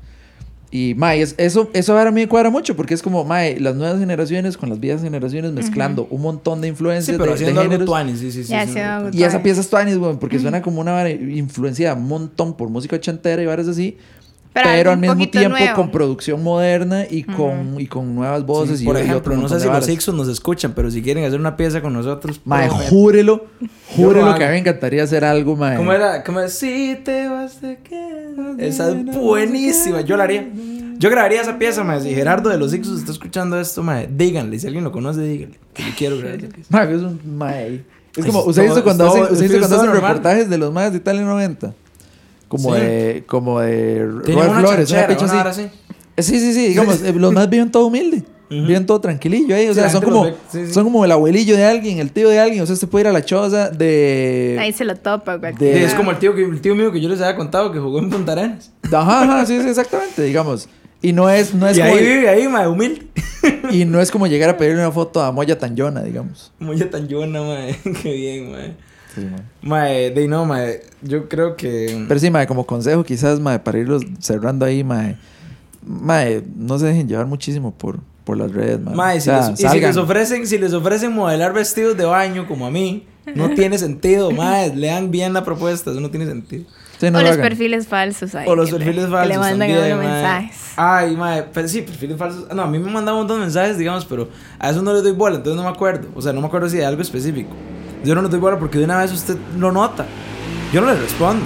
Y, 0.70 0.96
mae, 0.96 1.22
es- 1.22 1.36
eso, 1.38 1.70
eso 1.74 1.98
ahora 1.98 2.10
a 2.10 2.12
mí 2.12 2.20
me 2.22 2.28
cuadra 2.28 2.50
mucho 2.50 2.76
porque 2.76 2.94
es 2.94 3.02
como, 3.02 3.24
mae, 3.24 3.58
las 3.60 3.76
nuevas 3.76 4.00
generaciones 4.00 4.58
con 4.58 4.70
las 4.70 4.80
viejas 4.82 5.02
generaciones 5.02 5.54
mezclando 5.54 6.08
un 6.10 6.22
montón 6.22 6.60
de 6.60 6.68
Sí, 6.68 6.72
influencias 6.72 7.18
pero 7.18 7.24
de, 7.26 7.30
de 7.30 7.36
haciendo 7.36 7.62
algo 7.62 7.72
géneros. 7.72 7.86
tuanis. 7.86 8.20
Sí, 8.20 8.32
sí, 8.34 8.44
sí. 8.44 8.54
Sí, 8.66 8.74
sí, 8.74 8.80
Y 9.18 9.24
esa 9.24 9.42
pieza 9.44 9.62
es 9.62 9.70
Tuanis, 9.70 9.98
güey, 9.98 10.18
porque 10.20 10.40
suena 10.40 10.62
como 10.62 10.82
una 10.82 10.92
vara 10.92 11.10
influenciada 11.10 11.96
un 11.96 12.08
montón 12.08 12.58
por 12.58 12.70
música 12.70 12.98
ochentera 12.98 13.42
y 13.42 13.46
varas 13.46 13.68
así. 13.70 13.98
Pero, 14.64 14.92
algo 14.92 14.92
al 14.92 14.98
mismo 15.16 15.30
tiempo 15.30 15.58
nuevo. 15.58 15.76
con 15.76 15.92
producción 15.92 16.44
moderna 16.44 17.06
y 17.10 17.24
con, 17.24 17.80
y 17.80 17.88
con 17.88 18.16
nuevas 18.16 18.46
voces. 18.46 18.80
Sí, 18.80 18.84
y, 18.84 18.88
por 18.88 18.98
ejemplo, 18.98 19.36
no 19.36 19.48
sé 19.50 19.60
si 19.60 19.68
los. 19.68 19.88
Ixos 19.90 20.16
nos 20.16 20.28
escuchan, 20.28 20.74
pero 20.76 20.92
si 20.92 21.02
quieren 21.02 21.24
hacer 21.24 21.40
una 21.40 21.56
pieza 21.58 21.82
con 21.82 21.94
nosotros. 21.94 22.42
Mae, 22.46 22.70
júrelo, 22.70 23.46
júrelo 23.96 24.26
lo 24.32 24.36
que 24.36 24.44
a 24.44 24.48
mí 24.48 24.54
me 24.54 24.60
encantaría 24.60 25.04
hacer 25.04 25.24
algo, 25.26 25.56
mae. 25.56 25.78
¿Cómo 25.78 25.94
era? 25.94 26.24
¿Cómo 26.24 26.40
era? 26.40 26.50
Si 26.50 27.00
te 27.04 27.28
vas 27.28 27.62
de 27.62 27.78
quedas. 27.78 28.60
Esa 28.60 28.90
es 28.92 29.06
buenísima. 29.06 30.02
Yo 30.02 30.18
la 30.18 30.24
haría. 30.26 30.48
Yo 31.00 31.10
grabaría 31.12 31.42
esa 31.42 31.58
pieza, 31.60 31.84
mae. 31.84 32.02
Si 32.02 32.14
Gerardo 32.14 32.50
de 32.50 32.58
los 32.58 32.74
Ixos 32.74 33.00
está 33.00 33.12
escuchando 33.12 33.60
esto, 33.60 33.84
mae, 33.84 34.10
díganle. 34.12 34.58
Si 34.60 34.66
alguien 34.68 34.84
lo 34.84 34.92
conoce, 34.92 35.22
díganle. 35.22 35.60
Que 35.74 35.84
yo 35.84 35.90
quiero 35.96 36.18
grabar 36.18 36.40
esa 36.40 36.48
pieza. 36.50 36.70
Mae, 36.72 36.96
es 36.96 37.02
un 37.02 37.38
mae. 37.38 37.84
Es 38.16 38.26
como, 38.26 38.42
es 38.42 38.48
¿usted 38.48 38.64
todo- 38.64 38.74
hizo 38.74 38.84
cuando 38.84 39.08
hacen, 39.08 39.60
cuando 39.60 39.76
hacen 39.78 39.92
reportajes 39.92 40.50
de 40.50 40.58
los 40.58 40.74
maes 40.74 40.92
de 40.92 40.98
Italia 40.98 41.22
90? 41.22 41.74
Como 42.48 42.74
Sí. 42.76 42.82
de, 42.82 43.24
como 43.28 43.60
de 43.60 44.08
Tenía 44.24 44.44
Roy 44.44 44.52
una 44.52 44.60
Flores, 44.60 44.92
una 44.92 45.06
una 45.08 45.42
así. 45.50 45.70
Sí, 46.18 46.40
sí, 46.40 46.54
sí, 46.54 46.68
digamos, 46.70 47.02
los 47.02 47.34
más 47.34 47.50
viven 47.50 47.70
todo 47.72 47.88
humilde. 47.88 48.24
Viven 48.50 48.86
todo 48.86 49.02
tranquilillo 49.02 49.54
ahí. 49.56 49.68
O 49.68 49.74
Sí, 49.74 49.80
sea, 49.82 49.90
son 49.90 50.02
como, 50.02 50.26
sí, 50.50 50.72
son 50.74 50.86
como 50.86 51.04
el 51.04 51.12
abuelillo 51.12 51.58
de 51.58 51.66
alguien, 51.66 52.00
el 52.00 52.12
tío 52.12 52.30
de 52.30 52.40
alguien. 52.40 52.64
O 52.64 52.66
sea, 52.66 52.74
usted 52.76 52.88
puede 52.88 53.04
ir 53.04 53.08
a 53.10 53.12
la 53.12 53.24
choza 53.26 53.70
de. 53.70 54.58
Ahí 54.60 54.72
se 54.72 54.86
lo 54.86 54.96
topa, 54.96 55.36
güey. 55.36 55.54
de- 55.56 55.84
Es 55.84 55.94
como 55.94 56.12
el 56.12 56.18
tío, 56.18 56.34
que, 56.34 56.44
el 56.46 56.62
tío 56.62 56.74
mío 56.74 56.92
que 56.94 57.02
yo 57.02 57.10
les 57.10 57.20
había 57.20 57.36
contado 57.36 57.72
que 57.74 57.80
jugó 57.80 58.00
en 58.00 58.10
Punta 58.10 58.32
Arenas. 58.32 58.72
Ajá, 58.92 59.24
ajá, 59.24 59.46
sí, 59.46 59.60
sí, 59.62 59.68
exactamente, 59.68 60.24
digamos. 60.24 60.70
Y 61.02 61.12
no 61.12 61.30
es, 61.30 61.54
no 61.54 61.68
es 61.68 61.78
y 61.78 61.82
como, 61.82 61.94
ahí 61.94 62.00
vive, 62.06 62.30
ahí, 62.30 62.48
mae, 62.48 62.68
humilde. 62.70 63.06
y 63.72 63.84
no 63.86 64.00
es 64.00 64.10
como 64.12 64.26
llegar 64.28 64.50
a 64.50 64.58
pedirle 64.58 64.80
una 64.82 64.92
foto 64.92 65.22
a 65.22 65.32
Moya 65.34 65.60
Tanyona, 65.60 66.02
digamos. 66.02 66.54
Muy 66.58 66.78
tan 66.80 67.08
llona, 67.08 67.42
mae. 67.44 67.76
Qué 68.02 68.14
bien, 68.14 68.52
mae. 68.52 68.76
Sí. 69.22 69.28
Mae, 69.62 70.12
de 70.12 70.28
no, 70.28 70.46
mae. 70.46 70.82
Yo 71.02 71.28
creo 71.28 71.56
que. 71.56 72.06
Pero 72.08 72.20
sí, 72.20 72.30
mae, 72.32 72.48
como 72.48 72.66
consejo, 72.66 73.04
quizás, 73.04 73.40
mae, 73.40 73.60
para 73.60 73.80
irlos 73.80 74.04
cerrando 74.20 74.66
ahí, 74.66 74.84
mae. 74.84 75.18
Mae, 75.86 76.44
no 76.56 76.78
se 76.80 76.86
dejen 76.88 77.08
llevar 77.08 77.26
muchísimo 77.28 77.72
por, 77.74 78.00
por 78.24 78.38
las 78.38 78.52
redes, 78.52 78.80
mae. 78.80 78.96
Mae, 78.96 79.18
O 79.18 79.20
si 79.22 79.26
sea, 79.26 79.50
les, 79.52 79.60
y 79.60 79.68
si 79.70 79.80
les 79.80 79.98
ofrecen, 79.98 80.48
si 80.48 80.58
les 80.58 80.74
ofrecen 80.74 81.14
modelar 81.14 81.54
vestidos 81.54 81.96
de 81.98 82.06
baño 82.06 82.48
como 82.48 82.66
a 82.68 82.72
mí, 82.72 83.06
no 83.36 83.50
tiene 83.56 83.78
sentido, 83.78 84.32
mae. 84.32 84.76
Lean 84.76 85.12
bien 85.12 85.34
la 85.34 85.44
propuesta, 85.44 85.92
eso 85.92 86.00
no 86.00 86.10
tiene 86.12 86.26
sentido. 86.26 86.66
Sí, 87.00 87.12
no 87.12 87.20
o 87.20 87.22
lo 87.22 87.28
los 87.28 87.38
hagan. 87.38 87.48
perfiles 87.50 87.88
falsos 87.88 88.34
ahí. 88.34 88.48
O 88.50 88.56
los 88.56 88.70
que 88.72 88.80
le- 88.80 88.86
perfiles 88.86 89.06
que 89.06 89.12
falsos. 89.12 89.30
le 89.30 89.38
mandan 89.38 89.70
también, 89.70 89.92
a 89.92 89.96
uno 89.96 90.04
mae. 90.04 90.08
mensajes. 90.14 90.58
Ay, 90.76 91.16
mae, 91.16 91.44
pero 91.54 91.68
sí, 91.68 91.84
perfiles 91.84 92.18
falsos. 92.18 92.48
No, 92.56 92.64
a 92.64 92.68
mí 92.68 92.80
me 92.80 92.90
mandan 92.92 93.14
un 93.14 93.20
montón 93.22 93.38
de 93.38 93.46
mensajes, 93.46 93.78
digamos, 93.78 94.04
pero 94.06 94.30
a 94.58 94.72
eso 94.72 94.82
no 94.82 94.92
les 94.94 95.04
doy 95.04 95.12
bola, 95.12 95.36
entonces 95.38 95.56
no 95.58 95.64
me 95.64 95.70
acuerdo. 95.74 96.08
O 96.16 96.22
sea, 96.24 96.34
no 96.34 96.42
me 96.42 96.48
acuerdo 96.48 96.68
si 96.70 96.78
de 96.78 96.86
algo 96.86 97.02
específico. 97.04 97.52
Yo 98.08 98.16
no 98.16 98.22
les 98.22 98.32
doy 98.32 98.40
bola 98.40 98.58
porque 98.58 98.78
de 98.80 98.86
una 98.86 99.00
vez 99.00 99.12
usted 99.12 99.38
lo 99.58 99.72
nota. 99.72 100.06
Yo 100.74 100.82
no 100.82 100.88
les 100.92 101.00
respondo. 101.00 101.46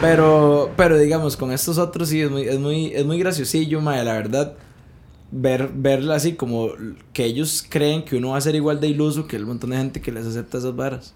Pero, 0.00 0.70
pero 0.76 0.98
digamos, 0.98 1.36
con 1.36 1.52
estos 1.52 1.78
otros 1.78 2.08
sí 2.10 2.20
es 2.20 2.30
muy, 2.30 2.42
es 2.42 2.58
muy, 2.58 2.86
es 2.94 3.04
muy 3.06 3.18
graciosillo, 3.18 3.80
mae, 3.80 4.04
la 4.04 4.12
verdad. 4.14 4.54
Ver, 5.32 5.70
verla 5.74 6.14
así 6.16 6.32
como 6.34 6.68
que 7.12 7.24
ellos 7.24 7.64
creen 7.68 8.04
que 8.04 8.16
uno 8.16 8.30
va 8.30 8.38
a 8.38 8.40
ser 8.40 8.54
igual 8.54 8.80
de 8.80 8.88
iluso 8.88 9.26
que 9.26 9.36
el 9.36 9.44
montón 9.46 9.70
de 9.70 9.76
gente 9.78 10.00
que 10.00 10.12
les 10.12 10.26
acepta 10.26 10.58
esas 10.58 10.76
varas. 10.76 11.14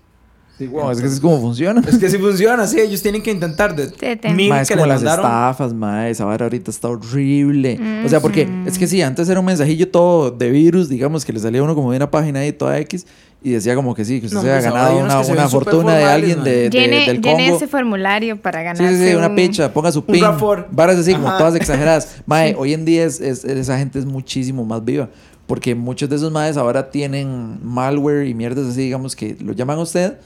Sí, 0.59 0.67
bueno, 0.67 0.91
es 0.91 0.99
que 1.01 1.07
así 1.07 1.15
es 1.15 1.21
como 1.21 1.41
funciona. 1.41 1.81
Es 1.87 1.97
que 1.97 2.07
así 2.07 2.19
funciona, 2.19 2.67
sí, 2.67 2.79
ellos 2.81 3.01
tienen 3.01 3.23
que 3.23 3.31
intentar 3.31 3.75
de 3.75 3.89
Sí, 3.89 4.17
te- 4.21 4.35
mil 4.35 4.51
Mae, 4.51 4.63
es 4.63 4.69
que 4.69 4.75
como 4.75 4.85
les 4.87 4.95
las 4.97 5.03
mandaron. 5.03 5.25
estafas, 5.25 5.73
mae. 5.73 6.11
Esa 6.11 6.25
vara 6.27 6.45
ahorita 6.47 6.71
está 6.71 6.89
horrible. 6.89 7.79
O 8.05 8.09
sea, 8.09 8.21
porque 8.21 8.47
es 8.67 8.77
que 8.79 8.87
sí, 8.87 9.01
antes 9.01 9.29
era 9.31 9.41
un 9.41 9.47
mensajillo 9.47 9.89
todo 9.89 10.31
de 10.31 10.51
virus, 10.51 10.89
digamos, 10.91 11.25
que 11.25 11.33
le 11.33 11.39
salía 11.41 11.61
a 11.61 11.65
uno 11.65 11.75
como 11.75 11.93
de 11.93 11.97
una 11.99 12.11
página 12.11 12.41
ahí 12.41 12.53
toda 12.53 12.79
X 12.81 13.07
y 13.43 13.51
decía 13.53 13.75
como 13.75 13.95
que 13.95 14.05
sí, 14.05 14.21
que 14.21 14.27
usted 14.27 14.37
No, 14.37 14.43
se 14.43 14.51
había 14.53 14.61
pues 14.71 14.73
ganado 14.75 14.97
una, 14.99 15.15
una 15.21 15.25
súper 15.25 15.49
fortuna 15.49 15.95
de 15.97 16.05
alguien 16.05 16.45
de, 16.45 16.69
de- 16.69 16.71
Llene, 16.71 17.07
del 17.07 17.21
llene 17.23 17.45
Congo. 17.45 17.57
ese 17.57 17.67
formulario 17.69 18.41
para 18.41 18.61
Sí, 18.61 18.65
ganarse 18.65 18.99
sí, 18.99 19.09
sí, 19.11 19.15
una 19.15 19.29
un- 19.29 19.37
picha, 19.37 19.73
ponga 19.73 19.91
su 19.93 20.05
pin. 20.05 20.23
Varas 20.71 20.99
así, 20.99 21.15
como 21.15 21.29
todas 21.39 21.55
exageradas. 21.55 22.17
Mae, 22.27 22.55
hoy 22.59 22.75
en 22.75 22.85
día 22.85 23.05
es, 23.05 23.21
es- 23.21 23.45
esa 23.45 23.79
gente 23.79 23.99
es 23.99 24.05
muchísimo 24.05 24.65
más 24.65 24.85
viva. 24.85 25.09
Porque 25.47 25.75
muchos 25.75 26.09
de 26.09 26.15
esos 26.17 26.31
maes 26.31 26.57
ahora 26.57 26.91
tienen 26.91 27.59
malware 27.65 28.27
y 28.29 28.35
mierdas 28.35 28.67
así, 28.69 28.83
digamos, 28.83 29.17
que 29.17 29.37
lo 29.41 29.53
llaman 29.53 29.79
a 29.79 29.83
usted. 29.83 30.19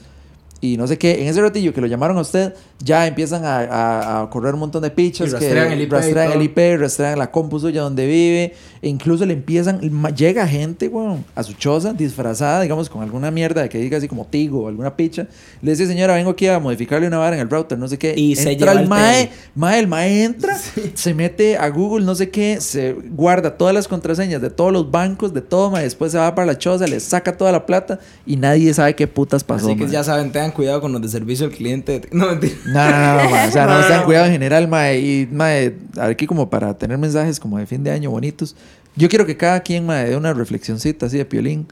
Y 0.65 0.77
no 0.77 0.87
sé 0.87 0.97
qué, 0.97 1.21
en 1.21 1.27
ese 1.27 1.41
ratillo 1.41 1.73
que 1.73 1.81
lo 1.81 1.87
llamaron 1.87 2.17
a 2.17 2.21
usted, 2.21 2.53
ya 2.79 3.05
empiezan 3.07 3.45
a, 3.45 3.57
a- 3.59 4.21
a 4.23 4.29
correr 4.29 4.53
un 4.53 4.61
montón 4.61 4.81
de 4.81 4.89
pichas. 4.89 5.27
Que 5.27 5.33
rastrean 5.39 5.71
el 5.71 5.81
IP 5.81 5.91
Rastrean 5.91 6.27
el 6.27 6.33
todo. 6.33 6.43
IP, 6.43 6.79
rastrean 6.81 7.19
la 7.19 7.31
compu 7.31 7.59
suya 7.59 7.81
donde 7.81 8.05
vive. 8.07 8.53
E 8.81 8.89
incluso 8.89 9.25
le 9.25 9.33
empiezan, 9.33 9.79
llega 10.15 10.47
gente, 10.47 10.87
weón, 10.87 11.25
a 11.33 11.41
su 11.43 11.53
choza 11.53 11.93
disfrazada, 11.93 12.61
digamos, 12.61 12.89
con 12.89 13.01
alguna 13.01 13.31
mierda 13.31 13.63
de 13.63 13.69
que 13.69 13.79
diga 13.79 13.97
así 13.97 14.07
como 14.07 14.25
Tigo 14.25 14.63
o 14.63 14.67
alguna 14.67 14.95
picha. 14.95 15.27
Le 15.61 15.71
dice, 15.71 15.87
señora, 15.87 16.13
vengo 16.15 16.29
aquí 16.31 16.47
a 16.47 16.59
modificarle 16.59 17.07
una 17.07 17.17
vara 17.17 17.35
en 17.35 17.41
el 17.41 17.49
router, 17.49 17.77
no 17.79 17.87
sé 17.87 17.97
qué. 17.97 18.13
Y 18.15 18.35
se 18.35 18.51
entra 18.51 18.67
lleva 18.67 18.71
el 18.73 18.79
el 18.83 18.87
mae, 18.89 19.29
mae, 19.55 19.79
el 19.79 19.87
mae 19.87 20.23
entra, 20.23 20.55
se 20.93 21.13
mete 21.15 21.57
a 21.57 21.67
Google, 21.69 22.05
no 22.05 22.13
sé 22.15 22.29
qué, 22.29 22.61
se 22.61 22.93
guarda 22.93 23.57
todas 23.57 23.73
las 23.73 23.87
contraseñas 23.87 24.41
de 24.41 24.49
todos 24.51 24.71
los 24.71 24.91
bancos, 24.91 25.33
de 25.33 25.41
todo, 25.41 25.71
mae. 25.71 25.83
Después 25.83 26.11
se 26.11 26.17
va 26.19 26.35
para 26.35 26.45
la 26.45 26.57
choza, 26.57 26.85
le 26.85 26.99
saca 26.99 27.35
toda 27.35 27.51
la 27.51 27.65
plata 27.65 27.99
y 28.25 28.35
nadie 28.35 28.71
sabe 28.73 28.95
qué 28.95 29.07
putas 29.07 29.43
pasó. 29.43 29.67
Así 29.67 29.75
que 29.77 29.83
mae. 29.85 29.91
ya 29.93 30.03
saben, 30.03 30.31
tengan 30.31 30.51
cuidado 30.55 30.81
con 30.81 30.91
los 30.91 31.01
de 31.03 31.09
servicio 31.09 31.45
al 31.45 31.51
cliente. 31.51 32.01
No, 32.11 32.25
mentira. 32.27 32.55
No, 32.65 32.73
no, 32.73 32.89
no, 32.89 33.23
no, 33.23 33.29
mae, 33.29 33.47
o 33.47 33.51
sea, 33.51 33.65
no, 33.67 33.79
No, 33.89 33.97
no, 33.99 34.05
cuidado 34.05 34.25
en 34.25 34.31
general, 34.31 34.67
mae. 34.67 34.99
Y, 34.99 35.27
mae, 35.31 35.75
aquí 36.01 36.25
como 36.25 36.49
para 36.49 36.73
tener 36.75 36.97
mensajes 36.97 37.39
como 37.39 37.59
de 37.59 37.67
fin 37.67 37.83
de 37.83 37.91
año 37.91 38.09
bonitos. 38.09 38.55
Yo 38.95 39.07
quiero 39.09 39.25
que 39.27 39.37
cada 39.37 39.59
quien, 39.59 39.85
mae, 39.85 40.09
dé 40.09 40.17
una 40.17 40.33
reflexioncita 40.33 41.05
así 41.05 41.17
de 41.17 41.25
piolín. 41.25 41.67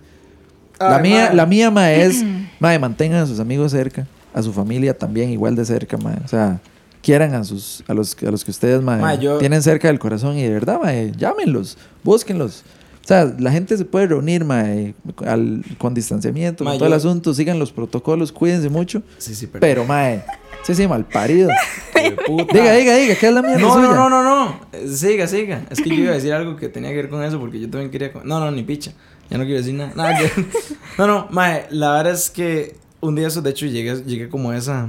La 0.80 1.00
mía, 1.00 1.32
la 1.34 1.46
mía, 1.46 1.72
mae, 1.72 2.04
es, 2.04 2.24
mae, 2.60 2.78
mantengan 2.78 3.24
a 3.24 3.26
sus 3.26 3.40
amigos 3.40 3.72
cerca, 3.72 4.06
a 4.34 4.42
su 4.44 4.52
familia 4.54 4.96
también 4.98 5.30
igual 5.32 5.56
de 5.56 5.64
cerca, 5.66 5.98
mae. 5.98 6.18
O 6.24 6.28
sea, 6.28 6.60
quieran 7.02 7.34
a 7.36 7.44
sus, 7.44 7.84
a 7.88 7.94
los, 7.94 8.16
a 8.22 8.32
los 8.32 8.44
que 8.44 8.52
ustedes, 8.52 8.82
mae, 8.82 9.00
Mae, 9.02 9.18
yo- 9.20 9.38
tienen 9.38 9.62
cerca 9.62 9.88
del 9.88 10.00
corazón 10.00 10.38
y 10.38 10.44
de 10.44 10.50
verdad, 10.52 10.80
mae, 10.82 11.12
llámenlos, 11.18 11.78
búsquenlos. 12.04 12.64
O 13.04 13.06
sea, 13.08 13.34
la 13.38 13.52
gente 13.52 13.76
se 13.78 13.84
puede 13.84 14.08
reunir, 14.08 14.46
mae, 14.46 14.96
al- 15.26 15.64
con 15.78 15.94
distanciamiento, 15.94 16.64
con 16.64 16.78
todo 16.78 16.88
el 16.88 16.94
asunto, 16.94 17.34
sigan 17.34 17.60
los 17.60 17.74
protocolos, 17.74 18.32
cuídense 18.32 18.70
mucho. 18.70 19.04
Sí, 19.18 19.36
sí, 19.36 19.48
Pero, 19.48 19.84
mae, 19.84 20.24
sí, 20.64 20.74
sí, 20.74 20.88
mal 20.88 21.06
parido. 21.06 21.50
diga, 22.54 22.74
diga, 22.74 22.96
diga, 22.96 23.16
¿qué 23.16 23.28
es 23.28 23.34
la 23.34 23.42
mierda 23.42 23.60
No, 23.60 23.74
suya? 23.74 23.88
no, 23.90 24.10
no, 24.10 24.24
no, 24.24 24.46
no. 24.46 24.60
Siga, 24.96 25.28
siga. 25.28 25.66
Es 25.70 25.82
que 25.82 25.90
yo 25.90 25.96
iba 25.96 26.12
a 26.12 26.16
decir 26.16 26.32
algo 26.32 26.56
que 26.56 26.70
tenía 26.70 26.92
que 26.92 26.96
ver 26.96 27.10
con 27.10 27.22
eso 27.24 27.40
porque 27.40 27.60
yo 27.60 27.70
también 27.70 27.92
quería. 27.92 28.12
No, 28.24 28.40
no, 28.40 28.50
ni 28.52 28.64
picha. 28.64 28.94
Ya 29.30 29.38
no 29.38 29.44
quiero 29.44 29.60
decir 29.60 29.74
nada. 29.74 29.92
Nada 29.96 30.18
que- 30.18 30.46
No, 30.98 31.06
no, 31.08 31.28
mae, 31.30 31.66
la 31.72 31.92
verdad 31.94 32.14
es 32.14 32.30
que 32.30 32.78
un 33.02 33.16
día 33.16 33.28
eso, 33.28 33.42
de 33.42 33.50
hecho, 33.50 33.66
llegué, 33.66 34.02
llegué 34.06 34.30
como 34.30 34.52
a 34.52 34.58
esa. 34.58 34.88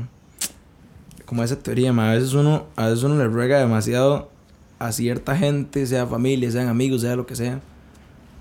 Como 1.25 1.43
a 1.43 1.45
esa 1.47 1.59
teoría, 1.59 1.93
mae. 1.93 2.11
A 2.13 2.15
veces 2.15 2.33
uno, 2.35 2.67
a 2.77 2.87
veces 2.87 3.03
uno 3.03 3.17
le 3.17 3.27
ruega 3.27 3.59
demasiado 3.59 4.31
a 4.79 4.93
cierta 4.93 5.37
gente, 5.37 5.85
sea 5.87 6.07
familia, 6.07 6.49
sean 6.53 6.69
amigos, 6.69 7.01
sea 7.01 7.17
lo 7.17 7.27
que 7.27 7.35
sea, 7.37 7.61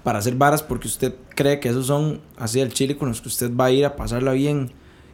para 0.03 0.19
hacer 0.19 0.35
varas 0.35 0.61
porque 0.61 0.87
usted 0.87 1.15
cree 1.35 1.59
que 1.59 1.69
esos 1.69 1.87
son 1.87 2.21
así 2.37 2.59
el 2.59 2.73
chile 2.73 2.97
con 2.97 3.09
los 3.09 3.21
que 3.21 3.29
usted 3.29 3.55
va 3.55 3.65
a 3.65 3.71
ir 3.71 3.85
a 3.85 3.95
pasarla 3.95 4.33
bien. 4.33 4.71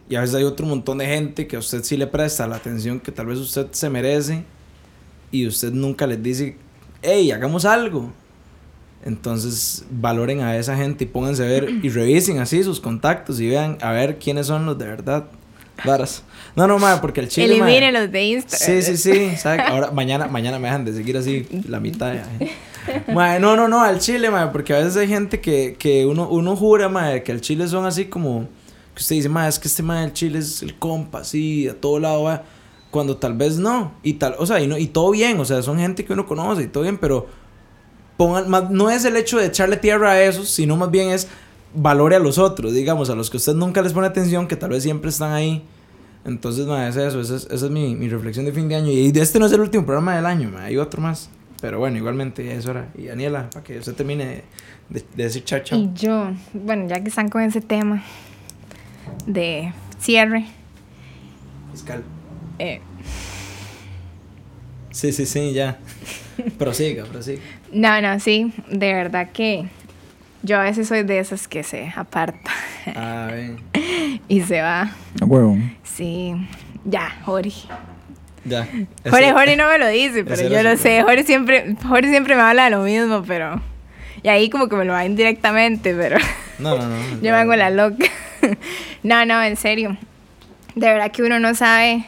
Y 0.08 0.16
a 0.16 0.20
veces 0.20 0.34
hay 0.34 0.44
otro 0.44 0.66
montón 0.66 0.98
de 0.98 1.06
gente 1.06 1.46
que 1.46 1.56
a 1.56 1.60
usted 1.60 1.84
sí 1.84 1.96
le 1.96 2.08
presta 2.08 2.48
la 2.48 2.56
atención 2.56 2.98
que 2.98 3.12
tal 3.12 3.26
vez 3.26 3.38
usted 3.38 3.68
se 3.70 3.88
merece 3.88 4.44
y 5.30 5.46
usted 5.46 5.72
nunca 5.72 6.06
les 6.06 6.20
dice, 6.20 6.56
hey, 7.02 7.30
hagamos 7.30 7.64
algo. 7.64 8.12
Entonces 9.04 9.84
valoren 9.90 10.40
a 10.40 10.56
esa 10.56 10.76
gente 10.76 11.04
y 11.04 11.06
pónganse 11.06 11.44
a 11.44 11.46
ver 11.46 11.70
y 11.70 11.88
revisen 11.88 12.38
así 12.38 12.62
sus 12.62 12.80
contactos 12.80 13.40
y 13.40 13.48
vean 13.48 13.78
a 13.80 13.92
ver 13.92 14.18
quiénes 14.18 14.48
son 14.48 14.66
los 14.66 14.76
de 14.76 14.86
verdad. 14.86 15.26
Varas. 15.84 16.22
No, 16.56 16.66
no, 16.66 16.78
madre, 16.78 17.00
porque 17.00 17.20
el 17.20 17.28
chile. 17.28 17.58
mae- 17.58 17.76
Elimine 17.76 17.92
los 17.92 18.10
de 18.10 18.24
Instagram. 18.24 18.82
Sí, 18.82 18.82
sí, 18.82 18.96
sí. 18.96 19.36
¿sabe? 19.36 19.60
Ahora, 19.62 19.90
mañana, 19.92 20.26
mañana 20.26 20.58
me 20.58 20.66
dejan 20.68 20.84
de 20.84 20.92
seguir 20.92 21.16
así 21.16 21.46
la 21.68 21.80
mitad. 21.80 22.14
Mae, 23.12 23.38
no, 23.40 23.56
no, 23.56 23.68
no, 23.68 23.82
al 23.82 24.00
chile, 24.00 24.30
mae, 24.30 24.48
porque 24.48 24.74
a 24.74 24.78
veces 24.78 24.96
hay 24.96 25.06
gente 25.08 25.40
que, 25.40 25.76
que 25.78 26.06
uno, 26.06 26.28
uno 26.28 26.56
jura, 26.56 26.88
mae, 26.88 27.22
que 27.22 27.32
al 27.32 27.40
chile 27.40 27.68
son 27.68 27.86
así 27.86 28.06
como. 28.06 28.48
Que 28.94 29.00
usted 29.02 29.16
dice, 29.16 29.28
mae, 29.28 29.48
es 29.48 29.58
que 29.58 29.68
este 29.68 29.82
mae 29.82 30.00
del 30.02 30.12
chile 30.12 30.38
es 30.40 30.62
el 30.62 30.76
compa, 30.78 31.20
así, 31.20 31.68
a 31.68 31.74
todo 31.80 32.00
lado 32.00 32.24
va. 32.24 32.42
Cuando 32.90 33.16
tal 33.16 33.34
vez 33.34 33.56
no. 33.58 33.92
Y 34.02 34.14
tal, 34.14 34.34
o 34.38 34.46
sea, 34.46 34.60
y, 34.60 34.66
no, 34.66 34.76
y 34.76 34.88
todo 34.88 35.10
bien, 35.12 35.38
o 35.38 35.44
sea, 35.44 35.62
son 35.62 35.78
gente 35.78 36.04
que 36.04 36.12
uno 36.12 36.26
conoce 36.26 36.62
y 36.62 36.66
todo 36.66 36.82
bien, 36.82 36.98
pero. 36.98 37.28
Pongan, 38.16 38.50
más, 38.50 38.70
no 38.70 38.90
es 38.90 39.04
el 39.06 39.16
hecho 39.16 39.38
de 39.38 39.46
echarle 39.46 39.76
tierra 39.78 40.10
a 40.12 40.22
esos, 40.22 40.50
sino 40.50 40.76
más 40.76 40.90
bien 40.90 41.08
es 41.10 41.26
valore 41.74 42.16
a 42.16 42.18
los 42.18 42.38
otros, 42.38 42.72
digamos, 42.74 43.10
a 43.10 43.14
los 43.14 43.30
que 43.30 43.36
usted 43.36 43.54
nunca 43.54 43.82
les 43.82 43.92
pone 43.92 44.06
atención, 44.06 44.46
que 44.48 44.56
tal 44.56 44.70
vez 44.70 44.82
siempre 44.82 45.10
están 45.10 45.32
ahí. 45.32 45.62
Entonces, 46.24 46.66
ma, 46.66 46.86
es 46.88 46.96
eso, 46.96 47.20
esa 47.20 47.36
es, 47.36 47.46
esa 47.50 47.66
es 47.66 47.70
mi, 47.70 47.94
mi 47.94 48.08
reflexión 48.08 48.44
de 48.44 48.52
fin 48.52 48.68
de 48.68 48.74
año. 48.76 48.90
Y 48.92 49.10
este 49.18 49.38
no 49.38 49.46
es 49.46 49.52
el 49.52 49.60
último 49.60 49.84
programa 49.86 50.14
del 50.16 50.26
año, 50.26 50.50
ma, 50.50 50.64
hay 50.64 50.76
otro 50.76 51.00
más. 51.00 51.30
Pero 51.60 51.78
bueno, 51.78 51.96
igualmente 51.98 52.54
es 52.54 52.66
hora. 52.66 52.88
Y 52.96 53.04
Daniela, 53.06 53.50
para 53.50 53.62
que 53.64 53.78
usted 53.78 53.94
termine 53.94 54.44
de, 54.88 55.04
de 55.14 55.24
decir 55.24 55.44
chao, 55.44 55.60
chao. 55.60 55.78
Y 55.78 55.90
yo, 55.94 56.30
bueno, 56.54 56.86
ya 56.88 57.00
que 57.02 57.08
están 57.08 57.28
con 57.28 57.42
ese 57.42 57.60
tema 57.60 58.02
de 59.26 59.72
cierre, 59.98 60.46
Fiscal. 61.72 62.02
eh, 62.58 62.80
Sí, 64.90 65.12
sí, 65.12 65.24
sí, 65.26 65.52
ya. 65.52 65.78
prosiga, 66.58 67.04
prosiga. 67.04 67.40
no, 67.72 68.00
no, 68.00 68.18
sí, 68.18 68.52
de 68.70 68.92
verdad 68.92 69.30
que 69.32 69.68
yo 70.42 70.58
a 70.58 70.62
veces 70.62 70.88
soy 70.88 71.02
de 71.02 71.18
esas 71.18 71.46
que 71.48 71.62
se 71.62 71.92
aparta 71.96 72.50
Ah, 72.96 73.28
ven. 73.32 73.58
y 74.28 74.40
se 74.42 74.60
va. 74.62 74.82
A 75.20 75.24
huevo. 75.24 75.56
Sí, 75.82 76.34
ya, 76.84 77.10
Jori. 77.24 77.52
Ya. 78.44 78.64
Jorge, 78.64 78.86
Ese- 79.26 79.32
Jorge 79.32 79.56
no 79.56 79.68
me 79.68 79.78
lo 79.78 79.86
dice, 79.88 80.24
pero 80.28 80.48
yo 80.48 80.62
lo 80.62 80.76
sé. 80.76 81.02
Jorge 81.02 81.24
siempre, 81.24 81.76
Jorge 81.86 82.08
siempre 82.08 82.36
me 82.36 82.42
habla 82.42 82.64
de 82.64 82.70
lo 82.70 82.80
mismo, 82.82 83.22
pero... 83.26 83.60
Y 84.22 84.28
ahí 84.28 84.50
como 84.50 84.68
que 84.68 84.76
me 84.76 84.84
lo 84.84 84.92
va 84.92 85.04
indirectamente, 85.04 85.94
pero 85.94 86.16
No, 86.58 86.76
no, 86.76 86.86
no. 86.88 86.96
yo 87.22 87.32
me 87.32 87.38
hago 87.38 87.54
la 87.56 87.70
loca. 87.70 88.06
no, 89.02 89.24
no, 89.26 89.42
en 89.42 89.56
serio. 89.56 89.96
De 90.74 90.86
verdad 90.86 91.10
que 91.10 91.22
uno 91.22 91.38
no 91.40 91.54
sabe 91.54 92.04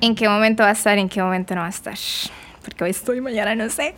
en 0.00 0.14
qué 0.14 0.28
momento 0.28 0.62
va 0.62 0.70
a 0.70 0.72
estar, 0.72 0.98
en 0.98 1.08
qué 1.08 1.22
momento 1.22 1.54
no 1.54 1.60
va 1.62 1.66
a 1.66 1.70
estar. 1.70 1.94
Porque 2.64 2.84
hoy 2.84 2.90
estoy, 2.90 3.20
mañana 3.20 3.54
no 3.54 3.68
sé. 3.70 3.94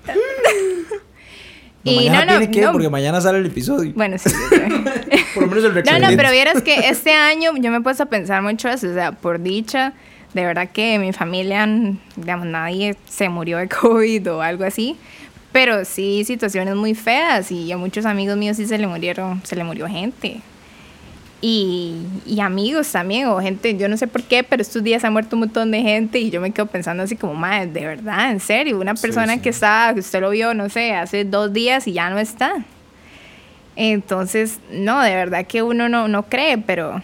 No, 1.84 1.92
mañana 1.92 2.38
tiene 2.38 2.50
que, 2.50 2.60
no. 2.60 2.72
porque 2.72 2.88
mañana 2.88 3.20
sale 3.20 3.38
el 3.38 3.46
episodio. 3.46 3.92
Bueno, 3.94 4.16
sí. 4.18 4.30
sé. 4.50 4.60
Por 5.34 5.44
lo 5.44 5.48
menos 5.48 5.64
el 5.64 5.84
No, 5.84 6.10
no, 6.10 6.16
pero 6.16 6.30
vieras 6.30 6.62
que 6.62 6.88
este 6.88 7.12
año 7.12 7.52
yo 7.56 7.70
me 7.70 7.78
he 7.78 7.80
puesto 7.80 8.04
a 8.04 8.06
pensar 8.06 8.42
mucho 8.42 8.68
eso. 8.68 8.88
O 8.88 8.94
sea, 8.94 9.12
por 9.12 9.40
dicha, 9.40 9.92
de 10.34 10.44
verdad 10.44 10.68
que 10.72 10.98
mi 10.98 11.12
familia, 11.12 11.68
digamos, 12.16 12.46
nadie 12.46 12.96
se 13.08 13.28
murió 13.28 13.58
de 13.58 13.68
COVID 13.80 14.32
o 14.32 14.42
algo 14.42 14.64
así. 14.64 14.96
Pero 15.50 15.84
sí, 15.84 16.24
situaciones 16.24 16.76
muy 16.76 16.94
feas 16.94 17.52
y 17.52 17.70
a 17.72 17.76
muchos 17.76 18.06
amigos 18.06 18.36
míos 18.36 18.56
sí 18.56 18.66
se 18.66 18.78
le 18.78 18.86
murieron, 18.86 19.42
se 19.44 19.54
le 19.54 19.64
murió 19.64 19.86
gente. 19.86 20.40
Y, 21.44 21.96
y 22.24 22.38
amigos 22.40 22.92
también, 22.92 23.26
o 23.26 23.40
gente, 23.40 23.76
yo 23.76 23.88
no 23.88 23.96
sé 23.96 24.06
por 24.06 24.22
qué, 24.22 24.44
pero 24.44 24.62
estos 24.62 24.82
días 24.84 25.02
ha 25.02 25.10
muerto 25.10 25.34
un 25.34 25.40
montón 25.40 25.72
de 25.72 25.82
gente 25.82 26.20
y 26.20 26.30
yo 26.30 26.40
me 26.40 26.52
quedo 26.52 26.66
pensando 26.66 27.02
así 27.02 27.16
como, 27.16 27.34
madre, 27.34 27.66
de 27.66 27.84
verdad, 27.84 28.30
en 28.30 28.38
serio, 28.38 28.78
una 28.78 28.94
Sí, 28.94 29.02
persona 29.02 29.34
sí. 29.34 29.40
que 29.40 29.48
estaba, 29.48 29.92
que 29.92 30.00
usted 30.00 30.20
lo 30.20 30.30
vio, 30.30 30.54
no 30.54 30.68
sé, 30.68 30.94
hace 30.94 31.24
dos 31.24 31.52
días 31.52 31.88
y 31.88 31.94
ya 31.94 32.10
no 32.10 32.20
está. 32.20 32.64
Entonces, 33.74 34.60
no, 34.70 35.00
de 35.02 35.14
verdad 35.16 35.44
que 35.46 35.62
uno 35.62 35.88
no, 35.88 36.06
no 36.06 36.22
cree, 36.24 36.58
pero 36.58 37.02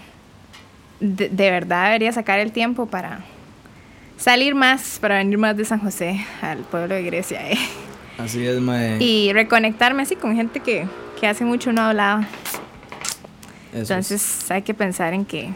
de, 1.01 1.29
de 1.31 1.51
verdad 1.51 1.87
debería 1.87 2.13
sacar 2.13 2.39
el 2.39 2.53
tiempo 2.53 2.87
para 2.87 3.21
salir 4.19 4.55
más, 4.55 4.99
para 5.01 5.17
venir 5.19 5.39
más 5.39 5.57
de 5.57 5.65
San 5.65 5.81
José 5.81 6.25
al 6.43 6.59
pueblo 6.59 6.95
de 6.95 7.03
Grecia 7.03 7.51
eh. 7.51 7.59
Así 8.19 8.45
es, 8.47 8.61
mae. 8.61 9.03
y 9.03 9.33
reconectarme 9.33 10.03
así 10.03 10.15
con 10.17 10.35
gente 10.37 10.61
que, 10.61 10.87
que 11.21 11.27
hace 11.27 11.45
mucho 11.45 11.73
no 11.73 11.83
hablaba. 11.83 12.27
Eso 13.73 13.83
es. 13.83 13.91
Entonces 13.91 14.51
hay 14.51 14.63
que 14.63 14.75
pensar 14.75 15.13
en 15.15 15.25
que... 15.25 15.51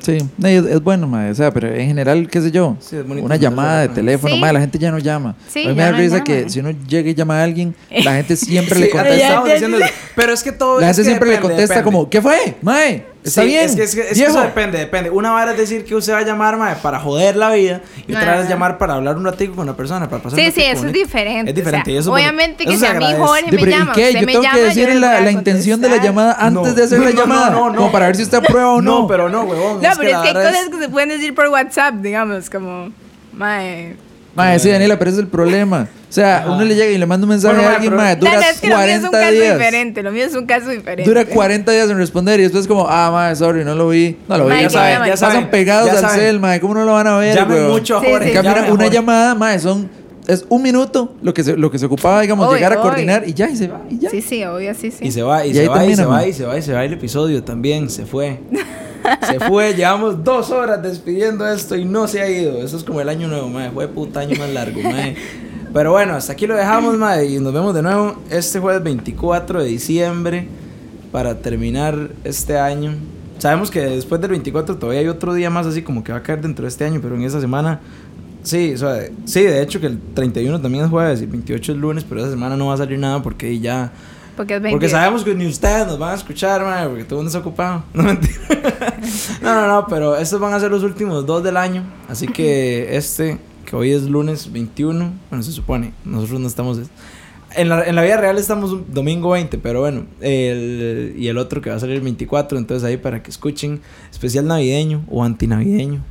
Sí, 0.00 0.18
es, 0.42 0.64
es 0.66 0.82
bueno, 0.82 1.06
mae. 1.06 1.30
O 1.30 1.34
sea, 1.36 1.52
pero 1.52 1.72
en 1.72 1.86
general, 1.86 2.26
qué 2.28 2.40
sé 2.40 2.50
yo, 2.50 2.76
Sí, 2.80 2.96
es 2.96 3.04
una 3.06 3.36
llamada 3.36 3.82
de 3.82 3.88
teléfono, 3.90 4.34
Sí. 4.34 4.40
mae, 4.40 4.52
la 4.52 4.58
gente 4.60 4.76
ya 4.76 4.90
no 4.90 4.98
llama. 4.98 5.36
Sí, 5.46 5.64
a 5.64 5.68
mí 5.68 5.74
me 5.76 5.82
da 5.82 5.92
no 5.92 5.98
risa 5.98 6.14
llama. 6.16 6.24
que 6.24 6.50
si 6.50 6.58
uno 6.58 6.70
llega 6.88 7.08
y 7.10 7.14
llama 7.14 7.38
a 7.40 7.44
alguien, 7.44 7.72
la 8.04 8.14
gente 8.16 8.34
siempre 8.34 8.74
Sí, 8.74 8.80
le 8.82 8.90
contesta. 8.90 9.44
diciendo. 9.44 9.78
Pero 10.16 10.32
es 10.32 10.42
que 10.42 10.50
todo 10.50 10.80
La 10.80 10.90
es 10.90 10.96
gente 10.96 11.02
que 11.02 11.08
siempre 11.08 11.28
le 11.28 11.34
depende, 11.36 11.52
contesta 11.54 11.74
depende. 11.76 11.96
como, 11.96 12.10
¿qué 12.10 12.20
fue? 12.20 12.56
Mae, 12.62 13.06
está 13.24 13.42
Sí, 13.42 13.46
bien. 13.48 13.64
Es 13.64 13.76
que, 13.76 13.82
es 13.84 13.94
que- 13.94 14.00
es 14.10 14.18
que 14.18 14.24
eso 14.24 14.40
depende, 14.40 14.78
depende. 14.78 15.10
Una 15.10 15.30
vara 15.30 15.52
es 15.52 15.58
decir 15.58 15.84
que 15.84 15.94
usted 15.94 16.12
va 16.12 16.18
a 16.18 16.22
llamar 16.24 16.56
mae, 16.56 16.76
para 16.76 16.98
joder 17.00 17.36
la 17.36 17.50
vida 17.52 17.80
y 18.06 18.14
otra 18.14 18.38
vez 18.38 18.48
llamar 18.48 18.78
para 18.78 18.94
hablar 18.94 19.16
un 19.16 19.24
ratico 19.24 19.54
con 19.54 19.64
una 19.68 19.76
persona, 19.76 20.08
para 20.08 20.22
pasar 20.22 20.38
Sí, 20.38 20.46
un 20.46 20.52
sí, 20.52 20.62
eso 20.62 20.86
es 20.86 20.92
diferente. 20.92 21.50
Es 21.50 21.54
diferente. 21.54 21.90
o 21.90 21.92
sea, 21.94 22.00
eso 22.00 22.12
obviamente 22.12 22.64
que 22.64 22.76
si 22.76 22.84
a 22.86 22.94
mí. 22.94 23.06
Jorge 23.18 23.44
me 23.44 23.50
pero 23.58 23.66
¿y 23.66 23.70
llama, 23.70 23.90
usted 23.92 24.10
Yo 24.12 24.20
me 24.20 24.26
tengo 24.26 24.40
que 24.40 24.46
llama, 24.46 24.58
yo 24.58 24.64
decirle 24.64 24.94
le 24.94 25.00
la, 25.00 25.20
la 25.20 25.30
intención 25.30 25.80
de 25.80 25.88
la 25.88 25.96
llamada 26.02 26.32
antes 26.38 26.52
No. 26.68 26.74
de 26.74 26.82
hacer 26.84 26.98
No, 26.98 27.04
la 27.04 27.10
no, 27.12 27.16
llamada. 27.20 27.50
no, 27.50 27.56
no, 27.70 27.74
Como 27.76 27.86
no. 27.86 27.92
para 27.92 28.06
ver 28.06 28.16
si 28.16 28.22
usted 28.22 28.38
aprueba 28.38 28.72
o 28.74 28.82
no. 28.82 29.00
No, 29.02 29.06
pero 29.06 29.28
no, 29.28 29.42
huevón. 29.42 29.80
No, 29.82 29.88
es 29.88 29.98
pero 29.98 30.08
es 30.10 30.14
la 30.16 30.22
que 30.22 30.28
hay 30.28 30.34
cosas 30.34 30.68
que 30.70 30.78
se 30.78 30.88
pueden 30.88 31.08
decir 31.10 31.34
por 31.34 31.48
WhatsApp, 31.48 31.94
digamos, 31.96 32.50
como... 32.50 32.90
Mae, 33.32 33.96
Mae, 34.34 34.58
sí, 34.58 34.70
Daniela, 34.70 34.98
pero 34.98 35.10
ese 35.10 35.20
es 35.20 35.24
el 35.24 35.30
problema. 35.30 35.88
O 36.08 36.12
sea, 36.14 36.44
uno 36.46 36.64
le 36.64 36.74
llega 36.74 36.90
y 36.90 36.98
le 36.98 37.06
manda 37.06 37.24
un 37.24 37.30
mensaje 37.30 37.54
Bueno, 37.54 37.70
a 37.70 37.74
alguien, 37.74 37.94
mae, 37.96 38.16
dura 38.16 38.38
es 38.50 38.60
que 38.60 38.68
lo 38.68 38.76
mío 38.78 38.86
es 38.86 39.02
un 39.04 39.10
40 39.10 39.20
caso 39.20 39.32
días. 39.32 39.58
diferente. 39.58 40.02
Lo 40.02 40.12
mío 40.12 40.24
es 40.24 40.34
un 40.34 40.46
caso 40.46 40.68
diferente. 40.70 41.08
Dura 41.10 41.24
40 41.24 41.72
días 41.72 41.90
en 41.90 41.96
responder 41.98 42.40
y 42.40 42.42
después 42.44 42.66
como, 42.66 42.86
ah, 42.88 43.10
mae, 43.10 43.34
sorry, 43.36 43.64
no 43.64 43.74
lo 43.74 43.88
vi. 43.88 44.16
No 44.28 44.36
lo 44.38 44.44
vi. 44.44 44.50
Mae, 44.50 44.62
Ya 44.64 44.70
saben, 44.70 45.08
ya 45.08 45.16
saben, 45.16 45.36
pasan 45.36 45.50
pegados 45.50 45.86
ya 45.86 45.92
al 45.94 46.00
saben. 46.00 46.18
cel, 46.20 46.40
mae, 46.40 46.60
¿cómo 46.60 46.74
no 46.74 46.84
lo 46.84 46.92
van 46.92 47.06
a 47.06 47.16
ver, 47.18 47.34
Llamen 47.34 47.68
mucho 47.68 47.96
a 47.96 48.00
Sí, 48.00 48.06
Jorge. 48.10 48.30
sí. 48.30 48.36
En 48.36 48.42
cambio, 48.44 48.74
una, 48.74 48.86
llamada, 48.88 49.34
mae, 49.34 49.58
son... 49.58 49.88
Es 50.26 50.44
un 50.48 50.62
minuto 50.62 51.14
lo 51.20 51.34
que 51.34 51.42
se, 51.42 51.56
lo 51.56 51.70
que 51.70 51.78
se 51.78 51.86
ocupaba, 51.86 52.20
digamos, 52.20 52.52
llegar 52.54 52.72
a 52.72 52.80
coordinar 52.80 53.24
y 53.26 53.34
ya, 53.34 53.50
y 53.50 53.56
se 53.56 53.68
va, 53.68 53.82
y 53.90 53.98
ya. 53.98 54.10
Sí, 54.10 54.22
sí, 54.22 54.44
obvio, 54.44 54.72
sí, 54.74 54.92
sí. 54.92 55.04
Y 55.04 55.10
se 55.10 55.22
va, 55.22 55.44
y, 55.44 55.50
Y 55.50 55.54
se 55.54 55.68
va, 55.68 55.84
y 55.84 55.96
se 55.96 56.04
va, 56.04 56.26
y 56.26 56.32
se 56.32 56.44
va, 56.44 56.58
y 56.58 56.62
se 56.62 56.72
va 56.72 56.84
el 56.84 56.92
episodio 56.92 57.42
también. 57.42 57.90
Se 57.90 58.06
fue. 58.06 58.40
se 59.28 59.40
fue. 59.40 59.74
Llevamos 59.74 60.22
dos 60.22 60.50
horas 60.50 60.80
despidiendo 60.80 61.46
esto 61.48 61.76
y 61.76 61.84
no 61.84 62.06
se 62.06 62.22
ha 62.22 62.30
ido. 62.30 62.62
Eso 62.62 62.76
es 62.76 62.84
como 62.84 63.00
el 63.00 63.08
año 63.08 63.26
nuevo, 63.26 63.48
mae. 63.48 63.70
Fue 63.70 63.88
puta 63.88 64.20
año 64.20 64.36
más 64.38 64.50
largo, 64.50 64.80
mae. 64.84 65.16
Pero 65.72 65.90
bueno, 65.90 66.14
hasta 66.14 66.34
aquí 66.34 66.46
lo 66.46 66.54
dejamos, 66.54 66.96
mae. 66.96 67.26
Y 67.26 67.40
nos 67.40 67.52
vemos 67.52 67.74
de 67.74 67.82
nuevo 67.82 68.16
este 68.30 68.60
jueves 68.60 68.82
24 68.82 69.60
de 69.60 69.68
diciembre 69.68 70.46
para 71.10 71.38
terminar 71.38 72.10
este 72.22 72.58
año. 72.58 72.94
Sabemos 73.38 73.72
que 73.72 73.80
después 73.80 74.20
del 74.20 74.30
24 74.30 74.76
todavía 74.76 75.00
hay 75.00 75.08
otro 75.08 75.34
día 75.34 75.50
más 75.50 75.66
así 75.66 75.82
como 75.82 76.04
que 76.04 76.12
va 76.12 76.18
a 76.18 76.22
caer 76.22 76.40
dentro 76.40 76.62
de 76.62 76.68
este 76.68 76.84
año, 76.84 77.00
pero 77.02 77.16
en 77.16 77.22
esa 77.22 77.40
semana 77.40 77.80
Sí, 78.42 78.74
o 78.74 78.78
sea, 78.78 79.08
sí, 79.24 79.42
de 79.42 79.62
hecho 79.62 79.80
que 79.80 79.86
el 79.86 79.98
31 80.14 80.60
también 80.60 80.84
es 80.84 80.90
jueves 80.90 81.20
y 81.20 81.24
el 81.24 81.30
28 81.30 81.72
es 81.72 81.78
lunes, 81.78 82.04
pero 82.08 82.20
esa 82.20 82.30
semana 82.30 82.56
no 82.56 82.66
va 82.66 82.74
a 82.74 82.78
salir 82.78 82.98
nada 82.98 83.22
porque 83.22 83.58
ya... 83.60 83.92
Porque 84.36 84.54
es 84.54 84.60
Porque 84.60 84.70
22. 84.70 84.90
sabemos 84.90 85.24
que 85.24 85.34
ni 85.34 85.46
ustedes 85.46 85.86
nos 85.86 85.98
van 85.98 86.12
a 86.12 86.14
escuchar, 86.14 86.62
madre, 86.62 86.88
porque 86.88 87.04
todo 87.04 87.20
el 87.20 87.24
mundo 87.24 87.38
está 87.38 87.38
ocupado. 87.38 87.84
No, 87.94 88.02
mentira. 88.02 88.34
no, 89.42 89.54
no, 89.54 89.68
no, 89.68 89.86
pero 89.88 90.16
estos 90.16 90.40
van 90.40 90.54
a 90.54 90.60
ser 90.60 90.70
los 90.70 90.82
últimos 90.82 91.26
dos 91.26 91.44
del 91.44 91.56
año. 91.56 91.84
Así 92.08 92.26
que 92.26 92.96
este, 92.96 93.38
que 93.66 93.76
hoy 93.76 93.92
es 93.92 94.04
lunes 94.04 94.50
21, 94.50 95.12
bueno, 95.30 95.42
se 95.42 95.52
supone, 95.52 95.92
nosotros 96.04 96.40
no 96.40 96.48
estamos... 96.48 96.80
En 97.54 97.68
la, 97.68 97.84
en 97.84 97.94
la 97.94 98.02
vida 98.02 98.16
real 98.16 98.38
estamos 98.38 98.74
domingo 98.94 99.28
20, 99.30 99.58
pero 99.58 99.80
bueno, 99.80 100.06
el, 100.22 101.14
y 101.18 101.28
el 101.28 101.36
otro 101.36 101.60
que 101.60 101.68
va 101.68 101.76
a 101.76 101.80
salir 101.80 101.96
el 101.96 102.00
24, 102.02 102.56
entonces 102.56 102.82
ahí 102.82 102.96
para 102.96 103.22
que 103.22 103.30
escuchen 103.30 103.82
especial 104.10 104.46
navideño 104.46 105.04
o 105.10 105.22
antinavideño. 105.22 106.02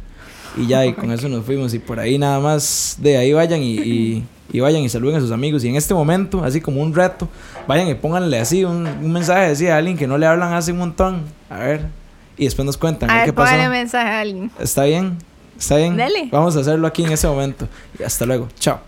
Y 0.57 0.67
ya, 0.67 0.85
y 0.85 0.93
con 0.93 1.11
eso 1.11 1.29
nos 1.29 1.45
fuimos. 1.45 1.73
Y 1.73 1.79
por 1.79 1.99
ahí 1.99 2.17
nada 2.17 2.39
más, 2.39 2.97
de 2.99 3.17
ahí 3.17 3.31
vayan 3.33 3.61
y, 3.61 3.75
y, 3.79 4.23
y 4.51 4.59
vayan 4.59 4.81
y 4.81 4.89
saluden 4.89 5.15
a 5.17 5.19
sus 5.21 5.31
amigos. 5.31 5.63
Y 5.63 5.69
en 5.69 5.75
este 5.75 5.93
momento, 5.93 6.43
así 6.43 6.59
como 6.61 6.81
un 6.81 6.93
reto, 6.93 7.29
vayan 7.67 7.87
y 7.87 7.93
pónganle 7.95 8.39
así 8.39 8.63
un, 8.65 8.85
un 8.87 9.11
mensaje 9.11 9.45
así 9.45 9.67
a 9.67 9.77
alguien 9.77 9.97
que 9.97 10.07
no 10.07 10.17
le 10.17 10.25
hablan 10.25 10.53
hace 10.53 10.71
un 10.71 10.79
montón. 10.79 11.21
A 11.49 11.59
ver. 11.59 11.85
Y 12.37 12.45
después 12.45 12.65
nos 12.65 12.77
cuentan 12.77 13.09
a 13.09 13.13
A 13.13 13.17
ver 13.17 13.25
qué 13.27 13.33
pasó. 13.33 13.69
mensaje 13.69 14.09
a 14.09 14.19
alguien. 14.19 14.51
¿Está 14.59 14.83
bien? 14.85 15.17
¿Está 15.57 15.77
bien? 15.77 15.95
Dele. 15.95 16.27
Vamos 16.31 16.55
a 16.57 16.61
hacerlo 16.61 16.87
aquí 16.87 17.03
en 17.03 17.11
ese 17.11 17.27
momento. 17.27 17.67
Y 17.99 18.03
hasta 18.03 18.25
luego. 18.25 18.47
Chao. 18.59 18.79